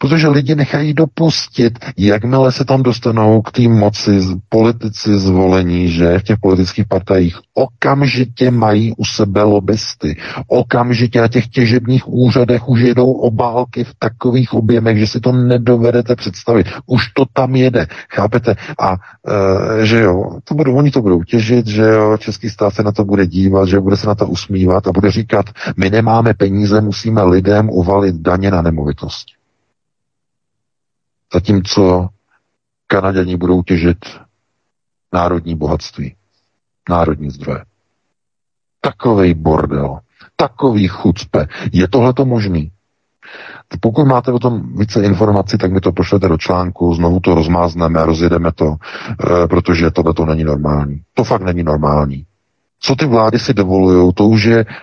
Protože 0.00 0.28
lidi 0.28 0.54
nechají 0.54 0.94
dopustit, 0.94 1.78
jakmile 1.96 2.52
se 2.52 2.64
tam 2.64 2.82
dostanou 2.82 3.42
k 3.42 3.50
té 3.50 3.62
moci 3.68 4.20
politici 4.48 5.18
zvolení, 5.18 5.88
že 5.88 6.18
v 6.18 6.22
těch 6.22 6.38
politických 6.38 6.86
partajích 6.86 7.38
okamžitě 7.54 8.50
mají 8.50 8.94
u 8.96 9.04
sebe 9.04 9.42
lobbysty. 9.42 10.16
Okamžitě 10.46 11.20
na 11.20 11.28
těch 11.28 11.48
těžebních 11.48 12.08
úřadech 12.08 12.68
už 12.68 12.80
jedou 12.80 13.12
obálky 13.12 13.84
v 13.84 13.94
takových 13.98 14.54
objemech, 14.54 14.98
že 14.98 15.06
si 15.06 15.20
to 15.20 15.32
nedovedete 15.32 16.16
představit. 16.16 16.66
Už 16.86 17.12
to 17.12 17.24
tam 17.32 17.56
jede, 17.56 17.86
chápete? 18.10 18.54
A 18.80 18.96
e, 19.82 19.86
že 19.86 20.00
jo, 20.00 20.38
to 20.44 20.54
budou, 20.54 20.76
oni 20.76 20.90
to 20.90 21.02
budou 21.02 21.22
těžit, 21.22 21.66
že 21.66 21.82
jo, 21.82 22.16
český 22.16 22.50
stát 22.50 22.74
se 22.74 22.82
na 22.82 22.92
to 22.92 23.04
bude 23.04 23.26
dívat, 23.26 23.68
že 23.68 23.80
bude 23.80 23.96
se 23.96 24.06
na 24.06 24.14
to 24.14 24.26
usmívat 24.26 24.86
a 24.86 24.92
bude 24.92 25.10
říkat, 25.10 25.46
my 25.76 25.90
nemáme 25.90 26.34
peníze, 26.34 26.80
musíme 26.80 27.22
lidem 27.22 27.70
uvalit 27.70 28.16
daně 28.16 28.50
na 28.50 28.62
nemovitosti. 28.62 29.37
Zatímco 31.34 32.08
Kanaděni 32.86 33.36
budou 33.36 33.62
těžit 33.62 33.98
národní 35.12 35.56
bohatství, 35.56 36.14
národní 36.88 37.30
zdroje. 37.30 37.64
Takový 38.80 39.34
bordel, 39.34 39.98
takový 40.36 40.88
chucpe. 40.88 41.48
Je 41.72 41.88
tohle 41.88 42.12
to 42.12 42.24
možný? 42.24 42.72
Pokud 43.80 44.04
máte 44.04 44.32
o 44.32 44.38
tom 44.38 44.78
více 44.78 45.04
informací, 45.04 45.58
tak 45.58 45.72
mi 45.72 45.80
to 45.80 45.92
pošlete 45.92 46.28
do 46.28 46.38
článku, 46.38 46.94
znovu 46.94 47.20
to 47.20 47.34
rozmázneme, 47.34 48.04
rozjedeme 48.04 48.52
to, 48.52 48.74
e, 48.74 48.76
protože 49.46 49.90
tohle 49.90 50.14
to 50.14 50.24
není 50.24 50.44
normální. 50.44 51.02
To 51.14 51.24
fakt 51.24 51.42
není 51.42 51.62
normální. 51.62 52.26
Co 52.80 52.96
ty 52.96 53.06
vlády 53.06 53.38
si 53.38 53.54
dovolují, 53.54 54.12
to 54.14 54.26
už 54.26 54.44
je... 54.44 54.66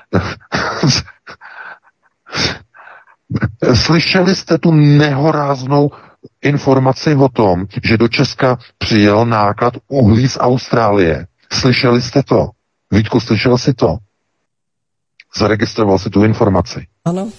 Slyšeli 3.73 4.35
jste 4.35 4.57
tu 4.57 4.71
nehoráznou 4.71 5.91
informaci 6.45 7.15
o 7.15 7.29
tom, 7.29 7.65
že 7.83 7.97
do 7.97 8.07
Česka 8.07 8.57
přijel 8.77 9.25
náklad 9.25 9.73
uhlí 9.87 10.29
z 10.29 10.37
Austrálie. 10.39 11.27
Slyšeli 11.53 12.01
jste 12.01 12.23
to? 12.23 12.49
Vítku, 12.91 13.19
slyšel 13.19 13.57
jsi 13.57 13.73
to? 13.73 13.97
Zaregistroval 15.37 15.99
si 15.99 16.09
tu 16.09 16.23
informaci? 16.23 16.87
Ano. 17.05 17.31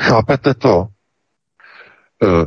Chápete 0.00 0.54
to? 0.54 0.86
Eh, 2.22 2.46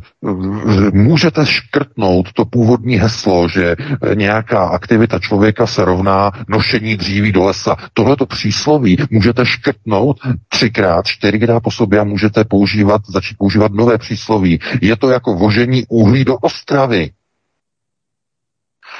můžete 0.93 1.45
škrtnout 1.45 2.33
to 2.33 2.45
původní 2.45 2.95
heslo, 2.95 3.47
že 3.49 3.75
nějaká 4.13 4.67
aktivita 4.67 5.19
člověka 5.19 5.67
se 5.67 5.85
rovná 5.85 6.31
nošení 6.47 6.97
dříví 6.97 7.31
do 7.31 7.43
lesa. 7.43 7.75
Tohleto 7.93 8.25
přísloví 8.25 8.97
můžete 9.11 9.45
škrtnout 9.45 10.17
třikrát, 10.47 11.05
čtyřikrát 11.05 11.59
po 11.59 11.71
sobě 11.71 11.99
a 11.99 12.03
můžete 12.03 12.43
používat, 12.43 13.01
začít 13.07 13.37
používat 13.37 13.71
nové 13.71 13.97
přísloví. 13.97 14.59
Je 14.81 14.95
to 14.95 15.09
jako 15.09 15.33
vožení 15.33 15.83
uhlí 15.89 16.25
do 16.25 16.35
Ostravy. 16.35 17.09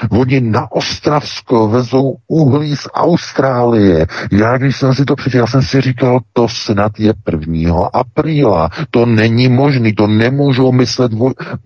Oni 0.10 0.42
na 0.42 0.72
Ostravsko 0.72 1.68
vezou 1.68 2.16
uhlí 2.28 2.76
z 2.76 2.88
Austrálie. 2.94 4.06
Já, 4.32 4.58
když 4.58 4.78
jsem 4.78 4.94
si 4.94 5.06
to 5.06 5.16
přečetl, 5.16 5.38
já 5.38 5.48
jsem 5.48 5.62
si 5.62 5.82
říkal, 5.82 6.20
to 6.34 6.48
snad 6.48 7.00
je 7.00 7.14
1. 7.32 7.90
apríla. 7.94 8.70
To 8.92 9.06
není 9.06 9.50
možný, 9.50 9.94
to 9.94 10.08
nemůžou 10.08 10.72
myslet. 10.72 11.12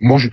Mož... 0.00 0.28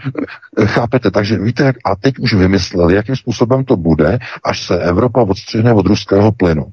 Chápete? 0.66 1.12
Takže 1.12 1.40
víte, 1.40 1.64
jak... 1.64 1.76
a 1.86 1.96
teď 1.96 2.20
už 2.20 2.34
vymysleli, 2.34 2.96
jakým 2.96 3.16
způsobem 3.16 3.64
to 3.64 3.78
bude, 3.78 4.20
až 4.44 4.62
se 4.62 4.80
Evropa 4.80 5.22
odstřihne 5.22 5.74
od 5.74 5.86
ruského 5.86 6.32
plynu. 6.32 6.66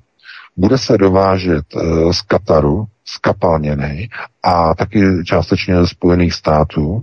Bude 0.57 0.79
se 0.79 0.99
dovážet 0.99 1.65
uh, 1.75 2.13
z 2.13 2.23
Kataru, 2.23 2.87
z 3.05 3.19
kapalněnej 3.19 4.09
a 4.43 4.75
taky 4.75 5.25
částečně 5.25 5.77
ze 5.77 5.87
Spojených 5.87 6.35
států 6.35 7.03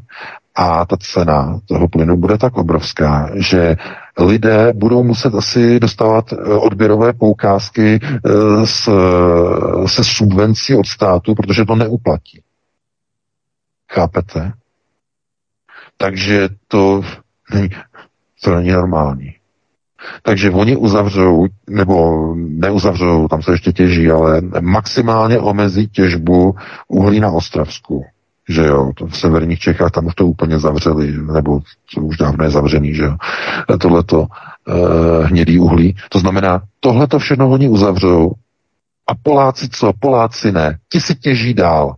a 0.56 0.86
ta 0.86 0.98
cena 0.98 1.60
toho 1.66 1.88
plynu 1.88 2.18
bude 2.18 2.38
tak 2.38 2.58
obrovská, 2.58 3.30
že 3.36 3.76
lidé 4.18 4.74
budou 4.76 5.04
muset 5.04 5.36
asi 5.36 5.80
dostávat 5.80 6.34
eh, 6.34 6.36
odběrové 6.54 7.14
poukázky 7.14 8.00
eh, 8.04 8.66
s, 8.66 8.90
se 9.86 10.04
subvencí 10.04 10.76
od 10.76 10.86
státu, 10.86 11.36
protože 11.36 11.66
to 11.66 11.76
neuplatí. 11.76 12.42
Chápete? 13.92 14.52
Takže 15.98 16.50
to 16.68 17.02
není, 17.54 17.70
to 18.44 18.56
není 18.56 18.72
normální. 18.72 19.36
Takže 20.24 20.52
oni 20.52 20.76
uzavřou, 20.76 21.48
nebo 21.70 22.36
neuzavřou, 22.36 23.28
tam 23.28 23.42
se 23.42 23.52
ještě 23.52 23.72
těží, 23.72 24.12
ale 24.12 24.42
maximálně 24.62 25.40
omezí 25.40 25.88
těžbu 25.88 26.56
uhlí 26.88 27.20
na 27.20 27.32
Ostravsku 27.32 28.06
že 28.50 28.66
jo, 28.66 28.92
v 29.08 29.18
severních 29.18 29.60
Čechách 29.60 29.92
tam 29.92 30.06
už 30.06 30.16
to 30.16 30.26
úplně 30.26 30.60
zavřeli, 30.60 31.14
nebo 31.34 31.60
to 31.96 32.02
už 32.02 32.18
dávno 32.18 32.44
je 32.44 32.50
zavřený, 32.50 32.96
že 32.96 33.04
jo, 33.04 33.18
tohleto 33.80 34.22
uh, 34.22 34.28
hnědý 35.26 35.60
uhlí. 35.60 35.96
To 36.10 36.20
znamená, 36.20 36.62
tohleto 36.80 37.20
všechno 37.20 37.50
oni 37.50 37.70
uzavřou 37.70 38.32
a 39.08 39.16
Poláci 39.24 39.70
co? 39.70 39.94
Poláci 40.00 40.52
ne. 40.52 40.78
Ti 40.92 41.02
si 41.02 41.16
těží 41.16 41.54
dál, 41.54 41.96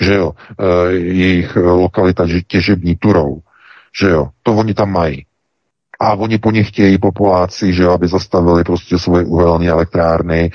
že 0.00 0.14
jo, 0.14 0.30
uh, 0.30 0.90
jejich 0.92 1.56
lokalita 1.56 2.26
těžební 2.46 2.96
turou, 2.96 3.40
že 4.00 4.08
jo, 4.08 4.28
to 4.42 4.52
oni 4.52 4.74
tam 4.74 4.92
mají. 4.92 5.26
A 6.00 6.14
oni 6.14 6.38
po 6.38 6.50
nich 6.50 6.68
chtějí 6.68 6.98
po 6.98 7.12
Poláci, 7.12 7.72
že 7.72 7.82
jo, 7.82 7.90
aby 7.90 8.08
zastavili 8.08 8.64
prostě 8.64 8.98
svoje 8.98 9.24
uhelné 9.24 9.66
elektrárny, 9.66 10.50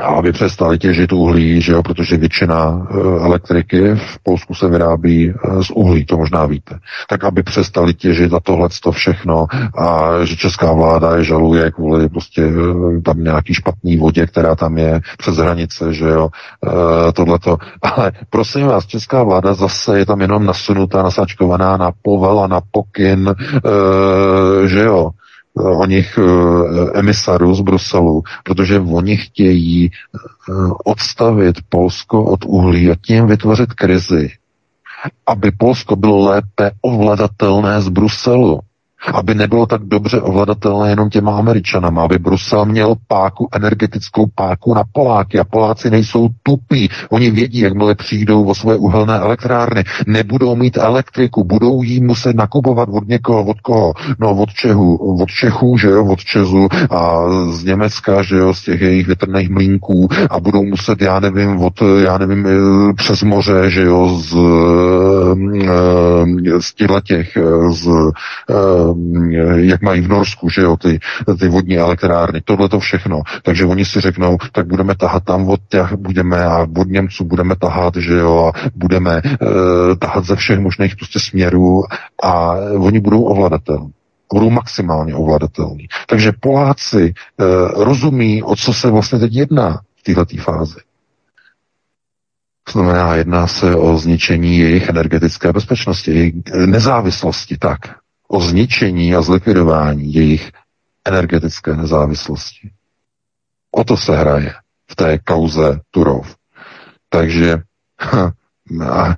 aby 0.00 0.32
přestali 0.32 0.78
těžit 0.78 1.12
uhlí, 1.12 1.60
že 1.60 1.72
jo, 1.72 1.82
protože 1.82 2.16
většina 2.16 2.86
e, 2.90 2.94
elektriky 3.24 3.94
v 3.94 4.18
Polsku 4.22 4.54
se 4.54 4.68
vyrábí 4.68 5.30
e, 5.30 5.64
z 5.64 5.70
uhlí, 5.70 6.04
to 6.04 6.16
možná 6.16 6.46
víte. 6.46 6.78
Tak 7.08 7.24
aby 7.24 7.42
přestali 7.42 7.94
těžit 7.94 8.34
a 8.34 8.40
tohle 8.40 8.68
to 8.82 8.92
všechno 8.92 9.46
a 9.78 10.10
že 10.24 10.36
česká 10.36 10.72
vláda 10.72 11.16
je 11.16 11.24
žaluje 11.24 11.70
kvůli 11.70 12.08
prostě 12.08 12.42
e, 12.42 13.00
tam 13.00 13.24
nějaký 13.24 13.54
špatný 13.54 13.96
vodě, 13.96 14.26
která 14.26 14.54
tam 14.54 14.78
je 14.78 15.00
přes 15.18 15.36
hranice, 15.36 15.92
že 15.94 16.08
jo, 16.08 16.28
tohleto. 17.14 17.56
Ale 17.82 18.12
prosím 18.30 18.66
vás, 18.66 18.86
česká 18.86 19.22
vláda 19.22 19.54
zase 19.54 19.98
je 19.98 20.06
tam 20.06 20.20
jenom 20.20 20.46
nasunutá, 20.46 21.02
nasačkovaná 21.02 21.76
na 21.76 21.92
povel 22.02 22.40
a 22.40 22.46
na 22.46 22.60
pokyn, 22.72 23.34
že 24.66 24.80
jo, 24.80 25.10
o 25.58 25.86
nich 25.86 26.18
eh, 26.18 26.98
emisarů 26.98 27.54
z 27.54 27.60
Bruselu, 27.60 28.22
protože 28.44 28.80
oni 28.80 29.16
chtějí 29.16 29.90
eh, 29.90 30.52
odstavit 30.84 31.56
Polsko 31.68 32.24
od 32.24 32.44
uhlí 32.44 32.90
a 32.90 32.94
tím 33.06 33.26
vytvořit 33.26 33.72
krizi, 33.72 34.30
aby 35.26 35.50
Polsko 35.50 35.96
bylo 35.96 36.18
lépe 36.24 36.70
ovladatelné 36.82 37.80
z 37.80 37.88
Bruselu. 37.88 38.60
Aby 39.14 39.34
nebylo 39.34 39.66
tak 39.66 39.82
dobře 39.82 40.20
ovladatelné 40.20 40.90
jenom 40.90 41.10
těma 41.10 41.38
Američanama, 41.38 42.02
aby 42.02 42.18
Brusel 42.18 42.64
měl 42.64 42.94
páku, 43.08 43.48
energetickou 43.52 44.26
páku 44.34 44.74
na 44.74 44.82
Poláky 44.92 45.38
a 45.38 45.44
Poláci 45.44 45.90
nejsou 45.90 46.28
tupí. 46.42 46.88
Oni 47.10 47.30
vědí, 47.30 47.60
jakmile 47.60 47.94
přijdou 47.94 48.44
o 48.44 48.54
svoje 48.54 48.78
uhelné 48.78 49.18
elektrárny, 49.18 49.84
nebudou 50.06 50.56
mít 50.56 50.76
elektriku, 50.76 51.44
budou 51.44 51.82
jí 51.82 52.00
muset 52.00 52.36
nakupovat 52.36 52.88
od 52.92 53.08
někoho, 53.08 53.44
od 53.44 53.60
koho? 53.60 53.92
No 54.18 54.30
od 54.30 54.50
Čehu, 54.52 54.96
od 55.22 55.28
Čechů, 55.30 55.78
že 55.78 55.88
jo, 55.88 56.04
od 56.04 56.18
Čezu 56.18 56.68
a 56.90 57.22
z 57.50 57.64
Německa, 57.64 58.22
že 58.22 58.36
jo, 58.36 58.54
z 58.54 58.62
těch 58.62 58.80
jejich 58.80 59.06
větrných 59.06 59.50
mlínků 59.50 60.08
a 60.30 60.40
budou 60.40 60.64
muset, 60.64 61.02
já 61.02 61.20
nevím, 61.20 61.62
od, 61.62 61.74
já 62.02 62.18
nevím, 62.18 62.46
eh, 62.46 62.94
přes 62.94 63.22
moře, 63.22 63.70
že 63.70 63.82
jo, 63.82 64.08
z, 64.08 64.36
z 66.60 66.74
těchto 66.74 67.00
těch, 67.00 67.36
eh, 67.36 67.72
z 67.72 67.88
jak 69.56 69.82
mají 69.82 70.00
v 70.00 70.08
Norsku, 70.08 70.48
že 70.48 70.62
jo, 70.62 70.76
ty, 70.76 71.00
ty 71.40 71.48
vodní 71.48 71.78
elektrárny, 71.78 72.40
tohle 72.44 72.68
to 72.68 72.80
všechno. 72.80 73.22
Takže 73.42 73.64
oni 73.64 73.84
si 73.84 74.00
řeknou, 74.00 74.36
tak 74.52 74.66
budeme 74.66 74.94
tahat 74.94 75.24
tam 75.24 75.48
od 75.48 75.60
těch, 75.68 75.92
budeme 75.92 76.44
a 76.44 76.66
od 76.76 76.88
Němců 76.88 77.24
budeme 77.24 77.56
tahat, 77.56 77.96
že 77.96 78.14
jo, 78.14 78.52
a 78.54 78.68
budeme 78.74 79.22
uh, 79.22 79.48
tahat 79.98 80.24
ze 80.24 80.36
všech 80.36 80.58
možných 80.58 80.96
prostě 80.96 81.20
směrů 81.20 81.82
a 82.22 82.54
oni 82.78 83.00
budou 83.00 83.22
ovladatelní 83.22 83.92
budou 84.32 84.50
maximálně 84.50 85.14
ovladatelní. 85.14 85.88
Takže 86.06 86.32
Poláci 86.40 87.14
uh, 87.36 87.84
rozumí, 87.84 88.42
o 88.42 88.56
co 88.56 88.74
se 88.74 88.90
vlastně 88.90 89.18
teď 89.18 89.34
jedná 89.34 89.80
v 89.96 90.02
této 90.02 90.42
fázi. 90.42 90.87
To 92.68 92.72
znamená, 92.72 93.14
jedná 93.14 93.46
se 93.46 93.76
o 93.76 93.98
zničení 93.98 94.58
jejich 94.58 94.88
energetické 94.88 95.52
bezpečnosti, 95.52 96.10
jejich 96.10 96.34
nezávislosti, 96.66 97.56
tak 97.58 97.78
o 98.28 98.40
zničení 98.40 99.14
a 99.14 99.22
zlikvidování 99.22 100.14
jejich 100.14 100.52
energetické 101.04 101.76
nezávislosti. 101.76 102.70
O 103.70 103.84
to 103.84 103.96
se 103.96 104.16
hraje 104.16 104.54
v 104.90 104.96
té 104.96 105.18
kauze 105.18 105.80
Turov. 105.90 106.36
Takže 107.08 107.62
a, 108.90 109.16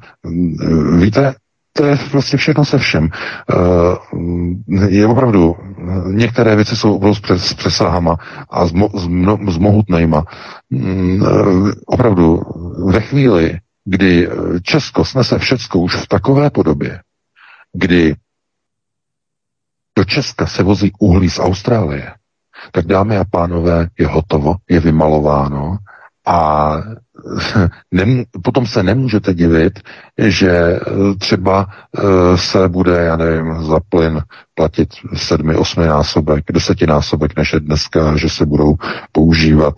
víte, 0.98 1.34
to 1.72 1.86
je 1.86 1.98
vlastně 2.12 2.38
všechno 2.38 2.64
se 2.64 2.78
všem. 2.78 3.08
Eh, 3.08 4.86
je 4.88 5.06
opravdu, 5.06 5.56
některé 6.06 6.56
věci 6.56 6.76
jsou 6.76 6.96
opravdu 6.96 7.14
s 7.38 7.54
přesahama 7.54 8.16
a 8.50 8.66
s, 8.66 8.72
mohutnejma. 9.58 10.24
Mm, 10.70 11.22
eh, 11.22 11.72
opravdu, 11.86 12.42
ve 12.86 13.00
chvíli, 13.00 13.58
kdy 13.84 14.28
Česko 14.62 15.04
snese 15.04 15.38
všecko 15.38 15.78
už 15.78 15.96
v 15.96 16.08
takové 16.08 16.50
podobě, 16.50 17.00
kdy 17.72 18.14
do 19.98 20.04
Česka 20.04 20.46
se 20.46 20.62
vozí 20.62 20.92
uhlí 20.98 21.30
z 21.30 21.38
Austrálie, 21.38 22.14
tak 22.72 22.86
dámy 22.86 23.16
a 23.16 23.24
pánové, 23.24 23.88
je 23.98 24.06
hotovo, 24.06 24.54
je 24.68 24.80
vymalováno 24.80 25.78
a 26.26 26.72
nem, 27.90 28.24
potom 28.42 28.66
se 28.66 28.82
nemůžete 28.82 29.34
divit, 29.34 29.80
že 30.18 30.50
eh, 30.50 30.80
třeba 31.18 31.66
eh, 31.98 32.38
se 32.38 32.68
bude, 32.68 33.04
já 33.04 33.16
nevím, 33.16 33.64
za 33.64 33.80
plyn 33.88 34.20
platit 34.54 34.88
sedmi, 35.16 35.56
osmi 35.56 35.86
násobek, 35.86 36.44
desetinásobek 36.52 37.36
než 37.36 37.52
je 37.52 37.60
dneska, 37.60 38.16
že 38.16 38.28
se 38.28 38.46
budou 38.46 38.76
používat 39.12 39.74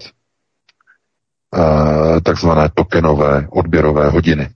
uh, 1.57 2.21
takzvané 2.21 2.69
tokenové 2.75 3.47
odběrové 3.51 4.09
hodiny. 4.09 4.49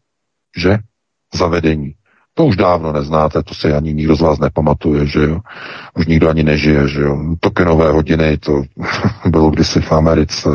Že? 0.57 0.79
Zavedení. 1.35 1.95
To 2.39 2.45
už 2.45 2.57
dávno 2.57 2.93
neznáte, 2.93 3.43
to 3.43 3.55
si 3.55 3.73
ani 3.73 3.95
nikdo 3.95 4.17
z 4.17 4.21
vás 4.21 4.39
nepamatuje, 4.39 5.07
že 5.07 5.25
jo. 5.25 5.41
Už 5.95 6.07
nikdo 6.07 6.29
ani 6.29 6.43
nežije, 6.43 6.89
že 6.89 7.01
jo. 7.01 7.19
Tokenové 7.41 7.91
hodiny, 7.91 8.37
to 8.37 8.63
bylo 9.27 9.51
kdysi 9.51 9.81
v 9.81 9.93
Americe. 9.93 10.49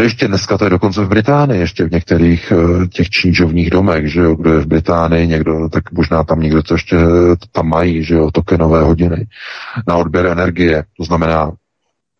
Ještě 0.00 0.28
dneska 0.28 0.58
to 0.58 0.64
je 0.64 0.70
dokonce 0.70 1.04
v 1.04 1.08
Británii, 1.08 1.60
ještě 1.60 1.84
v 1.84 1.90
některých 1.90 2.52
eh, 2.52 2.86
těch 2.86 3.10
čínžovních 3.10 3.70
domech, 3.70 4.12
že 4.12 4.20
jo, 4.20 4.34
kdo 4.34 4.52
je 4.52 4.60
v 4.60 4.66
Británii, 4.66 5.26
někdo, 5.26 5.68
tak 5.68 5.92
možná 5.92 6.24
tam 6.24 6.40
někdo 6.40 6.62
to 6.62 6.74
ještě 6.74 6.96
tam 7.52 7.68
mají, 7.68 8.04
že 8.04 8.14
jo, 8.14 8.30
tokenové 8.30 8.82
hodiny 8.82 9.26
na 9.88 9.96
odběr 9.96 10.26
energie. 10.26 10.84
To 10.96 11.04
znamená, 11.04 11.52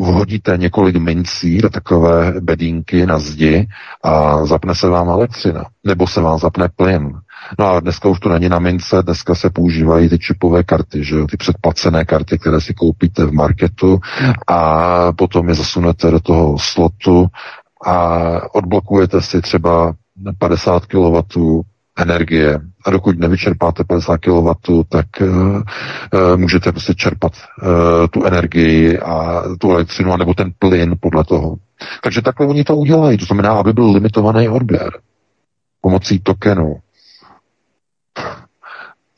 vhodíte 0.00 0.56
několik 0.56 0.96
mincí 0.96 1.59
do 1.59 1.70
takové 1.70 2.34
bedínky 2.40 3.06
na 3.06 3.18
zdi 3.18 3.66
a 4.04 4.44
zapne 4.46 4.74
se 4.74 4.88
vám 4.88 5.09
elektřina, 5.09 5.64
nebo 5.84 6.06
se 6.06 6.20
vám 6.20 6.38
zapne 6.38 6.68
plyn, 6.76 7.12
No 7.59 7.66
a 7.66 7.81
dneska 7.81 8.09
už 8.09 8.20
to 8.20 8.28
není 8.28 8.48
na 8.48 8.59
mince, 8.59 9.02
dneska 9.02 9.35
se 9.35 9.51
používají 9.51 10.09
ty 10.09 10.19
čipové 10.19 10.62
karty, 10.62 11.05
že 11.05 11.16
jo, 11.16 11.27
ty 11.27 11.36
předplacené 11.36 12.05
karty, 12.05 12.39
které 12.39 12.60
si 12.60 12.74
koupíte 12.74 13.24
v 13.24 13.32
marketu 13.32 14.01
a 14.47 15.12
potom 15.12 15.48
je 15.48 15.55
zasunete 15.55 16.10
do 16.10 16.20
toho 16.20 16.59
slotu 16.59 17.27
a 17.86 18.55
odblokujete 18.55 19.23
si 19.23 19.40
třeba 19.40 19.94
50 20.39 20.86
kW 20.86 21.19
energie. 21.98 22.60
A 22.85 22.90
dokud 22.90 23.19
nevyčerpáte 23.19 23.85
50 23.85 24.19
kW, 24.19 24.51
tak 24.89 25.06
uh, 25.20 25.28
uh, 25.28 25.62
můžete 26.36 26.73
prostě 26.73 26.94
čerpat 26.94 27.32
uh, 27.32 27.69
tu 28.10 28.24
energii 28.24 28.98
a 28.98 29.43
tu 29.59 29.70
elektřinu, 29.70 30.12
anebo 30.12 30.35
ten 30.35 30.52
plyn 30.59 30.94
podle 31.01 31.24
toho. 31.24 31.56
Takže 32.02 32.23
takhle 32.23 32.47
oni 32.47 32.64
to 32.64 32.77
udělají. 32.77 33.19
To 33.19 33.24
znamená, 33.24 33.52
aby 33.52 33.73
byl 33.73 33.90
limitovaný 33.90 34.48
odběr 34.48 34.90
pomocí 35.81 36.19
tokenu, 36.19 36.77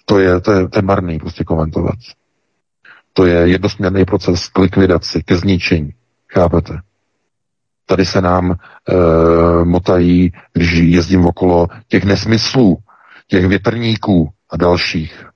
to 0.05 0.19
je, 0.19 0.41
to 0.41 0.53
je, 0.53 0.69
to 0.69 0.79
je 0.79 0.83
marný 0.83 1.19
prostě 1.19 1.45
komentovat. 1.45 1.95
To 3.13 3.27
je 3.27 3.49
jednosměrný 3.49 4.05
proces 4.05 4.49
k 4.49 4.59
likvidaci, 4.59 5.23
ke 5.23 5.37
zničení. 5.37 5.95
Chápete? 6.33 6.79
Tady 7.87 8.07
se 8.07 8.21
nám 8.21 8.51
e, 8.53 8.55
motají, 9.65 10.33
když 10.53 10.73
jezdím 10.73 11.27
okolo 11.27 11.67
těch 11.89 12.05
nesmyslů, 12.05 12.79
těch 13.29 13.47
větrníků 13.47 14.31
a 14.51 14.57
dalších. 14.57 15.27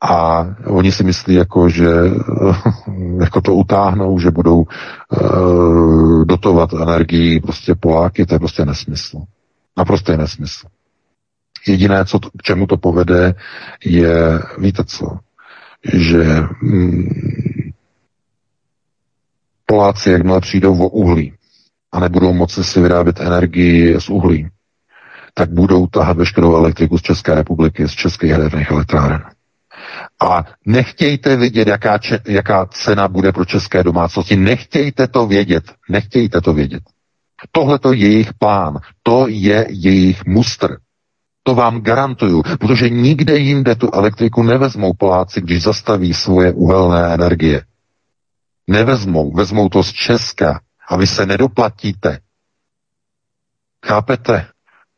A 0.00 0.46
oni 0.66 0.92
si 0.92 1.04
myslí, 1.04 1.34
jako, 1.34 1.68
že 1.68 1.90
jako 3.20 3.40
to 3.40 3.54
utáhnou, 3.54 4.18
že 4.18 4.30
budou 4.30 4.64
e, 4.64 4.64
dotovat 6.24 6.72
energii 6.72 7.40
prostě 7.40 7.74
Poláky, 7.74 8.26
to 8.26 8.34
je 8.34 8.38
prostě 8.38 8.64
nesmysl. 8.64 9.18
Naprosto 9.76 10.12
je 10.12 10.18
nesmysl. 10.18 10.66
Jediné, 11.66 12.04
co 12.04 12.18
to, 12.18 12.30
k 12.30 12.42
čemu 12.42 12.66
to 12.66 12.76
povede, 12.76 13.34
je, 13.84 14.40
víte 14.58 14.84
co, 14.84 15.18
že 15.92 16.24
hmm, 16.62 17.08
Poláci, 19.66 20.10
jakmile 20.10 20.40
přijdou 20.40 20.78
o 20.78 20.88
uhlí 20.88 21.32
a 21.92 22.00
nebudou 22.00 22.32
moci 22.32 22.64
si 22.64 22.80
vyrábět 22.80 23.20
energii 23.20 24.00
z 24.00 24.08
uhlí, 24.08 24.48
tak 25.34 25.50
budou 25.50 25.86
tahat 25.86 26.16
veškerou 26.16 26.56
elektriku 26.56 26.98
z 26.98 27.02
České 27.02 27.34
republiky, 27.34 27.88
z 27.88 27.92
českých 27.92 28.30
jaderných 28.30 28.70
elektráren. 28.70 29.22
A 30.22 30.44
nechtějte 30.66 31.36
vidět, 31.36 31.68
jaká, 31.68 31.98
če, 31.98 32.18
jaká 32.26 32.66
cena 32.66 33.08
bude 33.08 33.32
pro 33.32 33.44
české 33.44 33.82
domácnosti. 33.82 34.36
Nechtějte 34.36 35.08
to 35.08 35.26
vědět. 35.26 35.64
Nechtějte 35.88 36.40
to 36.40 36.52
vědět. 36.52 36.82
Tohle 37.52 37.78
to 37.78 37.92
je 37.92 37.98
jejich 37.98 38.34
plán. 38.34 38.78
To 39.02 39.26
je 39.28 39.66
jejich 39.70 40.24
mustr. 40.26 40.76
To 41.42 41.54
vám 41.54 41.80
garantuju, 41.80 42.42
protože 42.42 42.90
nikde 42.90 43.38
jinde 43.38 43.74
tu 43.74 43.90
elektriku 43.92 44.42
nevezmou 44.42 44.92
Poláci, 44.98 45.40
když 45.40 45.62
zastaví 45.62 46.14
svoje 46.14 46.52
uhelné 46.52 47.14
energie. 47.14 47.64
Nevezmou, 48.66 49.32
vezmou 49.32 49.68
to 49.68 49.82
z 49.82 49.92
Česka 49.92 50.60
a 50.88 50.96
vy 50.96 51.06
se 51.06 51.26
nedoplatíte. 51.26 52.18
Chápete? 53.86 54.46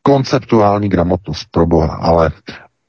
Konceptuální 0.01 0.89
gramotnost 0.89 1.47
pro 1.51 1.65
Boha, 1.65 1.95
ale 1.95 2.31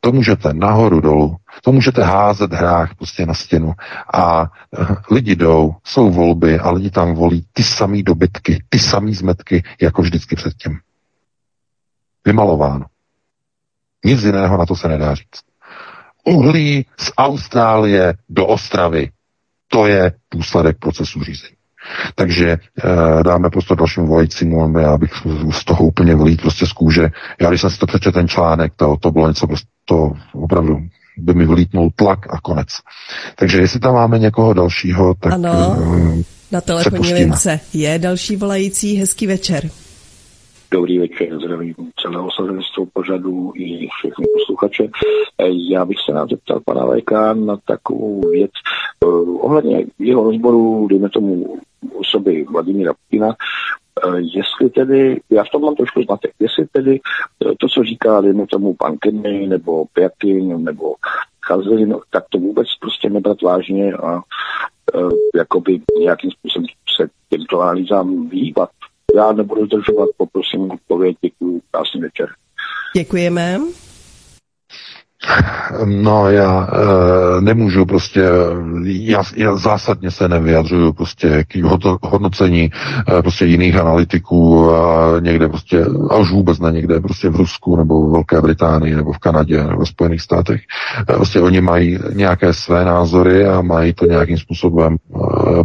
to 0.01 0.13
můžete 0.13 0.55
nahoru 0.55 1.01
dolů, 1.01 1.37
to 1.63 1.73
můžete 1.73 2.03
házet 2.03 2.53
hrách 2.53 2.95
prostě 2.95 3.27
na 3.27 3.35
stěnu 3.35 3.73
a 4.15 4.41
uh, 4.41 4.97
lidi 5.11 5.37
jdou, 5.37 5.75
jsou 5.85 6.11
volby 6.11 6.59
a 6.59 6.71
lidi 6.71 6.91
tam 6.91 7.15
volí 7.15 7.47
ty 7.53 7.63
samé 7.63 8.03
dobytky, 8.03 8.65
ty 8.69 8.79
samé 8.79 9.13
zmetky, 9.13 9.63
jako 9.81 10.03
vždycky 10.03 10.37
předtím. 10.37 10.79
Vymalováno. 12.25 12.87
Nic 14.07 14.23
jiného 14.23 14.57
na 14.57 14.67
to 14.67 14.77
se 14.77 14.89
nedá 14.89 15.15
říct. 15.15 15.43
Uhlí 16.25 16.87
z 16.99 17.13
Austrálie 17.19 18.15
do 18.29 18.47
Ostravy. 18.47 19.11
To 19.69 19.87
je 19.87 20.13
důsledek 20.35 20.77
procesu 20.79 21.23
řízení. 21.23 21.57
Takže 22.15 22.51
e, 22.51 22.59
dáme 23.23 23.51
prostor 23.51 23.77
dalšímu 23.77 24.07
volajícímu, 24.07 24.79
já 24.79 24.99
bych 24.99 25.11
z 25.53 25.65
toho 25.65 25.85
úplně 25.85 26.15
vlít 26.15 26.41
prostě 26.41 26.67
z 26.67 26.73
kůže. 26.73 27.09
Já 27.41 27.49
když 27.49 27.61
jsem 27.61 27.71
si 27.71 27.79
to 27.79 27.87
přečetl 27.87 28.19
ten 28.19 28.29
článek, 28.29 28.73
to, 28.77 28.97
to 29.01 29.11
bylo 29.11 29.29
něco 29.29 29.47
prostě, 29.47 29.69
to 29.85 30.13
opravdu 30.33 30.79
by 31.19 31.35
mi 31.35 31.47
vlítnul 31.47 31.91
tlak 31.97 32.35
a 32.35 32.41
konec. 32.41 32.69
Takže 33.35 33.59
jestli 33.59 33.81
tam 33.81 33.95
máme 33.95 34.19
někoho 34.19 34.53
dalšího, 34.53 35.15
tak 35.15 35.33
ano, 35.33 35.77
e, 36.19 36.23
na 36.53 36.61
telefonní 36.61 37.15
lince 37.15 37.61
je 37.73 37.99
další 37.99 38.37
volající. 38.37 38.97
Hezký 38.97 39.27
večer. 39.27 39.71
Dobrý 40.71 40.99
večer, 40.99 41.39
zdravím 41.39 41.75
celé 42.03 42.21
osazenstvo 42.21 42.87
pořadu 42.93 43.53
i 43.55 43.89
všechny 43.99 44.27
posluchače. 44.33 44.83
posluchače. 44.83 45.55
Já 45.71 45.85
bych 45.85 45.97
se 46.07 46.13
nám 46.13 46.29
zeptal 46.29 46.61
pana 46.65 46.87
VK 46.87 47.11
na 47.35 47.57
takovou 47.65 48.31
věc 48.31 48.51
ohledně 49.41 49.87
jeho 49.99 50.25
rozboru, 50.25 50.87
dejme 50.89 51.09
tomu 51.09 51.59
osoby 51.95 52.47
Vladimíra 52.51 52.93
Putina, 52.95 53.35
jestli 54.17 54.71
tedy, 54.71 55.21
já 55.31 55.45
v 55.45 55.49
tom 55.49 55.63
mám 55.63 55.75
trošku 55.75 56.03
zmatek, 56.03 56.31
jestli 56.41 56.67
tedy 56.73 57.01
to, 57.59 57.69
co 57.69 57.83
říká, 57.85 58.21
dejme 58.21 58.47
tomu 58.47 58.75
pan 58.75 58.97
Kenny, 58.99 59.47
nebo 59.47 59.85
Pjakin, 59.93 60.65
nebo 60.65 60.95
Chazin, 61.41 61.97
tak 62.11 62.25
to 62.29 62.39
vůbec 62.39 62.67
prostě 62.81 63.11
nebrat 63.11 63.43
vážně 63.43 63.93
a 63.93 64.21
jakoby 65.37 65.81
nějakým 65.99 66.31
způsobem 66.31 66.67
se 66.97 67.09
těmto 67.31 67.61
analýzám 67.61 68.29
vývat. 68.29 68.71
Já 69.17 69.33
nebudu 69.33 69.67
zdržovat, 69.67 70.09
poprosím 70.17 70.71
odpověď, 70.71 71.17
děkuji, 71.23 71.61
krásný 71.71 72.01
večer. 72.01 72.29
Děkujeme. 72.97 73.61
No 75.85 76.31
já 76.31 76.69
e, 76.69 77.41
nemůžu 77.41 77.87
prostě, 77.87 78.23
já, 78.85 79.23
já 79.37 79.57
zásadně 79.57 80.11
se 80.11 80.29
nevyjadřuju 80.29 80.93
prostě 80.93 81.45
k 81.49 81.57
hodnocení 82.03 82.71
e, 83.19 83.23
prostě 83.23 83.45
jiných 83.45 83.77
analytiků 83.77 84.71
a 84.71 85.21
někde 85.21 85.49
prostě, 85.49 85.85
a 86.11 86.17
už 86.17 86.31
vůbec 86.31 86.59
ne 86.59 86.73
někde 86.73 87.01
prostě 87.01 87.29
v 87.29 87.37
Rusku 87.37 87.77
nebo 87.77 88.09
v 88.09 88.13
Velké 88.13 88.41
Británii 88.41 88.95
nebo 88.95 89.13
v 89.13 89.19
Kanadě 89.19 89.65
nebo 89.65 89.85
v 89.85 89.89
Spojených 89.89 90.21
státech. 90.21 90.61
E, 91.11 91.13
prostě 91.13 91.41
oni 91.41 91.61
mají 91.61 91.99
nějaké 92.13 92.53
své 92.53 92.85
názory 92.85 93.47
a 93.47 93.61
mají 93.63 93.93
to 93.93 94.07
nějakým 94.07 94.39
způsobem 94.39 94.97
e, 94.97 95.19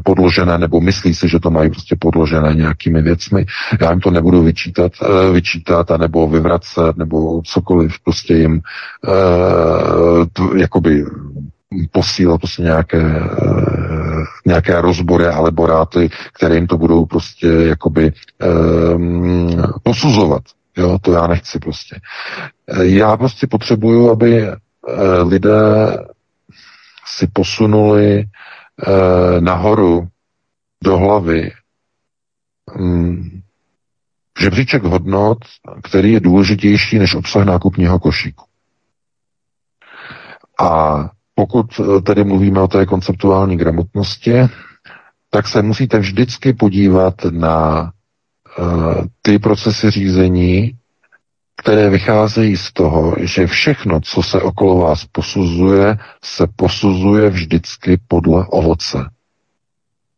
podložené 0.03 0.57
nebo 0.57 0.81
myslí 0.81 1.15
si, 1.15 1.29
že 1.29 1.39
to 1.39 1.51
mají 1.51 1.69
prostě 1.69 1.95
podložené 1.99 2.55
nějakými 2.55 3.01
věcmi. 3.01 3.45
Já 3.81 3.91
jim 3.91 3.99
to 3.99 4.11
nebudu 4.11 4.43
vyčítat, 4.43 4.91
e, 5.01 5.31
vyčítat 5.31 5.91
a 5.91 5.97
nebo 5.97 6.27
vyvracet 6.27 6.97
nebo 6.97 7.41
cokoliv 7.45 7.91
prostě 8.03 8.33
jim 8.33 8.55
e, 8.55 9.50
uh, 10.39 10.57
jakoby 10.57 11.05
posílat 11.91 12.37
prostě 12.41 12.61
nějaké, 12.61 13.01
uh, 13.01 14.23
nějaké 14.45 14.81
rozbory 14.81 15.25
a 15.25 15.39
laboráty, 15.39 16.09
které 16.33 16.55
jim 16.55 16.67
to 16.67 16.77
budou 16.77 17.05
prostě 17.05 17.47
jakoby 17.47 18.13
um, 18.95 19.63
posuzovat. 19.83 20.41
Jo, 20.77 20.99
to 21.01 21.13
já 21.13 21.27
nechci 21.27 21.59
prostě. 21.59 21.99
Já 22.81 23.17
prostě 23.17 23.47
potřebuju, 23.47 24.11
aby 24.11 24.49
uh, 24.49 24.55
lidé 25.27 25.97
si 27.05 27.27
posunuli 27.33 28.23
uh, 28.87 29.41
nahoru 29.41 30.07
do 30.83 30.97
hlavy 30.97 31.51
um, 32.79 33.41
žebříček 34.41 34.83
hodnot, 34.83 35.37
který 35.83 36.13
je 36.13 36.19
důležitější 36.19 36.99
než 36.99 37.15
obsah 37.15 37.45
nákupního 37.45 37.99
košíku. 37.99 38.43
A 40.61 41.09
pokud 41.35 41.65
eh, 41.79 42.01
tedy 42.01 42.23
mluvíme 42.23 42.61
o 42.61 42.67
té 42.67 42.85
konceptuální 42.85 43.57
gramotnosti, 43.57 44.33
tak 45.29 45.47
se 45.47 45.61
musíte 45.61 45.99
vždycky 45.99 46.53
podívat 46.53 47.13
na 47.31 47.81
uh, 48.59 49.05
ty 49.21 49.39
procesy 49.39 49.91
řízení, 49.91 50.77
které 51.57 51.89
vycházejí 51.89 52.57
z 52.57 52.73
toho, 52.73 53.15
že 53.19 53.47
všechno, 53.47 54.01
co 54.01 54.23
se 54.23 54.41
okolo 54.41 54.77
vás 54.77 55.05
posuzuje, 55.05 55.97
se 56.23 56.47
posuzuje 56.55 57.29
vždycky 57.29 57.99
podle 58.07 58.45
ovoce, 58.49 59.09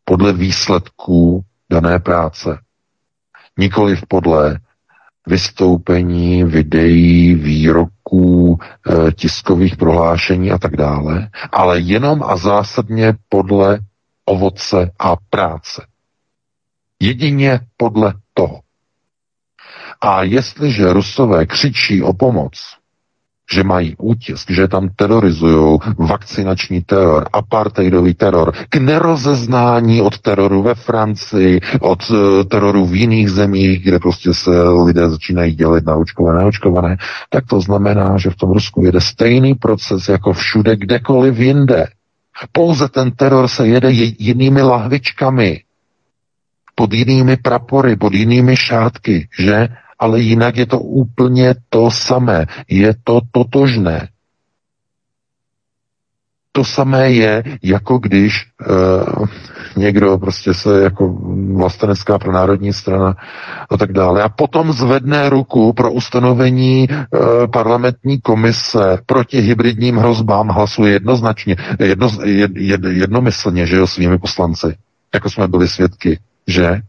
podle 0.04 0.32
výsledků 0.32 1.44
dané 1.70 1.98
práce, 1.98 2.58
nikoliv 3.58 4.02
podle 4.08 4.58
vystoupení, 5.26 6.44
videí, 6.44 7.34
výroků, 7.34 8.58
e, 9.08 9.12
tiskových 9.12 9.76
prohlášení 9.76 10.50
a 10.50 10.58
tak 10.58 10.76
dále, 10.76 11.28
ale 11.52 11.80
jenom 11.80 12.22
a 12.22 12.36
zásadně 12.36 13.14
podle 13.28 13.78
ovoce 14.24 14.90
a 14.98 15.16
práce. 15.30 15.86
Jedině 17.00 17.60
podle 17.76 18.14
toho. 18.34 18.60
A 20.00 20.22
jestliže 20.22 20.92
Rusové 20.92 21.46
křičí 21.46 22.02
o 22.02 22.12
pomoc, 22.12 22.76
že 23.52 23.64
mají 23.64 23.94
útisk, 23.98 24.50
že 24.50 24.68
tam 24.68 24.88
terorizují 24.96 25.78
vakcinační 25.98 26.82
teror, 26.82 27.28
apartheidový 27.32 28.14
teror, 28.14 28.52
k 28.68 28.76
nerozeznání 28.76 30.02
od 30.02 30.18
teroru 30.18 30.62
ve 30.62 30.74
Francii, 30.74 31.60
od 31.80 32.10
uh, 32.10 32.44
teroru 32.44 32.86
v 32.86 32.94
jiných 32.94 33.30
zemích, 33.30 33.84
kde 33.84 33.98
prostě 33.98 34.34
se 34.34 34.50
lidé 34.68 35.08
začínají 35.08 35.54
dělit 35.54 35.86
na 35.86 35.94
očkované, 35.94 36.38
neočkované, 36.38 36.96
tak 37.30 37.44
to 37.46 37.60
znamená, 37.60 38.18
že 38.18 38.30
v 38.30 38.36
tom 38.36 38.50
Rusku 38.50 38.84
jede 38.84 39.00
stejný 39.00 39.54
proces 39.54 40.08
jako 40.08 40.32
všude, 40.32 40.76
kdekoliv 40.76 41.38
jinde. 41.38 41.86
Pouze 42.52 42.88
ten 42.88 43.10
teror 43.10 43.48
se 43.48 43.66
jede 43.66 43.90
jinými 44.18 44.62
lahvičkami, 44.62 45.60
pod 46.74 46.92
jinými 46.92 47.36
prapory, 47.36 47.96
pod 47.96 48.14
jinými 48.14 48.56
šátky, 48.56 49.28
že? 49.38 49.68
Ale 49.98 50.20
jinak 50.20 50.56
je 50.56 50.66
to 50.66 50.80
úplně 50.80 51.54
to 51.68 51.90
samé. 51.90 52.46
Je 52.68 52.94
to 53.04 53.20
totožné. 53.32 54.08
To 56.52 56.64
samé 56.64 57.12
je, 57.12 57.42
jako 57.62 57.98
když 57.98 58.46
uh, 58.70 59.26
někdo 59.76 60.18
prostě 60.18 60.54
se 60.54 60.82
jako 60.82 61.08
vlastenecká 61.54 62.18
pro 62.18 62.32
národní 62.32 62.72
strana 62.72 63.16
a 63.70 63.76
tak 63.76 63.92
dále. 63.92 64.22
A 64.22 64.28
potom 64.28 64.72
zvedne 64.72 65.28
ruku 65.28 65.72
pro 65.72 65.92
ustanovení 65.92 66.88
uh, 66.88 67.46
parlamentní 67.52 68.20
komise 68.20 68.98
proti 69.06 69.40
hybridním 69.40 69.96
hrozbám, 69.96 70.48
hlasuje 70.48 70.92
jednoznačně, 70.92 71.56
jedno, 71.78 72.10
jed, 72.24 72.56
jed, 72.56 72.84
jednomyslně, 72.84 73.66
že 73.66 73.76
jo, 73.76 73.86
svými 73.86 74.18
poslanci, 74.18 74.76
jako 75.14 75.30
jsme 75.30 75.48
byli 75.48 75.68
svědky, 75.68 76.18
že? 76.46 76.80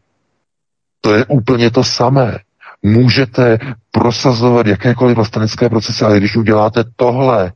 To 1.02 1.14
je 1.14 1.26
úplně 1.26 1.72
to 1.72 1.84
samé 1.84 2.40
můžete 2.86 3.60
prosazovat 3.92 4.68
jakékoliv 4.68 5.16
vlastenecké 5.16 5.70
procesy, 5.70 6.06
ale 6.06 6.18
když 6.18 6.36
uděláte 6.36 6.84
tohle, 6.96 7.54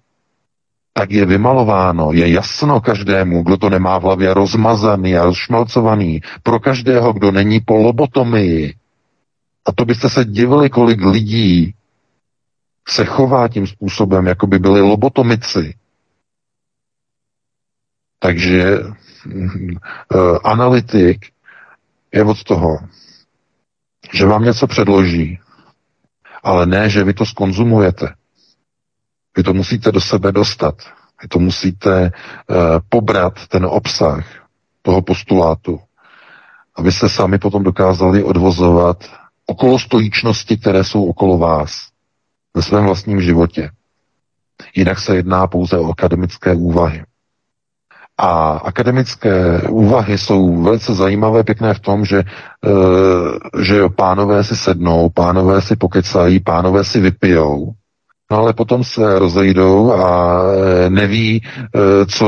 tak 0.94 1.12
je 1.12 1.26
vymalováno, 1.26 2.12
je 2.12 2.32
jasno 2.32 2.82
každému, 2.82 3.44
kdo 3.44 3.58
to 3.58 3.70
nemá 3.70 3.98
v 3.98 4.04
hlavě 4.04 4.34
rozmazaný 4.34 5.18
a 5.18 5.26
rozšmelcovaný, 5.26 6.22
pro 6.44 6.60
každého, 6.60 7.14
kdo 7.14 7.32
není 7.32 7.60
po 7.60 7.76
lobotomii. 7.76 8.76
A 9.66 9.72
to 9.72 9.86
byste 9.86 10.10
se 10.10 10.26
divili, 10.26 10.70
kolik 10.70 11.02
lidí 11.02 11.74
se 12.88 13.06
chová 13.06 13.48
tím 13.48 13.68
způsobem, 13.68 14.28
jako 14.28 14.48
by 14.48 14.60
byli 14.60 14.82
lobotomici. 14.82 15.76
Takže 18.20 18.80
uh, 18.80 20.38
analytik 20.44 21.26
je 22.14 22.24
od 22.24 22.44
toho, 22.44 22.78
že 24.14 24.26
vám 24.26 24.44
něco 24.44 24.68
předloží, 24.68 25.40
ale 26.44 26.66
ne, 26.66 26.90
že 26.90 27.04
vy 27.04 27.14
to 27.14 27.26
skonzumujete. 27.26 28.14
Vy 29.38 29.44
to 29.44 29.54
musíte 29.54 29.92
do 29.92 30.02
sebe 30.02 30.32
dostat. 30.32 30.76
Vy 31.22 31.28
to 31.28 31.40
musíte 31.40 32.02
uh, 32.02 32.56
pobrat, 32.90 33.48
ten 33.48 33.66
obsah 33.66 34.26
toho 34.82 35.02
postulátu, 35.02 35.80
abyste 36.76 37.10
sami 37.10 37.38
potom 37.38 37.64
dokázali 37.64 38.24
odvozovat 38.24 39.04
okolo 39.46 39.80
stojíčnosti, 39.80 40.58
které 40.58 40.84
jsou 40.84 41.06
okolo 41.06 41.38
vás 41.38 41.88
ve 42.54 42.62
svém 42.62 42.86
vlastním 42.86 43.22
životě. 43.22 43.72
Jinak 44.76 45.00
se 45.00 45.16
jedná 45.16 45.48
pouze 45.48 45.78
o 45.78 45.90
akademické 45.90 46.56
úvahy. 46.56 47.04
A 48.22 48.52
akademické 48.66 49.62
úvahy 49.70 50.18
jsou 50.18 50.62
velice 50.64 50.94
zajímavé, 50.94 51.44
pěkné 51.44 51.74
v 51.74 51.80
tom, 51.80 52.06
že, 52.06 52.20
e, 52.20 52.24
že 53.64 53.76
jo, 53.78 53.90
pánové 53.90 54.44
si 54.44 54.56
sednou, 54.56 55.10
pánové 55.10 55.62
si 55.62 55.76
pokecají, 55.76 56.40
pánové 56.40 56.84
si 56.84 57.00
vypijou, 57.00 57.72
no 58.32 58.38
ale 58.38 58.54
potom 58.54 58.84
se 58.84 59.20
rozejdou 59.20 59.94
a 59.94 60.42
e, 60.86 60.90
neví, 60.90 61.44
e, 61.44 62.06
co 62.06 62.28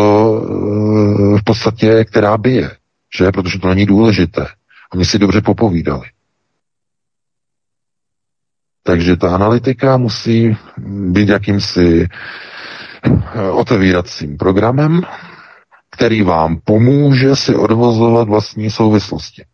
v 1.40 1.44
podstatě, 1.44 2.06
která 2.06 2.38
bije, 2.38 2.72
že? 3.18 3.32
Protože 3.32 3.60
to 3.60 3.68
není 3.68 3.86
důležité. 3.86 4.48
Oni 4.94 5.06
si 5.06 5.20
dobře 5.20 5.42
popovídali. 5.42 6.08
Takže 8.84 9.18
ta 9.18 9.36
analytika 9.36 9.98
musí 9.98 10.58
být 10.88 11.30
jakýmsi 11.30 12.08
otevíracím 13.52 14.38
programem, 14.38 15.02
který 15.92 16.22
vám 16.22 16.60
pomůže 16.64 17.36
si 17.36 17.56
odvozovat 17.56 18.28
vlastní 18.28 18.70
souvislosti. 18.70 19.46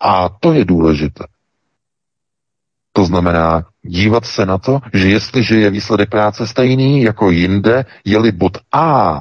A 0.00 0.28
to 0.28 0.52
je 0.52 0.64
důležité. 0.64 1.24
To 2.92 3.04
znamená 3.04 3.64
dívat 3.82 4.24
se 4.24 4.46
na 4.46 4.58
to, 4.58 4.80
že 4.94 5.08
jestliže 5.08 5.56
je 5.60 5.70
výsledek 5.70 6.10
práce 6.10 6.46
stejný 6.46 7.02
jako 7.02 7.30
jinde, 7.30 7.84
je-li 8.04 8.32
bod 8.32 8.58
A 8.72 9.20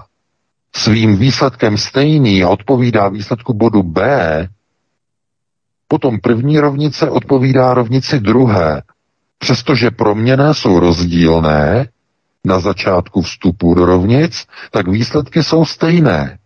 svým 0.76 1.18
výsledkem 1.18 1.78
stejný 1.78 2.44
a 2.44 2.50
odpovídá 2.50 3.10
výsledku 3.10 3.54
bodu 3.54 3.84
B, 3.84 4.02
potom 5.88 6.20
první 6.20 6.60
rovnice 6.60 7.10
odpovídá 7.10 7.74
rovnici 7.74 8.20
druhé. 8.20 8.82
Přestože 9.38 9.92
proměny 9.92 10.44
jsou 10.52 10.80
rozdílné 10.80 11.88
na 12.46 12.60
začátku 12.60 13.22
vstupu 13.22 13.74
do 13.74 13.86
rovnic, 13.86 14.48
tak 14.72 14.88
výsledky 14.88 15.44
jsou 15.44 15.66
stejné. 15.66 16.40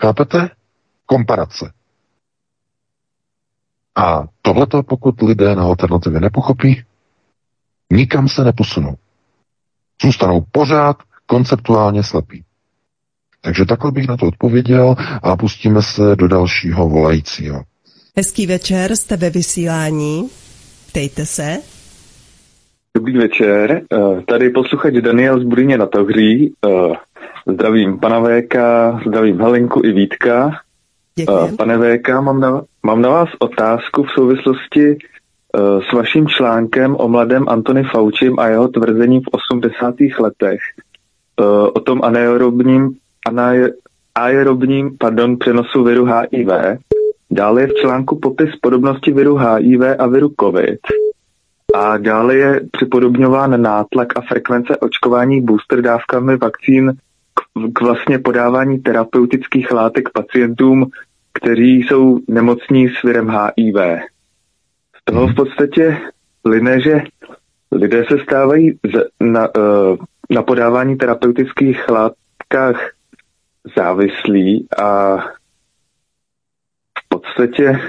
Chápete? 0.00 0.50
Komparace. 1.06 1.72
A 3.96 4.24
tohleto, 4.42 4.82
pokud 4.82 5.22
lidé 5.22 5.54
na 5.54 5.62
alternativě 5.62 6.20
nepochopí, 6.20 6.84
nikam 7.92 8.28
se 8.28 8.44
neposunou. 8.44 8.96
Zůstanou 10.02 10.44
pořád 10.52 10.96
konceptuálně 11.26 12.02
slepí. 12.02 12.44
Takže 13.40 13.64
takhle 13.64 13.92
bych 13.92 14.08
na 14.08 14.16
to 14.16 14.26
odpověděl 14.26 14.96
a 15.22 15.36
pustíme 15.36 15.82
se 15.82 16.16
do 16.16 16.28
dalšího 16.28 16.88
volajícího. 16.88 17.64
Hezký 18.16 18.46
večer, 18.46 18.96
jste 18.96 19.16
ve 19.16 19.30
vysílání. 19.30 20.28
Ptejte 20.88 21.26
se. 21.26 21.73
Dobrý 22.96 23.18
večer, 23.18 23.82
eh, 23.92 24.22
tady 24.26 24.50
posluchač 24.50 24.94
Daniel 24.94 25.40
z 25.40 25.42
Budyně 25.42 25.78
na 25.78 25.86
Tohří. 25.86 26.54
Eh, 26.66 26.92
zdravím 27.52 27.98
pana 27.98 28.20
VK, 28.20 28.54
zdravím 29.06 29.40
Helenku 29.40 29.80
i 29.84 29.92
Vítka. 29.92 30.50
Děkuji. 31.18 31.48
Eh, 31.52 31.56
pane 31.56 31.78
VK, 31.78 32.08
mám 32.20 32.40
na, 32.40 32.62
mám 32.82 33.02
na 33.02 33.08
vás 33.08 33.28
otázku 33.38 34.02
v 34.02 34.10
souvislosti 34.10 34.98
s 35.90 35.92
vaším 35.92 36.26
článkem 36.28 36.96
o 36.98 37.08
mladém 37.08 37.48
Antony 37.48 37.84
Faučím 37.84 38.38
a 38.38 38.48
jeho 38.48 38.68
tvrzením 38.68 39.20
v 39.20 39.28
80. 39.30 39.94
letech 40.18 40.60
o 41.72 41.80
tom 41.80 42.00
anaerobním, 42.04 42.96
anaerobním 43.26 44.96
pardon, 44.98 45.38
přenosu 45.38 45.84
viru 45.84 46.04
HIV. 46.04 46.78
Dále 47.30 47.60
je 47.60 47.66
v 47.66 47.74
článku 47.74 48.18
popis 48.18 48.50
podobnosti 48.62 49.12
viru 49.12 49.36
HIV 49.36 49.80
a 49.98 50.06
viru 50.06 50.30
COVID. 50.40 51.03
A 51.74 51.96
dále 51.98 52.36
je 52.36 52.60
připodobňován 52.72 53.62
nátlak 53.62 54.18
a 54.18 54.20
frekvence 54.20 54.76
očkování 54.76 55.40
booster 55.40 55.82
dávkami 55.82 56.36
vakcín 56.36 56.92
k, 57.34 57.72
k 57.72 57.80
vlastně 57.80 58.18
podávání 58.18 58.78
terapeutických 58.78 59.70
látek 59.70 60.08
pacientům, 60.08 60.90
kteří 61.32 61.76
jsou 61.76 62.18
nemocní 62.28 62.88
s 62.88 63.02
virem 63.02 63.28
HIV. 63.28 64.00
Z 64.96 65.04
toho 65.04 65.26
v 65.26 65.34
podstatě 65.34 65.98
line, 66.44 66.80
že 66.80 67.02
lidé 67.72 68.04
se 68.08 68.18
stávají 68.18 68.70
z, 68.94 69.04
na, 69.20 69.48
eh, 69.56 69.96
na 70.30 70.42
podávání 70.42 70.96
terapeutických 70.96 71.88
látkách 71.88 72.90
závislí 73.76 74.66
a 74.78 75.16
v 76.98 77.08
podstatě 77.08 77.80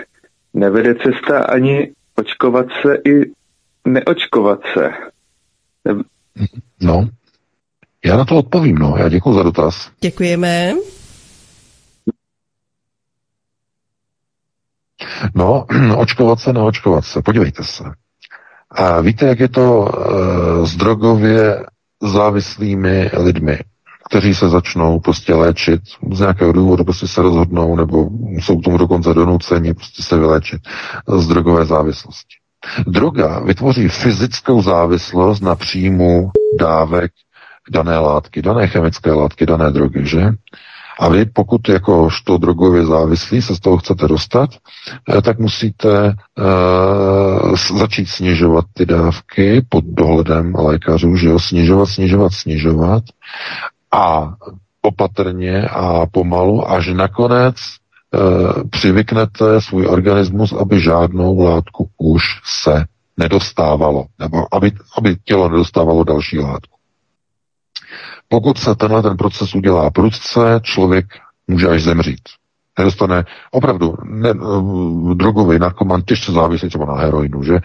nevede 0.53 0.95
cesta 0.95 1.43
ani 1.43 1.93
očkovat 2.15 2.65
se 2.81 2.97
i 3.05 3.31
neočkovat 3.85 4.59
se. 4.73 4.89
No, 6.81 7.09
já 8.05 8.17
na 8.17 8.25
to 8.25 8.35
odpovím, 8.35 8.75
no. 8.75 8.95
Já 8.97 9.09
děkuji 9.09 9.33
za 9.33 9.43
dotaz. 9.43 9.91
Děkujeme. 10.01 10.73
No, 15.35 15.65
očkovat 15.97 16.39
se, 16.39 16.53
neočkovat 16.53 17.05
se. 17.05 17.21
Podívejte 17.21 17.63
se. 17.63 17.83
A 18.71 19.01
víte, 19.01 19.25
jak 19.25 19.39
je 19.39 19.49
to 19.49 19.79
uh, 19.81 20.65
s 20.65 20.75
drogově 20.75 21.65
závislými 22.01 23.09
lidmi, 23.13 23.59
kteří 24.09 24.35
se 24.35 24.49
začnou 24.49 24.99
prostě 24.99 25.33
léčit 25.33 25.81
z 26.11 26.19
nějakého 26.19 26.51
důvodu, 26.51 26.83
prostě 26.83 27.07
se 27.07 27.21
rozhodnou, 27.21 27.75
nebo 27.75 28.09
jsou 28.29 28.59
k 28.59 28.63
tomu 28.63 28.77
dokonce 28.77 29.13
donuceni 29.13 29.73
prostě 29.73 30.03
se 30.03 30.17
vyléčit 30.17 30.61
z 31.17 31.27
drogové 31.27 31.65
závislosti. 31.65 32.35
Droga 32.87 33.39
vytvoří 33.39 33.87
fyzickou 33.87 34.61
závislost 34.61 35.41
na 35.41 35.55
příjmu 35.55 36.31
dávek 36.59 37.11
dané 37.71 37.99
látky, 37.99 38.41
dané 38.41 38.67
chemické 38.67 39.11
látky, 39.11 39.45
dané 39.45 39.71
drogy, 39.71 40.05
že? 40.05 40.29
A 40.99 41.09
vy, 41.09 41.25
pokud 41.25 41.69
jakožto 41.69 42.37
drogově 42.37 42.85
závislí 42.85 43.41
se 43.41 43.55
z 43.55 43.59
toho 43.59 43.77
chcete 43.77 44.07
dostat, 44.07 44.49
eh, 45.17 45.21
tak 45.21 45.39
musíte 45.39 46.13
uh, 46.13 47.55
začít 47.79 48.05
snižovat 48.05 48.65
ty 48.73 48.85
dávky 48.85 49.65
pod 49.69 49.85
dohledem 49.85 50.55
lékařů, 50.55 51.15
že 51.15 51.27
jo, 51.27 51.39
snižovat, 51.39 51.85
snižovat, 51.85 52.33
snižovat 52.33 53.03
a 53.91 54.33
opatrně 54.81 55.61
a 55.61 56.05
pomalu, 56.05 56.71
až 56.71 56.87
nakonec 56.87 57.55
přivyknete 58.69 59.61
svůj 59.61 59.87
organismus, 59.87 60.53
aby 60.53 60.79
žádnou 60.79 61.39
látku 61.39 61.89
už 61.97 62.23
se 62.63 62.85
nedostávalo, 63.17 64.05
nebo 64.19 64.55
aby, 64.55 64.71
aby 64.97 65.15
tělo 65.23 65.49
nedostávalo 65.49 66.03
další 66.03 66.39
látku. 66.39 66.77
Pokud 68.27 68.57
se 68.57 68.75
tenhle 68.75 69.01
ten 69.01 69.17
proces 69.17 69.55
udělá 69.55 69.89
prudce, 69.89 70.59
člověk 70.63 71.05
může 71.47 71.67
až 71.67 71.83
zemřít. 71.83 72.21
Nedostane 72.79 73.25
opravdu 73.51 73.95
ne, 74.03 74.29
eh, 74.29 75.15
drogový 75.15 75.59
narkoman, 75.59 76.01
těžce 76.01 76.31
závislý 76.31 76.69
třeba 76.69 76.85
na 76.85 76.93
heroinu, 76.93 77.43
že 77.43 77.59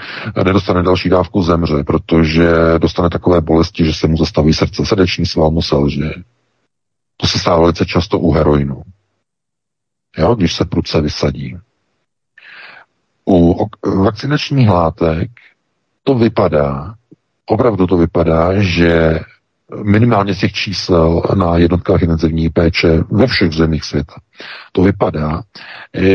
nedostane 0.45 0.83
další 0.83 1.09
dávku, 1.09 1.43
zemře, 1.43 1.85
protože 1.85 2.53
dostane 2.79 3.11
takové 3.11 3.41
bolesti, 3.41 3.85
že 3.85 3.95
se 3.95 4.09
mu 4.09 4.17
zastaví 4.17 4.55
srdce, 4.55 4.87
srdeční 4.87 5.27
sval 5.27 5.51
mu 5.51 5.63
selže. 5.63 6.11
To 7.17 7.27
se 7.27 7.39
stává 7.39 7.61
velice 7.61 7.87
často 7.87 8.19
u 8.19 8.33
heroinu 8.33 8.83
jo, 10.19 10.35
když 10.35 10.55
se 10.55 10.65
pruce 10.65 11.01
vysadí. 11.01 11.57
U 13.29 13.67
vakcinačních 14.03 14.69
látek 14.69 15.31
to 16.03 16.15
vypadá, 16.15 16.95
opravdu 17.47 17.87
to 17.87 17.97
vypadá, 17.97 18.63
že 18.63 19.21
minimálně 19.85 20.35
z 20.35 20.39
těch 20.39 20.53
čísel 20.53 21.23
na 21.35 21.57
jednotkách 21.57 22.03
intenzivní 22.03 22.49
péče 22.49 23.03
ve 23.11 23.27
všech 23.27 23.53
zemích 23.53 23.85
světa. 23.85 24.15
To 24.73 24.83
vypadá, 24.83 25.43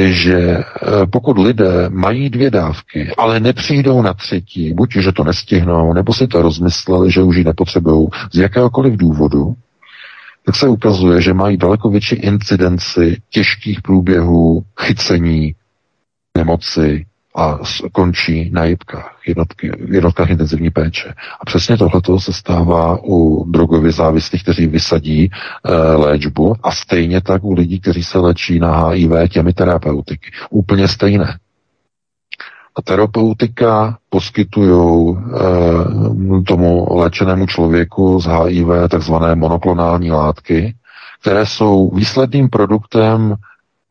že 0.06 0.40
eh, 0.40 0.64
pokud 1.12 1.38
lidé 1.38 1.90
mají 1.90 2.30
dvě 2.30 2.52
dávky, 2.52 3.12
ale 3.18 3.40
nepřijdou 3.40 4.02
na 4.02 4.14
třetí, 4.14 4.74
buď 4.74 4.94
že 4.96 5.12
to 5.12 5.24
nestihnou, 5.24 5.94
nebo 5.94 6.14
si 6.14 6.28
to 6.28 6.42
rozmysleli, 6.42 7.12
že 7.12 7.22
už 7.22 7.36
ji 7.36 7.44
nepotřebují 7.44 8.08
z 8.34 8.38
jakéhokoliv 8.38 8.98
důvodu, 8.98 9.56
tak 10.46 10.56
se 10.56 10.68
ukazuje, 10.68 11.22
že 11.22 11.34
mají 11.34 11.58
daleko 11.58 11.90
větší 11.90 12.16
incidenci 12.16 13.22
těžkých 13.30 13.82
průběhů, 13.82 14.64
chycení, 14.80 15.56
nemoci 16.38 17.06
a 17.36 17.60
končí 17.92 18.50
na 18.54 18.66
jibkách, 18.66 19.20
jednotky, 19.28 19.72
jednotkách 19.92 20.30
intenzivní 20.30 20.70
péče. 20.70 21.14
A 21.42 21.46
přesně 21.46 21.78
tohle 21.78 22.02
se 22.18 22.34
stává 22.34 22.98
u 23.04 23.46
drogově 23.52 23.92
závislých, 23.92 24.44
kteří 24.44 24.68
vysadí 24.68 25.24
e, 25.24 25.74
léčbu 25.96 26.56
a 26.64 26.72
stejně 26.72 27.22
tak 27.22 27.44
u 27.44 27.54
lidí, 27.54 27.80
kteří 27.80 28.04
se 28.04 28.20
léčí 28.20 28.60
na 28.60 28.88
HIV 28.88 29.12
těmi 29.30 29.54
terapeutiky. 29.54 30.32
Úplně 30.50 30.88
stejné. 30.88 31.38
A 32.78 32.82
terapeutika 32.82 33.98
poskytují 34.10 35.18
e, 35.18 36.44
tomu 36.48 36.88
léčenému 36.98 37.48
člověku 37.48 38.20
z 38.22 38.26
HIV 38.26 38.68
takzvané 38.90 39.36
monoklonální 39.36 40.12
látky, 40.12 40.76
které 41.22 41.46
jsou 41.46 41.92
výsledným 41.96 42.50
produktem 42.50 43.36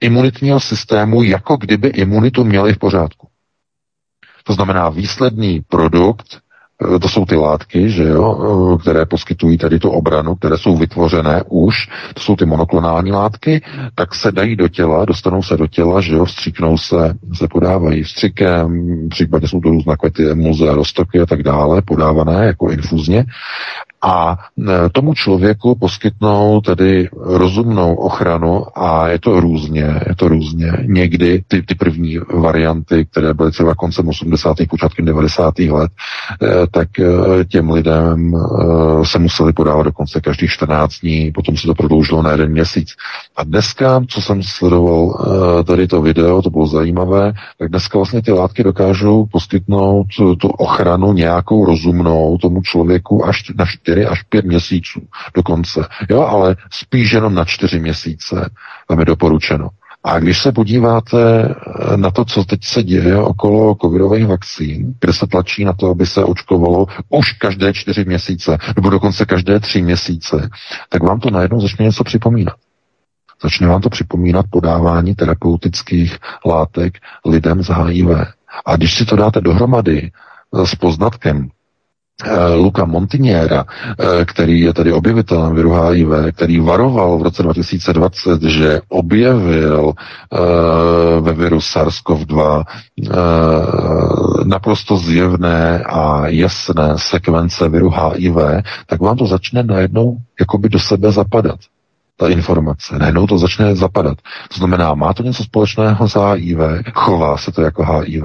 imunitního 0.01 0.61
systému, 0.61 1.23
jako 1.23 1.57
kdyby 1.57 1.89
imunitu 1.89 2.45
měli 2.45 2.75
v 2.75 2.79
pořádku. 2.79 3.29
To 4.45 4.53
znamená 4.53 4.89
výsledný 4.89 5.61
produkt 5.69 6.45
Eh, 6.45 6.54
to 7.01 7.09
jsou 7.09 7.25
ty 7.25 7.37
látky, 7.37 7.91
že 7.91 8.03
jo, 8.03 8.39
eh, 8.75 8.79
které 8.79 9.07
poskytují 9.07 9.59
tady 9.59 9.79
tu 9.79 9.91
obranu, 9.91 10.35
které 10.35 10.59
jsou 10.59 10.77
vytvořené 10.77 11.43
už, 11.49 11.89
to 12.15 12.21
jsou 12.21 12.37
ty 12.37 12.47
monoklonální 12.47 13.13
látky, 13.13 13.63
tak 13.95 14.15
se 14.15 14.33
dají 14.33 14.57
do 14.57 14.69
těla, 14.69 15.05
dostanou 15.05 15.43
se 15.43 15.57
do 15.57 15.67
těla, 15.67 16.01
že 16.01 16.15
jo, 16.15 16.25
vstříknou 16.25 16.79
se, 16.79 17.15
se 17.35 17.49
podávají 17.49 18.03
vstřikem, 18.03 18.89
případně 19.09 19.49
jsou 19.49 19.61
to 19.61 19.69
různé 19.69 19.97
kvety 19.97 20.31
emulze, 20.31 20.75
roztoky 20.75 21.21
a 21.21 21.27
tak 21.27 21.43
dále, 21.43 21.83
podávané 21.83 22.47
jako 22.47 22.71
infuzně 22.71 23.25
a 24.05 24.39
e, 24.59 24.89
tomu 24.89 25.15
člověku 25.15 25.75
poskytnou 25.75 26.61
tedy 26.61 27.09
rozumnou 27.13 27.95
ochranu 27.95 28.65
a 28.75 29.09
je 29.09 29.19
to 29.19 29.41
různě, 29.41 30.01
je 30.09 30.15
to 30.17 30.29
různě. 30.29 30.73
Někdy 30.83 31.43
ty, 31.49 31.63
ty 31.63 31.75
první 31.75 32.19
varianty, 32.35 33.07
které 33.11 33.35
byly 33.35 33.51
třeba 33.51 33.75
koncem 33.75 34.09
80. 34.09 34.57
počátkem 34.71 35.05
90. 35.05 35.59
let, 35.59 35.91
e, 36.43 36.67
tak 36.71 36.89
e, 36.99 37.05
těm 37.45 37.71
lidem 37.71 38.33
se 39.03 39.19
museli 39.19 39.53
podávat 39.53 39.83
dokonce 39.83 40.21
každých 40.21 40.51
14 40.51 41.01
dní, 41.01 41.33
potom 41.33 41.57
se 41.57 41.67
to 41.67 41.75
prodloužilo 41.75 42.23
na 42.23 42.31
jeden 42.31 42.51
měsíc. 42.51 42.89
A 43.37 43.45
dneska, 43.45 44.03
co 44.09 44.23
jsem 44.23 44.43
sledoval 44.43 45.25
tady 45.67 45.87
to 45.87 46.03
video, 46.03 46.43
to 46.43 46.51
bylo 46.51 46.67
zajímavé, 46.67 47.33
tak 47.59 47.69
dneska 47.69 47.99
vlastně 47.99 48.23
ty 48.23 48.33
látky 48.33 48.63
dokážou 48.63 49.27
poskytnout 49.33 50.07
tu 50.39 50.49
ochranu 50.49 51.13
nějakou 51.13 51.65
rozumnou 51.65 52.39
tomu 52.39 52.63
člověku 52.63 53.27
až 53.27 53.43
na 53.59 53.65
4 53.67 53.94
až 54.07 54.23
5 54.23 54.45
měsíců 54.45 55.01
dokonce. 55.35 55.87
Jo, 56.11 56.23
ale 56.23 56.57
spíš 56.71 57.13
jenom 57.13 57.35
na 57.35 57.45
4 57.45 57.81
měsíce 57.81 58.51
tam 58.89 58.99
je 58.99 59.05
doporučeno. 59.05 59.69
A 60.05 60.19
když 60.19 60.43
se 60.43 60.53
podíváte 60.53 61.19
eh, 61.45 61.97
na 61.97 62.11
to, 62.11 62.25
co 62.25 62.45
teď 62.45 62.65
se 62.65 62.83
děje 62.83 63.19
okolo 63.19 63.75
covidových 63.83 64.27
vakcín, 64.27 64.95
kde 65.01 65.13
se 65.13 65.27
tlačí 65.27 65.65
na 65.65 65.73
to, 65.73 65.91
aby 65.91 66.07
se 66.07 66.25
očkovalo 66.25 66.87
už 67.09 67.33
každé 67.33 67.73
čtyři 67.73 68.05
měsíce, 68.05 68.59
nebo 68.77 68.91
dokonce 68.91 69.25
každé 69.27 69.61
tři 69.61 69.83
měsíce, 69.83 70.51
tak 70.89 71.03
vám 71.03 71.21
to 71.21 71.31
najednou 71.31 71.61
začne 71.61 71.85
něco 71.85 72.05
připomínat. 72.05 72.55
Začne 73.43 73.67
vám 73.67 73.81
to 73.81 73.91
připomínat 73.91 74.47
podávání 74.51 75.15
terapeutických 75.15 76.19
látek 76.47 76.99
lidem 77.27 77.63
z 77.63 77.69
HIV. 77.69 78.09
A 78.67 78.77
když 78.77 78.95
si 78.95 79.05
to 79.05 79.17
dáte 79.17 79.41
dohromady 79.41 80.11
eh, 80.11 80.67
s 80.67 80.75
poznatkem, 80.75 81.49
Eh, 82.23 82.55
Luca 82.55 82.85
Montiniera, 82.85 83.65
eh, 83.99 84.25
který 84.25 84.61
je 84.61 84.73
tedy 84.73 84.93
objevitelem 84.93 85.55
viru 85.55 85.73
HIV, 85.73 86.33
který 86.33 86.61
varoval 86.61 87.19
v 87.19 87.23
roce 87.23 87.43
2020, 87.43 88.43
že 88.43 88.81
objevil 88.89 89.93
eh, 89.93 90.39
ve 91.21 91.33
viru 91.33 91.59
SARS-CoV-2 91.59 92.65
naprosto 94.45 94.97
zjevné 94.97 95.83
a 95.87 96.29
jasné 96.29 96.95
sekvence 96.97 97.69
viru 97.69 97.91
HIV, 97.91 98.37
tak 98.87 99.01
vám 99.01 99.17
to 99.17 99.27
začne 99.27 99.63
najednou 99.63 100.17
jakoby 100.41 100.69
do 100.69 100.79
sebe 100.79 101.13
zapadat 101.13 101.59
ta 102.17 102.29
informace. 102.29 102.99
Najednou 102.99 103.27
to 103.27 103.39
začne 103.39 103.77
zapadat. 103.77 104.19
To 104.49 104.59
znamená, 104.59 104.95
má 104.95 105.13
to 105.15 105.23
něco 105.23 105.45
společného 105.45 106.09
s 106.09 106.15
HIV, 106.15 106.59
chová 106.95 107.37
se 107.37 107.53
to 107.53 107.63
jako 107.63 107.85
HIV 107.85 108.25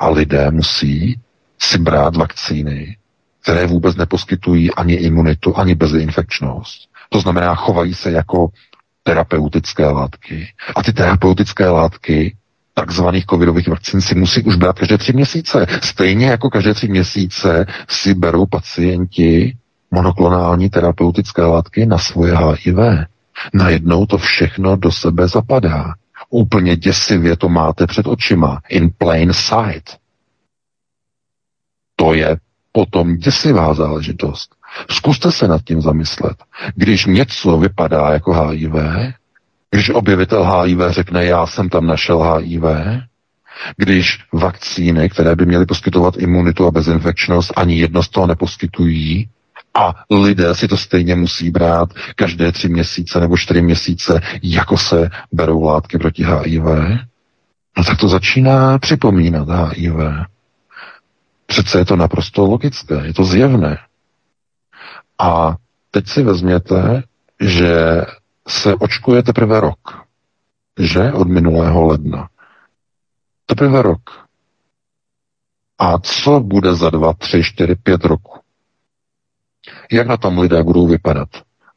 a 0.00 0.08
lidé 0.08 0.50
musí 0.50 1.20
si 1.58 1.78
brát 1.78 2.16
vakcíny, 2.16 2.96
které 3.44 3.66
vůbec 3.66 3.96
neposkytují 3.96 4.74
ani 4.74 4.94
imunitu, 4.94 5.58
ani 5.58 5.74
bezinfekčnost. 5.74 6.88
To 7.08 7.20
znamená, 7.20 7.54
chovají 7.54 7.94
se 7.94 8.10
jako 8.10 8.48
terapeutické 9.02 9.86
látky. 9.86 10.48
A 10.76 10.82
ty 10.82 10.92
terapeutické 10.92 11.68
látky 11.68 12.36
takzvaných 12.74 13.26
covidových 13.26 13.68
vakcín 13.68 14.00
si 14.00 14.14
musí 14.14 14.42
už 14.42 14.56
brát 14.56 14.78
každé 14.78 14.98
tři 14.98 15.12
měsíce. 15.12 15.66
Stejně 15.82 16.26
jako 16.26 16.50
každé 16.50 16.74
tři 16.74 16.88
měsíce 16.88 17.66
si 17.88 18.14
berou 18.14 18.46
pacienti 18.46 19.56
monoklonální 19.90 20.70
terapeutické 20.70 21.42
látky 21.42 21.86
na 21.86 21.98
svoje 21.98 22.36
HIV. 22.36 22.76
Najednou 23.54 24.06
to 24.06 24.18
všechno 24.18 24.76
do 24.76 24.92
sebe 24.92 25.28
zapadá. 25.28 25.94
Úplně 26.30 26.76
děsivě 26.76 27.36
to 27.36 27.48
máte 27.48 27.86
před 27.86 28.06
očima. 28.06 28.60
In 28.68 28.90
plain 28.98 29.32
sight. 29.32 29.96
To 31.96 32.14
je 32.14 32.36
potom 32.76 33.16
děsivá 33.16 33.74
záležitost. 33.74 34.54
Zkuste 34.90 35.32
se 35.32 35.48
nad 35.48 35.62
tím 35.64 35.80
zamyslet. 35.80 36.36
Když 36.74 37.06
něco 37.06 37.58
vypadá 37.58 38.10
jako 38.10 38.32
HIV, 38.32 38.74
když 39.70 39.90
objevitel 39.90 40.44
HIV 40.44 40.78
řekne, 40.88 41.24
já 41.24 41.46
jsem 41.46 41.68
tam 41.68 41.86
našel 41.86 42.22
HIV, 42.22 42.62
když 43.76 44.18
vakcíny, 44.32 45.08
které 45.08 45.36
by 45.36 45.46
měly 45.46 45.66
poskytovat 45.66 46.16
imunitu 46.16 46.66
a 46.66 46.70
bezinfekčnost, 46.70 47.52
ani 47.56 47.78
jedno 47.78 48.02
z 48.02 48.08
toho 48.08 48.26
neposkytují, 48.26 49.28
a 49.74 49.94
lidé 50.10 50.54
si 50.54 50.68
to 50.68 50.76
stejně 50.76 51.14
musí 51.14 51.50
brát 51.50 51.88
každé 52.16 52.52
tři 52.52 52.68
měsíce 52.68 53.20
nebo 53.20 53.36
čtyři 53.36 53.62
měsíce, 53.62 54.20
jako 54.42 54.78
se 54.78 55.10
berou 55.32 55.62
látky 55.62 55.98
proti 55.98 56.24
HIV, 56.24 56.64
no 57.76 57.84
tak 57.86 57.98
to 57.98 58.08
začíná 58.08 58.78
připomínat 58.78 59.48
HIV. 59.48 59.94
Přece 61.46 61.78
je 61.78 61.84
to 61.84 61.96
naprosto 61.96 62.44
logické, 62.44 63.06
je 63.06 63.14
to 63.14 63.24
zjevné. 63.24 63.78
A 65.18 65.56
teď 65.90 66.08
si 66.08 66.22
vezměte, 66.22 67.02
že 67.40 68.02
se 68.48 68.74
očkuje 68.74 69.22
teprve 69.22 69.60
rok. 69.60 69.78
Že? 70.78 71.12
Od 71.12 71.28
minulého 71.28 71.86
ledna. 71.86 72.28
Teprve 73.46 73.82
rok. 73.82 74.00
A 75.78 75.98
co 75.98 76.40
bude 76.40 76.74
za 76.74 76.90
dva, 76.90 77.12
tři, 77.12 77.42
čtyři, 77.44 77.74
pět 77.74 78.04
roku? 78.04 78.38
Jak 79.92 80.06
na 80.06 80.16
tom 80.16 80.38
lidé 80.38 80.62
budou 80.62 80.86
vypadat 80.86 81.28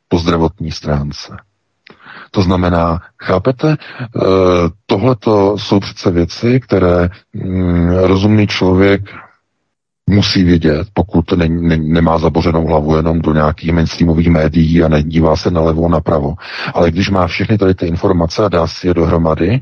po 0.07 0.17
zdravotní 0.17 0.71
stránce? 0.71 1.37
To 2.31 2.41
znamená, 2.41 2.99
chápete, 3.23 3.75
eh, 3.77 4.19
tohle 4.85 5.15
jsou 5.55 5.79
přece 5.79 6.11
věci, 6.11 6.59
které 6.59 7.09
mm, 7.33 7.89
rozumný 7.89 8.47
člověk 8.47 9.01
musí 10.09 10.43
vědět, 10.43 10.87
pokud 10.93 11.31
ne, 11.31 11.49
ne, 11.49 11.77
nemá 11.77 12.17
zabořenou 12.17 12.67
hlavu 12.67 12.95
jenom 12.95 13.21
do 13.21 13.33
nějakých 13.33 13.71
mainstreamových 13.71 14.29
médií 14.29 14.83
a 14.83 14.87
nedívá 14.87 15.35
se 15.35 15.51
na 15.51 15.61
levo 15.61 15.89
napravo. 15.89 16.33
Ale 16.73 16.91
když 16.91 17.09
má 17.09 17.27
všechny 17.27 17.57
tady 17.57 17.73
ty 17.75 17.85
informace 17.87 18.45
a 18.45 18.49
dá 18.49 18.67
si 18.67 18.87
je 18.87 18.93
dohromady, 18.93 19.59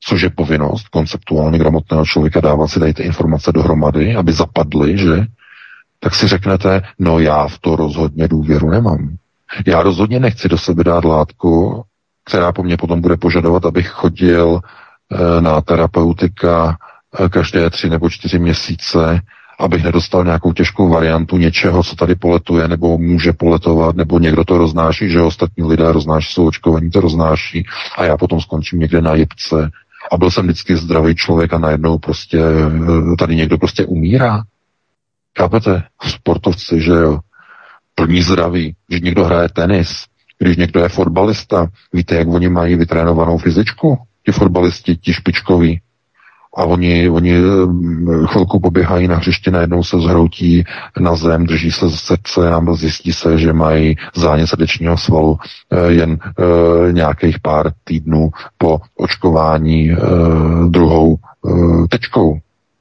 což 0.00 0.22
je 0.22 0.30
povinnost 0.30 0.88
konceptuálně 0.88 1.58
gramotného 1.58 2.04
člověka 2.04 2.40
dávat 2.40 2.68
si 2.68 2.80
tady 2.80 2.94
ty 2.94 3.02
informace 3.02 3.52
dohromady, 3.52 4.16
aby 4.16 4.32
zapadly, 4.32 4.98
že? 4.98 5.26
Tak 6.00 6.14
si 6.14 6.28
řeknete, 6.28 6.82
no 6.98 7.18
já 7.18 7.48
v 7.48 7.58
to 7.58 7.76
rozhodně 7.76 8.28
důvěru 8.28 8.70
nemám. 8.70 9.16
Já 9.66 9.82
rozhodně 9.82 10.20
nechci 10.20 10.48
do 10.48 10.58
sebe 10.58 10.84
dát 10.84 11.04
látku, 11.04 11.82
která 12.24 12.52
po 12.52 12.62
mně 12.62 12.76
potom 12.76 13.00
bude 13.00 13.16
požadovat, 13.16 13.64
abych 13.64 13.88
chodil 13.88 14.60
e, 14.60 15.40
na 15.40 15.60
terapeutika 15.60 16.76
e, 17.24 17.28
každé 17.28 17.70
tři 17.70 17.90
nebo 17.90 18.10
čtyři 18.10 18.38
měsíce 18.38 19.20
abych 19.58 19.84
nedostal 19.84 20.24
nějakou 20.24 20.52
těžkou 20.52 20.88
variantu 20.88 21.36
něčeho, 21.36 21.82
co 21.82 21.96
tady 21.96 22.14
poletuje, 22.14 22.68
nebo 22.68 22.98
může 22.98 23.32
poletovat, 23.32 23.96
nebo 23.96 24.18
někdo 24.18 24.44
to 24.44 24.58
roznáší, 24.58 25.10
že 25.10 25.20
ostatní 25.20 25.64
lidé 25.64 25.92
roznáší, 25.92 26.32
jsou 26.32 26.46
očkovaní, 26.46 26.90
to 26.90 27.00
roznáší 27.00 27.66
a 27.96 28.04
já 28.04 28.16
potom 28.16 28.40
skončím 28.40 28.78
někde 28.78 29.02
na 29.02 29.14
jipce. 29.14 29.70
A 30.12 30.16
byl 30.16 30.30
jsem 30.30 30.44
vždycky 30.44 30.76
zdravý 30.76 31.14
člověk 31.14 31.52
a 31.52 31.58
najednou 31.58 31.98
prostě 31.98 32.38
eh, 32.38 33.16
tady 33.18 33.36
někdo 33.36 33.58
prostě 33.58 33.86
umírá. 33.86 34.42
Chápete? 35.38 35.82
Sportovci, 36.02 36.80
že 36.80 36.90
jo, 36.90 37.18
plní 37.94 38.22
zdraví, 38.22 38.74
když 38.88 39.00
někdo 39.00 39.24
hraje 39.24 39.48
tenis, 39.48 40.04
když 40.38 40.56
někdo 40.56 40.80
je 40.80 40.88
fotbalista, 40.88 41.66
víte, 41.92 42.14
jak 42.14 42.28
oni 42.28 42.48
mají 42.48 42.76
vytrénovanou 42.76 43.38
fyzičku, 43.38 43.98
ti 44.26 44.32
fotbalisti, 44.32 44.96
ti 44.96 45.12
špičkoví, 45.12 45.80
a 46.58 46.64
oni, 46.64 47.10
oni 47.10 47.38
mm, 47.38 48.26
chvilku 48.26 48.60
poběhají 48.60 49.08
na 49.08 49.16
hřiště, 49.16 49.50
najednou 49.50 49.84
se 49.84 50.00
zhroutí 50.00 50.64
na 51.00 51.16
zem, 51.16 51.46
drží 51.46 51.70
se 51.70 51.88
z 51.88 51.94
srdce 51.94 52.50
a 52.50 52.74
zjistí 52.74 53.12
se, 53.12 53.38
že 53.38 53.52
mají 53.52 53.96
zánět 54.14 54.48
srdečního 54.48 54.96
svalu 54.96 55.38
eh, 55.70 55.92
jen 55.92 56.18
e, 56.18 56.92
nějakých 56.92 57.40
pár 57.40 57.72
týdnů 57.84 58.30
po 58.58 58.80
očkování 58.96 59.90
e, 59.90 59.96
druhou 60.68 61.16
tečkou, 61.90 62.38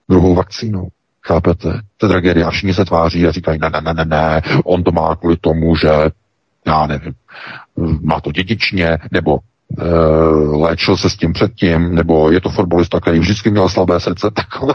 druhou 0.09 0.35
vakcínou. 0.35 0.87
Chápete? 1.27 1.79
To 1.97 2.05
je 2.05 2.09
tragédie. 2.09 2.45
A 2.45 2.51
všichni 2.51 2.73
se 2.73 2.85
tváří 2.85 3.27
a 3.27 3.31
říkají, 3.31 3.59
ne, 3.61 3.69
ne, 3.69 3.81
ne, 3.81 3.93
ne, 3.93 4.05
ne, 4.05 4.41
on 4.65 4.83
to 4.83 4.91
má 4.91 5.15
kvůli 5.15 5.37
tomu, 5.37 5.75
že 5.75 5.89
já 6.67 6.87
nevím, 6.87 7.13
má 8.01 8.21
to 8.21 8.31
dědičně, 8.31 8.97
nebo 9.11 9.39
Eh, 9.39 9.56
léčil 10.51 10.97
se 10.97 11.09
s 11.09 11.15
tím 11.15 11.33
předtím, 11.33 11.95
nebo 11.95 12.31
je 12.31 12.41
to 12.41 12.49
fotbalista, 12.49 12.99
který 12.99 13.19
vždycky 13.19 13.51
měl 13.51 13.69
slabé 13.69 13.99
srdce, 13.99 14.31
takové, 14.33 14.73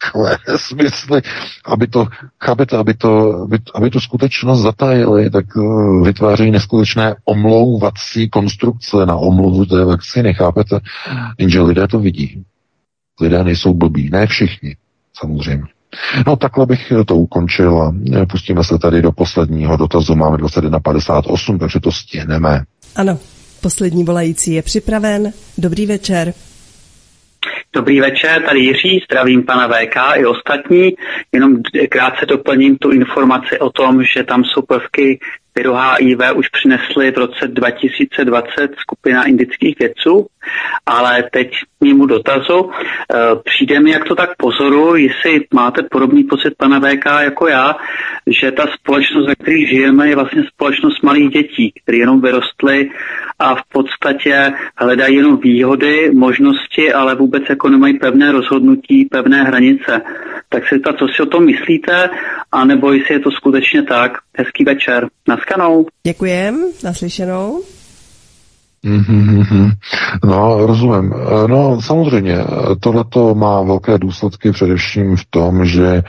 takové 0.00 0.36
smysly, 0.56 1.22
aby 1.64 1.86
to, 1.86 2.06
chápete, 2.44 2.76
aby 2.76 2.94
to, 2.94 3.42
aby, 3.42 3.58
aby 3.74 3.90
tu 3.90 4.00
skutečnost 4.00 4.62
zatajili, 4.62 5.30
tak 5.30 5.56
uh, 5.56 6.04
vytvářejí 6.04 6.50
neskutečné 6.50 7.16
omlouvací 7.24 8.28
konstrukce 8.28 9.06
na 9.06 9.16
omluvu 9.16 9.66
té 9.66 9.84
vakcíny, 9.84 10.34
chápete? 10.34 10.80
Jenže 11.38 11.60
lidé 11.60 11.88
to 11.88 11.98
vidí. 11.98 12.44
Lidé 13.20 13.44
nejsou 13.44 13.74
blbí, 13.74 14.10
ne 14.10 14.26
všichni, 14.26 14.76
samozřejmě. 15.14 15.64
No 16.26 16.36
takhle 16.36 16.66
bych 16.66 16.92
to 17.06 17.16
ukončil 17.16 17.92
eh, 18.14 18.26
pustíme 18.26 18.64
se 18.64 18.78
tady 18.78 19.02
do 19.02 19.12
posledního 19.12 19.76
dotazu. 19.76 20.14
Máme 20.14 20.36
21.58, 20.36 21.58
takže 21.58 21.80
to 21.80 21.92
stihneme. 21.92 22.64
Ano, 22.96 23.18
Poslední 23.62 24.04
volající 24.04 24.52
je 24.52 24.62
připraven. 24.62 25.32
Dobrý 25.58 25.86
večer. 25.86 26.34
Dobrý 27.72 28.00
večer, 28.00 28.42
tady 28.42 28.60
Jiří, 28.60 29.00
zdravím 29.04 29.42
pana 29.42 29.68
VK 29.68 29.96
i 30.16 30.26
ostatní. 30.26 30.94
Jenom 31.32 31.56
krátce 31.90 32.26
doplním 32.26 32.76
tu 32.76 32.90
informaci 32.90 33.58
o 33.58 33.70
tom, 33.70 34.04
že 34.04 34.24
tam 34.24 34.44
jsou 34.44 34.62
prvky 34.62 35.18
viru 35.58 35.74
HIV 35.74 36.18
už 36.34 36.48
přinesly 36.48 37.10
v 37.10 37.18
roce 37.18 37.48
2020 37.48 38.70
skupina 38.78 39.24
indických 39.24 39.78
vědců, 39.78 40.26
ale 40.86 41.24
teď 41.32 41.50
mému 41.80 42.06
dotazu. 42.06 42.70
Eh, 42.70 43.16
přijde 43.44 43.80
mi, 43.80 43.90
jak 43.90 44.04
to 44.04 44.14
tak 44.14 44.30
pozoru, 44.36 44.96
jestli 44.96 45.40
máte 45.54 45.82
podobný 45.82 46.24
pocit, 46.24 46.54
pana 46.56 46.80
VK, 46.80 47.06
jako 47.20 47.48
já, 47.48 47.76
že 48.26 48.52
ta 48.52 48.66
společnost, 48.66 49.26
ve 49.26 49.34
které 49.34 49.66
žijeme, 49.66 50.08
je 50.08 50.14
vlastně 50.14 50.42
společnost 50.54 51.02
malých 51.02 51.30
dětí, 51.30 51.72
které 51.82 51.98
jenom 51.98 52.20
vyrostly 52.20 52.90
a 53.38 53.54
v 53.54 53.62
podstatě 53.72 54.52
hledají 54.76 55.16
jenom 55.16 55.36
výhody, 55.36 56.10
možnosti, 56.14 56.92
ale 56.92 57.14
vůbec 57.14 57.42
jako 57.48 57.68
nemají 57.68 57.98
pevné 57.98 58.32
rozhodnutí, 58.32 59.04
pevné 59.04 59.42
hranice. 59.42 60.02
Tak 60.48 60.68
si 60.68 60.78
ta, 60.78 60.92
co 60.92 61.08
si 61.08 61.22
o 61.22 61.26
tom 61.26 61.44
myslíte, 61.44 62.10
anebo 62.52 62.92
jestli 62.92 63.14
je 63.14 63.20
to 63.20 63.30
skutečně 63.30 63.82
tak. 63.82 64.12
Hezký 64.38 64.64
večer. 64.64 65.08
Naskanou. 65.28 65.86
Děkujem, 66.06 66.64
naslyšenou. 66.84 67.62
Mm-hmm. 68.84 69.72
No, 70.24 70.66
rozumím. 70.66 71.14
No, 71.46 71.82
samozřejmě, 71.82 72.38
tohle 72.80 73.04
má 73.34 73.62
velké 73.62 73.98
důsledky 73.98 74.52
především 74.52 75.16
v 75.16 75.24
tom, 75.30 75.64
že 75.64 76.02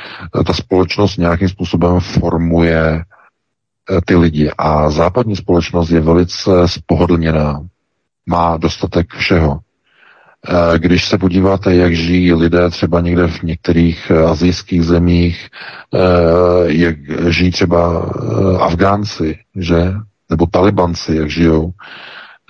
ta 0.45 0.53
společnost 0.53 1.17
nějakým 1.17 1.49
způsobem 1.49 1.99
formuje 1.99 3.01
eh, 3.01 4.01
ty 4.05 4.15
lidi 4.15 4.51
a 4.57 4.89
západní 4.89 5.35
společnost 5.35 5.89
je 5.89 5.99
velice 5.99 6.51
spohodlněná. 6.65 7.61
Má 8.25 8.57
dostatek 8.57 9.13
všeho. 9.13 9.59
Eh, 10.47 10.79
když 10.79 11.05
se 11.07 11.17
podíváte, 11.17 11.75
jak 11.75 11.95
žijí 11.95 12.33
lidé 12.33 12.69
třeba 12.69 13.01
někde 13.01 13.27
v 13.27 13.43
některých 13.43 14.11
eh, 14.11 14.23
azijských 14.23 14.83
zemích, 14.83 15.47
jak 16.65 16.95
žijí 17.29 17.51
třeba 17.51 18.01
Afgánci, 18.59 19.39
že? 19.55 19.93
Nebo 20.29 20.45
Talibanci, 20.45 21.15
jak 21.15 21.29
žijou, 21.29 21.73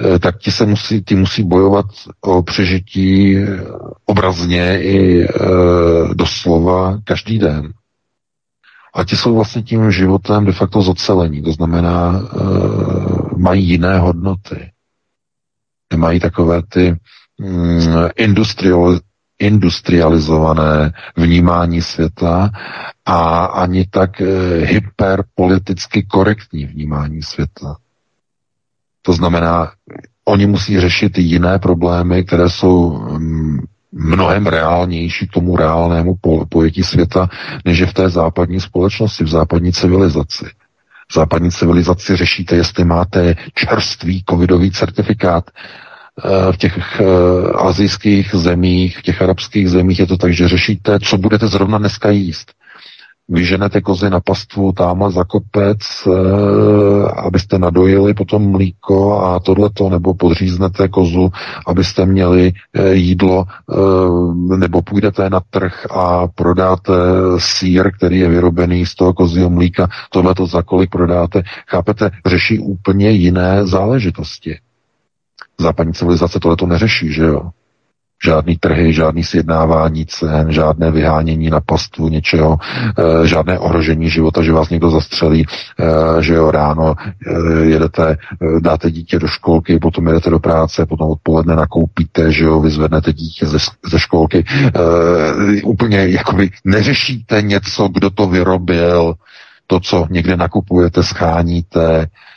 Eh, 0.01 0.19
tak 0.19 0.37
ti 0.37 0.51
se 0.51 0.65
musí, 0.65 1.03
ti 1.03 1.15
musí 1.15 1.43
bojovat 1.43 1.85
o 2.21 2.43
přežití 2.43 3.37
eh, 3.37 3.47
obrazně 4.05 4.81
i 4.83 5.27
doslova 6.13 6.97
každý 7.03 7.39
den. 7.39 7.73
A 8.95 9.03
ti 9.03 9.17
jsou 9.17 9.35
vlastně 9.35 9.63
tím 9.63 9.91
životem 9.91 10.45
de 10.45 10.51
facto 10.51 10.81
zocelení, 10.81 11.41
to 11.41 11.51
znamená, 11.51 12.21
mají 13.37 13.67
jiné 13.67 13.99
hodnoty. 13.99 14.71
Nemají 15.93 16.19
takové 16.19 16.61
ty 16.69 16.95
mm, 17.39 18.09
industrial, 18.15 18.99
industrializované 19.39 20.93
vnímání 21.17 21.81
světa 21.81 22.49
a 23.05 23.45
ani 23.45 23.85
tak 23.89 24.21
e, 24.21 24.25
hyperpoliticky 24.65 26.03
korektní 26.03 26.65
vnímání 26.65 27.21
světa. 27.21 27.75
To 29.01 29.13
znamená, 29.13 29.71
oni 30.25 30.45
musí 30.45 30.79
řešit 30.79 31.17
jiné 31.17 31.59
problémy, 31.59 32.23
které 32.23 32.49
jsou 32.49 32.99
mm, 32.99 33.59
mnohem 33.91 34.47
reálnější 34.47 35.27
k 35.27 35.31
tomu 35.31 35.55
reálnému 35.57 36.15
pojetí 36.49 36.83
světa, 36.83 37.29
než 37.65 37.79
je 37.79 37.85
v 37.85 37.93
té 37.93 38.09
západní 38.09 38.59
společnosti, 38.59 39.23
v 39.23 39.27
západní 39.27 39.73
civilizaci. 39.73 40.45
V 41.11 41.13
západní 41.13 41.51
civilizaci 41.51 42.15
řešíte, 42.15 42.55
jestli 42.55 42.85
máte 42.85 43.35
čerstvý 43.53 44.23
covidový 44.29 44.71
certifikát. 44.71 45.51
Eh, 46.25 46.51
v 46.51 46.57
těch 46.57 46.77
eh, 47.01 47.05
azijských 47.55 48.35
zemích, 48.35 48.97
v 48.97 49.01
těch 49.01 49.21
arabských 49.21 49.69
zemích 49.69 49.99
je 49.99 50.07
to 50.07 50.17
tak, 50.17 50.33
že 50.33 50.47
řešíte, 50.47 50.99
co 50.99 51.17
budete 51.17 51.47
zrovna 51.47 51.77
dneska 51.77 52.09
jíst 52.09 52.51
vyženete 53.31 53.81
kozy 53.81 54.09
na 54.09 54.19
pastvu 54.19 54.71
tamhle 54.71 55.11
za 55.11 55.23
kopec, 55.23 55.77
e, 56.07 56.11
abyste 57.11 57.59
nadojili 57.59 58.13
potom 58.13 58.51
mlíko 58.51 59.21
a 59.21 59.39
tohleto, 59.39 59.89
nebo 59.89 60.13
podříznete 60.13 60.87
kozu, 60.87 61.29
abyste 61.67 62.05
měli 62.05 62.51
jídlo, 62.91 63.45
nebo 64.57 64.81
půjdete 64.81 65.29
na 65.29 65.39
trh 65.49 65.85
a 65.91 66.27
prodáte 66.27 66.93
sír, 67.37 67.91
který 67.97 68.19
je 68.19 68.29
vyrobený 68.29 68.85
z 68.85 68.95
toho 68.95 69.13
kozího 69.13 69.49
mlíka, 69.49 69.87
tohleto 70.09 70.45
za 70.45 70.61
kolik 70.61 70.89
prodáte. 70.89 71.43
Chápete, 71.67 72.11
řeší 72.25 72.59
úplně 72.59 73.09
jiné 73.11 73.67
záležitosti. 73.67 74.57
Západní 75.59 75.93
civilizace 75.93 76.39
tohleto 76.39 76.65
neřeší, 76.65 77.13
že 77.13 77.23
jo? 77.23 77.41
Žádný 78.25 78.57
trhy, 78.57 78.93
žádný 78.93 79.23
sjednávání 79.23 80.05
cen, 80.05 80.51
žádné 80.51 80.91
vyhánění 80.91 81.49
na 81.49 81.59
pastvu 81.61 82.09
něčeho, 82.09 82.57
e, 83.23 83.27
žádné 83.27 83.59
ohrožení 83.59 84.09
života, 84.09 84.43
že 84.43 84.51
vás 84.51 84.69
někdo 84.69 84.89
zastřelí, 84.89 85.45
e, 85.45 86.23
že 86.23 86.33
jo, 86.33 86.51
ráno 86.51 86.95
e, 86.99 87.65
jedete, 87.65 88.17
dáte 88.59 88.91
dítě 88.91 89.19
do 89.19 89.27
školky, 89.27 89.79
potom 89.79 90.07
jedete 90.07 90.29
do 90.29 90.39
práce, 90.39 90.85
potom 90.85 91.09
odpoledne 91.09 91.55
nakoupíte, 91.55 92.31
že 92.31 92.43
jo, 92.43 92.59
vyzvednete 92.59 93.13
dítě 93.13 93.45
ze, 93.45 93.57
ze 93.91 93.99
školky. 93.99 94.45
Úplně 95.63 96.07
jakoby 96.07 96.49
neřešíte 96.65 97.41
něco, 97.41 97.87
kdo 97.87 98.09
to 98.09 98.27
vyrobil, 98.27 99.13
to, 99.67 99.79
co 99.79 100.07
někde 100.09 100.37
nakupujete, 100.37 101.03
scháníte, 101.03 102.07
Eh, 102.07 102.28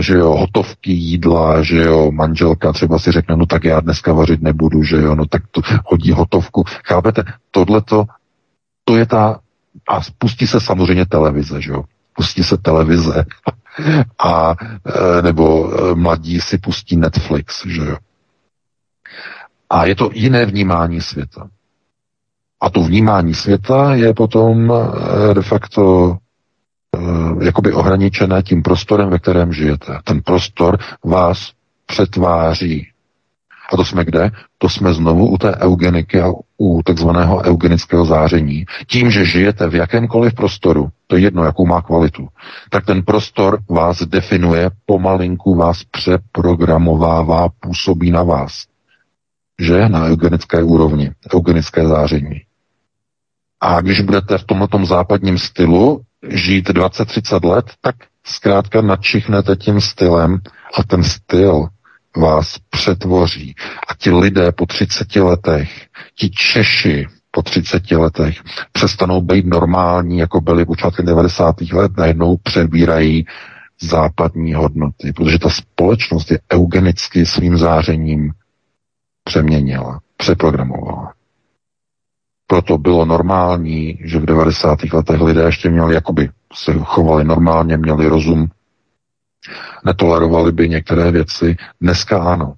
že 0.00 0.14
jo, 0.14 0.36
hotovky 0.36 0.92
jídla, 0.92 1.62
že 1.62 1.82
jo, 1.82 2.10
manželka 2.12 2.72
třeba 2.72 2.98
si 2.98 3.12
řekne, 3.12 3.36
no 3.36 3.46
tak 3.46 3.64
já 3.64 3.80
dneska 3.80 4.12
vařit 4.12 4.42
nebudu, 4.42 4.82
že 4.82 4.96
jo, 4.96 5.14
no 5.14 5.26
tak 5.26 5.42
to 5.50 5.60
hodí 5.84 6.12
hotovku. 6.12 6.64
Chápete, 6.84 7.24
tohleto, 7.50 8.04
to 8.84 8.96
je 8.96 9.06
ta, 9.06 9.40
a 9.88 10.02
spustí 10.02 10.46
se 10.46 10.60
samozřejmě 10.60 11.06
televize, 11.06 11.60
že 11.62 11.70
jo, 11.70 11.84
pustí 12.16 12.44
se 12.44 12.56
televize 12.56 13.24
a 14.18 14.54
eh, 14.86 15.22
nebo 15.22 15.72
eh, 15.72 15.94
mladí 15.94 16.40
si 16.40 16.58
pustí 16.58 16.96
Netflix, 16.96 17.66
že 17.66 17.80
jo. 17.80 17.96
A 19.70 19.84
je 19.84 19.94
to 19.94 20.10
jiné 20.14 20.46
vnímání 20.46 21.00
světa. 21.00 21.48
A 22.60 22.70
to 22.70 22.82
vnímání 22.82 23.34
světa 23.34 23.94
je 23.94 24.14
potom 24.14 24.72
de 25.34 25.42
facto 25.42 26.16
Eh, 26.16 26.25
jakoby 27.42 27.72
ohraničené 27.72 28.42
tím 28.42 28.62
prostorem, 28.62 29.10
ve 29.10 29.18
kterém 29.18 29.52
žijete. 29.52 29.98
Ten 30.04 30.22
prostor 30.22 30.78
vás 31.04 31.52
přetváří. 31.86 32.88
A 33.72 33.76
to 33.76 33.84
jsme 33.84 34.04
kde? 34.04 34.30
To 34.58 34.68
jsme 34.68 34.94
znovu 34.94 35.30
u 35.30 35.38
té 35.38 35.56
eugeniky 35.56 36.20
a 36.20 36.32
u 36.58 36.82
takzvaného 36.82 37.42
eugenického 37.44 38.04
záření. 38.04 38.64
Tím, 38.86 39.10
že 39.10 39.24
žijete 39.24 39.68
v 39.68 39.74
jakémkoliv 39.74 40.34
prostoru, 40.34 40.88
to 41.06 41.16
je 41.16 41.22
jedno, 41.22 41.44
jakou 41.44 41.66
má 41.66 41.82
kvalitu, 41.82 42.28
tak 42.70 42.86
ten 42.86 43.02
prostor 43.02 43.58
vás 43.70 44.02
definuje, 44.02 44.70
pomalinku 44.86 45.54
vás 45.54 45.84
přeprogramovává, 45.84 47.48
působí 47.60 48.10
na 48.10 48.22
vás. 48.22 48.64
Že? 49.60 49.88
Na 49.88 50.06
eugenické 50.06 50.62
úrovni, 50.62 51.10
eugenické 51.34 51.88
záření. 51.88 52.40
A 53.60 53.80
když 53.80 54.00
budete 54.00 54.38
v 54.38 54.44
tomto 54.44 54.86
západním 54.86 55.38
stylu, 55.38 56.00
žít 56.30 56.68
20-30 56.68 57.48
let, 57.48 57.66
tak 57.80 57.96
zkrátka 58.26 58.80
nadčichnete 58.80 59.56
tím 59.56 59.80
stylem 59.80 60.38
a 60.78 60.82
ten 60.82 61.04
styl 61.04 61.68
vás 62.16 62.56
přetvoří. 62.70 63.54
A 63.88 63.94
ti 63.94 64.10
lidé 64.10 64.52
po 64.52 64.66
30 64.66 65.16
letech, 65.16 65.86
ti 66.14 66.30
Češi 66.30 67.06
po 67.30 67.42
30 67.42 67.90
letech 67.90 68.36
přestanou 68.72 69.20
být 69.20 69.46
normální, 69.46 70.18
jako 70.18 70.40
byli 70.40 70.64
počátkem 70.64 71.06
90. 71.06 71.60
let, 71.60 71.92
najednou 71.96 72.36
přebírají 72.36 73.26
západní 73.80 74.54
hodnoty, 74.54 75.12
protože 75.12 75.38
ta 75.38 75.50
společnost 75.50 76.30
je 76.30 76.38
eugenicky 76.52 77.26
svým 77.26 77.58
zářením 77.58 78.32
přeměnila, 79.24 80.00
přeprogramovala. 80.16 81.12
Proto 82.46 82.78
bylo 82.78 83.04
normální, 83.04 83.98
že 84.04 84.18
v 84.18 84.24
90. 84.26 84.78
letech 84.92 85.20
lidé 85.20 85.42
ještě 85.42 85.70
měli, 85.70 85.94
jakoby 85.94 86.30
se 86.54 86.72
chovali 86.72 87.24
normálně, 87.24 87.76
měli 87.76 88.06
rozum, 88.08 88.48
netolerovali 89.84 90.52
by 90.52 90.68
některé 90.68 91.10
věci. 91.10 91.56
Dneska 91.80 92.22
ano. 92.22 92.54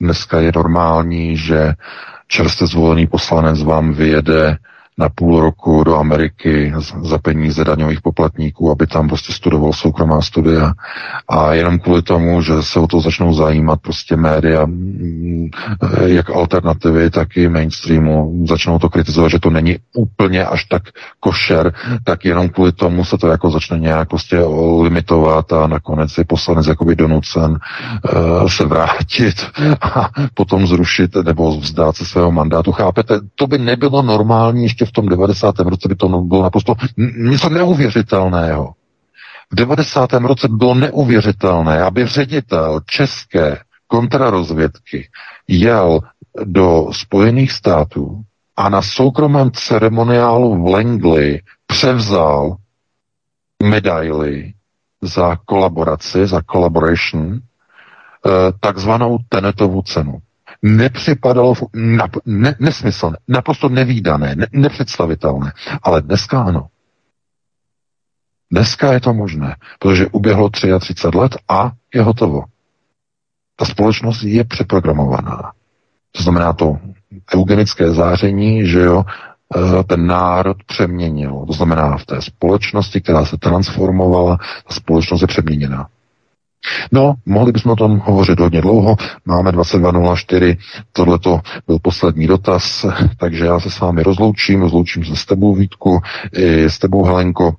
Dneska 0.00 0.40
je 0.40 0.52
normální, 0.56 1.36
že 1.36 1.74
čerstvě 2.28 2.66
zvolený 2.66 3.06
poslanec 3.06 3.62
vám 3.62 3.92
vyjede 3.92 4.58
na 4.98 5.08
půl 5.08 5.40
roku 5.40 5.84
do 5.84 5.96
Ameriky 5.96 6.72
za 7.02 7.18
peníze 7.18 7.64
daňových 7.64 8.00
poplatníků, 8.00 8.70
aby 8.70 8.86
tam 8.86 9.08
prostě 9.08 9.32
studoval 9.32 9.72
soukromá 9.72 10.22
studia 10.22 10.72
a 11.28 11.52
jenom 11.54 11.78
kvůli 11.78 12.02
tomu, 12.02 12.42
že 12.42 12.62
se 12.62 12.80
o 12.80 12.86
to 12.86 13.00
začnou 13.00 13.34
zajímat 13.34 13.80
prostě 13.80 14.16
média, 14.16 14.66
mm, 14.66 15.48
jak 16.04 16.30
alternativy, 16.30 17.10
tak 17.10 17.36
i 17.36 17.48
mainstreamu, 17.48 18.44
začnou 18.48 18.78
to 18.78 18.88
kritizovat, 18.88 19.28
že 19.28 19.38
to 19.38 19.50
není 19.50 19.76
úplně 19.96 20.44
až 20.44 20.64
tak 20.64 20.82
košer, 21.20 21.72
tak 22.04 22.24
jenom 22.24 22.48
kvůli 22.48 22.72
tomu 22.72 23.04
se 23.04 23.18
to 23.18 23.26
jako 23.26 23.50
začne 23.50 23.78
nějak 23.78 24.08
prostě 24.08 24.44
limitovat 24.82 25.52
a 25.52 25.66
nakonec 25.66 26.18
je 26.18 26.24
poslanec 26.24 26.66
jakoby 26.66 26.96
donucen 26.96 27.50
uh, 27.50 28.48
se 28.48 28.64
vrátit 28.64 29.34
a 29.82 30.10
potom 30.34 30.66
zrušit 30.66 31.16
nebo 31.24 31.56
vzdát 31.56 31.96
se 31.96 32.04
svého 32.04 32.32
mandátu. 32.32 32.72
Chápete? 32.72 33.20
To 33.34 33.46
by 33.46 33.58
nebylo 33.58 34.02
normální 34.02 34.62
ještě 34.62 34.79
v 34.84 34.92
tom 34.92 35.08
90. 35.08 35.58
roce 35.58 35.88
by 35.88 35.94
to 35.94 36.08
bylo 36.08 36.42
naprosto 36.42 36.74
něco 37.16 37.48
neuvěřitelného. 37.48 38.74
V 39.50 39.54
90. 39.54 40.12
roce 40.12 40.48
bylo 40.48 40.74
neuvěřitelné, 40.74 41.82
aby 41.82 42.06
ředitel 42.06 42.80
české 42.86 43.58
kontrarozvědky 43.86 45.08
jel 45.48 46.00
do 46.44 46.86
Spojených 46.92 47.52
států 47.52 48.22
a 48.56 48.68
na 48.68 48.82
soukromém 48.82 49.50
ceremoniálu 49.50 50.62
v 50.62 50.66
Langley 50.66 51.42
převzal 51.66 52.56
medaily 53.62 54.52
za 55.02 55.36
kolaboraci, 55.44 56.26
za 56.26 56.40
collaboration, 56.52 57.34
eh, 57.34 58.30
takzvanou 58.60 59.18
Tenetovu 59.28 59.82
cenu 59.82 60.18
nepřipadalo 60.62 61.54
na, 61.74 62.06
ne, 62.26 62.56
nesmyslné, 62.58 63.16
naprosto 63.28 63.68
nevýdané, 63.68 64.34
ne, 64.34 64.46
nepředstavitelné. 64.52 65.52
Ale 65.82 66.02
dneska 66.02 66.42
ano. 66.42 66.66
Dneska 68.52 68.92
je 68.92 69.00
to 69.00 69.14
možné, 69.14 69.56
protože 69.78 70.06
uběhlo 70.06 70.50
33 70.50 71.06
let 71.14 71.36
a 71.48 71.72
je 71.94 72.02
hotovo. 72.02 72.44
Ta 73.56 73.64
společnost 73.64 74.22
je 74.22 74.44
přeprogramovaná. 74.44 75.52
To 76.12 76.22
znamená 76.22 76.52
to 76.52 76.78
eugenické 77.34 77.90
záření, 77.94 78.66
že 78.66 78.80
jo, 78.80 79.04
eh, 79.56 79.84
ten 79.84 80.06
národ 80.06 80.64
přeměnil. 80.64 81.44
To 81.46 81.52
znamená 81.52 81.96
v 81.96 82.06
té 82.06 82.22
společnosti, 82.22 83.00
která 83.00 83.24
se 83.24 83.36
transformovala, 83.36 84.36
ta 84.36 84.74
společnost 84.74 85.20
je 85.20 85.26
přeměněná. 85.26 85.88
No, 86.92 87.14
mohli 87.26 87.52
bychom 87.52 87.72
o 87.72 87.76
tom 87.76 87.98
hovořit 88.04 88.40
hodně 88.40 88.60
dlouho. 88.60 88.96
Máme 89.24 89.50
22.04, 89.50 90.56
tohle 90.92 91.18
to 91.18 91.40
byl 91.66 91.78
poslední 91.82 92.26
dotaz, 92.26 92.86
takže 93.16 93.44
já 93.44 93.60
se 93.60 93.70
s 93.70 93.80
vámi 93.80 94.02
rozloučím, 94.02 94.62
rozloučím 94.62 95.04
se 95.04 95.16
s 95.16 95.26
tebou 95.26 95.54
Vítku, 95.54 96.00
i 96.32 96.64
s 96.64 96.78
tebou 96.78 97.04
Helenko, 97.04 97.54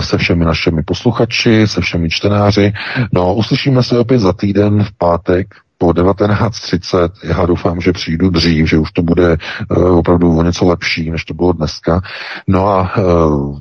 se 0.00 0.18
všemi 0.18 0.44
našimi 0.44 0.82
posluchači, 0.82 1.68
se 1.68 1.80
všemi 1.80 2.10
čtenáři. 2.10 2.72
No, 3.12 3.34
uslyšíme 3.34 3.82
se 3.82 3.98
opět 3.98 4.18
za 4.18 4.32
týden 4.32 4.84
v 4.84 4.92
pátek 4.98 5.54
po 5.78 5.88
19.30. 5.88 7.10
Já 7.24 7.46
doufám, 7.46 7.80
že 7.80 7.92
přijdu 7.92 8.30
dřív, 8.30 8.68
že 8.68 8.78
už 8.78 8.92
to 8.92 9.02
bude 9.02 9.36
uh, 9.70 9.98
opravdu 9.98 10.38
o 10.38 10.42
něco 10.42 10.66
lepší, 10.66 11.10
než 11.10 11.24
to 11.24 11.34
bylo 11.34 11.52
dneska. 11.52 12.00
No 12.46 12.68
a 12.68 12.96
uh, 12.98 13.58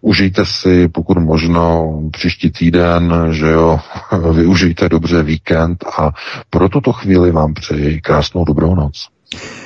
užijte 0.00 0.46
si, 0.46 0.88
pokud 0.88 1.18
možno, 1.18 1.92
příští 2.12 2.50
týden, 2.50 3.28
že 3.30 3.46
jo, 3.46 3.80
využijte 4.32 4.88
dobře 4.88 5.22
víkend 5.22 5.84
a 5.98 6.10
pro 6.50 6.68
tuto 6.68 6.92
chvíli 6.92 7.30
vám 7.30 7.54
přeji 7.54 8.00
krásnou 8.00 8.44
dobrou 8.44 8.74
noc. 8.74 9.08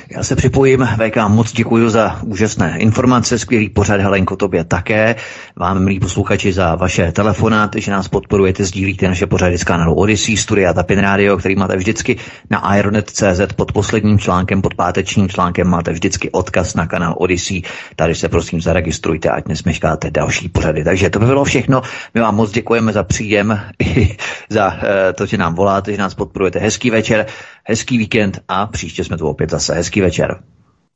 Já 0.09 0.23
se 0.23 0.35
připojím, 0.35 0.87
VK, 0.97 1.17
moc 1.27 1.51
děkuji 1.51 1.89
za 1.89 2.19
úžasné 2.23 2.77
informace, 2.79 3.39
skvělý 3.39 3.69
pořad, 3.69 4.01
Helenko, 4.01 4.35
tobě 4.35 4.63
také. 4.63 5.15
Vám, 5.55 5.83
milí 5.83 5.99
posluchači, 5.99 6.53
za 6.53 6.75
vaše 6.75 7.11
telefonáty, 7.11 7.81
že 7.81 7.91
nás 7.91 8.07
podporujete, 8.07 8.65
sdílíte 8.65 9.07
naše 9.07 9.27
pořady 9.27 9.57
z 9.57 9.63
kanálu 9.63 9.93
Odyssey, 9.95 10.37
Studia 10.37 10.73
Tapin 10.73 10.99
Radio, 10.99 11.37
který 11.37 11.55
máte 11.55 11.75
vždycky 11.75 12.17
na 12.49 12.75
ironet.cz 12.75 13.53
pod 13.55 13.71
posledním 13.71 14.19
článkem, 14.19 14.61
pod 14.61 14.73
pátečním 14.73 15.29
článkem 15.29 15.67
máte 15.67 15.91
vždycky 15.91 16.31
odkaz 16.31 16.75
na 16.75 16.87
kanál 16.87 17.15
Odyssey. 17.17 17.61
Tady 17.95 18.15
se 18.15 18.29
prosím 18.29 18.61
zaregistrujte, 18.61 19.29
ať 19.29 19.47
nesmeškáte 19.47 20.11
další 20.11 20.49
pořady. 20.49 20.83
Takže 20.83 21.09
to 21.09 21.19
by 21.19 21.25
bylo 21.25 21.43
všechno. 21.43 21.81
My 22.13 22.21
vám 22.21 22.35
moc 22.35 22.51
děkujeme 22.51 22.93
za 22.93 23.03
příjem 23.03 23.59
i 23.79 24.17
za 24.49 24.73
uh, 24.73 24.79
to, 25.15 25.25
že 25.25 25.37
nám 25.37 25.55
voláte, 25.55 25.91
že 25.91 25.97
nás 25.97 26.13
podporujete. 26.13 26.59
Hezký 26.59 26.89
večer, 26.89 27.25
hezký 27.67 27.97
víkend 27.97 28.39
a 28.47 28.67
příště 28.67 29.03
jsme 29.03 29.17
tu 29.17 29.27
opět 29.27 29.49
zase. 29.49 29.75
Hezký 29.75 30.01
večer. 30.01 30.39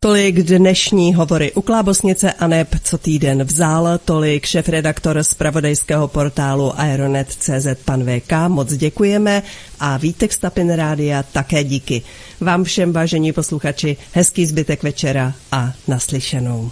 Tolik 0.01 0.35
dnešní 0.35 1.13
hovory 1.13 1.51
u 1.51 1.61
Klábosnice 1.61 2.33
a 2.33 2.47
neb 2.47 2.67
co 2.83 2.97
týden 2.97 3.43
vzal, 3.43 3.99
tolik 4.05 4.45
šef-redaktor 4.45 5.23
z 5.23 5.33
pravodejského 5.33 6.07
portálu 6.07 6.79
Aeronet.cz 6.79 7.67
pan 7.85 8.03
VK, 8.03 8.31
moc 8.47 8.73
děkujeme 8.73 9.43
a 9.79 9.97
Vítek 9.97 10.33
Stapin 10.33 10.73
Rádia 10.73 11.23
také 11.23 11.63
díky. 11.63 12.01
Vám 12.41 12.63
všem, 12.63 12.93
vážení 12.93 13.33
posluchači, 13.33 13.97
hezký 14.13 14.45
zbytek 14.45 14.83
večera 14.83 15.33
a 15.51 15.73
naslyšenou. 15.87 16.71